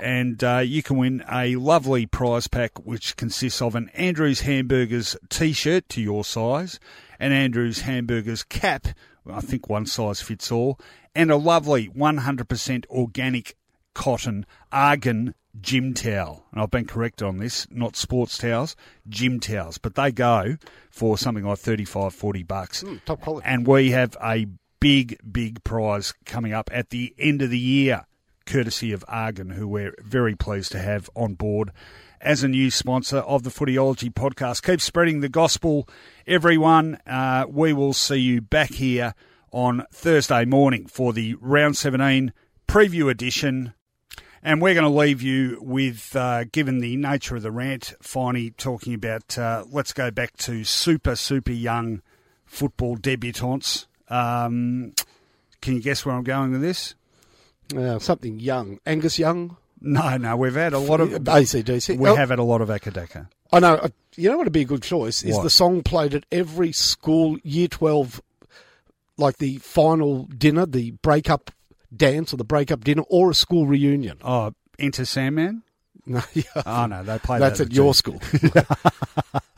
and 0.00 0.44
uh, 0.44 0.58
you 0.58 0.82
can 0.82 0.96
win 0.96 1.24
a 1.30 1.56
lovely 1.56 2.06
prize 2.06 2.46
pack 2.46 2.78
which 2.86 3.16
consists 3.16 3.60
of 3.60 3.74
an 3.74 3.90
Andrews 3.94 4.42
Hamburgers 4.42 5.16
t-shirt 5.28 5.88
to 5.90 6.00
your 6.00 6.24
size, 6.24 6.78
an 7.18 7.32
Andrews 7.32 7.80
Hamburgers 7.80 8.44
cap, 8.44 8.86
I 9.30 9.40
think 9.40 9.68
one 9.68 9.86
size 9.86 10.20
fits 10.20 10.52
all, 10.52 10.78
and 11.14 11.30
a 11.30 11.36
lovely 11.36 11.88
100% 11.88 12.86
organic 12.88 13.56
cotton 13.94 14.46
argan 14.70 15.34
gym 15.60 15.94
towel. 15.94 16.44
And 16.52 16.60
I've 16.60 16.70
been 16.70 16.86
corrected 16.86 17.26
on 17.26 17.38
this, 17.38 17.66
not 17.70 17.96
sports 17.96 18.38
towels, 18.38 18.76
gym 19.08 19.40
towels, 19.40 19.78
but 19.78 19.94
they 19.94 20.12
go 20.12 20.56
for 20.90 21.18
something 21.18 21.44
like 21.44 21.58
35, 21.58 22.14
40 22.14 22.42
bucks. 22.42 22.82
Mm, 22.82 23.04
top 23.04 23.20
quality. 23.20 23.46
And 23.46 23.66
we 23.66 23.90
have 23.90 24.16
a 24.22 24.46
big, 24.80 25.18
big 25.30 25.62
prize 25.64 26.14
coming 26.24 26.52
up 26.52 26.70
at 26.72 26.90
the 26.90 27.14
end 27.18 27.42
of 27.42 27.50
the 27.50 27.58
year, 27.58 28.06
courtesy 28.46 28.92
of 28.92 29.04
Argan, 29.08 29.50
who 29.50 29.66
we're 29.66 29.94
very 30.00 30.34
pleased 30.34 30.72
to 30.72 30.78
have 30.78 31.10
on 31.14 31.34
board 31.34 31.72
as 32.20 32.42
a 32.42 32.48
new 32.48 32.70
sponsor 32.70 33.18
of 33.18 33.42
the 33.42 33.50
Footyology 33.50 34.12
podcast. 34.12 34.62
Keep 34.62 34.80
spreading 34.80 35.20
the 35.20 35.28
gospel, 35.28 35.88
everyone. 36.26 36.98
Uh, 37.06 37.46
we 37.48 37.72
will 37.72 37.92
see 37.92 38.16
you 38.16 38.40
back 38.40 38.70
here 38.70 39.14
on 39.52 39.84
Thursday 39.92 40.44
morning 40.44 40.86
for 40.86 41.12
the 41.12 41.34
Round 41.40 41.76
17 41.76 42.32
preview 42.66 43.10
edition. 43.10 43.72
And 44.42 44.62
we're 44.62 44.74
going 44.74 44.90
to 44.90 44.98
leave 44.98 45.20
you 45.22 45.58
with, 45.60 46.14
uh, 46.14 46.44
given 46.44 46.78
the 46.78 46.96
nature 46.96 47.36
of 47.36 47.42
the 47.42 47.50
rant, 47.50 47.94
Finey 48.02 48.56
talking 48.56 48.94
about, 48.94 49.36
uh, 49.36 49.64
let's 49.70 49.92
go 49.92 50.10
back 50.10 50.36
to 50.38 50.62
super, 50.64 51.16
super 51.16 51.52
young 51.52 52.02
football 52.46 52.96
debutantes. 52.96 53.86
Um, 54.08 54.94
can 55.60 55.74
you 55.74 55.80
guess 55.82 56.06
where 56.06 56.14
I'm 56.14 56.22
going 56.24 56.52
with 56.52 56.60
this? 56.60 56.94
Uh, 57.76 57.98
something 57.98 58.38
young. 58.40 58.78
Angus 58.86 59.18
Young, 59.18 59.56
No, 59.80 60.16
no, 60.16 60.36
we've 60.36 60.54
had 60.54 60.72
a 60.72 60.78
lot 60.78 61.00
of. 61.00 61.10
ACDC. 61.10 61.98
We 61.98 62.08
Oh, 62.08 62.14
have 62.14 62.30
had 62.30 62.38
a 62.38 62.44
lot 62.44 62.60
of 62.60 62.68
Acca 62.68 62.92
Dacca. 62.92 63.28
I 63.52 63.60
know. 63.60 63.74
uh, 63.74 63.88
You 64.16 64.30
know 64.30 64.36
what 64.38 64.44
would 64.46 64.52
be 64.52 64.62
a 64.62 64.64
good 64.64 64.82
choice 64.82 65.22
is 65.22 65.34
What? 65.36 65.42
the 65.42 65.50
song 65.50 65.82
played 65.82 66.14
at 66.14 66.24
every 66.32 66.72
school 66.72 67.38
year 67.42 67.68
twelve, 67.68 68.22
like 69.18 69.36
the 69.38 69.58
final 69.58 70.24
dinner, 70.24 70.64
the 70.64 70.92
breakup 70.92 71.50
dance 71.94 72.32
or 72.32 72.36
the 72.36 72.44
breakup 72.44 72.84
dinner, 72.84 73.02
or 73.08 73.30
a 73.30 73.34
school 73.34 73.66
reunion. 73.66 74.18
Oh, 74.22 74.52
Enter 74.78 75.04
Sandman? 75.04 75.62
No, 76.06 76.22
yeah. 76.32 76.42
Oh, 76.64 76.86
no, 76.86 77.02
they 77.02 77.18
play 77.18 77.38
that's 77.38 77.58
that 77.58 77.66
at 77.66 77.72
your 77.74 77.92
school. 77.92 78.18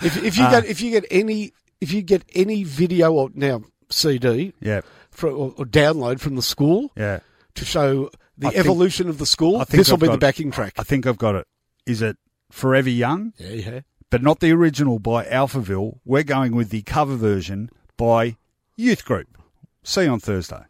if, 0.03 0.17
if 0.25 0.37
you 0.37 0.45
Ah. 0.45 0.51
get 0.51 0.65
if 0.65 0.81
you 0.81 0.91
get 0.91 1.05
any 1.11 1.53
if 1.81 1.93
you 1.93 2.03
get 2.03 2.25
any 2.35 2.65
video 2.65 3.13
or 3.13 3.31
now 3.35 3.63
CD 3.89 4.53
Yeah, 4.61 4.81
for, 5.13 5.29
or, 5.31 5.55
or 5.57 5.65
download 5.65 6.19
from 6.19 6.35
the 6.37 6.43
school 6.43 6.91
yeah. 6.97 7.21
to 7.55 7.65
show 7.65 8.11
the 8.37 8.49
I 8.49 8.51
think- 8.51 8.65
evolution 8.65 9.09
of 9.09 9.19
the 9.19 9.27
school. 9.27 9.59
I 9.61 9.65
think 9.65 9.79
This 9.81 9.91
will 9.91 9.99
be 9.99 10.09
the 10.09 10.15
it. 10.15 10.21
backing 10.21 10.51
track. 10.51 10.73
I 10.77 10.83
think 10.83 11.07
I've 11.07 11.19
got 11.19 11.37
it. 11.37 11.47
Is 11.87 12.03
it 12.03 12.17
Forever 12.51 12.91
Young? 12.91 13.33
yeah, 13.39 13.51
yeah. 13.51 13.81
But 14.11 14.23
not 14.23 14.41
the 14.41 14.51
original 14.51 14.99
by 14.99 15.25
Alphaville. 15.27 16.01
We're 16.05 16.25
going 16.25 16.57
with 16.57 16.71
the 16.71 16.83
cover 16.83 17.15
version 17.15 17.71
by 17.97 18.37
Youth 18.77 19.05
Group. 19.05 19.29
See 19.85 20.03
you 20.03 20.11
on 20.11 20.19
Thursday. 20.19 20.63